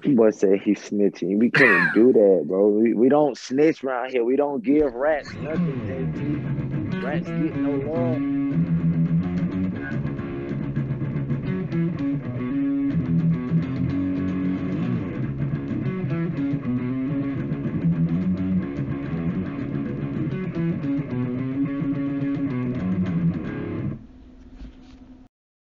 Boy 0.00 0.30
said 0.30 0.62
he's 0.62 0.78
snitching. 0.78 1.38
We 1.38 1.50
couldn't 1.50 1.92
do 1.92 2.14
that, 2.14 2.44
bro. 2.48 2.68
We, 2.68 2.94
we 2.94 3.10
don't 3.10 3.36
snitch 3.36 3.84
around 3.84 4.10
here. 4.10 4.24
We 4.24 4.36
don't 4.36 4.64
give 4.64 4.94
rats 4.94 5.30
nothing, 5.34 5.80
JT. 5.82 7.02
Rats 7.02 7.26
get 7.26 7.54
no 7.56 7.72
love. 7.92 8.32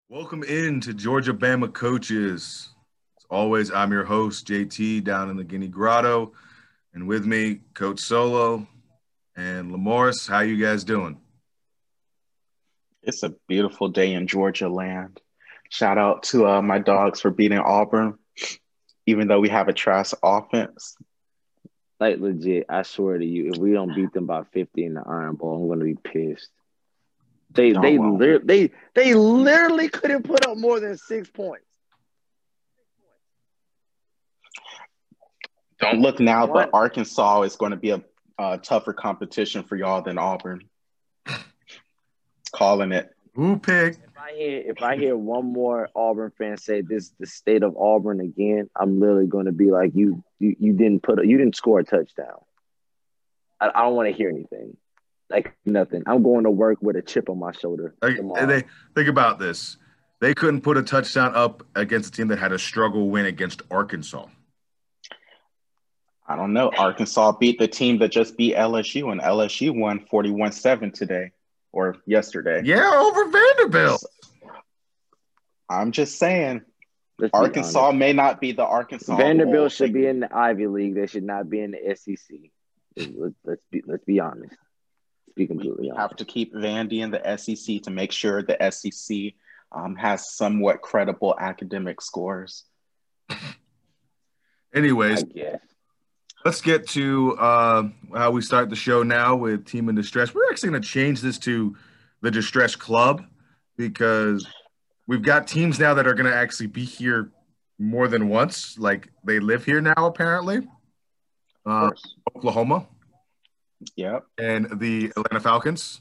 Welcome 0.08 0.44
in 0.44 0.80
to 0.82 0.94
Georgia 0.94 1.32
Bama 1.32 1.72
Coaches. 1.72 2.68
As 3.30 3.36
always, 3.36 3.70
I'm 3.70 3.92
your 3.92 4.04
host, 4.04 4.48
JT, 4.48 5.04
down 5.04 5.30
in 5.30 5.36
the 5.36 5.44
Guinea 5.44 5.68
Grotto. 5.68 6.32
And 6.94 7.06
with 7.06 7.24
me, 7.24 7.60
Coach 7.74 8.00
Solo 8.00 8.66
and 9.36 9.70
Lamorris. 9.70 10.28
How 10.28 10.40
you 10.40 10.56
guys 10.56 10.82
doing? 10.82 11.16
It's 13.02 13.22
a 13.22 13.32
beautiful 13.46 13.88
day 13.88 14.14
in 14.14 14.26
Georgia 14.26 14.68
land. 14.68 15.20
Shout 15.70 15.96
out 15.96 16.24
to 16.24 16.46
uh, 16.48 16.62
my 16.62 16.80
dogs 16.80 17.20
for 17.20 17.30
beating 17.30 17.58
Auburn, 17.58 18.18
even 19.06 19.28
though 19.28 19.38
we 19.40 19.48
have 19.48 19.68
a 19.68 19.72
trash 19.72 20.12
offense. 20.22 20.96
Like 22.00 22.18
legit, 22.18 22.66
I 22.68 22.82
swear 22.82 23.16
to 23.18 23.24
you, 23.24 23.52
if 23.52 23.58
we 23.58 23.72
don't 23.72 23.94
beat 23.94 24.12
them 24.12 24.26
by 24.26 24.42
50 24.52 24.84
in 24.84 24.94
the 24.94 25.02
Iron 25.06 25.36
Bowl, 25.36 25.62
I'm 25.62 25.68
gonna 25.68 25.84
be 25.84 25.94
pissed. 25.94 26.50
They 27.52 27.74
Oh, 27.74 27.80
they 27.80 27.96
wow. 27.96 28.40
they 28.42 28.70
they 28.94 29.14
literally 29.14 29.88
couldn't 29.88 30.24
put 30.24 30.46
up 30.46 30.56
more 30.58 30.80
than 30.80 30.96
six 30.96 31.30
points. 31.30 31.64
Don't 35.80 36.00
look 36.00 36.20
now, 36.20 36.46
What? 36.46 36.70
but 36.70 36.76
Arkansas 36.76 37.42
is 37.42 37.56
going 37.56 37.70
to 37.70 37.76
be 37.76 37.90
a, 37.90 38.02
a 38.38 38.58
tougher 38.58 38.92
competition 38.92 39.62
for 39.62 39.76
y'all 39.76 40.02
than 40.02 40.18
Auburn. 40.18 40.64
Calling 42.52 42.92
it. 42.92 43.10
Who 43.34 43.58
picked? 43.58 43.98
If 43.98 44.18
I 44.18 44.32
hear 44.34 44.62
if 44.66 44.82
I 44.82 44.96
hear 44.96 45.16
one 45.16 45.52
more 45.52 45.88
Auburn 45.94 46.32
fan 46.36 46.56
say 46.56 46.80
this 46.82 47.04
is 47.04 47.14
the 47.18 47.26
state 47.26 47.62
of 47.62 47.76
Auburn 47.76 48.20
again, 48.20 48.68
I'm 48.74 48.98
literally 48.98 49.26
gonna 49.28 49.52
be 49.52 49.70
like 49.70 49.92
you 49.94 50.22
you, 50.40 50.56
you 50.58 50.72
didn't 50.72 51.02
put 51.02 51.20
a, 51.20 51.26
you 51.26 51.38
didn't 51.38 51.56
score 51.56 51.78
a 51.78 51.84
touchdown. 51.84 52.38
I, 53.60 53.68
I 53.68 53.82
don't 53.82 53.94
want 53.94 54.08
to 54.08 54.14
hear 54.14 54.28
anything. 54.30 54.76
Like 55.28 55.54
nothing. 55.64 56.02
I'm 56.06 56.24
going 56.24 56.42
to 56.44 56.50
work 56.50 56.78
with 56.80 56.96
a 56.96 57.02
chip 57.02 57.30
on 57.30 57.38
my 57.38 57.52
shoulder. 57.52 57.94
Like, 58.02 58.16
they 58.48 58.64
think 58.96 59.08
about 59.08 59.38
this. 59.38 59.76
They 60.20 60.34
couldn't 60.34 60.62
put 60.62 60.76
a 60.76 60.82
touchdown 60.82 61.36
up 61.36 61.62
against 61.76 62.12
a 62.12 62.16
team 62.16 62.28
that 62.28 62.38
had 62.40 62.52
a 62.52 62.58
struggle 62.58 63.08
win 63.08 63.26
against 63.26 63.62
Arkansas. 63.70 64.26
I 66.30 66.36
don't 66.36 66.52
know. 66.52 66.70
Arkansas 66.78 67.32
beat 67.32 67.58
the 67.58 67.66
team 67.66 67.98
that 67.98 68.12
just 68.12 68.36
beat 68.36 68.54
LSU, 68.54 69.10
and 69.10 69.20
LSU 69.20 69.76
won 69.76 69.98
41 69.98 70.52
7 70.52 70.92
today 70.92 71.32
or 71.72 71.96
yesterday. 72.06 72.62
Yeah, 72.64 72.88
over 72.94 73.28
Vanderbilt. 73.28 74.04
I'm 75.68 75.90
just 75.90 76.20
saying, 76.20 76.62
Let's 77.18 77.34
Arkansas 77.34 77.90
may 77.90 78.12
not 78.12 78.40
be 78.40 78.52
the 78.52 78.64
Arkansas. 78.64 79.16
Vanderbilt 79.16 79.56
Bowl. 79.56 79.68
should 79.70 79.92
be 79.92 80.06
in 80.06 80.20
the 80.20 80.32
Ivy 80.32 80.68
League. 80.68 80.94
They 80.94 81.08
should 81.08 81.24
not 81.24 81.50
be 81.50 81.62
in 81.62 81.72
the 81.72 81.96
SEC. 81.96 82.38
Let's, 82.96 83.34
let's 83.44 83.62
be 83.72 83.82
let's 83.84 84.04
be 84.04 84.20
honest. 84.20 84.52
Let's 84.52 85.34
be 85.34 85.42
We, 85.42 85.46
completely 85.48 85.90
we 85.90 85.96
have 85.96 86.14
to 86.14 86.24
keep 86.24 86.54
Vandy 86.54 87.00
in 87.00 87.10
the 87.10 87.36
SEC 87.38 87.82
to 87.82 87.90
make 87.90 88.12
sure 88.12 88.40
the 88.40 88.70
SEC 88.70 89.32
um, 89.72 89.96
has 89.96 90.32
somewhat 90.32 90.80
credible 90.80 91.34
academic 91.36 92.00
scores. 92.00 92.66
Anyways, 94.72 95.24
I 95.24 95.26
guess. 95.26 95.60
Let's 96.44 96.60
get 96.60 96.86
to 96.88 97.36
uh, 97.38 97.88
how 98.14 98.30
we 98.30 98.42
start 98.42 98.70
the 98.70 98.76
show 98.76 99.02
now 99.02 99.36
with 99.36 99.64
Team 99.66 99.88
in 99.88 99.94
Distress. 99.94 100.34
We're 100.34 100.48
actually 100.50 100.70
going 100.70 100.82
to 100.82 100.88
change 100.88 101.20
this 101.20 101.38
to 101.40 101.76
the 102.22 102.30
Distress 102.30 102.76
Club 102.76 103.24
because 103.76 104.46
we've 105.06 105.22
got 105.22 105.46
teams 105.46 105.78
now 105.78 105.94
that 105.94 106.06
are 106.06 106.14
going 106.14 106.30
to 106.30 106.36
actually 106.36 106.66
be 106.68 106.84
here 106.84 107.30
more 107.78 108.08
than 108.08 108.28
once. 108.28 108.78
Like 108.78 109.08
they 109.24 109.40
live 109.40 109.64
here 109.64 109.80
now, 109.80 109.94
apparently. 109.96 110.66
Uh. 111.66 111.90
Oklahoma 112.36 112.86
Yep. 113.96 114.24
and 114.38 114.78
the 114.80 115.06
Atlanta 115.16 115.40
Falcons. 115.40 116.00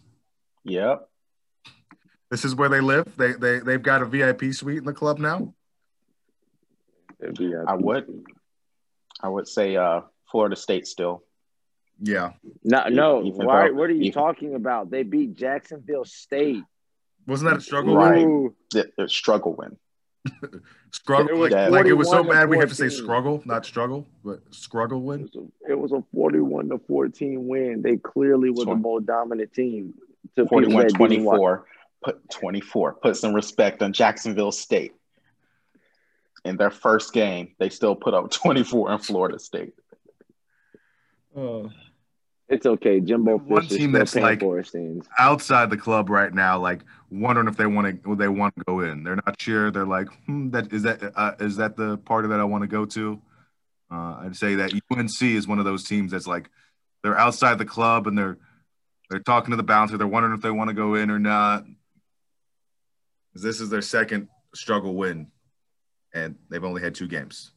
Yep. 0.63 1.09
This 2.29 2.45
is 2.45 2.53
where 2.55 2.69
they 2.69 2.81
live. 2.81 3.05
They 3.17 3.33
they 3.33 3.59
they've 3.59 3.81
got 3.81 4.01
a 4.01 4.05
VIP 4.05 4.53
suite 4.53 4.77
in 4.79 4.83
the 4.85 4.93
club 4.93 5.17
now. 5.17 5.53
It'd 7.21 7.37
be 7.37 7.53
a 7.53 7.63
I 7.63 7.73
would. 7.75 8.07
I 9.21 9.27
would 9.29 9.47
say 9.47 9.75
uh, 9.75 10.01
Florida 10.31 10.55
State 10.55 10.87
still. 10.87 11.23
Yeah, 12.01 12.31
No, 12.63 12.87
no. 12.87 13.23
Even 13.23 13.45
Why, 13.45 13.67
though- 13.67 13.73
what 13.75 13.89
are 13.89 13.93
you 13.93 14.03
even- 14.03 14.13
talking 14.13 14.55
about? 14.55 14.89
They 14.89 15.03
beat 15.03 15.35
Jacksonville 15.35 16.05
State. 16.05 16.63
wasn't 17.27 17.51
that 17.51 17.57
a 17.57 17.61
struggle? 17.61 17.95
Right. 17.97 18.21
Ooh, 18.25 18.55
The, 18.71 18.89
the 18.97 19.09
struggle 19.09 19.53
win. 19.55 19.77
Struggle. 20.91 21.43
It 21.45 21.51
Like, 21.51 21.51
was 21.51 21.71
like 21.71 21.85
it 21.85 21.93
was 21.93 22.09
so 22.09 22.23
bad 22.23 22.49
we 22.49 22.57
have 22.57 22.69
to 22.69 22.75
say 22.75 22.89
struggle, 22.89 23.41
not 23.45 23.63
struggle, 23.65 24.07
but 24.23 24.41
struggle 24.51 24.97
it 24.99 25.03
win. 25.03 25.21
was 25.21 25.35
a, 25.35 25.71
it 25.71 25.79
was 25.79 25.91
a 25.91 26.03
41 26.13 26.69
to 26.69 26.79
14 26.87 27.47
win. 27.47 27.81
They 27.83 27.97
clearly 27.97 28.49
were 28.49 28.65
the 28.65 28.75
more 28.75 28.99
dominant 28.99 29.53
team. 29.53 29.93
To 30.35 30.45
41 30.47 30.87
that 30.87 30.97
didn't 30.97 31.23
watch. 31.25 31.37
24. 31.37 31.65
Put 32.03 32.29
24. 32.31 32.93
Put 32.95 33.17
some 33.17 33.33
respect 33.33 33.81
on 33.83 33.93
Jacksonville 33.93 34.51
State. 34.51 34.93
In 36.45 36.57
their 36.57 36.71
first 36.71 37.13
game, 37.13 37.53
they 37.59 37.69
still 37.69 37.95
put 37.95 38.13
up 38.13 38.31
24 38.31 38.91
in 38.93 38.99
Florida 38.99 39.37
State. 39.39 39.73
Uh, 41.35 41.69
It's 42.47 42.65
okay. 42.65 42.99
Jimbo 42.99 43.37
One 43.37 43.67
team 43.67 43.91
that's 43.91 44.15
like- 44.15 44.41
outside 45.19 45.69
the 45.69 45.77
club 45.77 46.09
right 46.09 46.33
now, 46.33 46.59
like 46.59 46.81
wondering 47.11 47.47
if 47.47 47.57
they 47.57 47.67
want 47.67 48.03
to 48.03 48.15
they 48.15 48.27
want 48.27 48.55
to 48.55 48.63
go 48.65 48.79
in. 48.79 49.03
They're 49.03 49.17
not 49.17 49.39
sure. 49.39 49.69
They're 49.69 49.85
like, 49.85 50.07
hmm, 50.25 50.49
that 50.49 50.73
is 50.73 50.83
that 50.83 51.11
uh, 51.15 51.35
is 51.39 51.57
that 51.57 51.75
the 51.77 51.97
party 51.97 52.27
that 52.29 52.39
I 52.39 52.43
want 52.43 52.63
to 52.63 52.67
go 52.67 52.85
to? 52.85 53.21
Uh, 53.91 54.17
I'd 54.21 54.35
say 54.35 54.55
that 54.55 54.73
UNC 54.91 55.21
is 55.21 55.47
one 55.47 55.59
of 55.59 55.65
those 55.65 55.83
teams 55.83 56.11
that's 56.11 56.27
like 56.27 56.49
they're 57.03 57.17
outside 57.17 57.57
the 57.59 57.65
club 57.65 58.07
and 58.07 58.17
they're 58.17 58.37
they're 59.11 59.19
talking 59.19 59.51
to 59.51 59.57
the 59.57 59.63
bouncer. 59.63 59.97
They're 59.97 60.07
wondering 60.07 60.33
if 60.35 60.41
they 60.41 60.51
want 60.51 60.69
to 60.69 60.75
go 60.75 60.95
in 60.95 61.11
or 61.11 61.19
not. 61.19 61.65
This 63.35 63.61
is 63.61 63.69
their 63.69 63.81
second 63.81 64.27
struggle 64.55 64.95
win, 64.95 65.27
and 66.13 66.35
they've 66.49 66.63
only 66.63 66.81
had 66.81 66.95
two 66.95 67.07
games. 67.07 67.51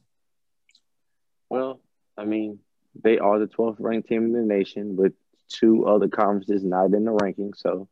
Well, 1.48 1.80
I 2.16 2.24
mean, 2.24 2.58
they 3.00 3.18
are 3.18 3.38
the 3.38 3.46
12th 3.46 3.76
ranked 3.78 4.08
team 4.08 4.26
in 4.26 4.32
the 4.32 4.42
nation 4.42 4.96
with 4.96 5.12
two 5.48 5.86
other 5.86 6.08
conferences 6.08 6.64
not 6.64 6.92
in 6.92 7.04
the 7.04 7.12
ranking. 7.12 7.52
So 7.54 7.88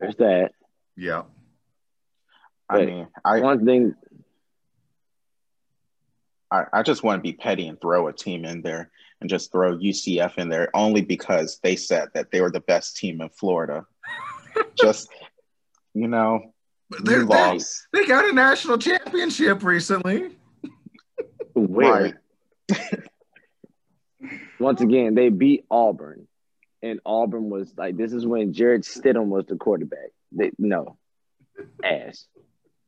there's 0.00 0.16
that. 0.16 0.52
Yeah, 0.96 1.22
I 2.68 2.78
But 2.78 2.86
mean, 2.86 3.08
I, 3.24 3.40
One 3.40 3.64
thing, 3.64 3.94
I, 6.50 6.64
I 6.72 6.82
just 6.82 7.02
want 7.02 7.18
to 7.18 7.22
be 7.22 7.32
petty 7.32 7.66
and 7.66 7.80
throw 7.80 8.08
a 8.08 8.12
team 8.12 8.44
in 8.44 8.62
there 8.62 8.90
and 9.20 9.30
just 9.30 9.52
throw 9.52 9.76
UCF 9.76 10.38
in 10.38 10.48
there 10.48 10.70
only 10.74 11.02
because 11.02 11.60
they 11.62 11.76
said 11.76 12.08
that 12.14 12.30
they 12.30 12.40
were 12.40 12.50
the 12.50 12.60
best 12.60 12.96
team 12.96 13.20
in 13.20 13.28
Florida. 13.30 13.86
just, 14.78 15.08
you 15.94 16.08
know, 16.08 16.52
they're, 17.04 17.24
lost. 17.24 17.86
they 17.92 18.04
got 18.04 18.28
a 18.28 18.32
national 18.32 18.78
championship 18.78 19.62
recently. 19.62 20.36
where 21.54 22.02
Right. 22.02 22.14
once 24.62 24.80
again 24.80 25.14
they 25.14 25.28
beat 25.28 25.64
Auburn, 25.70 26.26
and 26.82 27.00
Auburn 27.04 27.50
was 27.50 27.72
like 27.76 27.96
this 27.96 28.12
is 28.12 28.26
when 28.26 28.52
Jarrett 28.52 28.82
Stidham 28.82 29.26
was 29.26 29.46
the 29.46 29.56
quarterback. 29.56 30.10
They, 30.30 30.52
no, 30.58 30.96
ass, 31.84 32.24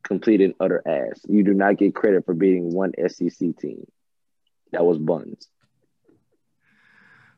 complete 0.03 0.41
and 0.41 0.55
utter 0.59 0.81
ass. 0.87 1.21
You 1.27 1.43
do 1.43 1.53
not 1.53 1.77
get 1.77 1.93
credit 1.93 2.25
for 2.25 2.33
beating 2.33 2.73
one 2.73 2.93
SEC 3.07 3.57
team. 3.57 3.85
That 4.71 4.85
was 4.85 4.97
Buns. 4.97 5.47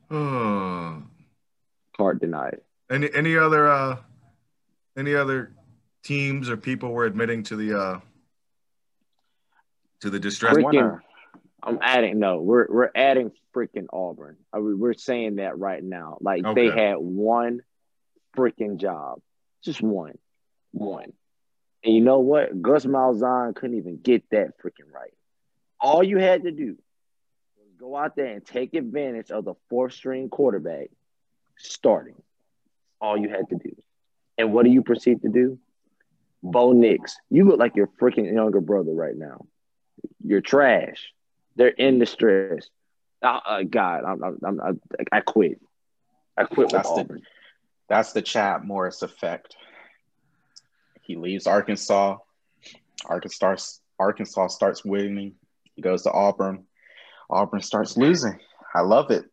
Oh. 0.09 1.03
Card 1.97 2.21
denied. 2.21 2.61
Any 2.89 3.09
any 3.13 3.35
other 3.35 3.67
uh 3.67 3.97
any 4.95 5.15
other 5.15 5.51
teams 6.03 6.49
or 6.49 6.55
people 6.55 6.91
were 6.91 7.03
admitting 7.05 7.43
to 7.43 7.55
the 7.57 7.77
uh 7.77 7.99
to 10.01 10.09
the 10.09 10.19
distress? 10.19 10.55
Freaking- 10.55 11.01
I'm 11.61 11.79
adding 11.81 12.19
no, 12.19 12.41
we're 12.41 12.67
we're 12.69 12.91
adding 12.95 13.31
freaking 13.55 13.87
Auburn. 13.91 14.37
Uh, 14.53 14.57
I 14.57 14.59
mean, 14.59 14.79
we're 14.79 14.93
saying 14.93 15.37
that 15.37 15.57
right 15.57 15.83
now. 15.83 16.17
Like 16.21 16.43
they 16.55 16.69
had 16.69 16.97
one 16.97 17.61
freaking 18.35 18.77
job, 18.77 19.19
just 19.63 19.81
one, 19.81 20.17
one. 20.71 21.13
And 21.83 21.93
you 21.93 22.01
know 22.01 22.19
what? 22.19 22.61
Gus 22.61 22.85
Malzahn 22.85 23.55
couldn't 23.55 23.77
even 23.77 23.97
get 23.97 24.29
that 24.31 24.59
freaking 24.63 24.91
right. 24.93 25.13
All 25.79 26.03
you 26.03 26.17
had 26.17 26.43
to 26.43 26.51
do 26.51 26.77
was 27.57 27.69
go 27.79 27.95
out 27.95 28.15
there 28.15 28.27
and 28.27 28.45
take 28.45 28.73
advantage 28.73 29.31
of 29.31 29.45
the 29.45 29.53
fourth 29.69 29.93
string 29.93 30.29
quarterback 30.29 30.89
starting. 31.57 32.21
All 32.99 33.17
you 33.17 33.29
had 33.29 33.49
to 33.49 33.55
do. 33.55 33.75
And 34.37 34.53
what 34.53 34.65
do 34.65 34.71
you 34.71 34.83
proceed 34.83 35.21
to 35.21 35.29
do? 35.29 35.59
Bo 36.43 36.71
Nix, 36.71 37.17
you 37.29 37.45
look 37.45 37.59
like 37.59 37.75
your 37.75 37.89
freaking 37.99 38.31
younger 38.31 38.61
brother 38.61 38.91
right 38.91 39.15
now. 39.15 39.45
You're 40.23 40.41
trash. 40.41 41.11
They're 41.57 41.67
in 41.67 41.99
distress. 41.99 42.69
Uh, 43.21 43.39
uh, 43.45 43.63
God, 43.63 44.03
I'm, 44.05 44.23
I'm, 44.23 44.59
I'm, 44.61 44.81
I 45.11 45.21
quit. 45.21 45.59
I 46.37 46.43
quit 46.43 46.69
That's 46.69 46.87
with 46.87 46.95
the- 46.95 47.01
Auburn. 47.01 47.21
That's 47.89 48.13
the 48.13 48.21
Chad 48.21 48.63
Morris 48.63 49.01
effect. 49.01 49.55
He 51.01 51.15
leaves 51.15 51.47
Arkansas. 51.47 52.17
Arkansas 53.05 53.55
Arkansas 53.99 54.47
starts 54.47 54.83
winning. 54.85 55.35
He 55.75 55.81
goes 55.81 56.03
to 56.03 56.11
Auburn. 56.11 56.65
Auburn 57.29 57.61
starts 57.61 57.97
losing. 57.97 58.39
I 58.75 58.81
love 58.81 59.09
it. 59.11 59.25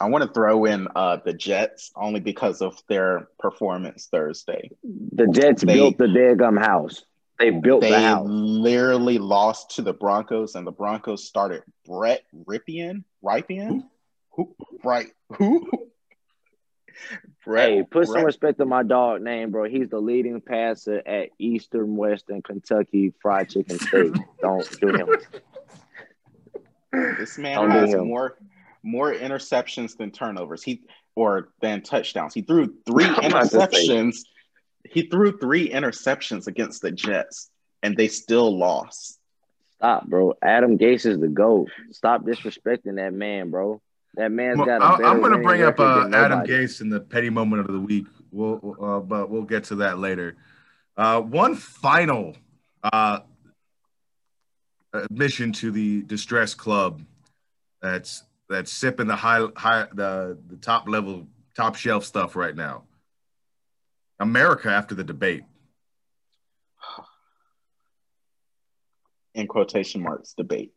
I 0.00 0.08
want 0.08 0.24
to 0.24 0.32
throw 0.32 0.64
in 0.64 0.88
uh, 0.94 1.18
the 1.24 1.32
Jets 1.32 1.92
only 1.94 2.20
because 2.20 2.60
of 2.62 2.76
their 2.88 3.28
performance 3.38 4.08
Thursday. 4.10 4.70
The 4.82 5.28
Jets 5.28 5.62
They- 5.62 5.74
built 5.74 5.98
the 5.98 6.06
daggum 6.06 6.58
house. 6.58 7.04
They 7.38 7.50
built 7.50 7.82
They 7.82 7.90
the 7.90 8.20
literally 8.20 9.18
lost 9.18 9.76
to 9.76 9.82
the 9.82 9.92
Broncos, 9.92 10.56
and 10.56 10.66
the 10.66 10.72
Broncos 10.72 11.24
started 11.24 11.62
Brett 11.86 12.22
Rypien. 12.34 13.04
Rypien? 13.24 13.84
Who? 14.32 14.56
Right. 14.82 15.08
Who? 15.36 15.70
Brett, 17.44 17.68
Hey, 17.68 17.82
put 17.84 18.08
some 18.08 18.24
respect 18.24 18.60
on 18.60 18.68
my 18.68 18.82
dog 18.82 19.22
name, 19.22 19.50
bro. 19.50 19.64
He's 19.64 19.88
the 19.88 20.00
leading 20.00 20.40
passer 20.40 21.00
at 21.06 21.30
Eastern 21.38 21.96
Western 21.96 22.42
Kentucky 22.42 23.12
Fried 23.22 23.48
Chicken 23.48 23.78
State. 23.78 24.12
Don't 24.42 24.80
do 24.80 24.88
him. 24.88 25.08
This 27.18 27.38
man 27.38 27.56
Don't 27.56 27.70
has 27.70 27.94
more 27.94 28.36
more 28.82 29.12
interceptions 29.12 29.96
than 29.96 30.10
turnovers. 30.10 30.62
He 30.62 30.82
or 31.14 31.50
than 31.60 31.82
touchdowns. 31.82 32.34
He 32.34 32.42
threw 32.42 32.74
three 32.86 33.04
I'm 33.08 33.26
about 33.26 33.50
to 33.50 33.70
say. 33.72 33.88
interceptions. 33.88 34.18
He 34.90 35.02
threw 35.02 35.38
three 35.38 35.70
interceptions 35.70 36.46
against 36.46 36.82
the 36.82 36.90
Jets, 36.90 37.50
and 37.82 37.96
they 37.96 38.08
still 38.08 38.56
lost. 38.56 39.18
Stop, 39.76 40.06
bro. 40.06 40.34
Adam 40.42 40.76
Gase 40.76 41.06
is 41.06 41.20
the 41.20 41.28
GOAT. 41.28 41.70
Stop 41.92 42.24
disrespecting 42.24 42.96
that 42.96 43.12
man, 43.12 43.50
bro. 43.50 43.80
That 44.14 44.32
man's 44.32 44.58
got 44.58 44.80
a 44.80 44.84
I- 44.84 44.96
better 44.96 45.04
I'm 45.04 45.20
going 45.20 45.32
to 45.32 45.38
bring 45.38 45.62
up 45.62 45.78
uh, 45.78 46.08
Adam. 46.12 46.40
Gase 46.40 46.80
in 46.80 46.88
the 46.88 47.00
petty 47.00 47.30
moment 47.30 47.60
of 47.60 47.72
the 47.72 47.80
week. 47.80 48.06
We'll, 48.32 48.76
uh, 48.82 49.00
but 49.00 49.30
we'll 49.30 49.42
get 49.42 49.64
to 49.64 49.76
that 49.76 49.98
later. 49.98 50.36
Uh, 50.96 51.20
one 51.20 51.54
final 51.54 52.36
uh, 52.82 53.20
admission 54.92 55.52
to 55.52 55.70
the 55.70 56.02
distress 56.02 56.54
club 56.54 57.02
that's 57.80 58.24
that's 58.48 58.72
sipping 58.72 59.06
the 59.06 59.14
high 59.14 59.46
high 59.56 59.86
the 59.92 60.36
the 60.48 60.56
top 60.56 60.88
level 60.88 61.28
top 61.54 61.76
shelf 61.76 62.04
stuff 62.04 62.34
right 62.34 62.56
now. 62.56 62.82
America 64.20 64.68
after 64.68 64.94
the 64.94 65.04
debate. 65.04 65.44
In 69.34 69.46
quotation 69.46 70.02
marks, 70.02 70.34
debate. 70.34 70.72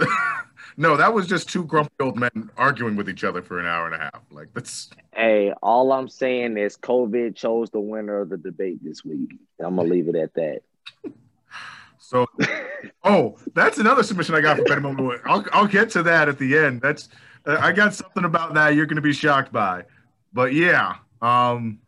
no, 0.76 0.96
that 0.96 1.12
was 1.12 1.26
just 1.26 1.48
two 1.48 1.64
grumpy 1.64 1.90
old 2.00 2.16
men 2.16 2.50
arguing 2.56 2.96
with 2.96 3.08
each 3.08 3.24
other 3.24 3.42
for 3.42 3.58
an 3.58 3.66
hour 3.66 3.86
and 3.86 3.94
a 3.94 3.98
half. 3.98 4.22
Like 4.30 4.48
that's 4.54 4.90
Hey, 5.14 5.52
all 5.62 5.92
I'm 5.92 6.08
saying 6.08 6.56
is 6.56 6.76
COVID 6.76 7.36
chose 7.36 7.70
the 7.70 7.80
winner 7.80 8.20
of 8.20 8.30
the 8.30 8.36
debate 8.36 8.78
this 8.82 9.04
week. 9.04 9.38
I'm 9.60 9.76
gonna 9.76 9.88
leave 9.88 10.08
it 10.08 10.16
at 10.16 10.34
that. 10.34 10.60
So, 12.00 12.26
oh, 13.04 13.36
that's 13.52 13.76
another 13.76 14.02
submission 14.02 14.34
I 14.34 14.40
got 14.40 14.56
for 14.56 14.64
Betty 14.64 14.80
Moment. 14.80 15.20
I'll, 15.26 15.44
I'll 15.52 15.66
get 15.66 15.90
to 15.90 16.02
that 16.04 16.26
at 16.26 16.38
the 16.38 16.56
end. 16.56 16.80
That's 16.80 17.10
uh, 17.44 17.58
I 17.60 17.70
got 17.72 17.92
something 17.92 18.24
about 18.24 18.54
that 18.54 18.74
you're 18.74 18.86
going 18.86 18.96
to 18.96 19.02
be 19.02 19.12
shocked 19.12 19.52
by, 19.52 19.84
but 20.32 20.54
yeah, 20.54 20.94
um, 21.20 21.80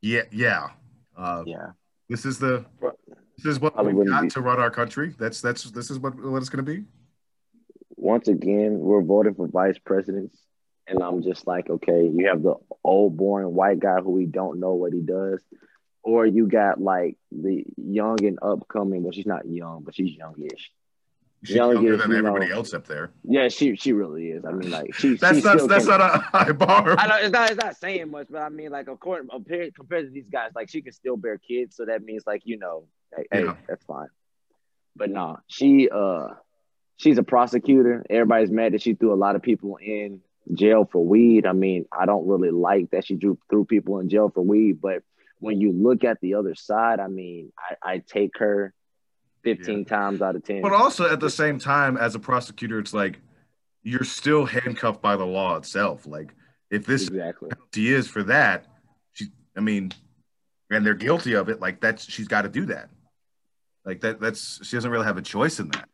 yeah, 0.00 0.22
yeah. 0.30 0.68
Uh, 1.16 1.42
Yeah. 1.46 1.70
This 2.08 2.24
is 2.24 2.38
the 2.38 2.64
this 3.36 3.44
is 3.46 3.60
what 3.60 3.74
Probably 3.74 3.92
we 3.92 4.06
got 4.06 4.22
be- 4.22 4.28
to 4.30 4.40
run 4.40 4.58
our 4.58 4.70
country. 4.70 5.14
That's 5.18 5.40
that's 5.40 5.70
this 5.70 5.90
is 5.90 5.98
what 5.98 6.14
what 6.16 6.38
it's 6.38 6.48
going 6.48 6.64
to 6.64 6.72
be. 6.72 6.84
Once 7.96 8.28
again, 8.28 8.78
we're 8.78 9.02
voting 9.02 9.34
for 9.34 9.46
vice 9.48 9.78
presidents, 9.78 10.38
and 10.86 11.02
I'm 11.02 11.22
just 11.22 11.46
like, 11.46 11.68
okay, 11.68 12.08
you 12.08 12.28
have 12.28 12.42
the 12.42 12.54
old 12.82 13.16
boring 13.16 13.54
white 13.54 13.78
guy 13.80 14.00
who 14.00 14.10
we 14.12 14.24
don't 14.24 14.58
know 14.60 14.74
what 14.74 14.92
he 14.92 15.00
does, 15.00 15.42
or 16.02 16.24
you 16.24 16.46
got 16.46 16.80
like 16.80 17.16
the 17.30 17.64
young 17.76 18.24
and 18.24 18.38
upcoming. 18.40 19.02
Well, 19.02 19.12
she's 19.12 19.26
not 19.26 19.46
young, 19.46 19.82
but 19.82 19.94
she's 19.94 20.16
youngish. 20.16 20.70
She's 21.44 21.54
Yeah, 21.56 21.70
younger 21.70 21.92
yes, 21.92 22.02
than 22.02 22.10
you 22.10 22.16
everybody 22.18 22.48
know. 22.48 22.56
else 22.56 22.74
up 22.74 22.86
there. 22.86 23.10
Yeah, 23.22 23.48
she 23.48 23.76
she 23.76 23.92
really 23.92 24.30
is. 24.30 24.44
I 24.44 24.50
mean, 24.52 24.70
like 24.70 24.92
she. 24.94 25.14
That's 25.16 25.36
she 25.38 25.42
that's 25.42 25.66
that's 25.66 25.86
can- 25.86 25.98
not 25.98 26.16
a 26.16 26.18
high 26.32 26.52
bar. 26.52 26.96
I 26.98 27.06
know 27.06 27.16
it's 27.16 27.32
not 27.32 27.50
it's 27.50 27.62
not 27.62 27.76
saying 27.76 28.10
much, 28.10 28.26
but 28.30 28.38
I 28.42 28.48
mean 28.48 28.70
like 28.70 28.88
according 28.88 29.28
compared 29.28 29.74
compared 29.74 30.06
to 30.06 30.10
these 30.12 30.28
guys, 30.30 30.50
like 30.54 30.68
she 30.68 30.82
can 30.82 30.92
still 30.92 31.16
bear 31.16 31.38
kids, 31.38 31.76
so 31.76 31.84
that 31.84 32.02
means 32.02 32.24
like 32.26 32.42
you 32.44 32.58
know, 32.58 32.84
hey, 33.16 33.26
hey, 33.30 33.46
that's 33.68 33.84
fine. 33.84 34.08
But 34.96 35.10
nah, 35.10 35.36
she 35.46 35.88
uh 35.88 36.28
she's 36.96 37.18
a 37.18 37.22
prosecutor. 37.22 38.04
Everybody's 38.10 38.50
mad 38.50 38.72
that 38.72 38.82
she 38.82 38.94
threw 38.94 39.12
a 39.12 39.14
lot 39.14 39.36
of 39.36 39.42
people 39.42 39.76
in 39.76 40.20
jail 40.54 40.88
for 40.90 41.04
weed. 41.06 41.46
I 41.46 41.52
mean, 41.52 41.84
I 41.96 42.06
don't 42.06 42.26
really 42.26 42.50
like 42.50 42.90
that 42.90 43.06
she 43.06 43.14
drew 43.14 43.38
threw 43.48 43.64
people 43.64 44.00
in 44.00 44.08
jail 44.08 44.28
for 44.34 44.40
weed, 44.42 44.80
but 44.80 45.02
when 45.38 45.60
you 45.60 45.70
look 45.70 46.02
at 46.02 46.20
the 46.20 46.34
other 46.34 46.56
side, 46.56 46.98
I 46.98 47.06
mean, 47.06 47.52
I, 47.84 47.92
I 47.92 47.98
take 47.98 48.38
her 48.38 48.74
15 49.56 49.84
times 49.84 50.22
out 50.22 50.36
of 50.36 50.44
10. 50.44 50.62
But 50.62 50.72
also 50.72 51.10
at 51.10 51.20
the 51.20 51.30
same 51.30 51.58
time, 51.58 51.96
as 51.96 52.14
a 52.14 52.18
prosecutor, 52.18 52.78
it's 52.78 52.94
like 52.94 53.20
you're 53.82 54.04
still 54.04 54.44
handcuffed 54.44 55.00
by 55.00 55.16
the 55.16 55.24
law 55.24 55.56
itself. 55.56 56.06
Like 56.06 56.34
if 56.70 56.86
this 56.86 57.08
exactly. 57.08 57.50
penalty 57.50 57.92
is 57.92 58.08
for 58.08 58.22
that, 58.24 58.66
she, 59.12 59.26
I 59.56 59.60
mean, 59.60 59.92
and 60.70 60.84
they're 60.84 60.94
guilty 60.94 61.34
of 61.34 61.48
it. 61.48 61.60
Like 61.60 61.80
that's 61.80 62.04
she's 62.04 62.28
got 62.28 62.42
to 62.42 62.48
do 62.48 62.66
that. 62.66 62.90
Like 63.84 64.00
that. 64.02 64.20
That's 64.20 64.64
she 64.66 64.76
doesn't 64.76 64.90
really 64.90 65.06
have 65.06 65.16
a 65.16 65.22
choice 65.22 65.60
in 65.60 65.70
that. 65.70 65.88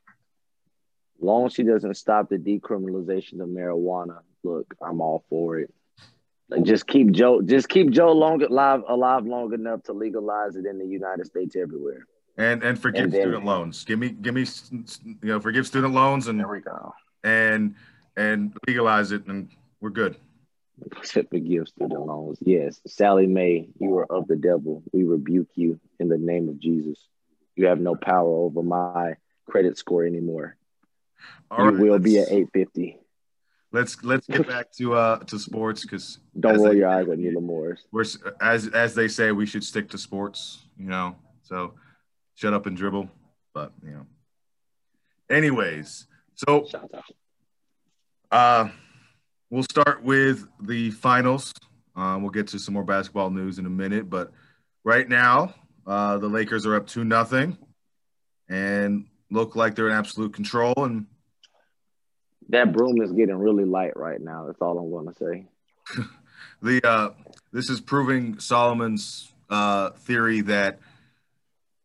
long 1.21 1.47
as 1.47 1.55
she 1.55 1.63
doesn't 1.63 1.95
stop 1.95 2.29
the 2.29 2.39
decriminalization 2.39 3.41
of 3.41 3.49
marijuana, 3.49 4.19
look, 4.43 4.75
I'm 4.83 5.01
all 5.01 5.25
for 5.29 5.59
it. 5.59 5.73
Like 6.51 6.65
just 6.65 6.87
keep 6.87 7.11
Joe, 7.13 7.41
just 7.41 7.69
keep 7.69 7.91
Joe 7.91 8.13
long 8.13 8.43
alive, 8.43 8.83
alive 8.87 9.25
long 9.27 9.53
enough 9.55 9.83
to 9.85 9.93
legalize 9.93 10.57
it 10.57 10.67
in 10.67 10.79
the 10.79 10.87
United 10.87 11.27
States 11.27 11.57
everywhere. 11.57 12.07
And 12.37 12.63
and 12.65 12.79
forgive 12.79 13.05
And 13.05 13.13
then- 13.13 13.21
student 13.23 13.45
loans. 13.45 13.85
Give 13.85 13.99
me 13.99 14.09
give 14.11 14.35
me 14.35 14.45
you 14.73 15.15
know 15.23 15.41
forgive 15.41 15.67
student 15.67 15.95
loans 15.95 16.27
and 16.27 16.41
There 16.41 16.49
we 16.49 16.61
go. 16.61 16.93
and 17.23 17.75
and 18.17 18.57
legalize 18.67 19.13
it 19.13 19.27
and 19.27 19.49
we're 19.81 19.91
good. 19.91 20.17
Forgive 21.05 21.69
student 21.69 22.07
loans. 22.07 22.39
Yes, 22.41 22.81
Sallie 22.87 23.29
Mae, 23.29 23.69
you 23.79 23.97
are 23.99 24.11
of 24.13 24.27
the 24.27 24.35
devil. 24.37 24.83
We 24.93 25.05
rebuke 25.05 25.49
you 25.55 25.79
in 26.01 26.09
the 26.09 26.19
name 26.19 26.49
of 26.49 26.59
Jesus. 26.59 26.99
You 27.55 27.67
have 27.67 27.79
no 27.81 27.95
power 27.95 28.29
over 28.29 28.63
my 28.63 29.15
credit 29.47 29.79
score 29.79 30.05
anymore. 30.05 30.57
All 31.51 31.65
you 31.67 31.71
right, 31.71 31.79
will 31.81 31.99
be 32.01 32.19
at 32.19 32.29
850. 32.29 32.99
Let's 33.71 34.03
let's 34.03 34.27
get 34.27 34.49
back 34.55 34.73
to 34.73 34.95
uh 34.95 35.19
to 35.21 35.39
sports 35.39 35.83
because 35.83 36.19
Don't 36.39 36.57
roll 36.57 36.71
they- 36.71 36.79
your 36.79 36.89
eyes 36.89 37.09
at 37.09 37.19
Neela 37.19 37.41
Morris. 37.41 37.87
we're 37.93 38.05
as 38.41 38.67
as 38.69 38.97
they 38.97 39.07
say 39.07 39.31
we 39.31 39.47
should 39.47 39.63
stick 39.63 39.89
to 39.91 39.99
sports. 39.99 40.67
You 40.77 40.87
know, 40.87 41.15
so 41.45 41.75
shut 42.35 42.53
up 42.53 42.67
and 42.67 42.77
dribble. 42.77 43.09
But 43.53 43.73
you 43.85 43.93
know, 43.93 44.07
anyways, 45.31 46.07
so 46.35 46.67
Shout 46.67 46.91
out. 46.95 47.05
Uh, 48.31 48.69
we'll 49.51 49.63
start 49.63 50.03
with 50.03 50.47
the 50.61 50.91
finals. 50.91 51.53
Uh, 51.97 52.19
we'll 52.21 52.31
get 52.31 52.49
to 52.49 52.59
some 52.59 52.75
more 52.75 52.83
basketball 52.85 53.31
news 53.31 53.59
in 53.59 53.67
a 53.67 53.71
minute, 53.71 54.11
but 54.11 54.33
right 54.83 55.09
now, 55.09 55.55
uh, 55.87 56.19
the 56.19 56.27
Lakers 56.27 56.67
are 56.67 56.75
up 56.75 56.87
two 56.87 57.05
nothing, 57.05 57.57
and 58.49 59.07
look 59.31 59.55
like 59.55 59.77
they're 59.77 59.89
in 59.89 59.95
absolute 59.95 60.35
control. 60.35 60.75
And 60.77 61.07
That 62.49 62.73
broom 62.73 63.01
is 63.01 63.13
getting 63.13 63.37
really 63.37 63.65
light 63.65 63.97
right 63.97 64.21
now. 64.21 64.47
That's 64.47 64.61
all 64.61 64.79
I'm 64.79 64.91
going 64.91 65.07
to 65.07 65.15
say. 65.15 66.05
the 66.63 66.85
uh, 66.85 67.11
this 67.53 67.71
is 67.71 67.81
proving 67.81 68.41
Solomon's 68.41 69.33
uh, 69.51 69.91
theory 69.91 70.41
that 70.43 70.81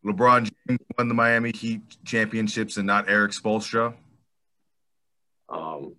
LeBron 0.05 0.49
James 0.67 0.79
won 0.97 1.07
the 1.07 1.13
Miami 1.13 1.51
Heat 1.51 1.81
championships 2.05 2.77
and 2.77 2.87
not 2.87 3.09
Erik 3.09 3.31
Spoelstra. 3.31 3.93
um 5.49 5.95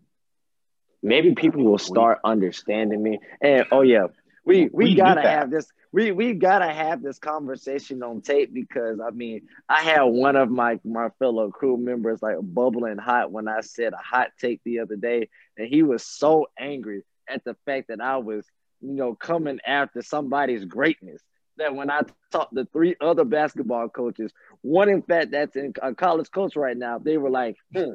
maybe 1.03 1.35
people 1.35 1.65
will 1.65 1.79
start 1.79 2.19
understanding 2.25 3.03
me. 3.03 3.19
And 3.41 3.67
oh 3.73 3.83
yeah 3.83 4.07
we 4.45 4.65
we, 4.73 4.87
We 4.91 4.95
gotta 4.95 5.23
have 5.23 5.51
this 5.51 5.67
we 5.93 6.13
we 6.13 6.35
gotta 6.35 6.73
have 6.73 7.03
this 7.03 7.19
conversation 7.19 8.03
on 8.03 8.21
tape 8.21 8.53
because 8.53 9.01
i 9.01 9.11
mean 9.11 9.43
i 9.69 9.83
had 9.83 10.03
one 10.03 10.37
of 10.37 10.51
my 10.51 10.79
my 10.85 11.09
fellow 11.19 11.51
crew 11.51 11.77
members 11.77 12.23
like 12.23 12.37
bubbling 12.41 12.99
hot 12.99 13.33
when 13.33 13.49
i 13.49 13.61
said 13.61 13.93
a 13.93 13.97
hot 13.97 14.29
take 14.41 14.61
the 14.65 14.81
other 14.81 14.97
day 14.97 15.29
and 15.57 15.69
he 15.69 15.83
was 15.83 16.05
so 16.05 16.47
angry 16.59 17.03
at 17.29 17.45
the 17.45 17.57
fact 17.67 17.89
that 17.89 18.01
i 18.01 18.17
was 18.19 18.47
you 18.81 18.93
know 18.93 19.15
coming 19.15 19.59
after 19.67 20.03
somebody's 20.03 20.65
greatness 20.65 21.23
that 21.61 21.75
when 21.75 21.91
i 21.91 22.01
talked 22.33 22.55
to 22.55 22.65
three 22.73 22.97
other 23.01 23.25
basketball 23.25 23.89
coaches 23.89 24.33
one 24.63 24.89
in 24.89 25.03
fact 25.03 25.31
that's 25.31 25.57
in 25.57 25.73
a 25.83 25.95
college 25.95 26.31
coach 26.31 26.57
right 26.57 26.77
now 26.77 26.99
they 26.99 27.17
were 27.17 27.31
like 27.31 27.57
hmm, 27.75 27.93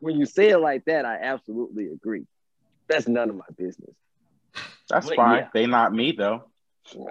when 0.00 0.16
you 0.16 0.26
say 0.26 0.50
it 0.50 0.58
like 0.58 0.84
that, 0.86 1.04
I 1.04 1.16
absolutely 1.22 1.86
agree. 1.88 2.26
That's 2.88 3.08
none 3.08 3.30
of 3.30 3.36
my 3.36 3.44
business. 3.56 3.94
That's 4.88 5.08
But 5.08 5.16
fine. 5.16 5.38
yeah. 5.38 5.48
They 5.52 5.66
not 5.66 5.92
me 5.92 6.12
though. 6.12 6.44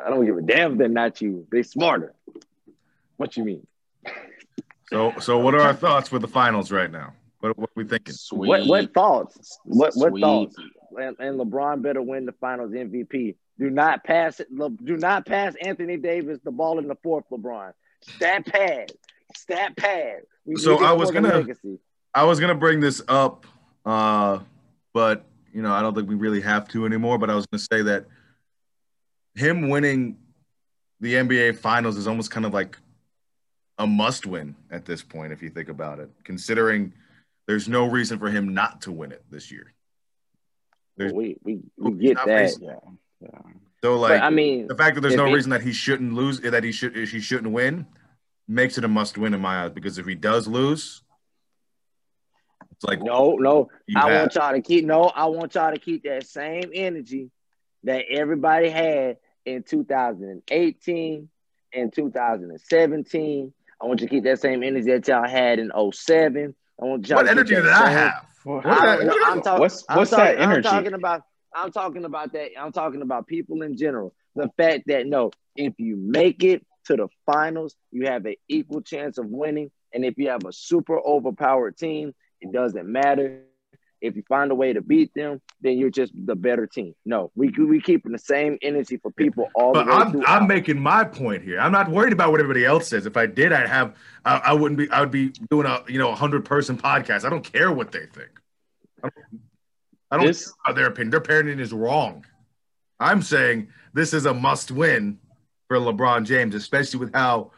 I 0.05 0.09
don't 0.09 0.25
give 0.25 0.37
a 0.37 0.41
damn 0.41 0.73
if 0.73 0.77
they're 0.77 0.87
not 0.87 1.21
you. 1.21 1.45
They 1.51 1.63
smarter. 1.63 2.13
What 3.17 3.35
you 3.35 3.43
mean? 3.43 3.67
So, 4.89 5.13
so 5.19 5.39
what 5.39 5.55
are 5.55 5.61
our 5.61 5.73
thoughts 5.73 6.11
with 6.11 6.21
the 6.21 6.27
finals 6.27 6.71
right 6.71 6.91
now? 6.91 7.13
What, 7.39 7.57
what 7.57 7.69
are 7.69 7.73
we 7.75 7.85
thinking? 7.85 8.13
Sweet. 8.13 8.47
What 8.47 8.67
what 8.67 8.93
thoughts? 8.93 9.59
What 9.65 9.93
what 9.95 10.11
Sweet. 10.11 10.21
thoughts? 10.21 10.55
And, 10.97 11.17
and 11.19 11.39
LeBron 11.39 11.81
better 11.81 12.01
win 12.01 12.25
the 12.25 12.31
Finals 12.33 12.71
MVP. 12.71 13.35
Do 13.57 13.69
not 13.69 14.03
pass 14.03 14.39
it. 14.39 14.47
Do 14.55 14.97
not 14.97 15.25
pass 15.25 15.53
Anthony 15.61 15.97
Davis 15.97 16.39
the 16.43 16.51
ball 16.51 16.79
in 16.79 16.87
the 16.87 16.95
fourth. 17.03 17.23
LeBron, 17.31 17.71
stat 18.01 18.45
pad, 18.45 18.91
stat 19.35 19.77
pad. 19.77 20.21
We 20.45 20.57
So 20.57 20.83
I 20.83 20.91
was 20.91 21.11
gonna- 21.11 21.29
legacy. 21.29 21.79
I 22.13 22.23
was 22.23 22.39
gonna 22.39 22.55
bring 22.55 22.79
this 22.79 23.01
up, 23.07 23.45
uh, 23.85 24.39
but 24.93 25.25
you 25.53 25.61
know, 25.61 25.71
I 25.71 25.81
don't 25.81 25.95
think 25.95 26.09
we 26.09 26.15
really 26.15 26.41
have 26.41 26.67
to 26.69 26.85
anymore. 26.85 27.17
But 27.17 27.29
I 27.29 27.35
was 27.35 27.45
gonna 27.45 27.59
say 27.71 27.81
that 27.83 28.05
him 29.35 29.69
winning 29.69 30.17
the 30.99 31.13
NBA 31.15 31.53
Finals 31.57 31.97
is 31.97 32.07
almost 32.07 32.31
kind 32.31 32.45
of 32.45 32.53
like 32.53 32.77
a 33.77 33.85
must-win 33.87 34.55
at 34.71 34.85
this 34.85 35.03
point, 35.03 35.33
if 35.33 35.41
you 35.41 35.49
think 35.49 35.67
about 35.69 35.99
it. 35.99 36.09
Considering 36.23 36.93
there's 37.47 37.67
no 37.67 37.89
reason 37.89 38.17
for 38.19 38.29
him 38.29 38.53
not 38.53 38.81
to 38.83 38.91
win 38.91 39.11
it 39.11 39.23
this 39.29 39.51
year. 39.51 39.73
There's- 40.97 41.13
We 41.13 41.37
we, 41.43 41.59
we 41.77 41.91
get 41.93 42.15
that. 42.17 42.25
facing- 42.25 42.63
Yeah. 42.63 42.79
Yeah. 43.21 43.29
So, 43.83 43.93
But 43.95 43.97
like, 43.97 44.21
I 44.21 44.29
mean, 44.29 44.67
the 44.67 44.75
fact 44.75 44.95
that 44.95 45.01
there's 45.01 45.15
no 45.15 45.25
he- 45.25 45.33
reason 45.33 45.51
that 45.51 45.61
he 45.61 45.71
shouldn't 45.73 46.13
lose, 46.13 46.39
that 46.41 46.63
he 46.63 46.71
should, 46.71 46.95
he 46.95 47.19
shouldn't 47.19 47.53
win, 47.53 47.85
makes 48.47 48.77
it 48.77 48.83
a 48.83 48.87
must-win 48.87 49.33
in 49.33 49.41
my 49.41 49.63
eyes. 49.65 49.71
Because 49.71 49.97
if 49.97 50.05
he 50.05 50.15
does 50.15 50.47
lose, 50.47 51.03
it's 52.71 52.83
like 52.83 53.01
no, 53.01 53.35
no. 53.35 53.69
I 53.95 54.09
have- 54.09 54.19
want 54.21 54.35
y'all 54.35 54.51
to 54.53 54.61
keep 54.61 54.85
no. 54.85 55.03
I 55.03 55.25
want 55.25 55.55
y'all 55.55 55.71
to 55.71 55.79
keep 55.79 56.03
that 56.03 56.25
same 56.27 56.71
energy 56.73 57.31
that 57.83 58.05
everybody 58.09 58.69
had 58.69 59.17
in 59.45 59.61
2018 59.63 61.29
and 61.73 61.93
2017. 61.93 63.53
I 63.81 63.85
want 63.85 64.01
you 64.01 64.07
to 64.07 64.09
keep 64.15 64.23
that 64.23 64.39
same 64.41 64.63
energy 64.63 64.91
that 64.91 65.07
y'all 65.07 65.27
had 65.27 65.59
in 65.59 65.71
07. 65.91 66.55
I 66.81 66.85
want 66.85 67.07
y'all 67.07 67.17
What 67.17 67.23
to 67.23 67.31
energy 67.31 67.55
that 67.55 67.61
did 67.61 67.71
I 67.71 67.89
have? 67.89 68.25
What- 68.43 68.65
What 68.65 68.77
I 68.77 68.97
did 68.97 69.05
don't 69.05 69.07
know. 69.19 69.25
I- 69.25 69.31
I'm 69.31 69.41
talking. 69.41 69.59
What's 69.61 69.85
I'm 69.89 69.97
what's 69.97 70.11
talking- 70.11 70.25
that 70.25 70.41
energy? 70.41 70.67
I'm 70.67 70.73
talking 70.83 70.93
about. 70.93 71.23
I'm 71.55 71.71
talking 71.71 72.05
about 72.05 72.33
that. 72.33 72.51
I'm 72.59 72.71
talking 72.71 73.01
about 73.01 73.27
people 73.27 73.61
in 73.61 73.77
general. 73.77 74.13
The 74.35 74.49
fact 74.57 74.83
that 74.87 75.07
no, 75.07 75.31
if 75.55 75.73
you 75.77 75.95
make 75.95 76.43
it 76.43 76.65
to 76.85 76.95
the 76.95 77.07
finals, 77.25 77.75
you 77.91 78.07
have 78.07 78.25
an 78.25 78.35
equal 78.47 78.81
chance 78.81 79.17
of 79.17 79.27
winning. 79.27 79.71
And 79.93 80.03
if 80.03 80.17
you 80.17 80.29
have 80.29 80.43
a 80.45 80.51
super 80.51 80.99
overpowered 80.99 81.77
team, 81.77 82.13
it 82.41 82.51
doesn't 82.51 82.85
matter. 82.85 83.43
If 84.01 84.15
you 84.17 84.23
find 84.27 84.51
a 84.51 84.55
way 84.55 84.73
to 84.73 84.81
beat 84.81 85.11
them, 85.15 85.41
then 85.61 85.77
you're 85.77 85.89
just 85.89 86.11
the 86.13 86.35
better 86.35 86.67
team. 86.67 86.93
No, 87.05 87.31
we 87.33 87.49
we 87.49 87.81
keeping 87.81 88.11
the 88.11 88.19
same 88.19 88.57
energy 88.61 88.97
for 88.97 89.09
people 89.09 89.49
all 89.55 89.73
But 89.73 89.85
the 89.85 89.91
way 89.91 90.25
I'm. 90.25 90.41
I'm 90.41 90.47
making 90.47 90.79
my 90.79 91.05
point 91.05 91.43
here. 91.43 91.59
I'm 91.59 91.71
not 91.71 91.89
worried 91.89 92.13
about 92.13 92.31
what 92.31 92.41
everybody 92.41 92.65
else 92.65 92.89
says. 92.89 93.05
If 93.05 93.17
I 93.17 93.25
did, 93.25 93.53
I'd 93.53 93.69
have, 93.69 93.95
I, 94.25 94.37
I 94.47 94.53
wouldn't 94.53 94.77
be, 94.77 94.91
I 94.91 94.99
would 94.99 95.11
be 95.11 95.29
doing 95.49 95.65
a, 95.65 95.83
you 95.87 95.97
know, 95.97 96.11
a 96.11 96.15
hundred 96.15 96.45
person 96.45 96.77
podcast. 96.77 97.23
I 97.23 97.29
don't 97.29 97.49
care 97.49 97.71
what 97.71 97.93
they 97.93 98.05
think. 98.05 98.29
I 100.11 100.17
don't, 100.17 100.27
This- 100.27 100.45
care 100.45 100.53
about 100.65 100.75
their 100.75 100.87
opinion. 100.87 101.11
Their 101.11 101.19
opinion 101.19 101.59
is 101.59 101.73
wrong. 101.73 102.25
I'm 102.99 103.21
saying 103.21 103.69
this 103.93 104.13
is 104.13 104.25
a 104.25 104.33
must 104.33 104.71
win 104.71 105.19
for 105.67 105.77
LeBron 105.77 106.25
James, 106.25 106.55
especially 106.55 106.99
with 106.99 107.13
how, 107.13 107.51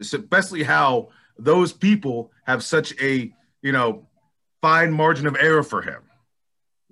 especially 0.00 0.62
how 0.62 1.10
those 1.38 1.72
people 1.72 2.32
have 2.44 2.62
such 2.62 2.94
a, 3.00 3.32
you 3.62 3.72
know, 3.72 4.06
fine 4.62 4.92
margin 4.92 5.26
of 5.26 5.36
error 5.38 5.62
for 5.62 5.82
him. 5.82 6.02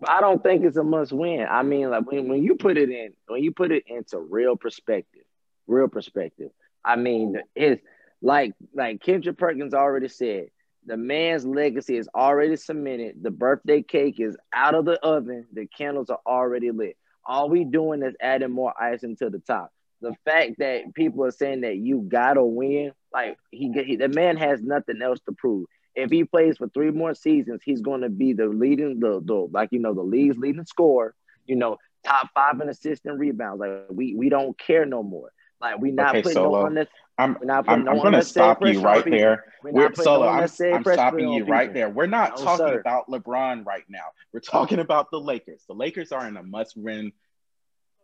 I 0.06 0.20
don't 0.20 0.42
think 0.42 0.64
it's 0.64 0.76
a 0.76 0.84
must 0.84 1.12
win. 1.12 1.46
I 1.48 1.62
mean, 1.62 1.90
like 1.90 2.06
when, 2.10 2.28
when 2.28 2.42
you 2.42 2.54
put 2.54 2.76
it 2.76 2.90
in, 2.90 3.14
when 3.26 3.42
you 3.42 3.52
put 3.52 3.72
it 3.72 3.84
into 3.86 4.18
real 4.18 4.56
perspective, 4.56 5.24
real 5.66 5.88
perspective. 5.88 6.50
I 6.84 6.96
mean, 6.96 7.36
it's 7.56 7.82
like 8.22 8.54
like 8.74 9.02
Kendrick 9.02 9.38
Perkins 9.38 9.74
already 9.74 10.08
said, 10.08 10.48
the 10.84 10.96
man's 10.96 11.46
legacy 11.46 11.96
is 11.96 12.08
already 12.14 12.56
cemented. 12.56 13.16
The 13.22 13.30
birthday 13.30 13.82
cake 13.82 14.20
is 14.20 14.36
out 14.52 14.74
of 14.74 14.84
the 14.84 14.98
oven. 15.04 15.46
The 15.52 15.66
candles 15.66 16.10
are 16.10 16.20
already 16.26 16.70
lit. 16.70 16.96
All 17.24 17.48
we 17.48 17.64
doing 17.64 18.02
is 18.02 18.14
adding 18.20 18.50
more 18.52 18.72
icing 18.80 19.16
to 19.16 19.30
the 19.30 19.38
top. 19.40 19.70
The 20.00 20.14
fact 20.24 20.58
that 20.58 20.94
people 20.94 21.24
are 21.24 21.30
saying 21.30 21.60
that 21.62 21.76
you 21.76 22.06
gotta 22.08 22.42
win, 22.44 22.92
like 23.12 23.36
he, 23.50 23.72
he 23.84 23.96
the 23.96 24.08
man 24.08 24.36
has 24.36 24.62
nothing 24.62 25.00
else 25.02 25.20
to 25.26 25.32
prove 25.32 25.66
if 25.94 26.10
he 26.10 26.24
plays 26.24 26.56
for 26.58 26.68
three 26.68 26.90
more 26.90 27.14
seasons, 27.14 27.60
he's 27.64 27.80
going 27.80 28.02
to 28.02 28.08
be 28.08 28.32
the 28.32 28.46
leading, 28.46 29.00
the, 29.00 29.20
the 29.24 29.34
like 29.52 29.68
you 29.72 29.80
know, 29.80 29.94
the 29.94 30.02
league's 30.02 30.36
leading 30.38 30.64
scorer. 30.64 31.14
You 31.46 31.56
know, 31.56 31.78
top 32.04 32.28
five 32.34 32.60
in 32.60 32.68
assists 32.68 33.04
and 33.06 33.18
rebounds. 33.18 33.60
Like 33.60 33.70
we 33.72 33.98
we 33.98 34.12
don't 34.12 34.40
care 34.58 34.70
no 34.70 35.02
more. 35.02 35.16
Like 35.60 35.78
we 35.78 35.90
not 35.90 36.06
Okay, 36.06 36.22
putting 36.22 36.42
no 36.42 36.46
Solo. 36.46 36.62
unnecessary. 36.62 36.92
I'm 37.18 37.36
We're 37.40 37.46
not 37.46 37.66
putting 37.66 37.80
I'm, 37.80 37.84
no 37.84 37.90
I'm 37.92 37.98
going 37.98 38.12
to 38.12 38.22
stop 38.22 38.64
you 38.64 38.80
right 38.80 39.04
people. 39.04 39.18
there. 39.18 39.44
We're 39.64 39.72
We're 39.72 39.88
not 39.88 39.96
solo. 39.96 40.24
no 40.26 40.28
I'm, 40.30 40.42
I'm 40.42 40.48
stopping 40.84 41.26
on 41.26 41.32
you 41.32 41.44
right 41.44 41.72
there. 41.74 41.90
We're 41.90 42.06
not 42.06 42.38
No, 42.38 42.44
talking 42.44 42.66
sir. 42.68 42.78
about 42.80 43.08
LeBron 43.08 43.66
right 43.66 43.84
now. 43.88 44.04
We're 44.32 44.40
talking 44.40 44.78
about 44.78 45.10
the 45.10 45.18
Lakers. 45.18 45.64
The 45.66 45.74
Lakers 45.74 46.12
are 46.12 46.26
in 46.28 46.36
a 46.36 46.42
must-win. 46.44 47.12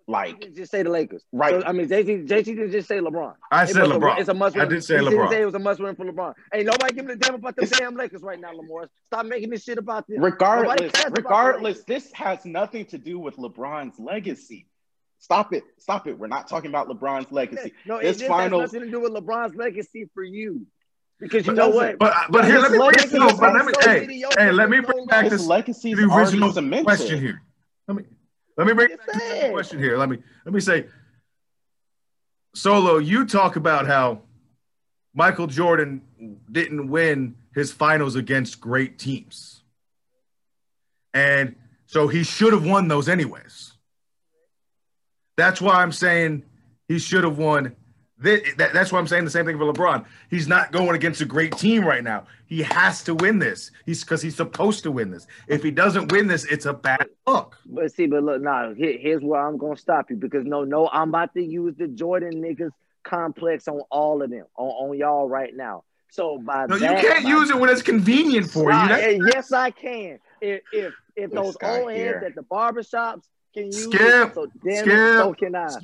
Like 0.07 0.39
didn't 0.41 0.57
Just 0.57 0.71
say 0.71 0.83
the 0.83 0.91
Lakers. 0.91 1.25
Right. 1.33 1.63
So, 1.63 1.67
I 1.67 1.73
mean, 1.73 1.89
JC, 1.89 2.27
JC 2.29 2.45
didn't 2.45 2.73
just 2.73 2.89
say 2.89 2.99
LeBron. 2.99 3.37
I 3.51 3.63
It 3.63 3.69
said 3.69 3.83
was 3.85 3.91
a- 3.93 3.95
LeBron. 3.95 4.19
it's 4.19 4.29
a 4.29 4.35
must. 4.35 4.55
Win. 4.55 4.61
I 4.61 4.65
win. 4.67 4.75
did 4.75 4.85
say 4.85 4.99
he 4.99 5.09
didn't 5.09 5.31
say 5.31 5.41
it 5.41 5.45
was 5.47 5.55
a 5.55 5.59
must 5.59 5.81
win 5.81 5.97
for 5.97 6.05
LeBron. 6.05 6.35
Hey, 6.53 6.63
nobody 6.63 6.93
giving 6.95 7.11
a 7.13 7.17
damn 7.17 7.37
about 7.37 7.57
the 7.57 7.65
damn 7.65 7.95
Lakers 7.95 8.21
right 8.21 8.39
now, 8.39 8.53
Lamar. 8.53 8.91
Stop 9.07 9.25
making 9.25 9.49
this 9.49 9.63
shit 9.65 9.79
about 9.79 10.07
this. 10.07 10.19
Regardless, 10.21 10.93
cares 10.93 10.93
about 11.07 11.15
the 11.15 11.23
regardless, 11.23 11.85
this 11.85 12.13
has 12.13 12.45
nothing 12.45 12.85
to 12.87 12.99
do 12.99 13.19
with 13.19 13.37
LeBron's 13.37 13.99
legacy. 13.99 14.67
Stop 15.25 15.55
it. 15.55 15.65
Stop 15.79 16.07
it. 16.07 16.19
We're 16.19 16.27
not 16.27 16.49
talking 16.49 16.69
about 16.71 16.87
LeBron's 16.87 17.33
legacy. 17.33 17.73
No, 17.87 17.99
This 17.99 18.17
it 18.17 18.21
just 18.21 18.29
finals- 18.29 18.61
has 18.61 18.73
nothing 18.75 18.91
to 18.91 18.93
do 18.93 19.01
with 19.01 19.13
LeBron's 19.15 19.55
legacy 19.57 20.07
for 20.13 20.23
you. 20.23 20.67
Because 21.19 21.47
you 21.47 21.55
But 21.55 21.57
know 21.57 21.69
what? 21.71 21.99
But 21.99 22.13
uh, 22.13 22.21
but 22.29 22.45
here, 22.45 22.57
His 22.57 22.63
let 22.65 22.73
me 22.73 22.77
bring 22.79 22.91
it 22.91 22.97
legacy 22.99 23.19
no, 23.19 23.29
but 23.39 23.55
let 23.55 23.65
me 23.65 23.73
so 23.81 23.91
hey, 23.91 24.23
hey, 24.37 24.53
let 24.53 24.69
me 24.69 24.81
bring 24.81 25.07
back 25.07 25.23
long. 25.23 25.31
His 25.31 25.41
this 25.41 25.47
legacy 25.47 25.95
to 25.95 26.07
the 26.09 26.15
original 26.15 26.53
cemented. 26.53 26.85
question 26.85 27.19
here. 27.19 27.41
Let 27.89 27.97
me 27.97 28.05
let 28.59 28.67
me 28.67 28.75
bring 28.75 28.89
back 28.97 29.07
to 29.07 29.13
the 29.15 29.19
say 29.21 29.51
question 29.51 29.79
here. 29.79 29.97
Let 29.97 30.11
me 30.11 30.19
let 30.45 30.53
me 30.53 30.61
say, 30.61 30.87
Solo, 32.55 32.99
you 32.99 33.25
talk 33.25 33.57
about 33.57 33.87
how 33.87 34.21
Michael 35.15 35.47
Jordan 35.47 36.03
didn't 36.53 36.89
win 36.89 37.37
his 37.55 37.73
finals 37.73 38.15
against 38.17 38.61
great 38.61 38.99
teams, 38.99 39.63
and 41.15 41.55
so 41.87 42.09
he 42.09 42.25
should 42.25 42.53
have 42.53 42.67
won 42.67 42.89
those 42.89 43.09
anyways. 43.09 43.74
That's 45.37 45.61
why 45.61 45.75
I'm 45.83 45.93
saying 45.93 46.45
he 46.89 46.99
should 46.99 47.25
have 47.25 47.39
won. 47.39 47.75
That, 48.19 48.43
that- 48.59 48.73
that's 48.73 48.93
why 48.93 48.99
I'm 48.99 49.09
saying 49.09 49.25
the 49.25 49.31
same 49.31 49.45
thing 49.45 49.59
for 49.59 49.71
LeBron. 49.73 50.05
He's 50.31 50.47
not 50.49 50.73
going 50.73 50.95
against 50.95 51.21
a 51.21 51.25
great 51.25 51.57
team 51.57 51.85
right 51.85 52.05
now. 52.05 52.25
He 52.47 52.63
has 52.63 53.03
to 53.05 53.15
win 53.15 53.39
this. 53.39 53.71
He's 53.87 54.05
because 54.05 54.23
he's 54.23 54.37
supposed 54.37 54.83
to 54.85 54.93
win 54.93 55.11
this. 55.11 55.27
If 55.49 55.63
he 55.63 55.71
doesn't 55.71 56.13
win 56.13 56.29
this, 56.29 56.45
it's 56.45 56.67
a 56.67 56.73
bad 56.73 57.07
look. 57.27 57.59
But 57.67 57.93
see, 57.93 58.07
but 58.07 58.23
look, 58.23 58.41
now 58.43 58.73
here, 58.75 58.97
here's 58.99 59.23
where 59.23 59.41
I'm 59.45 59.57
gonna 59.59 59.77
stop 59.77 60.11
you 60.11 60.17
because 60.17 60.45
no, 60.47 60.63
no, 60.63 60.89
I'm 60.93 61.09
about 61.09 61.35
to 61.35 61.43
use 61.43 61.75
the 61.77 61.89
Jordan 61.89 62.35
niggas 62.35 62.71
complex 63.03 63.67
on 63.67 63.81
all 63.91 64.23
of 64.23 64.31
them, 64.31 64.45
on, 64.57 64.91
on 64.91 64.97
y'all 64.99 65.29
right 65.29 65.55
now. 65.55 65.83
So 66.11 66.39
by 66.39 66.67
No, 66.67 66.77
you 66.77 66.87
can't 66.87 67.25
use 67.27 67.51
it 67.51 67.59
when 67.59 67.71
it's 67.71 67.83
convenient 67.83 68.49
for 68.49 68.71
you. 68.71 68.89
That's- 68.89 69.15
eh, 69.15 69.19
yes, 69.35 69.51
I 69.53 69.71
can. 69.73 70.21
If 70.41 70.63
if 70.73 70.95
if 71.17 71.31
those 71.33 71.57
old 71.81 71.91
heads 71.91 72.23
at 72.25 72.35
the 72.37 72.43
barbershops 72.43 73.25
can 73.55 73.67
use 73.67 73.85
Skip, 73.95 74.35
so 74.35 74.47
then 74.63 74.85
skip, 74.85 75.17
so 75.17 75.33
can 75.35 75.55
I. 75.55 75.67
I 75.67 75.71
Skip, 75.71 75.83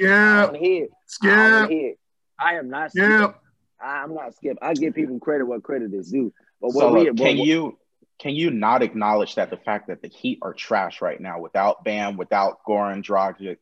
don't 0.52 0.54
hear. 0.56 0.84
it. 0.84 0.90
I 0.92 1.06
skip, 1.06 1.30
don't 1.52 1.70
hear. 1.70 1.88
it. 1.90 1.98
I 2.38 2.54
am 2.54 2.68
not 2.70 2.90
skip. 2.90 3.04
skip. 3.04 3.34
I'm 3.82 4.14
not 4.14 4.34
skip. 4.34 4.58
I 4.60 4.74
give 4.74 4.94
people 4.94 5.18
credit 5.20 5.44
what 5.46 5.62
credit 5.62 5.94
is 5.94 6.10
due. 6.10 6.32
But 6.60 6.68
what 6.74 6.82
So 6.82 6.92
we 6.92 6.98
look, 7.00 7.08
what- 7.08 7.16
can 7.18 7.38
what- 7.38 7.46
you 7.46 7.78
can 8.18 8.34
you 8.34 8.50
not 8.50 8.82
acknowledge 8.82 9.36
that 9.36 9.48
the 9.48 9.56
fact 9.56 9.86
that 9.88 10.02
the 10.02 10.08
Heat 10.08 10.40
are 10.42 10.52
trash 10.52 11.00
right 11.00 11.18
now 11.18 11.40
without 11.40 11.84
Bam, 11.84 12.18
without 12.18 12.62
Goran 12.68 13.02
Dragic? 13.02 13.56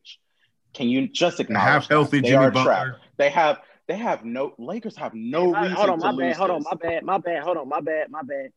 Can 0.73 0.89
you 0.89 1.07
just 1.07 1.39
acknowledge 1.39 1.71
Have 1.71 1.81
that? 1.87 1.93
healthy 1.93 2.19
they 2.19 2.29
Jimmy 2.29 2.45
are 2.45 2.51
Butler. 2.51 2.63
trash. 2.73 2.95
They 3.17 3.29
have 3.29 3.59
they 3.87 3.95
have 3.97 4.25
no 4.25 4.53
Lakers 4.57 4.97
have 4.97 5.13
no 5.13 5.53
Hey, 5.53 5.61
reason 5.61 5.77
hold 5.77 5.89
on, 5.91 5.99
to 5.99 6.05
my 6.05 6.11
lose 6.11 6.19
bad. 6.19 6.35
Hold 6.35 6.49
on, 6.51 6.63
my 6.63 6.73
bad, 6.75 7.03
my 7.03 7.17
bad. 7.17 7.43
Hold 7.43 7.57
on, 7.57 7.69
my 7.69 7.79
bad, 7.79 8.11
my 8.11 8.21
bad. 8.21 8.51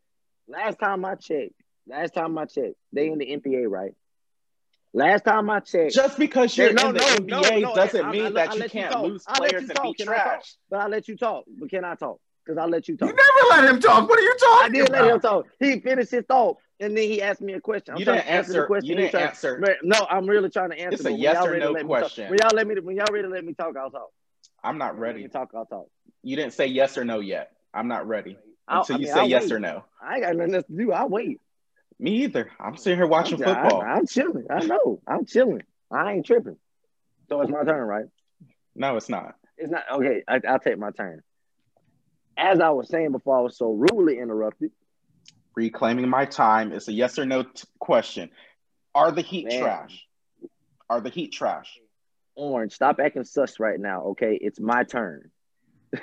Last 0.49 0.79
time 0.81 1.05
I 1.05 1.15
checked, 1.15 1.55
last 1.87 2.13
time 2.15 2.37
I 2.37 2.45
checked, 2.47 2.75
they 2.93 3.09
in 3.09 3.19
the 3.19 3.27
NBA, 3.37 3.69
right? 3.71 3.95
Last 4.95 5.25
time 5.25 5.49
I 5.49 5.61
checked, 5.61 5.95
Just 5.95 6.19
because 6.19 6.57
you're 6.57 6.73
No, 6.75 6.89
in 6.91 6.95
the 6.97 7.01
no, 7.27 7.41
NBA 7.41 7.63
no, 7.63 7.75
doesn't 7.75 8.05
I- 8.05 8.09
I- 8.09 8.13
mean 8.13 8.27
I 8.27 8.31
that 8.31 8.55
you 8.55 8.61
let 8.61 8.75
you 8.75 8.81
can't 8.81 8.93
talk. 8.93 9.03
lose 9.05 9.25
I 9.27 9.39
players 9.39 9.53
you 9.53 9.59
and 9.61 9.69
talk. 9.75 9.97
be 9.97 10.03
I 10.03 10.05
trash. 10.07 10.55
but 10.71 10.81
I 10.81 10.87
let 10.89 11.09
you 11.09 11.17
talk. 11.17 11.45
But 11.59 11.71
can 11.71 11.85
I 11.85 11.95
talk? 11.95 12.21
Because 12.45 12.59
I 12.59 12.67
let 12.67 12.89
you 12.89 12.97
talk. 12.97 13.09
You 13.09 13.15
never 13.15 13.63
let 13.63 13.71
him 13.75 13.81
talk. 13.81 14.09
What 14.09 14.19
are 14.19 14.23
you 14.23 14.37
talking? 14.39 14.65
I 14.65 14.69
did 14.69 14.91
let 14.91 15.05
him 15.07 15.21
talk. 15.21 15.47
He 15.61 15.81
finished 15.81 16.11
his 16.11 16.25
thought, 16.27 16.59
and 16.81 16.95
then 16.97 17.05
he 17.09 17.23
asked 17.23 17.41
me 17.41 17.55
a 17.55 17.61
question. 17.61 17.95
I'm 17.95 18.01
You 18.01 18.05
trying 18.05 18.17
didn't 18.19 18.27
to 18.27 18.33
answer 18.33 18.53
the 18.61 18.67
question. 18.67 18.91
You 18.91 18.97
didn't 18.97 19.11
tried- 19.13 19.23
answer. 19.29 19.77
No, 19.83 20.07
I'm 20.11 20.27
really 20.27 20.51
trying 20.51 20.71
to 20.71 20.79
answer. 20.79 20.95
It's 20.97 21.05
a 21.07 21.13
yes 21.13 21.43
or 21.43 21.57
no 21.57 21.71
let 21.71 21.87
me 21.87 21.89
talk- 21.93 22.01
question. 22.01 22.29
When 22.31 22.39
y'all 22.43 22.51
let 22.53 22.67
me, 22.67 22.75
when 22.81 22.97
y'all 22.97 23.07
ready 23.11 23.29
to 23.29 23.33
let 23.33 23.45
me 23.45 23.55
talk, 23.55 23.77
I'll 23.77 23.91
talk. 23.91 24.11
I'm 24.63 24.77
not 24.77 24.99
ready. 24.99 25.27
talk. 25.29 25.53
I'll 25.55 25.65
talk. 25.67 25.87
You 26.23 26.37
didn't 26.37 26.53
say 26.53 26.67
yes 26.67 26.99
or 26.99 27.05
no 27.05 27.21
yet. 27.21 27.53
I'm 27.73 27.89
not 27.89 28.07
ready 28.07 28.37
I'll, 28.69 28.81
until 28.81 28.97
I 28.97 28.99
you 28.99 29.07
say 29.07 29.13
I'll 29.13 29.29
yes 29.29 29.43
wait. 29.45 29.53
or 29.53 29.59
no. 29.61 29.85
I 30.03 30.15
ain't 30.17 30.23
got 30.25 30.37
nothing 30.37 30.55
else 30.57 30.67
to 30.67 30.77
do. 30.77 30.93
I'll 30.93 31.09
wait. 31.09 31.41
Me 32.03 32.25
either. 32.25 32.51
I'm 32.59 32.77
sitting 32.77 32.99
here 32.99 33.07
watching 33.07 33.41
I'm, 33.45 33.55
football. 33.55 33.81
I, 33.81 33.99
am 33.99 34.09
chilling. 34.09 34.47
I 34.51 34.65
know. 34.67 35.01
I'm 35.07 35.25
chilling. 35.25 35.63
I 35.89 36.15
ain't 36.15 36.27
tripping. 36.27 36.57
So 37.29 37.41
it's 37.41 37.51
my 37.51 37.63
turn, 37.63 37.87
right? 37.87 38.07
No, 38.75 38.97
it's 38.97 39.09
not. 39.09 39.37
It's 39.57 39.71
not 39.71 39.85
okay. 39.93 40.25
I, 40.27 40.41
I'll 40.49 40.59
take 40.59 40.79
my 40.79 40.91
turn. 40.91 41.23
as 42.37 42.59
I 42.59 42.71
was 42.71 42.89
saying 42.89 43.13
before, 43.13 43.39
I 43.39 43.41
was 43.41 43.57
so 43.57 43.71
rudely 43.71 44.19
interrupted. 44.19 44.73
Reclaiming 45.55 46.09
my 46.09 46.25
time. 46.25 46.73
It's 46.73 46.89
a 46.89 46.93
yes 46.93 47.21
or 47.21 47.25
no 47.25 47.45
t- 47.45 47.69
question. 47.79 48.31
Are 48.97 49.13
the 49.13 49.23
Heat 49.23 49.47
Man. 49.47 49.61
trash? 49.61 50.05
Are 50.91 51.01
the 51.01 51.11
Heat 51.11 51.33
trash? 51.33 51.79
Orange, 52.35 52.73
stop 52.73 52.99
acting 52.99 53.23
sus 53.23 53.61
right 53.61 53.79
now. 53.79 54.07
Okay, 54.07 54.37
it's 54.41 54.59
my 54.59 54.83
turn. 54.83 55.31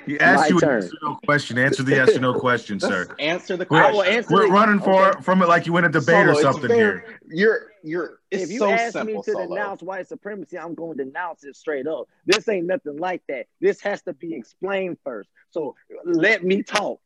He 0.06 0.20
asked 0.20 0.42
My 0.42 0.46
you 0.48 0.58
a 0.58 0.60
turn. 0.60 0.82
yes 0.82 0.92
or 0.92 1.08
no 1.10 1.14
question. 1.24 1.58
Answer 1.58 1.82
the 1.82 1.92
yes 1.96 2.16
or 2.16 2.20
no 2.20 2.34
question, 2.38 2.78
sir. 2.78 3.08
Answer 3.18 3.56
the 3.56 3.66
We're- 3.68 3.84
I 3.86 3.90
will 3.90 3.96
question. 3.98 4.14
answer 4.18 4.34
We're 4.34 4.46
the- 4.46 4.52
running 4.52 4.80
for 4.80 5.08
okay. 5.08 5.20
from 5.22 5.42
it 5.42 5.48
like 5.48 5.66
you 5.66 5.72
win 5.72 5.84
a 5.84 5.88
debate 5.88 6.26
Solo, 6.26 6.32
or 6.32 6.40
something 6.40 6.68
fair. 6.68 6.76
here. 7.00 7.20
You're 7.28 7.66
you're 7.82 8.20
it's 8.30 8.44
if 8.44 8.50
you 8.52 8.60
so 8.60 8.70
ask 8.70 8.92
simple, 8.92 9.16
me 9.16 9.22
to 9.24 9.32
Solo. 9.32 9.48
denounce 9.48 9.82
white 9.82 10.06
supremacy, 10.06 10.56
I'm 10.58 10.74
going 10.74 10.96
to 10.96 11.04
denounce 11.04 11.42
it 11.42 11.56
straight 11.56 11.88
up. 11.88 12.06
This 12.24 12.48
ain't 12.48 12.66
nothing 12.66 12.98
like 12.98 13.22
that. 13.28 13.46
This 13.60 13.80
has 13.80 14.00
to 14.02 14.12
be 14.12 14.34
explained 14.34 14.98
first. 15.02 15.28
So 15.50 15.74
let 16.04 16.44
me 16.44 16.62
talk. 16.62 17.00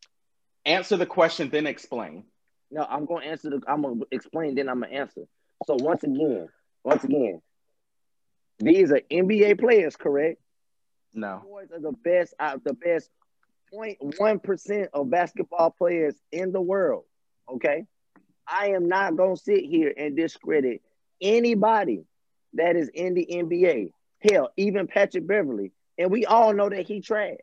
Answer 0.66 0.96
the 0.98 1.06
question, 1.06 1.48
then 1.48 1.66
explain. 1.66 2.24
No, 2.70 2.82
I'm 2.88 3.06
going 3.06 3.22
to 3.24 3.30
answer 3.30 3.48
the. 3.50 3.62
I'm 3.66 3.80
going 3.82 4.00
to 4.00 4.06
explain, 4.10 4.56
then 4.56 4.68
I'm 4.68 4.80
going 4.80 4.90
to 4.92 4.96
answer. 4.98 5.22
So 5.66 5.76
once 5.80 6.02
again, 6.02 6.48
once 6.82 7.02
again, 7.04 7.40
these 8.58 8.90
are 8.92 9.00
NBA 9.10 9.58
players, 9.58 9.96
correct? 9.96 10.40
No. 11.14 11.42
Boys 11.44 11.68
are 11.72 11.80
the 11.80 11.92
best 11.92 12.34
out 12.40 12.64
the 12.64 12.74
best 12.74 13.08
0.1 13.72 14.42
percent 14.42 14.90
of 14.92 15.10
basketball 15.10 15.70
players 15.70 16.14
in 16.32 16.52
the 16.52 16.60
world. 16.60 17.04
Okay, 17.48 17.86
I 18.46 18.68
am 18.68 18.88
not 18.88 19.16
gonna 19.16 19.36
sit 19.36 19.64
here 19.64 19.92
and 19.96 20.16
discredit 20.16 20.82
anybody 21.20 22.04
that 22.54 22.76
is 22.76 22.88
in 22.88 23.14
the 23.14 23.26
NBA. 23.30 23.92
Hell, 24.20 24.50
even 24.56 24.86
Patrick 24.86 25.26
Beverley, 25.26 25.72
and 25.98 26.10
we 26.10 26.26
all 26.26 26.52
know 26.52 26.68
that 26.68 26.86
he 26.86 27.00
trash, 27.00 27.38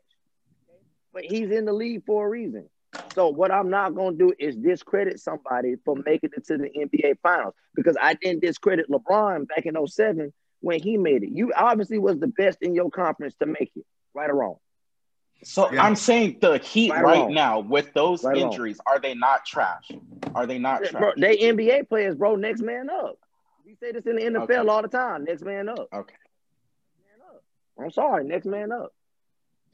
but 1.12 1.24
he's 1.24 1.50
in 1.50 1.64
the 1.64 1.72
league 1.72 2.04
for 2.04 2.26
a 2.26 2.28
reason. 2.28 2.68
So 3.14 3.28
what 3.28 3.50
I'm 3.50 3.70
not 3.70 3.94
gonna 3.94 4.16
do 4.16 4.32
is 4.38 4.56
discredit 4.56 5.18
somebody 5.18 5.76
for 5.84 5.96
making 6.04 6.30
it 6.36 6.46
to 6.46 6.58
the 6.58 6.68
NBA 6.68 7.18
Finals 7.22 7.54
because 7.74 7.96
I 8.00 8.14
didn't 8.14 8.42
discredit 8.42 8.90
LeBron 8.90 9.48
back 9.48 9.64
in 9.64 9.76
07 9.86 10.32
when 10.62 10.80
he 10.80 10.96
made 10.96 11.22
it. 11.22 11.30
You 11.30 11.52
obviously 11.54 11.98
was 11.98 12.18
the 12.18 12.26
best 12.28 12.62
in 12.62 12.74
your 12.74 12.90
conference 12.90 13.34
to 13.40 13.46
make 13.46 13.70
it, 13.76 13.84
right 14.14 14.30
or 14.30 14.34
wrong. 14.36 14.56
So 15.44 15.70
Yeah. 15.72 15.84
I'm 15.84 15.96
saying 15.96 16.38
the 16.40 16.58
Heat 16.58 16.90
Right 16.92 17.02
right, 17.02 17.28
now 17.30 17.60
with 17.60 17.92
those 17.94 18.24
Right 18.24 18.36
or 18.36 18.40
wrong. 18.40 18.52
injuries, 18.52 18.80
are 18.86 18.98
they 19.00 19.14
not 19.14 19.44
trash? 19.44 19.90
Are 20.34 20.46
they 20.46 20.58
not 20.58 20.84
trash? 20.84 20.92
Bro, 20.92 21.12
they 21.18 21.36
NBA 21.36 21.88
players, 21.88 22.14
bro. 22.14 22.36
Next 22.36 22.62
man 22.62 22.88
up. 22.88 23.18
We 23.66 23.74
say 23.74 23.92
this 23.92 24.06
in 24.06 24.16
the 24.16 24.22
NFL 24.22 24.42
Okay. 24.60 24.68
all 24.68 24.82
the 24.82 24.88
time. 24.88 25.24
Next 25.24 25.42
man 25.42 25.68
up. 25.68 25.88
Okay. 25.92 26.14
Man 27.04 27.28
up. 27.28 27.42
I'm 27.78 27.90
sorry. 27.90 28.24
Next 28.24 28.46
man 28.46 28.70
up. 28.72 28.94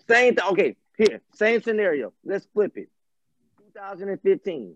Same 0.08 0.34
thing. 0.34 0.44
Okay, 0.52 0.76
here. 0.96 1.20
Same 1.34 1.60
scenario. 1.62 2.12
Let's 2.24 2.46
flip 2.54 2.76
it. 2.78 2.88
2015. 3.74 4.74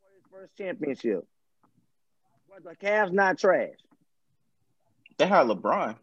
For 0.00 0.14
his 0.14 0.24
first 0.30 0.56
championship. 0.56 1.26
Was 2.48 2.62
the 2.62 2.76
Cavs 2.76 3.10
not 3.12 3.38
trash? 3.38 3.74
They 5.18 5.26
had 5.26 5.46
LeBron. 5.46 5.96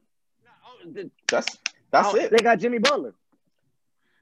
No, 0.85 0.91
the- 0.93 1.11
That's 1.29 1.57
that's 1.91 2.07
oh, 2.13 2.15
it. 2.17 2.31
They 2.31 2.37
got 2.37 2.59
Jimmy 2.59 2.77
Butler. 2.79 3.13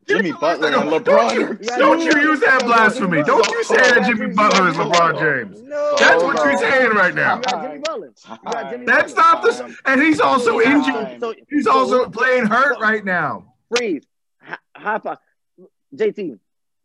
Jimmy 0.07 0.31
Butler 0.31 0.69
and 0.69 0.89
Don't 0.89 1.03
LeBron. 1.05 1.33
you, 1.35 1.53
don't 1.77 1.99
you 1.99 2.19
use 2.19 2.39
that 2.39 2.63
blasphemy. 2.65 3.21
Don't 3.21 3.47
you 3.47 3.63
say 3.63 3.75
that 3.77 4.05
Jimmy 4.07 4.33
Butler 4.33 4.69
is 4.69 4.75
LeBron 4.75 5.19
James. 5.19 5.61
No. 5.61 5.95
That's 5.99 6.23
what 6.23 6.35
you're 6.43 6.57
saying 6.57 6.89
right 6.91 7.13
now. 7.13 7.39
Jimmy 7.61 7.77
Butler. 7.77 8.11
You 8.27 8.37
got 8.51 8.71
Jimmy 8.71 8.85
That's 8.85 9.13
not 9.13 9.43
the. 9.43 9.65
Um, 9.65 9.77
and 9.85 10.01
he's 10.01 10.19
also 10.19 10.59
injured. 10.59 11.21
He's 11.49 11.67
also 11.67 12.09
playing 12.09 12.47
hurt 12.47 12.79
right 12.79 13.05
now. 13.05 13.53
freeze. 13.75 14.03
Hi- 14.41 14.57
High 14.75 14.97
five. 14.99 15.17
JT, 15.95 16.39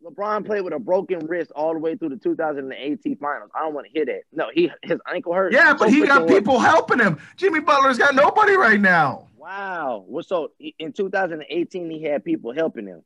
LeBron 0.05 0.45
played 0.45 0.61
with 0.61 0.73
a 0.73 0.79
broken 0.79 1.25
wrist 1.25 1.51
all 1.55 1.73
the 1.73 1.79
way 1.79 1.95
through 1.95 2.09
the 2.09 2.17
2018 2.17 3.17
finals. 3.17 3.49
I 3.55 3.61
don't 3.61 3.73
want 3.73 3.87
to 3.87 3.91
hear 3.91 4.05
that. 4.05 4.21
No, 4.31 4.49
he 4.53 4.71
his 4.83 4.99
ankle 5.11 5.33
hurt. 5.33 5.51
Yeah, 5.51 5.73
but 5.73 5.89
so 5.89 5.95
he 5.95 6.05
got 6.05 6.27
people 6.27 6.59
helping 6.59 6.99
him. 6.99 7.17
Jimmy 7.37 7.59
Butler's 7.59 7.97
got 7.97 8.13
nobody 8.13 8.55
right 8.55 8.79
now. 8.79 9.27
Wow. 9.35 10.05
Well, 10.07 10.23
so 10.23 10.51
in 10.77 10.93
2018, 10.93 11.89
he 11.89 12.03
had 12.03 12.23
people 12.23 12.53
helping 12.53 12.85
him. 12.85 13.01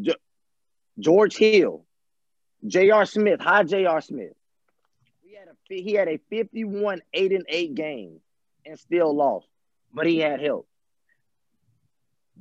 Jo- 0.00 0.14
George 0.98 1.36
Hill, 1.36 1.84
J.R. 2.66 3.04
Smith, 3.04 3.40
hi 3.40 3.64
J.R. 3.64 4.00
Smith. 4.00 4.34
He 5.22 5.34
had 5.34 5.48
a 5.48 5.82
he 5.82 5.92
had 5.94 6.08
a 6.08 6.18
51 6.30 7.00
8 7.12 7.32
and 7.32 7.46
8 7.48 7.74
game 7.74 8.20
and 8.64 8.78
still 8.78 9.14
lost, 9.14 9.48
but 9.92 10.06
he 10.06 10.18
had 10.18 10.40
help. 10.40 10.68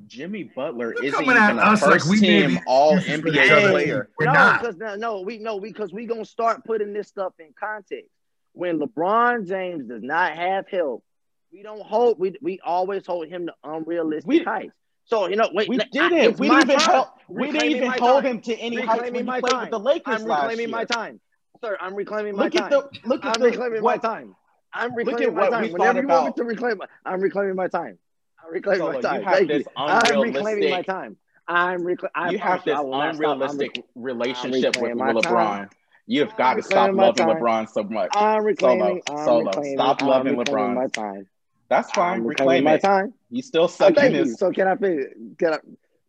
Jimmy 0.06 0.44
Butler 0.44 0.94
You're 0.96 1.06
isn't 1.06 1.20
coming 1.26 1.38
at 1.38 1.50
even 1.52 1.60
a 1.60 1.62
us 1.64 1.82
like 1.82 1.92
first 1.94 2.10
we 2.10 2.20
team 2.20 2.50
these 2.52 2.60
All 2.68 2.98
NBA 2.98 3.44
each 3.46 3.72
player. 3.72 4.10
We're 4.20 4.26
no, 4.28 4.34
not. 4.34 4.62
because 4.62 4.78
no, 4.78 4.96
no, 4.96 5.22
we 5.22 5.38
no 5.40 5.60
because 5.60 5.92
we 5.92 6.06
gonna 6.06 6.26
start 6.26 6.64
putting 6.64 6.94
this 6.94 7.08
stuff 7.08 7.34
in 7.40 7.48
context. 7.60 8.10
When 8.54 8.80
LeBron 8.80 9.48
James 9.48 9.88
does 9.88 10.04
not 10.04 10.34
have 10.36 10.68
help, 10.70 11.04
we 11.52 11.64
don't 11.64 11.82
hold. 11.82 12.20
We 12.20 12.36
we 12.42 12.60
always 12.64 13.06
hold 13.06 13.28
him 13.28 13.48
to 13.48 13.54
unrealistic 13.64 14.28
We- 14.28 14.44
heights. 14.44 14.74
So 15.06 15.28
you 15.28 15.36
know, 15.38 15.50
wait, 15.54 15.70
We 15.70 15.78
didn't. 15.78 16.14
it's 16.14 16.40
We 16.40 16.50
didn't 16.50 16.64
even 16.64 16.80
time. 16.80 16.94
help. 16.94 17.10
We 17.30 17.52
didn't 17.52 17.70
even 17.72 17.92
hold 17.92 18.24
time. 18.24 18.26
him 18.36 18.42
to 18.42 18.56
any 18.56 18.76
heights 18.78 19.02
Reclaiming 19.04 19.14
when 19.14 19.26
my 19.26 19.36
he 19.38 19.42
played 19.42 19.52
time. 19.52 19.62
with 19.62 19.70
the 19.72 19.80
Lakers 19.80 20.22
I'm 20.22 20.28
last 20.28 20.42
reclaiming 20.44 20.60
year. 20.68 20.78
my 20.78 20.84
time, 20.86 21.20
sir. 21.64 21.78
I'm 21.80 21.96
reclaiming 21.96 22.36
my 22.36 22.44
Look 22.46 22.54
time. 22.54 22.64
at 22.64 22.70
the 22.72 22.90
look 23.08 23.26
at 23.26 23.36
I'm 23.36 23.42
the 23.42 23.48
reclaiming 23.50 23.82
what, 23.82 24.04
my 24.04 24.10
time. 24.10 24.36
I'm 24.74 24.94
reclaiming 24.94 25.34
my 25.34 25.50
time. 25.50 25.72
Whenever 25.72 26.02
you 26.02 26.08
want 26.08 26.26
me 26.28 26.34
to 26.36 26.44
reclaim, 26.44 26.82
I'm 27.06 27.22
reclaiming 27.22 27.56
my 27.56 27.68
time. 27.70 27.98
I'm 28.46 28.54
reclaiming 28.54 28.80
Solo, 28.80 28.94
my 28.94 29.02
time. 29.02 29.24
Thank 29.24 29.48
this 29.48 29.60
you. 29.60 29.72
I'm 29.76 30.22
reclaiming 30.22 30.70
my 30.70 30.82
time. 30.82 31.18
I'm 31.48 31.84
reclaiming. 31.84 32.32
You 32.34 32.40
have 32.40 32.64
this 32.64 32.76
I 32.76 32.82
will 32.82 32.92
not 32.92 33.16
stop. 33.16 33.26
I'm 33.26 33.32
unrealistic 33.34 33.84
relationship 33.96 34.78
with 34.78 34.92
LeBron. 34.94 35.22
time. 35.24 35.70
You've 36.06 36.30
I'm 36.32 36.38
got 36.38 36.54
to 36.56 36.62
stop 36.64 36.94
loving 36.94 37.26
time. 37.28 37.38
LeBron 37.38 37.70
so 37.70 37.84
much. 37.84 38.12
I'm 38.14 38.44
reclaiming. 38.44 39.02
Solo, 39.08 39.20
I'm 39.20 39.26
Solo, 39.26 39.46
reclaiming. 39.46 39.78
stop 39.78 40.02
I'm 40.02 40.08
loving 40.08 40.36
LeBron. 40.36 40.74
my 40.76 40.88
time. 40.88 41.28
That's 41.70 41.92
fine. 41.92 42.20
I'm 42.20 42.28
Reclaim 42.28 42.64
my 42.64 42.78
time. 42.78 43.14
You 43.30 43.42
still 43.42 43.68
suck 43.68 43.90
in 43.90 43.96
thank 43.96 44.14
you. 44.14 44.20
his. 44.24 44.38
So 44.40 44.52
can 44.52 44.68
I 44.68 44.76
finish? 44.76 45.06
Can 45.38 45.54
I, 45.54 45.58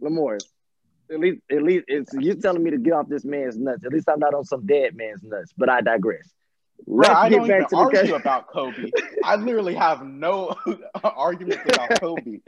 Lamore? 0.02 0.38
At 1.10 1.20
least, 1.20 1.40
at 1.50 1.62
least, 1.62 1.84
it's 1.88 2.12
you 2.14 2.34
telling 2.34 2.62
me 2.62 2.70
to 2.70 2.78
get 2.78 2.92
off 2.92 3.08
this 3.08 3.24
man's 3.24 3.56
nuts. 3.58 3.84
At 3.84 3.92
least 3.92 4.08
I'm 4.08 4.20
not 4.20 4.34
on 4.34 4.44
some 4.44 4.66
dead 4.66 4.94
man's 4.94 5.22
nuts. 5.22 5.52
But 5.56 5.68
I 5.68 5.80
digress. 5.80 6.30
Bro, 6.86 7.08
Let's 7.08 7.18
I 7.20 7.28
get 7.28 7.36
don't 7.38 7.48
back 7.48 7.56
even 7.58 7.68
to 7.68 7.76
the 7.76 7.76
argue 7.76 7.98
question. 7.98 8.14
about 8.16 8.46
Kobe. 8.48 8.90
I 9.24 9.36
literally 9.36 9.74
have 9.74 10.02
no 10.04 10.54
arguments 11.04 11.64
about 11.66 12.00
Kobe. 12.00 12.38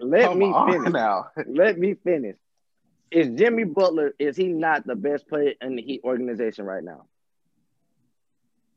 Let 0.00 0.24
Come 0.24 0.38
me 0.38 0.46
on 0.46 0.72
finish. 0.72 0.92
now. 0.92 1.26
Let 1.46 1.78
me 1.78 1.94
finish. 1.94 2.36
Is 3.10 3.28
Jimmy 3.38 3.64
Butler? 3.64 4.14
Is 4.18 4.36
he 4.36 4.48
not 4.48 4.86
the 4.86 4.96
best 4.96 5.28
player 5.28 5.52
in 5.60 5.76
the 5.76 5.82
Heat 5.82 6.00
organization 6.02 6.64
right 6.64 6.82
now? 6.82 7.04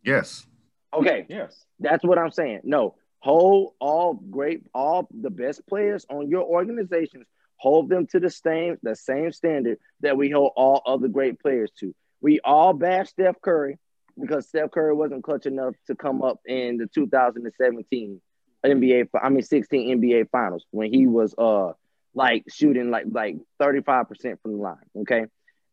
Yes. 0.04 0.46
Okay, 0.94 1.26
Yes. 1.30 1.66
that's 1.80 2.04
what 2.06 2.18
I'm 2.18 2.32
saying. 2.32 2.62
No, 2.64 2.96
hold 3.20 3.74
all 3.80 4.14
great, 4.14 4.64
all 4.74 5.08
the 5.12 5.30
best 5.30 5.66
players 5.68 6.06
on 6.10 6.30
your 6.30 6.44
organizations. 6.44 7.26
Hold 7.58 7.90
them 7.90 8.06
to 8.08 8.20
the 8.20 8.30
same 8.30 8.78
the 8.84 8.96
same 8.96 9.32
standard 9.32 9.80
that 10.02 10.16
we 10.18 10.30
hold 10.30 10.52
all 10.56 10.82
other 10.86 11.08
great 11.08 11.40
players 11.40 11.72
to. 11.80 11.94
We 12.22 12.40
all 12.42 12.74
bash 12.74 13.10
Steph 13.10 13.42
Curry 13.42 13.78
because 14.20 14.48
Steph 14.48 14.72
Curry 14.72 14.94
wasn't 14.94 15.24
clutch 15.24 15.46
enough 15.46 15.76
to 15.88 15.96
come 15.96 16.22
up 16.22 16.40
in 16.46 16.78
the 16.78 16.88
2017 16.88 18.22
NBA, 18.66 19.10
I 19.22 19.30
mean 19.30 19.44
16 19.44 20.00
NBA 20.00 20.30
Finals 20.30 20.66
when 20.72 20.92
he 20.92 21.08
was 21.08 21.36
uh 21.38 21.74
like 22.14 22.46
shooting 22.50 22.90
like 22.90 23.06
like 23.12 23.36
35% 23.62 24.42
from 24.42 24.54
the 24.54 24.58
line. 24.58 24.78
Okay. 25.00 25.26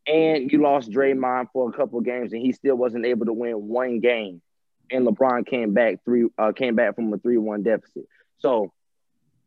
And 0.07 0.51
you 0.51 0.61
lost 0.61 0.91
Draymond 0.91 1.47
for 1.53 1.71
a 1.71 1.73
couple 1.73 2.01
games, 2.01 2.33
and 2.33 2.43
he 2.43 2.51
still 2.53 2.75
wasn't 2.75 3.07
able 3.07 3.27
to 3.27 3.33
win 3.33 3.69
one 3.69 4.01
game. 4.01 4.43
And 4.91 5.07
LeBron 5.07 5.47
came 5.47 5.73
back 5.73 6.05
three 6.05 6.27
uh, 6.37 6.53
came 6.53 6.75
back 6.75 6.97
from 6.97 7.13
a 7.13 7.19
three 7.19 7.39
one 7.39 7.63
deficit. 7.63 8.05
So 8.39 8.73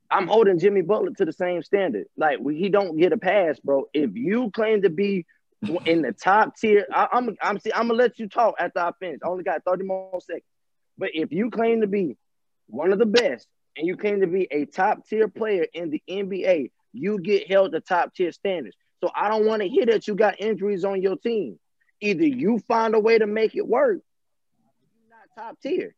I'm 0.09 0.27
holding 0.27 0.59
Jimmy 0.59 0.81
Butler 0.81 1.11
to 1.17 1.25
the 1.25 1.33
same 1.33 1.61
standard. 1.61 2.07
Like 2.15 2.39
he 2.49 2.69
don't 2.69 2.97
get 2.97 3.11
a 3.11 3.17
pass, 3.17 3.59
bro. 3.59 3.89
If 3.93 4.11
you 4.15 4.49
claim 4.51 4.83
to 4.83 4.89
be 4.89 5.25
in 5.85 6.01
the 6.01 6.11
top 6.11 6.55
tier, 6.57 6.85
I, 6.93 7.07
I'm 7.11 7.35
I'm 7.41 7.59
see, 7.59 7.71
I'm 7.73 7.87
gonna 7.87 7.99
let 7.99 8.19
you 8.19 8.27
talk 8.27 8.55
after 8.59 8.79
I 8.79 8.91
finish. 8.99 9.19
I 9.23 9.27
only 9.27 9.43
got 9.43 9.63
30 9.65 9.85
more 9.85 10.19
seconds. 10.21 10.43
But 10.97 11.11
if 11.13 11.31
you 11.31 11.49
claim 11.49 11.81
to 11.81 11.87
be 11.87 12.17
one 12.67 12.93
of 12.93 12.99
the 12.99 13.05
best 13.05 13.47
and 13.77 13.85
you 13.85 13.97
claim 13.97 14.21
to 14.21 14.27
be 14.27 14.47
a 14.51 14.65
top 14.65 15.07
tier 15.07 15.27
player 15.27 15.65
in 15.73 15.89
the 15.89 16.01
NBA, 16.09 16.71
you 16.93 17.19
get 17.19 17.49
held 17.49 17.73
to 17.73 17.81
top 17.81 18.13
tier 18.15 18.31
standards. 18.31 18.77
So 19.03 19.11
I 19.13 19.27
don't 19.27 19.45
want 19.45 19.61
to 19.61 19.67
hear 19.67 19.85
that 19.87 20.07
you 20.07 20.15
got 20.15 20.39
injuries 20.39 20.85
on 20.85 21.01
your 21.01 21.17
team. 21.17 21.59
Either 22.01 22.25
you 22.25 22.59
find 22.67 22.95
a 22.95 22.99
way 22.99 23.17
to 23.17 23.27
make 23.27 23.55
it 23.55 23.67
work, 23.67 23.97
or 23.97 24.73
you're 24.97 25.09
not 25.09 25.43
top 25.43 25.59
tier. 25.61 25.93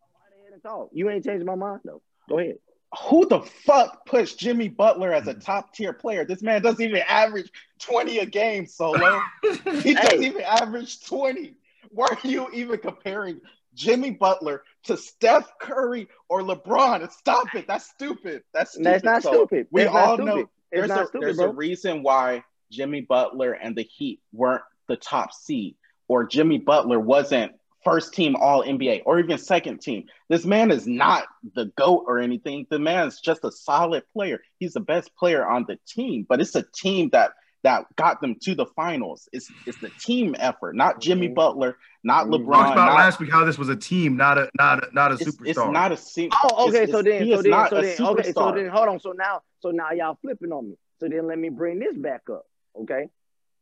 Go 0.00 0.40
ahead 0.40 0.52
and 0.52 0.62
talk. 0.62 0.90
You 0.92 1.10
ain't 1.10 1.24
changing 1.24 1.46
my 1.46 1.54
mind 1.54 1.80
though. 1.84 2.02
Go 2.28 2.38
ahead. 2.38 2.56
Who 3.00 3.26
the 3.26 3.40
fuck 3.40 4.04
puts 4.04 4.34
Jimmy 4.34 4.68
Butler 4.68 5.12
as 5.12 5.26
a 5.26 5.32
hmm. 5.32 5.40
top 5.40 5.74
tier 5.74 5.92
player? 5.92 6.24
This 6.24 6.42
man 6.42 6.62
doesn't 6.62 6.84
even 6.84 7.02
average 7.06 7.50
20 7.80 8.18
a 8.18 8.26
game, 8.26 8.66
solo. 8.66 9.20
He 9.42 9.94
doesn't 9.94 10.20
Hey. 10.20 10.26
even 10.26 10.42
average 10.42 11.04
20. 11.04 11.54
Why 11.90 12.06
are 12.06 12.28
you 12.28 12.48
even 12.52 12.78
comparing 12.78 13.40
Jimmy 13.74 14.10
Butler 14.10 14.62
to 14.84 14.96
Steph 14.96 15.58
Curry 15.58 16.08
or 16.28 16.42
LeBron? 16.42 17.10
Stop 17.12 17.54
it. 17.54 17.66
That's 17.66 17.86
stupid. 17.86 18.42
That's 18.52 18.72
stupid. 18.72 18.86
That's 18.86 19.04
not 19.04 19.22
So 19.22 19.32
stupid. 19.32 19.66
We 19.70 19.82
That's 19.82 19.94
not 19.94 20.08
all 20.08 20.16
stupid. 20.16 20.26
know 20.26 20.50
there's 20.70 20.90
a 20.90 21.06
stupid, 21.06 21.20
there's 21.22 21.38
a 21.38 21.48
reason 21.48 22.02
why 22.02 22.44
Jimmy 22.70 23.02
Butler 23.02 23.52
and 23.52 23.76
the 23.76 23.82
Heat 23.82 24.20
weren't 24.32 24.62
the 24.86 24.96
top 24.96 25.32
seed, 25.32 25.76
or 26.08 26.24
Jimmy 26.26 26.58
Butler 26.58 26.98
wasn't 26.98 27.52
first 27.84 28.14
team 28.14 28.36
All 28.36 28.62
NBA 28.62 29.02
or 29.06 29.18
even 29.18 29.38
second 29.38 29.80
team. 29.80 30.04
This 30.28 30.44
man 30.44 30.70
is 30.70 30.86
not 30.86 31.24
the 31.54 31.66
goat 31.76 32.04
or 32.06 32.18
anything. 32.18 32.66
The 32.70 32.78
man 32.78 33.08
is 33.08 33.20
just 33.20 33.44
a 33.44 33.50
solid 33.52 34.04
player. 34.12 34.40
He's 34.58 34.72
the 34.74 34.80
best 34.80 35.14
player 35.16 35.46
on 35.46 35.64
the 35.68 35.78
team, 35.86 36.26
but 36.28 36.40
it's 36.40 36.54
a 36.54 36.64
team 36.74 37.10
that 37.10 37.32
that 37.64 37.86
got 37.94 38.20
them 38.20 38.34
to 38.42 38.56
the 38.56 38.66
finals. 38.66 39.28
It's 39.32 39.48
it's 39.66 39.78
the 39.78 39.90
team 40.00 40.34
effort, 40.38 40.74
not 40.74 41.00
Jimmy 41.00 41.28
Mhm. 41.28 41.34
Butler, 41.36 41.76
not 42.02 42.26
Mhm. 42.26 42.30
We 42.30 42.38
LeBron. 42.38 42.52
talked 42.54 42.72
about 42.72 42.86
not- 42.86 42.94
last 42.96 43.20
week 43.20 43.30
how 43.30 43.44
this 43.44 43.56
was 43.56 43.68
a 43.68 43.76
team, 43.76 44.16
not 44.16 44.36
a 44.36 44.50
not 44.58 44.82
a, 44.82 44.92
not 44.92 45.12
a 45.12 45.14
it's, 45.14 45.24
superstar. 45.36 45.46
it's 45.46 45.58
not 45.58 45.92
a 45.92 45.96
team. 45.96 46.30
Oh, 46.42 46.68
okay. 46.68 46.82
it's- 46.82 46.90
so 46.90 47.02
then, 47.02 47.20
so 47.20 47.42
then, 47.42 47.52
so 47.52 47.76
a 47.76 47.82
then, 47.82 48.06
okay. 48.08 48.32
So 48.32 48.52
then, 48.52 48.66
hold 48.68 48.88
on. 48.88 48.98
So 48.98 49.12
now, 49.12 49.42
so 49.60 49.70
now 49.70 49.92
y'all 49.92 50.18
flipping 50.20 50.50
on 50.50 50.70
me. 50.70 50.76
So 50.98 51.08
then, 51.08 51.26
let 51.28 51.38
me 51.38 51.50
bring 51.50 51.78
this 51.78 51.96
back 51.96 52.22
up. 52.30 52.46
Okay, 52.80 53.08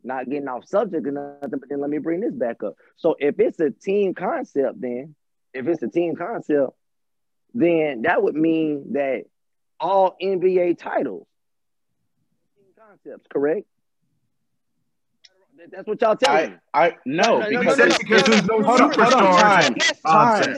not 0.02 0.28
getting 0.28 0.48
off 0.48 0.66
subject 0.66 1.06
or 1.06 1.10
nothing, 1.12 1.58
but 1.58 1.68
then 1.68 1.80
let 1.80 1.90
me 1.90 1.98
bring 1.98 2.20
this 2.20 2.34
back 2.34 2.62
up. 2.62 2.74
So 2.96 3.16
if 3.18 3.38
it's 3.38 3.60
a 3.60 3.70
team 3.70 4.14
concept, 4.14 4.80
then 4.80 5.14
if 5.52 5.66
it's 5.66 5.82
a 5.82 5.88
team 5.88 6.16
concept, 6.16 6.72
then 7.54 8.02
that 8.02 8.22
would 8.22 8.34
mean 8.34 8.92
that 8.92 9.24
all 9.78 10.16
NBA 10.22 10.78
titles 10.78 11.26
team 12.56 12.66
concepts, 12.78 13.26
correct? 13.32 13.66
That's 15.70 15.86
what 15.86 16.00
y'all 16.00 16.16
telling 16.16 16.52
me. 16.52 16.56
I 16.72 16.86
I 16.86 16.96
no, 17.04 17.38
No, 17.38 17.38
no, 17.40 17.46
He 17.48 17.54
no, 17.56 17.60
because 17.60 17.78
no, 17.78 17.84
no, 17.86 17.96
because 17.98 18.28
no, 18.28 18.34
there's 18.34 18.44
no 18.46 18.58
no, 18.58 18.66
hold 18.66 18.80
on, 18.80 18.92
hold 18.92 19.12
on, 19.12 19.22
superstars. 19.22 19.62
time, 19.62 19.74
Yes, 19.76 20.00
time, 20.00 20.54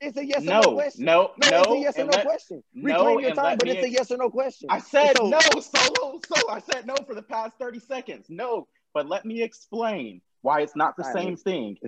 It's 0.00 0.16
a 0.18 0.24
yes 0.26 0.44
solo, 0.44 0.58
or 0.58 0.62
no 0.62 0.74
question. 0.74 1.08
It's 1.08 1.08
a 1.08 1.08
yes 1.08 1.08
or 1.08 1.08
no 1.08 1.12
No, 1.12 1.30
no, 1.38 1.50
No, 1.50 1.60
it's 1.62 1.68
a 1.70 1.78
yes 1.78 1.98
or 1.98 2.04
no 2.04 2.10
let- 2.16 2.26
question. 2.26 2.62
no, 2.74 2.84
Reclaim 2.94 3.20
your 3.20 3.34
time, 3.34 3.58
but 3.58 3.68
it's 3.68 3.86
a 3.86 3.90
yes 3.90 4.10
or 4.10 4.16
no 4.18 4.30
question. 4.30 4.68
I 4.70 4.78
said 4.78 5.16
So- 5.16 5.28
no, 5.28 5.38
solo, 5.40 6.20
solo. 6.26 6.50
I 6.52 6.58
said 6.60 6.86
no 6.86 6.94
for 7.06 7.14
the 7.14 7.22
past 7.22 7.56
30 7.58 7.78
seconds. 7.80 8.26
No, 8.28 8.68
but 8.92 9.08
let 9.08 9.24
me 9.24 9.42
explain 9.42 10.20
why 10.42 10.60
it's 10.60 10.76
not 10.76 10.96
the 10.96 11.02
right, 11.04 11.14
same 11.14 11.30
Nick. 11.30 11.40
thing. 11.40 11.78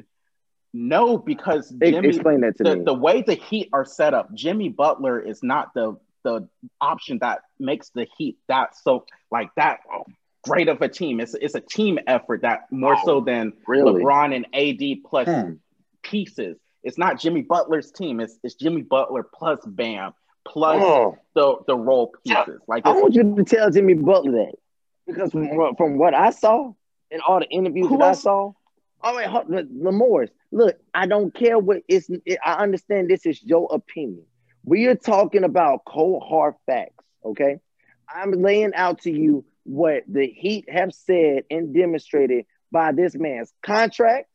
No, 0.72 1.16
because 1.18 1.70
Jimmy, 1.70 2.08
Explain 2.08 2.40
that 2.42 2.56
to 2.58 2.62
the, 2.64 2.76
me. 2.76 2.84
the 2.84 2.94
way 2.94 3.22
the 3.22 3.34
Heat 3.34 3.68
are 3.72 3.84
set 3.84 4.12
up, 4.14 4.32
Jimmy 4.34 4.68
Butler 4.68 5.20
is 5.20 5.42
not 5.42 5.72
the 5.74 5.96
the 6.24 6.48
option 6.80 7.18
that 7.20 7.42
makes 7.60 7.90
the 7.90 8.06
Heat 8.18 8.36
that 8.48 8.76
so 8.76 9.06
like 9.30 9.48
that 9.56 9.80
great 10.42 10.68
of 10.68 10.82
a 10.82 10.88
team. 10.88 11.20
It's 11.20 11.34
it's 11.34 11.54
a 11.54 11.60
team 11.60 11.98
effort 12.06 12.42
that 12.42 12.70
more 12.72 12.96
so 13.04 13.20
than 13.20 13.52
really? 13.66 14.02
LeBron 14.02 14.34
and 14.34 14.46
AD 14.52 15.02
plus 15.08 15.26
Hmm. 15.28 15.52
pieces. 16.02 16.58
It's 16.88 16.98
not 16.98 17.20
Jimmy 17.20 17.42
Butler's 17.42 17.92
team. 17.92 18.18
It's 18.18 18.38
it's 18.42 18.54
Jimmy 18.54 18.80
Butler 18.80 19.22
plus 19.22 19.60
Bam 19.66 20.14
plus 20.46 20.82
Oh, 20.82 21.18
the 21.34 21.56
the 21.66 21.76
role 21.76 22.12
pieces. 22.24 22.60
Like 22.66 22.86
I 22.86 22.92
want 22.92 23.14
you 23.14 23.36
to 23.36 23.44
tell 23.44 23.70
Jimmy 23.70 23.92
Butler 23.92 24.32
that 24.32 24.54
because 25.06 25.32
from 25.32 25.54
what, 25.54 25.76
from 25.76 25.98
what 25.98 26.14
I 26.14 26.30
saw 26.30 26.72
in 27.10 27.20
all 27.20 27.40
the 27.40 27.48
interviews 27.50 27.90
that? 27.90 28.00
I 28.00 28.12
saw, 28.12 28.52
all 29.02 29.14
right, 29.14 29.28
Lamorris. 29.28 30.30
Look, 30.50 30.78
I 30.94 31.06
don't 31.06 31.32
care 31.34 31.58
what 31.58 31.82
it's. 31.88 32.08
It, 32.24 32.38
I 32.42 32.54
understand 32.54 33.10
this 33.10 33.26
is 33.26 33.42
your 33.42 33.68
opinion. 33.70 34.24
We 34.64 34.86
are 34.86 34.94
talking 34.94 35.44
about 35.44 35.84
cold 35.84 36.22
hard 36.26 36.54
facts. 36.64 37.04
Okay, 37.22 37.58
I'm 38.08 38.32
laying 38.32 38.72
out 38.74 39.02
to 39.02 39.10
you 39.10 39.44
what 39.64 40.04
the 40.08 40.26
Heat 40.26 40.70
have 40.70 40.94
said 40.94 41.44
and 41.50 41.74
demonstrated 41.74 42.46
by 42.72 42.92
this 42.92 43.14
man's 43.14 43.52
contract. 43.62 44.28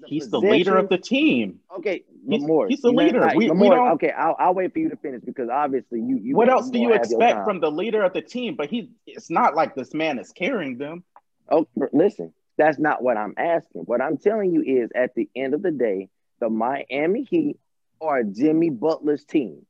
By 0.00 0.06
he's 0.08 0.30
the 0.30 0.40
leader 0.40 0.76
of 0.76 0.88
the 0.88 0.98
team. 0.98 1.60
Okay, 1.78 2.04
He's- 2.28 2.42
he's 2.68 2.80
the 2.82 2.90
leader. 2.92 3.20
not- 3.20 3.34
We- 3.36 3.50
we 3.50 3.56
Lamorris, 3.56 3.70
don't- 3.76 3.90
okay, 3.92 4.10
I'll, 4.10 4.36
I'll 4.38 4.54
wait 4.54 4.72
for 4.72 4.78
you 4.78 4.88
to 4.90 4.96
finish 4.96 5.22
because 5.24 5.48
obviously 5.48 6.00
you. 6.00 6.16
you 6.18 6.36
what 6.36 6.48
else 6.48 6.70
do 6.70 6.78
you 6.78 6.92
expect 6.92 7.44
from 7.44 7.60
the 7.60 7.70
leader 7.70 8.02
of 8.02 8.12
the 8.12 8.22
team? 8.22 8.54
But 8.56 8.70
he 8.70 8.90
it's 9.06 9.30
not 9.30 9.54
like 9.54 9.74
this 9.74 9.94
man 9.94 10.18
is 10.18 10.30
carrying 10.32 10.78
them. 10.78 11.04
Oh, 11.48 11.66
listen, 11.92 12.32
that's 12.56 12.78
not 12.78 13.02
what 13.02 13.16
I'm 13.16 13.34
asking. 13.36 13.82
What 13.82 14.00
I'm 14.00 14.16
telling 14.18 14.52
you 14.52 14.62
is, 14.62 14.90
at 14.94 15.14
the 15.14 15.28
end 15.34 15.54
of 15.54 15.62
the 15.62 15.72
day, 15.72 16.08
the 16.38 16.48
Miami 16.48 17.24
Heat 17.24 17.58
are 18.00 18.22
Jimmy 18.22 18.70
Butler's 18.70 19.24
team. 19.24 19.66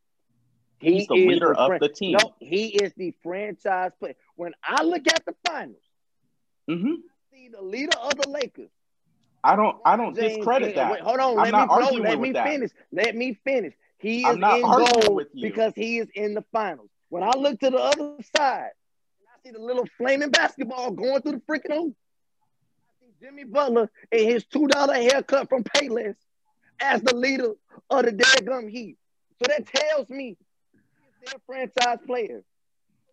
He 0.81 0.95
He's 0.99 1.07
the 1.09 1.15
is 1.15 1.27
leader 1.29 1.55
of 1.55 1.69
fran- 1.69 1.81
the 1.81 1.89
team. 1.89 2.13
No, 2.13 2.35
he 2.41 2.69
is 2.69 2.93
the 2.95 3.15
franchise 3.23 3.93
player. 4.01 4.17
When 4.37 4.55
I 4.63 4.83
look 4.83 5.07
at 5.09 5.25
the 5.27 5.35
finals, 5.47 5.83
hmm 6.69 6.95
see 7.33 7.49
the 7.49 7.63
leader 7.63 7.97
of 8.03 8.17
the 8.17 8.29
Lakers. 8.29 8.71
I 9.43 9.57
don't 9.57 9.77
I 9.85 9.97
don't 9.97 10.15
James 10.15 10.37
discredit 10.37 10.75
that. 10.77 10.93
Wait, 10.93 11.01
hold 11.01 11.19
on, 11.19 11.39
I'm 11.39 11.69
let 11.69 11.93
me 11.93 12.01
let 12.01 12.21
me 12.21 12.33
that. 12.33 12.47
finish. 12.47 12.71
Let 12.93 13.17
me 13.17 13.39
finish. 13.45 13.75
He 13.99 14.25
is 14.27 14.37
in 14.37 14.63
goal 14.63 15.15
with 15.15 15.29
you. 15.35 15.49
because 15.49 15.73
he 15.75 15.99
is 15.99 16.09
in 16.15 16.35
the 16.35 16.45
finals. 16.53 16.89
When 17.09 17.23
I 17.23 17.31
look 17.37 17.61
to 17.61 17.71
the 17.71 17.79
other 17.79 18.17
side, 18.37 18.71
and 18.71 19.29
I 19.29 19.39
see 19.45 19.51
the 19.51 19.59
little 19.59 19.87
flaming 19.99 20.31
basketball 20.31 20.93
going 20.93 21.23
through 21.23 21.33
the 21.33 21.43
freaking 21.49 21.75
hoop. 21.75 21.95
I 21.97 23.05
see 23.05 23.13
Jimmy 23.21 23.45
Butler 23.45 23.91
and 24.13 24.21
his 24.21 24.45
two 24.47 24.67
dollar 24.67 24.95
haircut 24.95 25.49
from 25.49 25.65
Payless 25.65 26.17
as 26.81 27.03
the 27.03 27.15
leader 27.15 27.53
of 27.91 28.05
the 28.05 28.13
daggum 28.13 28.71
Heat. 28.71 28.97
So 29.39 29.47
that 29.49 29.67
tells 29.67 30.09
me 30.11 30.37
he's 31.23 31.31
their 31.31 31.41
franchise 31.47 31.99
player. 32.07 32.43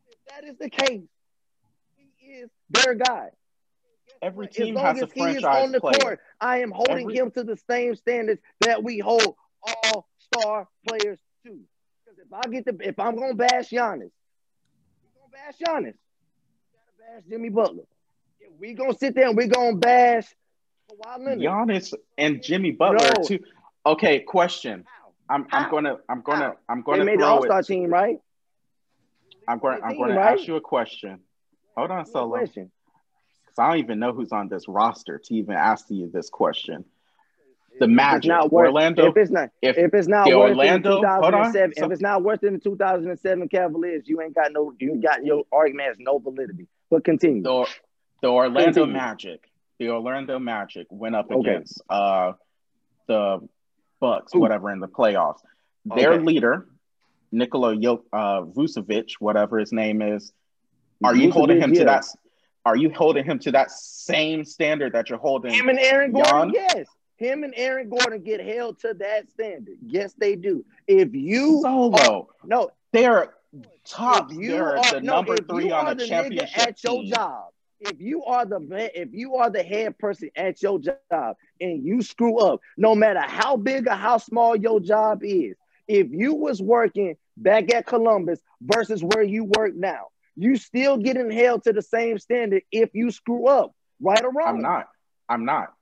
If 0.10 0.34
that 0.34 0.44
is 0.44 0.58
the 0.58 0.70
case, 0.70 1.08
he 2.18 2.26
is 2.26 2.50
their 2.70 2.96
guy. 2.96 3.30
Every 4.21 4.47
As 4.47 4.58
long 4.60 4.77
has 4.77 5.01
a 5.01 5.06
as 5.06 5.12
he 5.13 5.21
is 5.21 5.43
on 5.43 5.71
the 5.71 5.80
player. 5.80 5.99
court, 5.99 6.19
I 6.41 6.62
am 6.62 6.71
holding 6.71 7.01
Every- 7.01 7.17
him 7.17 7.32
to 7.32 7.43
the 7.43 7.58
same 7.69 7.95
standards 7.95 8.41
that 8.62 8.84
we 8.84 8.99
hold 8.99 9.36
all 9.63 10.08
star 10.19 10.67
players 10.88 11.19
to. 11.45 11.60
Because 12.06 12.19
if 12.19 12.32
I 12.34 12.41
get 12.49 12.65
the 12.65 12.88
if 12.88 12.99
I'm 12.99 13.15
gonna 13.15 13.34
bash 13.36 13.69
Giannis, 13.69 14.12
we 15.03 15.10
gonna 15.15 15.32
bash 15.32 15.58
Giannis. 15.60 15.95
Gotta 16.73 17.13
bash 17.15 17.23
Jimmy 17.30 17.49
Butler. 17.49 17.84
If 18.39 18.51
we 18.60 18.73
gonna 18.73 18.97
sit 18.97 19.15
there 19.15 19.27
and 19.27 19.38
we 19.38 19.47
gonna 19.47 19.75
bash 19.77 20.34
Kawhi 20.89 21.19
Leonard. 21.19 21.39
Giannis 21.39 21.93
and 22.17 22.41
Jimmy 22.41 22.71
Butler 22.71 23.13
No. 23.17 23.23
too. 23.23 23.39
Okay, 23.86 24.19
question. 24.21 24.86
How? 24.88 25.13
I'm 25.30 25.47
I'm 25.51 25.69
gonna 25.69 25.97
I'm 26.10 26.21
gonna 26.21 26.39
How? 26.45 26.58
I'm 26.69 26.82
gonna 26.82 26.99
They 26.99 27.06
made 27.06 27.19
the 27.19 27.25
All 27.25 27.43
Star 27.43 27.62
team, 27.62 27.89
right? 27.89 28.17
I'm 29.49 29.60
going 29.60 29.82
I'm 29.84 29.95
going 29.97 30.10
to 30.10 30.15
right? 30.17 30.38
ask 30.38 30.45
you 30.47 30.56
a 30.58 30.62
question. 30.62 31.21
Hold 31.77 31.91
on, 31.91 32.06
Solo. 32.06 32.38
question. 32.38 32.69
I 33.60 33.70
don't 33.70 33.80
even 33.80 34.00
know 34.00 34.13
who's 34.13 34.32
on 34.32 34.48
this 34.50 34.67
roster 34.67 35.20
to 35.26 35.34
even 35.36 35.56
ask 35.56 35.86
you 35.89 36.10
this 36.12 36.30
question. 36.30 36.86
The 37.80 37.88
Magic, 37.88 38.30
not 38.30 38.52
worth, 38.52 38.67
Orlando. 38.67 39.06
If 39.08 39.17
it's 39.17 39.30
not, 39.32 39.52
If 39.62 39.78
if 39.78 39.93
it's 39.93 40.08
not 40.08 40.26
the 40.26 40.34
Orlando- 40.34 41.00
the 41.00 41.08
hold 41.10 41.26
on. 41.26 41.32
2007, 41.54 41.74
So- 41.78 41.86
if 41.86 41.91
it's 41.91 42.02
not 42.02 42.24
worse 42.24 42.39
than 42.39 42.54
the 42.54 42.60
2007 42.60 43.48
Cavaliers, 43.50 44.08
you 44.08 44.20
ain't 44.22 44.34
got 44.34 44.52
no, 44.52 44.74
you 44.80 44.96
got 45.00 45.24
your 45.24 45.43
argument 45.52 45.89
has 45.89 45.98
no 46.00 46.17
validity. 46.17 46.67
But 46.89 47.04
continue. 47.04 47.43
the 47.43 47.67
the 48.22 48.30
Orlando 48.30 48.63
Continue. 48.82 48.93
Magic, 48.93 49.48
the 49.78 49.89
Orlando 49.91 50.39
Magic 50.39 50.88
went 50.89 51.15
up 51.15 51.30
Okay. 51.32 51.50
against 51.52 51.80
uh 51.89 52.34
the 53.06 53.48
Bucks, 54.00 54.34
Who? 54.34 54.39
whatever 54.39 54.72
in 54.72 54.80
the 54.80 54.88
playoffs. 54.88 55.41
Their 55.86 56.13
Okay. 56.13 56.24
leader, 56.24 56.67
Nikola 57.32 57.76
Jok- 57.76 58.06
uh, 58.12 58.41
Vucevic, 58.41 59.13
whatever 59.20 59.60
his 59.60 59.72
name 59.72 60.02
is, 60.02 60.34
are 61.04 61.15
you 61.15 61.30
Vucevic, 61.30 61.34
holding 61.34 61.62
him 61.62 61.74
yeah. 61.74 61.80
to 61.82 61.86
that? 61.86 62.06
Are 62.67 62.75
you 62.75 62.89
holding 62.93 63.23
him 63.23 63.39
to 63.39 63.51
that 63.53 63.71
same 63.71 64.43
standard 64.43 64.91
that 64.91 65.10
you're 65.10 65.17
holding? 65.19 65.53
Him 65.53 65.69
and 65.69 65.80
Aaron 65.80 66.12
Gordon, 66.12 66.53
Jan? 66.53 66.65
yes. 66.75 66.88
Him 67.15 67.45
and 67.45 67.53
Aaron 67.56 67.88
Gordon 67.88 68.21
get 68.21 68.41
held 68.45 68.77
to 68.82 68.93
that 68.95 69.30
standard. 69.32 69.77
Yes, 69.82 70.13
they 70.17 70.36
do. 70.36 70.65
If 70.86 71.15
you 71.15 71.62
Solo, 71.62 72.27
no, 72.43 72.69
they're 72.91 73.34
top. 73.86 74.32
if 74.32 74.38
you 74.38 74.51
They're 74.51 74.77
are 74.77 74.91
the 74.95 75.01
no, 75.01 75.15
number 75.15 75.38
three 75.38 75.71
on 75.71 75.86
are 75.88 75.95
the 75.95 76.03
the 76.03 76.08
championship 76.08 76.58
at 76.67 76.84
your 76.84 77.03
team. 77.03 77.13
job, 77.13 77.45
if 77.80 78.01
you 78.01 78.25
are 78.25 78.45
the 78.45 78.60
man- 78.60 78.89
if 78.93 79.13
you 79.13 79.36
are 79.36 79.49
the 79.49 79.63
head 79.63 79.97
person 79.97 80.30
at 80.36 80.62
your 80.62 80.77
job 80.77 81.38
and 81.62 81.84
you 81.86 82.01
screw 82.01 82.38
up, 82.39 82.60
no 82.75 82.95
matter 82.95 83.21
how 83.21 83.56
big 83.56 83.88
or 83.88 83.91
how 83.95 84.17
small 84.17 84.58
your 84.58 84.82
job 84.82 85.21
is, 85.23 85.56
if 85.88 86.08
you 86.12 86.36
was 86.36 86.62
working 86.62 87.15
back 87.38 87.73
at 87.73 87.86
Columbus 87.86 88.41
versus 88.62 89.01
where 89.01 89.23
you 89.23 89.45
work 89.45 89.73
now, 89.73 90.08
you 90.38 90.56
still 90.56 90.97
getting 90.97 91.32
held 91.32 91.63
to 91.63 91.73
the 91.73 91.82
same 91.82 92.19
standard 92.19 92.62
if 92.71 92.91
you 92.93 93.12
screw 93.12 93.47
up, 93.47 93.73
right 94.00 94.23
or 94.23 94.32
wrong. 94.32 94.58
I'm 94.58 94.62
not. 94.62 94.86
I'm 95.28 95.45
not. 95.45 95.73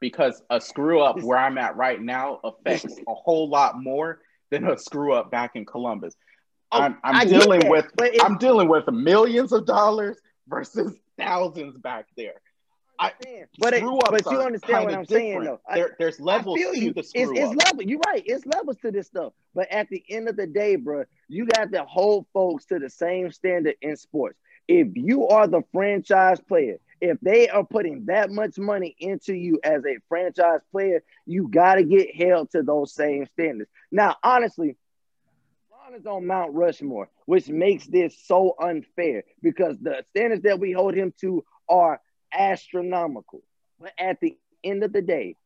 Because 0.00 0.42
a 0.48 0.60
screw 0.60 1.00
up 1.00 1.20
where 1.20 1.38
I'm 1.38 1.58
at 1.58 1.76
right 1.76 2.00
now 2.00 2.40
affects 2.44 2.98
a 3.08 3.14
whole 3.14 3.48
lot 3.48 3.82
more 3.82 4.20
than 4.50 4.68
a 4.68 4.78
screw 4.78 5.12
up 5.12 5.30
back 5.30 5.52
in 5.54 5.66
Columbus. 5.66 6.14
Oh, 6.70 6.80
I'm, 6.80 6.98
I'm 7.02 7.26
dealing 7.26 7.60
that, 7.60 7.70
with 7.70 8.20
I'm 8.20 8.38
dealing 8.38 8.68
with 8.68 8.86
millions 8.88 9.52
of 9.52 9.66
dollars 9.66 10.18
versus 10.46 10.94
thousands 11.18 11.76
back 11.78 12.06
there. 12.16 12.40
I- 13.04 13.12
but 13.58 13.74
it, 13.74 13.82
but 14.10 14.30
you 14.30 14.38
understand 14.40 14.84
what 14.84 14.94
I'm 14.94 15.04
saying 15.06 15.44
though. 15.44 15.60
I- 15.68 15.74
There, 15.76 15.96
there's 15.98 16.20
levels 16.20 16.58
to 16.60 16.80
you. 16.80 16.92
the 16.92 17.00
It's, 17.00 17.10
screw 17.10 17.36
it's 17.36 17.50
up. 17.50 17.66
level. 17.66 17.82
You're 17.82 18.00
right. 18.06 18.22
It's 18.26 18.44
levels 18.46 18.76
to 18.78 18.90
this 18.90 19.06
stuff. 19.06 19.32
But 19.54 19.70
at 19.70 19.88
the 19.88 20.02
end 20.08 20.28
of 20.28 20.36
the 20.36 20.46
day, 20.46 20.76
bro, 20.76 21.04
you 21.28 21.46
got 21.46 21.72
to 21.72 21.84
hold 21.84 22.26
folks 22.32 22.66
to 22.66 22.78
the 22.78 22.90
same 22.90 23.30
standard 23.30 23.76
in 23.82 23.96
sports. 23.96 24.38
If 24.66 24.88
you 24.94 25.28
are 25.28 25.46
the 25.46 25.62
franchise 25.72 26.40
player, 26.40 26.78
if 27.00 27.18
they 27.20 27.48
are 27.48 27.64
putting 27.64 28.06
that 28.06 28.30
much 28.30 28.58
money 28.58 28.96
into 28.98 29.34
you 29.34 29.60
as 29.62 29.84
a 29.84 29.98
franchise 30.08 30.60
player, 30.72 31.02
you 31.26 31.48
got 31.48 31.74
to 31.74 31.84
get 31.84 32.14
held 32.16 32.50
to 32.52 32.62
those 32.62 32.94
same 32.94 33.26
standards. 33.26 33.70
Now, 33.92 34.16
honestly, 34.22 34.76
LeBron 35.70 35.98
is 35.98 36.06
on 36.06 36.26
Mount 36.26 36.54
Rushmore, 36.54 37.10
which 37.26 37.48
makes 37.48 37.86
this 37.86 38.16
so 38.26 38.54
unfair 38.60 39.24
because 39.42 39.78
the 39.80 40.04
standards 40.10 40.42
that 40.42 40.58
we 40.58 40.72
hold 40.72 40.94
him 40.94 41.12
to 41.20 41.44
are 41.68 42.00
astronomical. 42.34 43.42
But 43.80 43.92
at 43.98 44.20
the 44.20 44.36
end 44.62 44.82
of 44.84 44.92
the 44.92 45.02
day, 45.02 45.36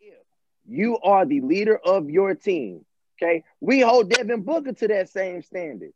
if 0.00 0.14
you 0.66 0.98
are 0.98 1.24
the 1.24 1.40
leader 1.40 1.76
of 1.76 2.10
your 2.10 2.34
team, 2.34 2.84
okay, 3.20 3.44
we 3.60 3.80
hold 3.80 4.10
Devin 4.10 4.42
Booker 4.42 4.72
to 4.72 4.88
that 4.88 5.08
same 5.08 5.42
standard. 5.42 5.92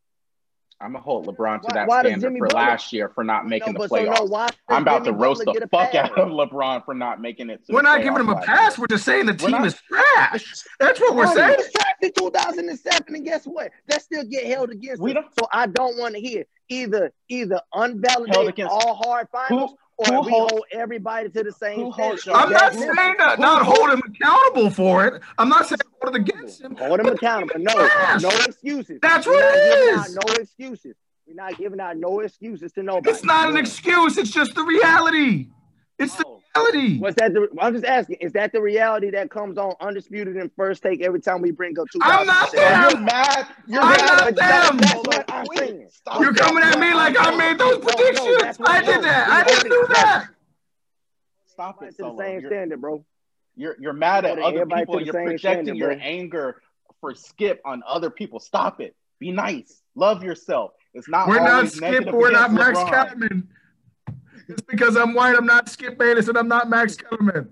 I'm 0.83 0.93
gonna 0.93 1.03
hold 1.05 1.27
LeBron 1.27 1.61
to 1.61 1.67
Why- 1.67 1.75
that 1.75 1.89
why 1.89 2.01
standard 2.01 2.33
for 2.39 2.47
Butler- 2.47 2.59
last 2.61 2.93
year 2.93 3.11
for 3.15 3.23
not 3.23 3.47
making 3.47 3.75
No, 3.75 3.83
the 3.83 3.89
but 3.89 3.99
so 3.99 4.05
no, 4.05 4.13
playoffs. 4.13 4.31
why 4.31 4.49
I'm 4.69 4.83
about 4.83 5.05
Jimmy 5.05 5.19
to 5.19 5.23
roast 5.23 5.45
Butler 5.45 5.61
the 5.61 5.69
fuck 5.69 5.91
pass? 5.93 6.11
out 6.11 6.19
of 6.19 6.29
LeBron 6.29 6.85
for 6.87 6.95
not 6.95 7.21
making 7.21 7.51
it. 7.51 7.67
To 7.67 7.73
We're 7.75 7.81
the 7.81 7.83
not 7.83 8.03
giving 8.03 8.21
him 8.21 8.31
a 8.31 8.41
pass. 8.41 8.79
year. 8.79 8.83
We're 8.83 8.87
just 8.97 9.05
saying 9.05 9.27
the 9.27 9.35
team 9.35 9.51
not- 9.51 9.67
is 9.67 9.75
trash. 9.75 10.65
That's 10.79 10.99
what 10.99 11.15
we're 11.15 11.25
Bro, 11.25 11.35
saying. 11.35 11.51
he 11.51 11.57
was 11.57 11.73
trapped 11.73 12.03
in 12.05 12.13
2007, 12.13 13.15
and 13.15 13.25
guess 13.25 13.45
what? 13.45 13.71
That 13.89 14.01
still 14.01 14.25
get 14.25 14.47
held 14.47 14.71
against 14.71 15.03
We 15.03 15.13
don't- 15.13 15.27
So 15.39 15.47
I 15.53 15.67
don't 15.67 15.99
want 15.99 16.15
to 16.15 16.21
hear 16.21 16.45
either 16.71 17.13
either 17.29 17.61
unvalidated 17.75 18.67
all 18.69 18.95
hard 18.95 19.29
finals 19.31 19.73
who 19.73 19.77
or 20.09 20.23
we 20.23 20.31
holds- 20.31 20.53
hold 20.53 20.65
everybody 20.73 21.29
to 21.29 21.43
the 21.43 21.53
same 21.53 21.85
who 21.87 21.93
standard. 21.93 22.29
I'm 22.29 22.51
not 22.51 22.75
saying 22.75 23.15
that, 23.19 23.39
not 23.39 23.63
hold 23.63 23.91
him 23.91 24.01
accountable 24.07 24.71
for 24.71 25.07
it. 25.07 25.23
I'm 25.39 25.49
not 25.49 25.67
saying 25.69 25.79
hold 26.01 26.17
it 26.17 26.21
against 26.21 26.61
him. 26.63 26.75
Hold 26.77 27.01
him 27.01 27.07
accountable. 27.07 27.61
No, 27.61 27.73
Trash. 27.73 28.23
no 28.23 28.29
excuses. 28.31 28.99
That's 29.03 29.27
We're 29.27 29.35
what 29.35 29.41
not 29.41 29.57
it 29.59 30.07
giving 30.07 30.15
no 30.15 30.43
excuses. 30.43 30.97
We're 31.27 31.35
not 31.35 31.57
giving 31.59 31.81
out 31.81 31.97
no 31.97 32.21
excuses 32.21 32.73
to 32.73 32.83
nobody. 32.83 33.11
It's 33.11 33.25
not 33.25 33.51
an 33.51 33.57
excuse. 33.57 34.17
It's 34.19 34.31
just 34.31 34.55
the 34.55 34.63
reality. 34.63 35.49
It's 36.01 36.17
the 36.17 36.25
Oh. 36.27 36.43
reality. 36.57 36.99
What's 36.99 37.15
that? 37.17 37.33
The, 37.33 37.49
I'm 37.61 37.73
just 37.75 37.85
asking. 37.85 38.17
Is 38.21 38.33
that 38.33 38.53
the 38.53 38.61
reality 38.61 39.11
that 39.11 39.31
comes 39.31 39.57
on 39.59 39.75
undisputed 39.81 40.37
and 40.37 40.51
first 40.57 40.83
take 40.83 41.01
every 41.03 41.21
time 41.21 41.41
we 41.43 41.51
bring 41.53 41.79
up 41.79 41.87
two? 41.93 41.99
I'm 42.03 42.27
not 42.27 42.53
You're 42.53 43.01
mad. 43.01 43.47
You're 43.69 43.81
I'm 43.83 43.89
mad. 43.91 44.07
not 44.07 44.19
But 44.25 44.37
them. 44.37 44.77
That's 44.79 44.95
what 44.95 45.25
I'm 45.33 45.47
saying. 45.57 45.87
Stop 45.91 46.21
You're 46.21 46.33
that. 46.33 46.43
coming 46.43 46.63
at 46.65 46.79
me 46.81 46.93
like 46.95 47.15
I 47.19 47.37
made 47.37 47.59
those 47.59 47.79
No, 47.79 47.79
no, 47.79 47.93
predictions. 47.95 48.37
that's 48.43 48.59
I 48.67 48.81
did 48.83 48.97
no, 48.97 49.03
that. 49.03 49.29
we 49.29 49.35
I 49.35 49.45
didn't 49.45 49.71
do 49.71 49.87
that. 49.95 50.27
Stop 51.47 51.83
it, 51.83 51.97
to 51.97 52.03
the 52.03 52.17
same 52.17 52.41
You're, 52.41 52.51
standard, 52.51 52.81
bro. 52.81 53.05
you're 53.55 53.77
you're 53.79 53.93
mad 53.93 54.25
at 54.25 54.39
other 54.39 54.61
everybody 54.61 54.81
people. 54.83 54.99
the 54.99 55.05
You're 55.05 55.13
same 55.13 55.25
projecting 55.27 55.65
standard, 55.67 55.77
your 55.77 55.89
bro. 55.95 55.99
anger 56.03 56.63
for 57.01 57.15
Skip 57.15 57.61
on 57.65 57.83
other 57.87 58.11
people. 58.11 58.41
Stop 58.41 58.81
it. 58.81 58.97
Be 59.19 59.31
nice. 59.31 59.83
Love 59.95 60.23
yourself. 60.25 60.73
It's 60.95 61.09
not. 61.09 61.29
We're 61.29 61.41
not 61.41 61.51
always 61.51 61.75
Skip. 61.75 62.07
We're 62.13 62.31
not 62.31 62.53
Max 62.53 62.79
LeBron. 62.79 62.89
Kellerman. 62.91 63.49
Just 64.51 64.67
because 64.67 64.97
I'm 64.97 65.15
white, 65.15 65.37
I'm 65.37 65.47
not 65.47 65.69
Skip 65.69 65.97
Bayless, 65.97 66.27
and 66.27 66.37
I'm 66.37 66.49
not 66.49 66.69
Max 66.69 66.97
Kellerman. 66.97 67.51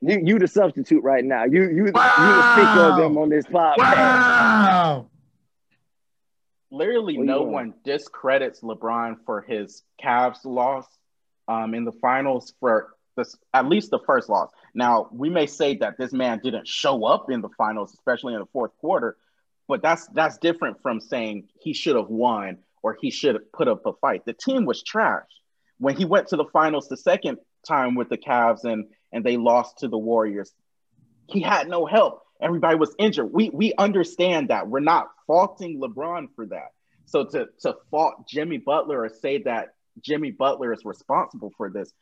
You 0.00 0.20
you 0.24 0.38
the 0.38 0.48
substitute 0.48 1.04
right 1.04 1.24
now. 1.24 1.44
You 1.44 1.62
you 1.70 1.86
you 1.86 1.92
the 1.92 2.52
speaker 2.54 2.80
of 2.90 2.96
them 2.96 3.16
on 3.18 3.28
this 3.28 3.46
podcast. 3.46 3.76
Wow. 3.78 5.06
Literally, 6.72 7.18
What 7.18 7.26
no 7.26 7.38
doing? 7.40 7.52
one 7.52 7.74
discredits 7.84 8.62
LeBron 8.62 9.18
for 9.24 9.42
his 9.42 9.82
Cavs 10.02 10.44
loss 10.44 10.86
um, 11.46 11.74
in 11.74 11.84
the 11.84 11.92
finals 11.92 12.52
for 12.58 12.94
this, 13.16 13.36
at 13.54 13.66
least 13.66 13.90
the 13.90 14.00
first 14.06 14.28
loss. 14.28 14.50
Now, 14.74 15.08
we 15.12 15.28
may 15.28 15.46
say 15.46 15.76
that 15.76 15.98
this 15.98 16.12
man 16.12 16.40
didn't 16.42 16.66
show 16.66 17.04
up 17.04 17.30
in 17.30 17.42
the 17.42 17.48
finals, 17.58 17.92
especially 17.92 18.34
in 18.34 18.40
the 18.40 18.46
fourth 18.46 18.72
quarter, 18.80 19.16
but 19.68 19.82
that's 19.82 20.08
that's 20.08 20.38
different 20.38 20.82
from 20.82 21.00
saying 21.00 21.48
he 21.60 21.74
should 21.74 21.94
have 21.94 22.08
won 22.08 22.58
or 22.82 22.96
he 23.00 23.10
should 23.12 23.34
have 23.36 23.52
put 23.52 23.68
up 23.68 23.86
a 23.86 23.92
fight. 23.94 24.24
The 24.24 24.32
team 24.32 24.64
was 24.64 24.82
trash 24.82 25.28
when 25.80 25.96
he 25.96 26.04
went 26.04 26.28
to 26.28 26.36
the 26.36 26.44
finals 26.44 26.88
the 26.88 26.96
second 26.96 27.38
time 27.66 27.94
with 27.94 28.08
the 28.08 28.18
Cavs 28.18 28.64
and 28.64 28.84
and 29.12 29.24
they 29.24 29.36
lost 29.36 29.78
to 29.78 29.88
the 29.88 29.98
Warriors. 29.98 30.52
He 31.26 31.40
had 31.40 31.68
no 31.68 31.86
help. 31.86 32.22
Everybody 32.40 32.76
was 32.76 32.94
injured. 32.98 33.32
We 33.32 33.50
we 33.50 33.74
understand 33.76 34.48
that. 34.50 34.68
We're 34.68 34.80
not 34.80 35.08
faulting 35.26 35.80
LeBron 35.80 36.28
for 36.36 36.46
that. 36.46 36.68
So 37.06 37.24
to 37.24 37.48
to 37.62 37.76
fault 37.90 38.28
Jimmy 38.28 38.58
Butler 38.58 39.02
or 39.02 39.08
say 39.08 39.42
that 39.42 39.74
Jimmy 40.00 40.30
Butler 40.30 40.72
is 40.72 40.84
responsible 40.84 41.52
for 41.56 41.70
this 41.70 41.92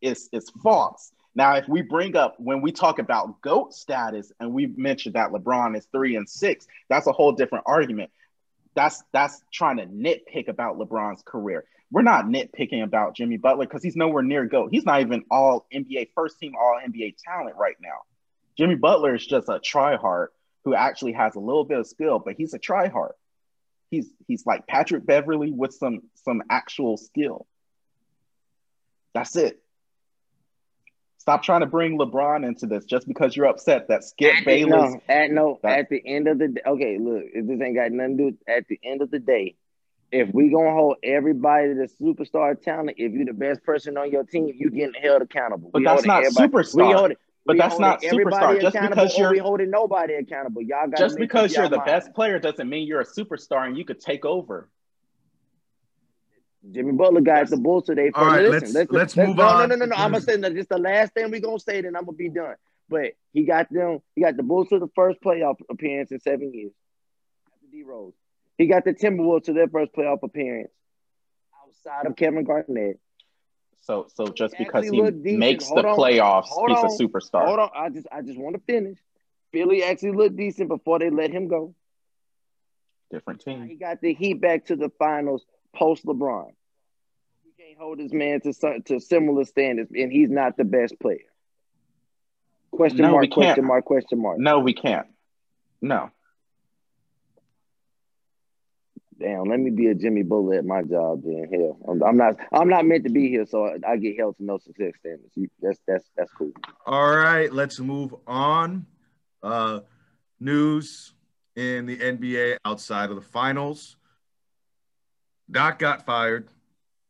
is 0.00 0.28
is 0.32 0.50
false. 0.62 1.12
Now, 1.34 1.54
if 1.56 1.66
we 1.68 1.80
bring 1.80 2.16
up 2.16 2.34
when 2.38 2.60
we 2.60 2.72
talk 2.72 2.98
about 2.98 3.40
GOAT 3.40 3.72
status 3.72 4.32
and 4.40 4.52
we 4.52 4.66
mentioned 4.76 5.14
that 5.14 5.30
LeBron 5.30 5.76
is 5.76 5.86
three 5.92 6.16
and 6.16 6.28
six, 6.28 6.66
that's 6.88 7.06
a 7.06 7.12
whole 7.12 7.32
different 7.32 7.64
argument. 7.66 8.10
That's 8.74 9.02
that's 9.12 9.42
trying 9.52 9.78
to 9.78 9.86
nitpick 9.86 10.48
about 10.48 10.78
LeBron's 10.78 11.22
career. 11.22 11.64
We're 11.90 12.02
not 12.02 12.24
nitpicking 12.24 12.82
about 12.82 13.14
Jimmy 13.14 13.36
Butler 13.36 13.66
because 13.66 13.82
he's 13.82 13.96
nowhere 13.96 14.22
near 14.22 14.46
GOAT. 14.46 14.70
He's 14.70 14.86
not 14.86 15.02
even 15.02 15.24
all 15.30 15.66
NBA 15.72 16.08
first 16.14 16.38
team, 16.38 16.54
all 16.58 16.80
NBA 16.82 17.16
talent 17.22 17.56
right 17.56 17.76
now. 17.82 17.98
Jimmy 18.56 18.76
Butler 18.76 19.14
is 19.14 19.26
just 19.26 19.48
a 19.48 19.60
tryhard 19.60 20.28
who 20.64 20.74
actually 20.74 21.12
has 21.12 21.34
a 21.34 21.40
little 21.40 21.64
bit 21.64 21.78
of 21.78 21.86
skill, 21.86 22.18
but 22.18 22.34
he's 22.34 22.54
a 22.54 22.58
tryhard. 22.58 23.12
He's 23.90 24.08
he's 24.26 24.46
like 24.46 24.66
Patrick 24.66 25.04
Beverley 25.04 25.50
with 25.50 25.74
some 25.74 26.02
some 26.24 26.42
actual 26.48 26.96
skill. 26.96 27.46
That's 29.14 29.36
it. 29.36 29.61
Stop 31.22 31.44
trying 31.44 31.60
to 31.60 31.66
bring 31.66 31.96
LeBron 32.00 32.44
into 32.44 32.66
this 32.66 32.84
just 32.84 33.06
because 33.06 33.36
you're 33.36 33.46
upset 33.46 33.86
that 33.86 34.02
Skip 34.02 34.44
Bayless. 34.44 34.94
No, 34.94 35.00
at 35.08 35.30
no, 35.30 35.60
at 35.62 35.88
the 35.88 36.02
end 36.04 36.26
of 36.26 36.40
the 36.40 36.48
day, 36.48 36.62
okay, 36.66 36.98
look, 36.98 37.22
if 37.32 37.46
this 37.46 37.60
ain't 37.60 37.76
got 37.76 37.92
nothing 37.92 38.16
to 38.16 38.30
do. 38.32 38.38
At 38.48 38.66
the 38.66 38.80
end 38.82 39.02
of 39.02 39.12
the 39.12 39.20
day, 39.20 39.54
if 40.10 40.34
we 40.34 40.50
gonna 40.50 40.72
hold 40.72 40.96
everybody 41.04 41.74
to 41.74 41.86
superstar 42.02 42.60
talent, 42.60 42.96
if 42.96 43.12
you're 43.12 43.26
the 43.26 43.34
best 43.34 43.62
person 43.62 43.96
on 43.96 44.10
your 44.10 44.24
team, 44.24 44.52
you 44.52 44.68
getting 44.70 45.00
held 45.00 45.22
accountable. 45.22 45.70
But 45.72 45.78
We 45.78 45.84
that's 45.84 46.04
not 46.04 46.24
superstar. 46.24 47.14
But 47.46 47.54
we 47.54 47.58
that's 47.60 47.78
not 47.78 48.02
superstar. 48.02 48.60
Just 48.60 48.74
accountable 48.74 49.04
because 49.04 49.16
you're 49.16 49.30
we 49.30 49.38
holding 49.38 49.70
nobody 49.70 50.14
accountable. 50.14 50.62
Y'all 50.62 50.88
got 50.88 50.98
just 50.98 51.16
because 51.16 51.54
you're 51.54 51.68
the 51.68 51.78
best 51.86 52.12
player 52.14 52.40
doesn't 52.40 52.68
mean 52.68 52.88
you're 52.88 53.00
a 53.00 53.06
superstar 53.06 53.64
and 53.64 53.78
you 53.78 53.84
could 53.84 54.00
take 54.00 54.24
over. 54.24 54.68
Jimmy 56.70 56.92
Butler 56.92 57.20
got 57.22 57.48
the 57.48 57.56
Bulls 57.56 57.84
today. 57.86 58.10
All 58.14 58.24
right, 58.26 58.48
listen, 58.48 58.72
let's- 58.72 58.92
let's 58.92 59.16
move 59.16 59.36
no, 59.36 59.42
on. 59.42 59.68
No, 59.68 59.74
no, 59.74 59.84
no, 59.84 59.86
no. 59.86 59.96
I'm 59.96 60.12
gonna 60.12 60.22
say 60.22 60.36
that 60.36 60.54
just 60.54 60.68
the 60.68 60.78
last 60.78 61.12
thing 61.14 61.30
we're 61.30 61.40
gonna 61.40 61.58
say, 61.58 61.80
then 61.80 61.96
I'm 61.96 62.04
gonna 62.04 62.16
be 62.16 62.28
done. 62.28 62.54
But 62.88 63.12
he 63.32 63.44
got 63.44 63.72
them. 63.72 64.00
He 64.14 64.20
got 64.22 64.36
the 64.36 64.42
Bulls 64.42 64.68
to 64.68 64.78
the 64.78 64.88
first 64.94 65.20
playoff 65.20 65.56
appearance 65.68 66.12
in 66.12 66.20
seven 66.20 66.52
years. 66.52 66.72
After 67.52 67.66
D 67.70 67.82
Rose, 67.82 68.12
he 68.58 68.66
got 68.66 68.84
the 68.84 68.94
Timberwolves 68.94 69.44
to 69.44 69.52
their 69.52 69.68
first 69.68 69.92
playoff 69.92 70.22
appearance 70.22 70.70
outside 71.66 72.06
of 72.06 72.16
Kevin 72.16 72.44
Garnett. 72.44 73.00
So 73.80 74.06
so 74.14 74.26
just 74.28 74.54
He 74.54 74.64
because 74.64 74.88
he 74.88 75.36
makes 75.36 75.66
Hold 75.66 75.78
the 75.84 75.88
on. 75.88 75.98
playoffs, 75.98 76.44
he's 76.44 76.78
on. 76.78 76.84
a 76.84 76.88
superstar. 76.88 77.46
Hold 77.46 77.58
on, 77.58 77.70
I 77.74 77.88
just 77.88 78.06
I 78.12 78.22
just 78.22 78.38
want 78.38 78.54
to 78.54 78.62
finish. 78.62 78.98
Philly 79.52 79.82
actually 79.82 80.12
looked 80.12 80.36
decent 80.36 80.68
before 80.68 81.00
they 81.00 81.10
let 81.10 81.30
him 81.32 81.48
go. 81.48 81.74
Different 83.10 83.40
team. 83.40 83.66
He 83.68 83.74
got 83.74 84.00
the 84.00 84.14
Heat 84.14 84.34
back 84.40 84.66
to 84.66 84.76
the 84.76 84.90
finals 84.98 85.44
post 85.74 86.04
LeBron. 86.06 86.46
We 87.44 87.52
can't 87.64 87.78
hold 87.78 87.98
this 87.98 88.12
man 88.12 88.40
to 88.42 88.80
to 88.86 89.00
similar 89.00 89.44
standards, 89.44 89.90
and 89.94 90.10
he's 90.12 90.30
not 90.30 90.56
the 90.56 90.64
best 90.64 90.98
player. 91.00 91.18
Question 92.70 92.98
No, 93.02 93.08
we 93.08 93.12
mark, 93.12 93.22
can't. 93.24 93.34
question 93.34 93.64
mark, 93.66 93.84
question 93.84 94.22
mark. 94.22 94.38
No, 94.38 94.60
we 94.60 94.72
can't. 94.74 95.06
No. 95.80 96.10
Damn, 99.18 99.44
let 99.44 99.60
me 99.60 99.70
be 99.70 99.86
a 99.86 99.94
Jimmy 99.94 100.22
Butler 100.22 100.56
at 100.58 100.64
my 100.64 100.82
job. 100.82 101.22
Then 101.22 101.46
hell, 101.52 101.78
I'm, 101.88 102.02
I'm 102.02 102.16
not. 102.16 102.36
I'm 102.52 102.68
not 102.68 102.84
meant 102.86 103.04
to 103.04 103.10
be 103.10 103.28
here, 103.28 103.46
so 103.46 103.66
I, 103.66 103.92
I 103.92 103.96
get 103.96 104.16
held 104.18 104.36
to 104.38 104.44
no 104.44 104.58
success 104.58 104.94
standards. 104.98 105.30
You, 105.36 105.48
that's 105.60 105.78
that's 105.86 106.04
that's 106.16 106.32
cool. 106.32 106.50
All 106.86 107.14
right, 107.14 107.52
let's 107.52 107.78
move 107.78 108.14
on. 108.26 108.86
Uh, 109.42 109.80
news 110.40 111.14
in 111.54 111.86
the 111.86 111.96
NBA 111.98 112.56
outside 112.64 113.10
of 113.10 113.16
the 113.16 113.22
finals. 113.22 113.96
Doc 115.50 115.78
got 115.78 116.06
fired 116.06 116.48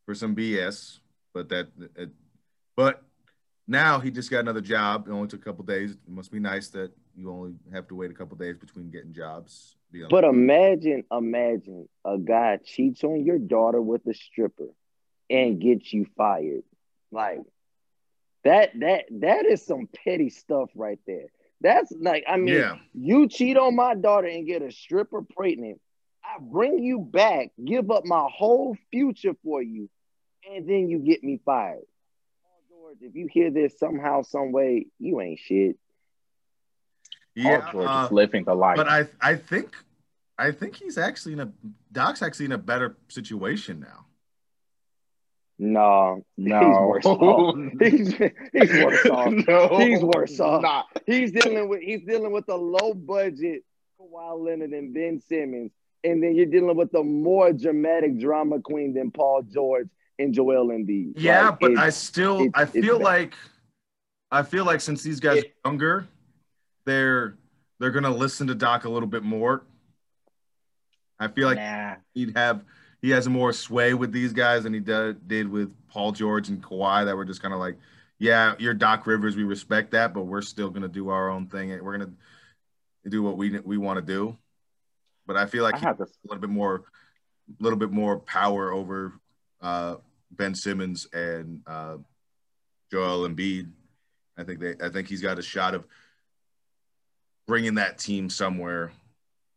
for 0.06 0.14
some 0.14 0.34
BS, 0.34 0.98
but 1.32 1.48
that, 1.50 1.68
it, 1.96 2.10
but 2.76 3.02
now 3.66 4.00
he 4.00 4.10
just 4.10 4.30
got 4.30 4.40
another 4.40 4.60
job. 4.60 5.06
It 5.08 5.12
only 5.12 5.28
took 5.28 5.40
a 5.40 5.44
couple 5.44 5.64
days. 5.64 5.92
It 5.92 5.98
must 6.08 6.32
be 6.32 6.40
nice 6.40 6.68
that 6.70 6.92
you 7.14 7.30
only 7.30 7.54
have 7.72 7.88
to 7.88 7.94
wait 7.94 8.10
a 8.10 8.14
couple 8.14 8.36
days 8.36 8.56
between 8.56 8.90
getting 8.90 9.12
jobs. 9.12 9.76
But 10.08 10.24
imagine, 10.24 11.04
imagine 11.12 11.88
a 12.04 12.18
guy 12.18 12.58
cheats 12.64 13.04
on 13.04 13.24
your 13.24 13.38
daughter 13.38 13.80
with 13.80 14.06
a 14.06 14.14
stripper 14.14 14.68
and 15.28 15.60
gets 15.60 15.92
you 15.92 16.06
fired. 16.16 16.62
Like 17.10 17.40
that, 18.44 18.70
that, 18.80 19.04
that 19.20 19.44
is 19.46 19.64
some 19.64 19.88
petty 20.04 20.30
stuff 20.30 20.70
right 20.74 20.98
there. 21.06 21.26
That's 21.60 21.92
like, 21.92 22.24
I 22.26 22.38
mean, 22.38 22.54
yeah, 22.54 22.76
you 22.92 23.28
cheat 23.28 23.56
on 23.56 23.76
my 23.76 23.94
daughter 23.94 24.26
and 24.26 24.46
get 24.46 24.62
a 24.62 24.72
stripper 24.72 25.22
pregnant. 25.22 25.80
I 26.32 26.38
bring 26.40 26.82
you 26.82 27.00
back, 27.00 27.50
give 27.62 27.90
up 27.90 28.04
my 28.04 28.28
whole 28.32 28.76
future 28.90 29.34
for 29.44 29.62
you, 29.62 29.90
and 30.50 30.68
then 30.68 30.88
you 30.88 30.98
get 30.98 31.22
me 31.22 31.40
fired. 31.44 31.82
George, 32.70 32.96
if 33.00 33.14
you 33.14 33.28
hear 33.30 33.50
this 33.50 33.78
somehow, 33.78 34.22
some 34.22 34.52
way, 34.52 34.86
you 34.98 35.20
ain't 35.20 35.38
shit. 35.38 35.76
yeah. 37.34 37.60
Paul 37.60 37.72
George 37.72 37.88
uh, 37.88 38.04
is 38.06 38.12
living 38.12 38.44
the 38.44 38.54
life. 38.54 38.76
but 38.76 38.88
I, 38.88 39.06
I 39.20 39.34
think, 39.36 39.74
I 40.38 40.52
think 40.52 40.76
he's 40.76 40.96
actually 40.96 41.34
in 41.34 41.40
a 41.40 41.52
Doc's 41.90 42.22
actually 42.22 42.46
in 42.46 42.52
a 42.52 42.58
better 42.58 42.96
situation 43.08 43.80
now. 43.80 44.06
No, 45.58 46.24
no. 46.38 46.58
he's 46.58 46.78
worse 46.80 47.06
off. 47.06 47.56
He's, 47.80 48.14
he's 48.52 48.84
worse 48.84 49.06
off. 49.06 49.32
no. 49.48 49.78
He's 49.78 50.00
worse 50.02 50.40
off. 50.40 50.62
Not. 50.62 50.86
He's 51.06 51.30
dealing 51.30 51.68
with 51.68 51.82
he's 51.82 52.02
dealing 52.02 52.32
with 52.32 52.48
a 52.48 52.56
low 52.56 52.94
budget 52.94 53.62
Kawhi 54.00 54.44
Leonard 54.44 54.70
and 54.70 54.92
Ben 54.92 55.20
Simmons, 55.20 55.72
and 56.04 56.22
then 56.22 56.34
you're 56.34 56.46
dealing 56.46 56.76
with 56.76 56.92
a 56.94 57.02
more 57.02 57.52
dramatic 57.52 58.18
drama 58.18 58.60
queen 58.60 58.92
than 58.94 59.10
Paul 59.10 59.42
George 59.42 59.88
and 60.18 60.32
Joel 60.34 60.68
Embiid. 60.68 61.12
Yeah, 61.16 61.50
Like, 61.50 61.60
but 61.60 61.76
I 61.78 61.90
still 61.90 62.48
I 62.54 62.64
feel 62.64 63.00
like 63.00 63.34
I 64.30 64.42
feel 64.42 64.64
like 64.64 64.80
since 64.80 65.02
these 65.02 65.20
guys 65.20 65.38
It- 65.38 65.54
are 65.64 65.70
younger, 65.70 66.06
they're 66.84 67.36
they're 67.78 67.90
gonna 67.90 68.10
listen 68.10 68.46
to 68.48 68.54
Doc 68.54 68.84
a 68.84 68.88
little 68.88 69.08
bit 69.08 69.22
more. 69.22 69.62
I 71.18 71.28
feel 71.28 71.46
like 71.48 71.58
nah. 71.58 71.96
he'd 72.14 72.36
have 72.36 72.64
he 73.00 73.10
has 73.10 73.28
more 73.28 73.52
sway 73.52 73.94
with 73.94 74.12
these 74.12 74.32
guys 74.32 74.62
than 74.62 74.72
he 74.74 74.80
did, 74.80 75.26
did 75.26 75.48
with 75.48 75.72
Paul 75.88 76.12
George 76.12 76.48
and 76.48 76.62
Kawhi 76.62 77.04
that 77.04 77.16
were 77.16 77.24
just 77.24 77.42
kind 77.42 77.52
of 77.52 77.58
like, 77.58 77.76
yeah, 78.18 78.54
you're 78.58 78.74
Doc 78.74 79.06
Rivers, 79.06 79.36
we 79.36 79.42
respect 79.42 79.90
that, 79.92 80.14
but 80.14 80.22
we're 80.22 80.42
still 80.42 80.70
gonna 80.70 80.88
do 80.88 81.08
our 81.08 81.28
own 81.28 81.46
thing. 81.46 81.72
and 81.72 81.82
We're 81.82 81.98
gonna 81.98 82.12
do 83.08 83.22
what 83.22 83.36
we 83.36 83.58
we 83.60 83.76
want 83.78 83.98
to 83.98 84.02
do. 84.04 84.36
But 85.32 85.40
I 85.40 85.46
feel 85.46 85.62
like 85.62 85.76
I 85.76 85.78
he 85.78 85.86
this. 85.98 86.10
a 86.10 86.28
little 86.28 86.42
bit 86.42 86.50
more, 86.50 86.84
a 87.58 87.62
little 87.62 87.78
bit 87.78 87.90
more 87.90 88.18
power 88.18 88.70
over 88.70 89.14
uh, 89.62 89.96
Ben 90.30 90.54
Simmons 90.54 91.08
and 91.14 91.62
uh, 91.66 91.96
Joel 92.90 93.26
Embiid. 93.26 93.70
I 94.36 94.44
think 94.44 94.60
they, 94.60 94.74
I 94.84 94.90
think 94.90 95.08
he's 95.08 95.22
got 95.22 95.38
a 95.38 95.42
shot 95.42 95.74
of 95.74 95.86
bringing 97.46 97.76
that 97.76 97.96
team 97.96 98.28
somewhere. 98.28 98.92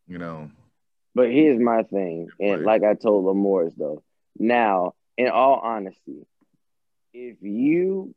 You 0.08 0.16
know, 0.16 0.50
But 1.14 1.30
here's 1.30 1.60
my 1.60 1.82
thing, 1.82 2.30
and 2.40 2.62
like 2.62 2.82
I 2.82 2.94
told 2.94 3.26
Lamorris 3.26 3.76
though. 3.76 4.02
Now, 4.38 4.94
in 5.18 5.28
all 5.28 5.60
honesty, 5.62 6.26
if 7.12 7.36
you 7.42 8.14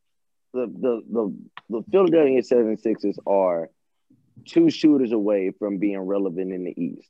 the 0.54 0.68
the 0.68 1.02
the, 1.12 1.36
the 1.70 1.84
Philadelphia 1.92 2.42
76ers 2.42 3.18
are 3.28 3.70
two 4.46 4.70
shooters 4.70 5.12
away 5.12 5.52
from 5.60 5.78
being 5.78 6.00
relevant 6.00 6.54
in 6.54 6.64
the 6.64 6.82
East. 6.82 7.10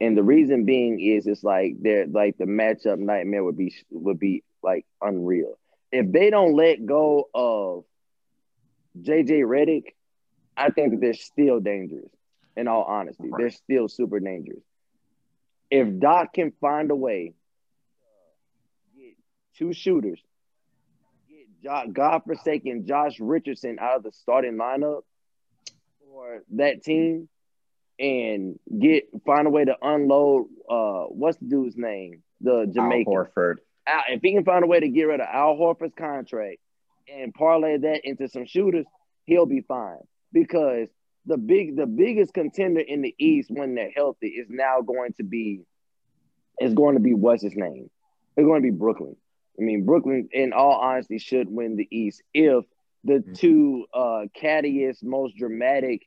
And 0.00 0.16
the 0.16 0.22
reason 0.22 0.64
being 0.64 1.00
is 1.00 1.26
it's 1.26 1.44
like 1.44 1.76
they're 1.80 2.06
like 2.06 2.36
the 2.36 2.44
matchup 2.44 2.98
nightmare 2.98 3.44
would 3.44 3.56
be 3.56 3.74
would 3.90 4.18
be 4.18 4.42
like 4.62 4.84
unreal. 5.00 5.58
If 5.92 6.10
they 6.10 6.30
don't 6.30 6.54
let 6.54 6.84
go 6.84 7.28
of 7.34 7.84
JJ 9.00 9.42
Redick, 9.46 9.94
I 10.56 10.70
think 10.70 10.92
that 10.92 11.00
they're 11.00 11.14
still 11.14 11.60
dangerous. 11.60 12.10
In 12.56 12.68
all 12.68 12.84
honesty, 12.84 13.30
Right. 13.30 13.38
they're 13.38 13.50
still 13.50 13.88
super 13.88 14.20
dangerous. 14.20 14.62
If 15.70 15.98
Doc 15.98 16.32
can 16.34 16.52
find 16.60 16.90
a 16.90 16.94
way, 16.96 17.34
uh, 18.00 18.96
get 18.96 19.14
two 19.56 19.72
shooters, 19.72 20.22
get 21.28 21.46
jo- 21.62 21.90
godforsaken 21.92 22.86
Josh 22.86 23.18
Richardson 23.18 23.78
out 23.80 23.96
of 23.96 24.02
the 24.04 24.12
starting 24.12 24.54
lineup 24.54 25.02
for 26.00 26.44
that 26.52 26.82
team, 26.84 27.28
and 27.98 28.58
get 28.80 29.04
find 29.26 29.46
a 29.46 29.50
way 29.50 29.64
to 29.64 29.76
unload. 29.82 30.46
Uh, 30.68 31.04
what's 31.04 31.38
the 31.38 31.46
dude's 31.46 31.76
name? 31.76 32.22
The 32.40 32.70
Jamaican 32.72 33.12
Al 33.12 33.24
Horford. 33.26 33.56
Al, 33.86 34.02
if 34.08 34.22
he 34.22 34.32
can 34.32 34.44
find 34.44 34.64
a 34.64 34.66
way 34.66 34.80
to 34.80 34.88
get 34.88 35.04
rid 35.04 35.20
of 35.20 35.26
Al 35.30 35.56
Horford's 35.56 35.94
contract 35.96 36.58
and 37.12 37.32
parlay 37.34 37.76
that 37.78 38.00
into 38.04 38.28
some 38.28 38.46
shooters, 38.46 38.86
he'll 39.24 39.46
be 39.46 39.60
fine. 39.60 39.98
Because 40.32 40.88
the 41.26 41.36
big 41.38 41.76
the 41.76 41.86
biggest 41.86 42.34
contender 42.34 42.80
in 42.80 43.02
the 43.02 43.14
East 43.18 43.50
when 43.50 43.74
they're 43.74 43.90
healthy 43.94 44.28
is 44.28 44.46
now 44.50 44.80
going 44.80 45.12
to 45.14 45.24
be 45.24 45.62
is 46.60 46.74
going 46.74 46.94
to 46.94 47.00
be 47.00 47.14
what's 47.14 47.42
his 47.42 47.54
name? 47.56 47.90
It's 48.36 48.46
going 48.46 48.62
to 48.62 48.70
be 48.70 48.76
Brooklyn. 48.76 49.16
I 49.58 49.62
mean, 49.62 49.84
Brooklyn, 49.86 50.28
in 50.32 50.52
all 50.52 50.72
honesty, 50.80 51.18
should 51.18 51.48
win 51.48 51.76
the 51.76 51.86
East 51.90 52.22
if 52.32 52.64
the 53.04 53.20
Mhm. 53.20 53.36
two 53.38 53.86
uh 53.94 54.24
cattiest, 54.36 55.04
most 55.04 55.36
dramatic 55.36 56.02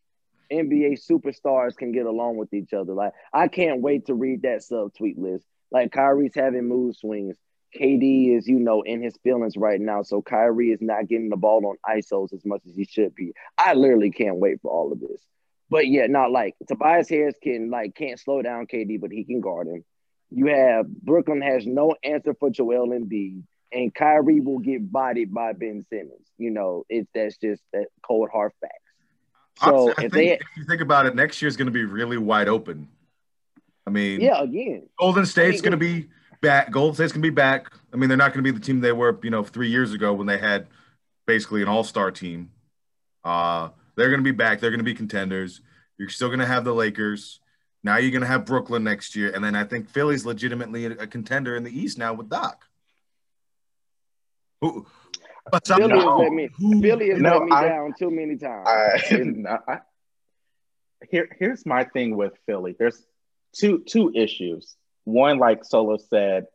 NBA 0.51 0.99
superstars 1.10 1.75
can 1.75 1.91
get 1.91 2.05
along 2.05 2.38
with 2.38 2.53
each 2.53 2.73
other. 2.73 2.93
Like, 2.93 3.13
I 3.33 3.47
can't 3.47 3.81
wait 3.81 4.07
to 4.07 4.13
read 4.13 4.43
that 4.43 4.60
subtweet 4.60 5.17
list. 5.17 5.45
Like 5.71 5.91
Kyrie's 5.91 6.36
having 6.36 6.67
mood 6.67 6.95
swings. 6.95 7.36
KD 7.77 8.38
is, 8.38 8.47
you 8.47 8.60
know, 8.60 8.81
in 8.81 9.01
his 9.01 9.17
feelings 9.23 9.57
right 9.57 9.79
now. 9.79 10.01
So 10.01 10.21
Kyrie 10.21 10.71
is 10.71 10.81
not 10.81 11.07
getting 11.07 11.29
the 11.29 11.36
ball 11.36 11.65
on 11.65 11.97
ISOs 11.97 12.33
as 12.33 12.45
much 12.45 12.62
as 12.67 12.75
he 12.75 12.86
should 12.86 13.13
be. 13.13 13.33
I 13.57 13.73
literally 13.73 14.12
can't 14.12 14.38
wait 14.38 14.62
for 14.62 14.71
all 14.71 14.91
of 14.91 14.99
this. 14.99 15.21
But 15.69 15.88
yeah, 15.88 16.07
not 16.07 16.31
like 16.31 16.55
Tobias 16.67 17.10
Harris 17.10 17.36
can 17.43 17.69
like 17.69 17.93
can't 17.95 18.19
slow 18.19 18.41
down 18.41 18.67
KD, 18.67 19.01
but 19.01 19.12
he 19.12 19.25
can 19.25 19.41
guard 19.41 19.67
him. 19.67 19.83
You 20.29 20.47
have 20.47 20.88
Brooklyn 20.88 21.41
has 21.41 21.65
no 21.65 21.95
answer 22.03 22.33
for 22.39 22.49
Joel 22.49 22.89
Embiid, 22.89 23.43
and 23.71 23.93
Kyrie 23.93 24.39
will 24.39 24.60
get 24.60 24.89
bodied 24.89 25.33
by 25.33 25.53
Ben 25.53 25.86
Simmons. 25.89 26.27
You 26.38 26.51
know, 26.51 26.86
it's 26.89 27.10
that's 27.13 27.38
just 27.38 27.62
that 27.73 27.88
cold 28.01 28.29
hard 28.31 28.53
facts. 28.62 28.73
So 29.63 29.89
I 29.89 29.91
if 29.91 29.97
think 29.97 30.13
they, 30.13 30.31
if 30.33 30.41
you 30.55 30.65
think 30.65 30.81
about 30.81 31.05
it, 31.05 31.15
next 31.15 31.41
year 31.41 31.47
is 31.47 31.57
going 31.57 31.67
to 31.67 31.71
be 31.71 31.83
really 31.83 32.17
wide 32.17 32.47
open. 32.47 32.87
I 33.85 33.89
mean, 33.89 34.21
yeah, 34.21 34.41
again, 34.41 34.89
Golden 34.99 35.25
State's 35.25 35.61
going 35.61 35.71
to 35.71 35.77
be 35.77 36.09
back. 36.41 36.71
Golden 36.71 36.93
State's 36.95 37.13
going 37.13 37.23
to 37.23 37.29
be 37.29 37.33
back. 37.33 37.71
I 37.93 37.97
mean, 37.97 38.09
they're 38.09 38.17
not 38.17 38.33
going 38.33 38.43
to 38.43 38.51
be 38.51 38.57
the 38.57 38.63
team 38.63 38.81
they 38.81 38.91
were, 38.91 39.17
you 39.23 39.29
know, 39.29 39.43
three 39.43 39.69
years 39.69 39.93
ago 39.93 40.13
when 40.13 40.27
they 40.27 40.37
had 40.37 40.67
basically 41.25 41.61
an 41.61 41.67
all-star 41.67 42.11
team. 42.11 42.51
Uh, 43.23 43.69
they're 43.95 44.09
going 44.09 44.19
to 44.19 44.23
be 44.23 44.31
back. 44.31 44.59
They're 44.59 44.69
going 44.69 44.79
to 44.79 44.83
be 44.83 44.93
contenders. 44.93 45.61
You're 45.97 46.09
still 46.09 46.27
going 46.27 46.39
to 46.39 46.45
have 46.45 46.63
the 46.63 46.73
Lakers. 46.73 47.39
Now 47.83 47.97
you're 47.97 48.11
going 48.11 48.21
to 48.21 48.27
have 48.27 48.45
Brooklyn 48.45 48.83
next 48.83 49.15
year, 49.15 49.31
and 49.33 49.43
then 49.43 49.55
I 49.55 49.63
think 49.63 49.89
Philly's 49.89 50.25
legitimately 50.25 50.85
a, 50.85 50.91
a 50.91 51.07
contender 51.07 51.55
in 51.55 51.63
the 51.63 51.71
East 51.71 51.97
now 51.97 52.13
with 52.13 52.29
Doc. 52.29 52.65
Who? 54.61 54.85
But 55.51 55.67
Philly 55.67 55.89
has 55.95 56.05
let 56.05 56.31
me 56.31 56.49
who- 56.57 56.81
Philly 56.81 57.10
has 57.10 57.19
No, 57.19 57.38
let 57.38 57.43
me 57.43 57.51
I- 57.51 57.67
down 57.69 57.93
too 57.97 58.12
many 58.12 58.38
times. 58.38 58.67
I, 58.67 59.17
no, 59.23 59.57
I, 59.67 59.79
here, 61.10 61.29
here's 61.39 61.65
my 61.65 61.83
thing 61.83 62.15
with 62.15 62.33
Philly. 62.45 62.75
There's 62.77 63.01
two 63.57 63.83
two 63.86 64.12
issues. 64.15 64.75
One, 65.05 65.38
like 65.39 65.63
Solo 65.63 65.97
said, 65.97 66.47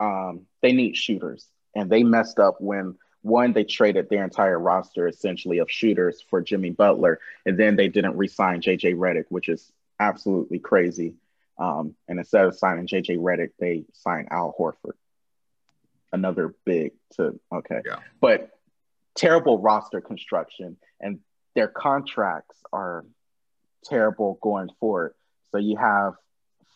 um, 0.00 0.42
they 0.62 0.72
need 0.72 0.96
shooters, 0.96 1.46
and 1.74 1.90
they 1.90 2.02
messed 2.02 2.38
up 2.38 2.56
when 2.60 2.96
one 3.22 3.52
they 3.52 3.64
traded 3.64 4.08
their 4.08 4.24
entire 4.24 4.58
roster 4.58 5.08
essentially 5.08 5.58
of 5.58 5.70
shooters 5.70 6.22
for 6.28 6.40
Jimmy 6.40 6.70
Butler, 6.70 7.18
and 7.46 7.58
then 7.58 7.76
they 7.76 7.88
didn't 7.88 8.16
re-sign 8.16 8.60
JJ 8.60 8.94
Redick, 8.94 9.24
which 9.28 9.48
is 9.48 9.72
absolutely 9.98 10.58
crazy. 10.58 11.14
Um, 11.58 11.94
and 12.06 12.18
instead 12.18 12.44
of 12.44 12.56
signing 12.56 12.86
JJ 12.86 13.18
Redick, 13.18 13.50
they 13.58 13.84
signed 13.92 14.28
Al 14.30 14.54
Horford, 14.58 14.94
another 16.12 16.54
big 16.64 16.92
to 17.16 17.38
okay, 17.52 17.80
Yeah. 17.84 17.98
but 18.20 18.50
terrible 19.14 19.58
roster 19.58 20.00
construction, 20.00 20.76
and 21.00 21.20
their 21.54 21.68
contracts 21.68 22.56
are 22.72 23.04
terrible 23.84 24.38
going 24.42 24.68
forward. 24.80 25.14
So 25.50 25.58
you 25.58 25.76
have 25.76 26.14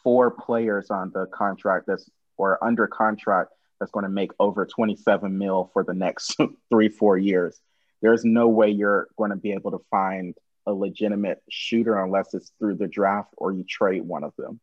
four 0.03 0.31
players 0.31 0.91
on 0.91 1.11
the 1.15 1.27
contract 1.27 1.87
that's 1.87 2.09
or 2.37 2.63
under 2.65 2.87
contract 2.87 3.51
that's 3.79 3.93
going 3.93 4.05
to 4.05 4.09
make 4.11 4.33
over 4.41 4.65
27 4.67 5.37
mil 5.37 5.71
for 5.73 5.85
the 5.85 5.95
next 5.95 6.37
three, 6.71 6.89
four 6.89 7.17
years. 7.19 7.61
There's 8.01 8.25
no 8.25 8.49
way 8.49 8.71
you're 8.71 9.09
going 9.17 9.31
to 9.31 9.37
be 9.37 9.53
able 9.53 9.73
to 9.73 9.81
find 9.91 10.35
a 10.67 10.73
legitimate 10.73 11.43
shooter 11.51 11.97
unless 12.03 12.35
it's 12.35 12.51
through 12.59 12.77
the 12.77 12.89
draft 12.89 13.31
or 13.37 13.53
you 13.53 13.65
trade 13.65 14.03
one 14.03 14.25
of 14.25 14.33
them. 14.37 14.61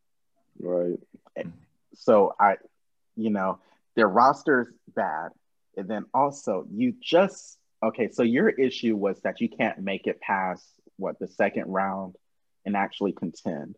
right. 0.60 0.97
So 1.95 2.34
I, 2.39 2.58
you 3.15 3.29
know, 3.29 3.60
their 3.95 4.08
roster's 4.08 4.67
bad. 4.95 5.30
And 5.78 5.88
then 5.88 6.06
also 6.13 6.65
you 6.71 6.93
just 7.02 7.58
okay, 7.82 8.10
so 8.12 8.23
your 8.23 8.49
issue 8.49 8.95
was 8.95 9.19
that 9.21 9.39
you 9.41 9.49
can't 9.49 9.80
make 9.80 10.08
it 10.08 10.19
past 10.19 10.65
what 10.97 11.17
the 11.19 11.28
second 11.28 11.65
round 11.67 12.15
and 12.65 12.75
actually 12.75 13.13
contend. 13.13 13.75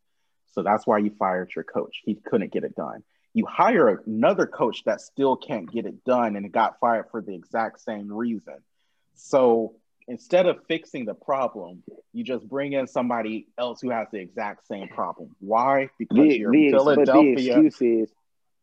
So 0.53 0.63
that's 0.63 0.85
why 0.85 0.97
you 0.97 1.11
fired 1.17 1.51
your 1.55 1.63
coach. 1.63 2.01
He 2.03 2.15
couldn't 2.15 2.51
get 2.51 2.63
it 2.63 2.75
done. 2.75 3.03
You 3.33 3.45
hire 3.45 4.01
another 4.05 4.45
coach 4.45 4.83
that 4.85 4.99
still 4.99 5.37
can't 5.37 5.71
get 5.71 5.85
it 5.85 6.03
done 6.03 6.35
and 6.35 6.51
got 6.51 6.79
fired 6.79 7.05
for 7.11 7.21
the 7.21 7.33
exact 7.33 7.79
same 7.79 8.11
reason. 8.11 8.57
So 9.15 9.75
instead 10.07 10.47
of 10.47 10.57
fixing 10.67 11.05
the 11.05 11.13
problem, 11.13 11.83
you 12.11 12.23
just 12.25 12.47
bring 12.49 12.73
in 12.73 12.87
somebody 12.87 13.47
else 13.57 13.79
who 13.81 13.91
has 13.91 14.07
the 14.11 14.19
exact 14.19 14.67
same 14.67 14.89
problem. 14.89 15.35
Why? 15.39 15.89
Because 15.97 16.17
The, 16.17 16.37
you're 16.37 16.51
the, 16.51 16.71
but 16.97 17.05
the 17.05 17.31
excuse 17.31 17.81
is 17.81 18.11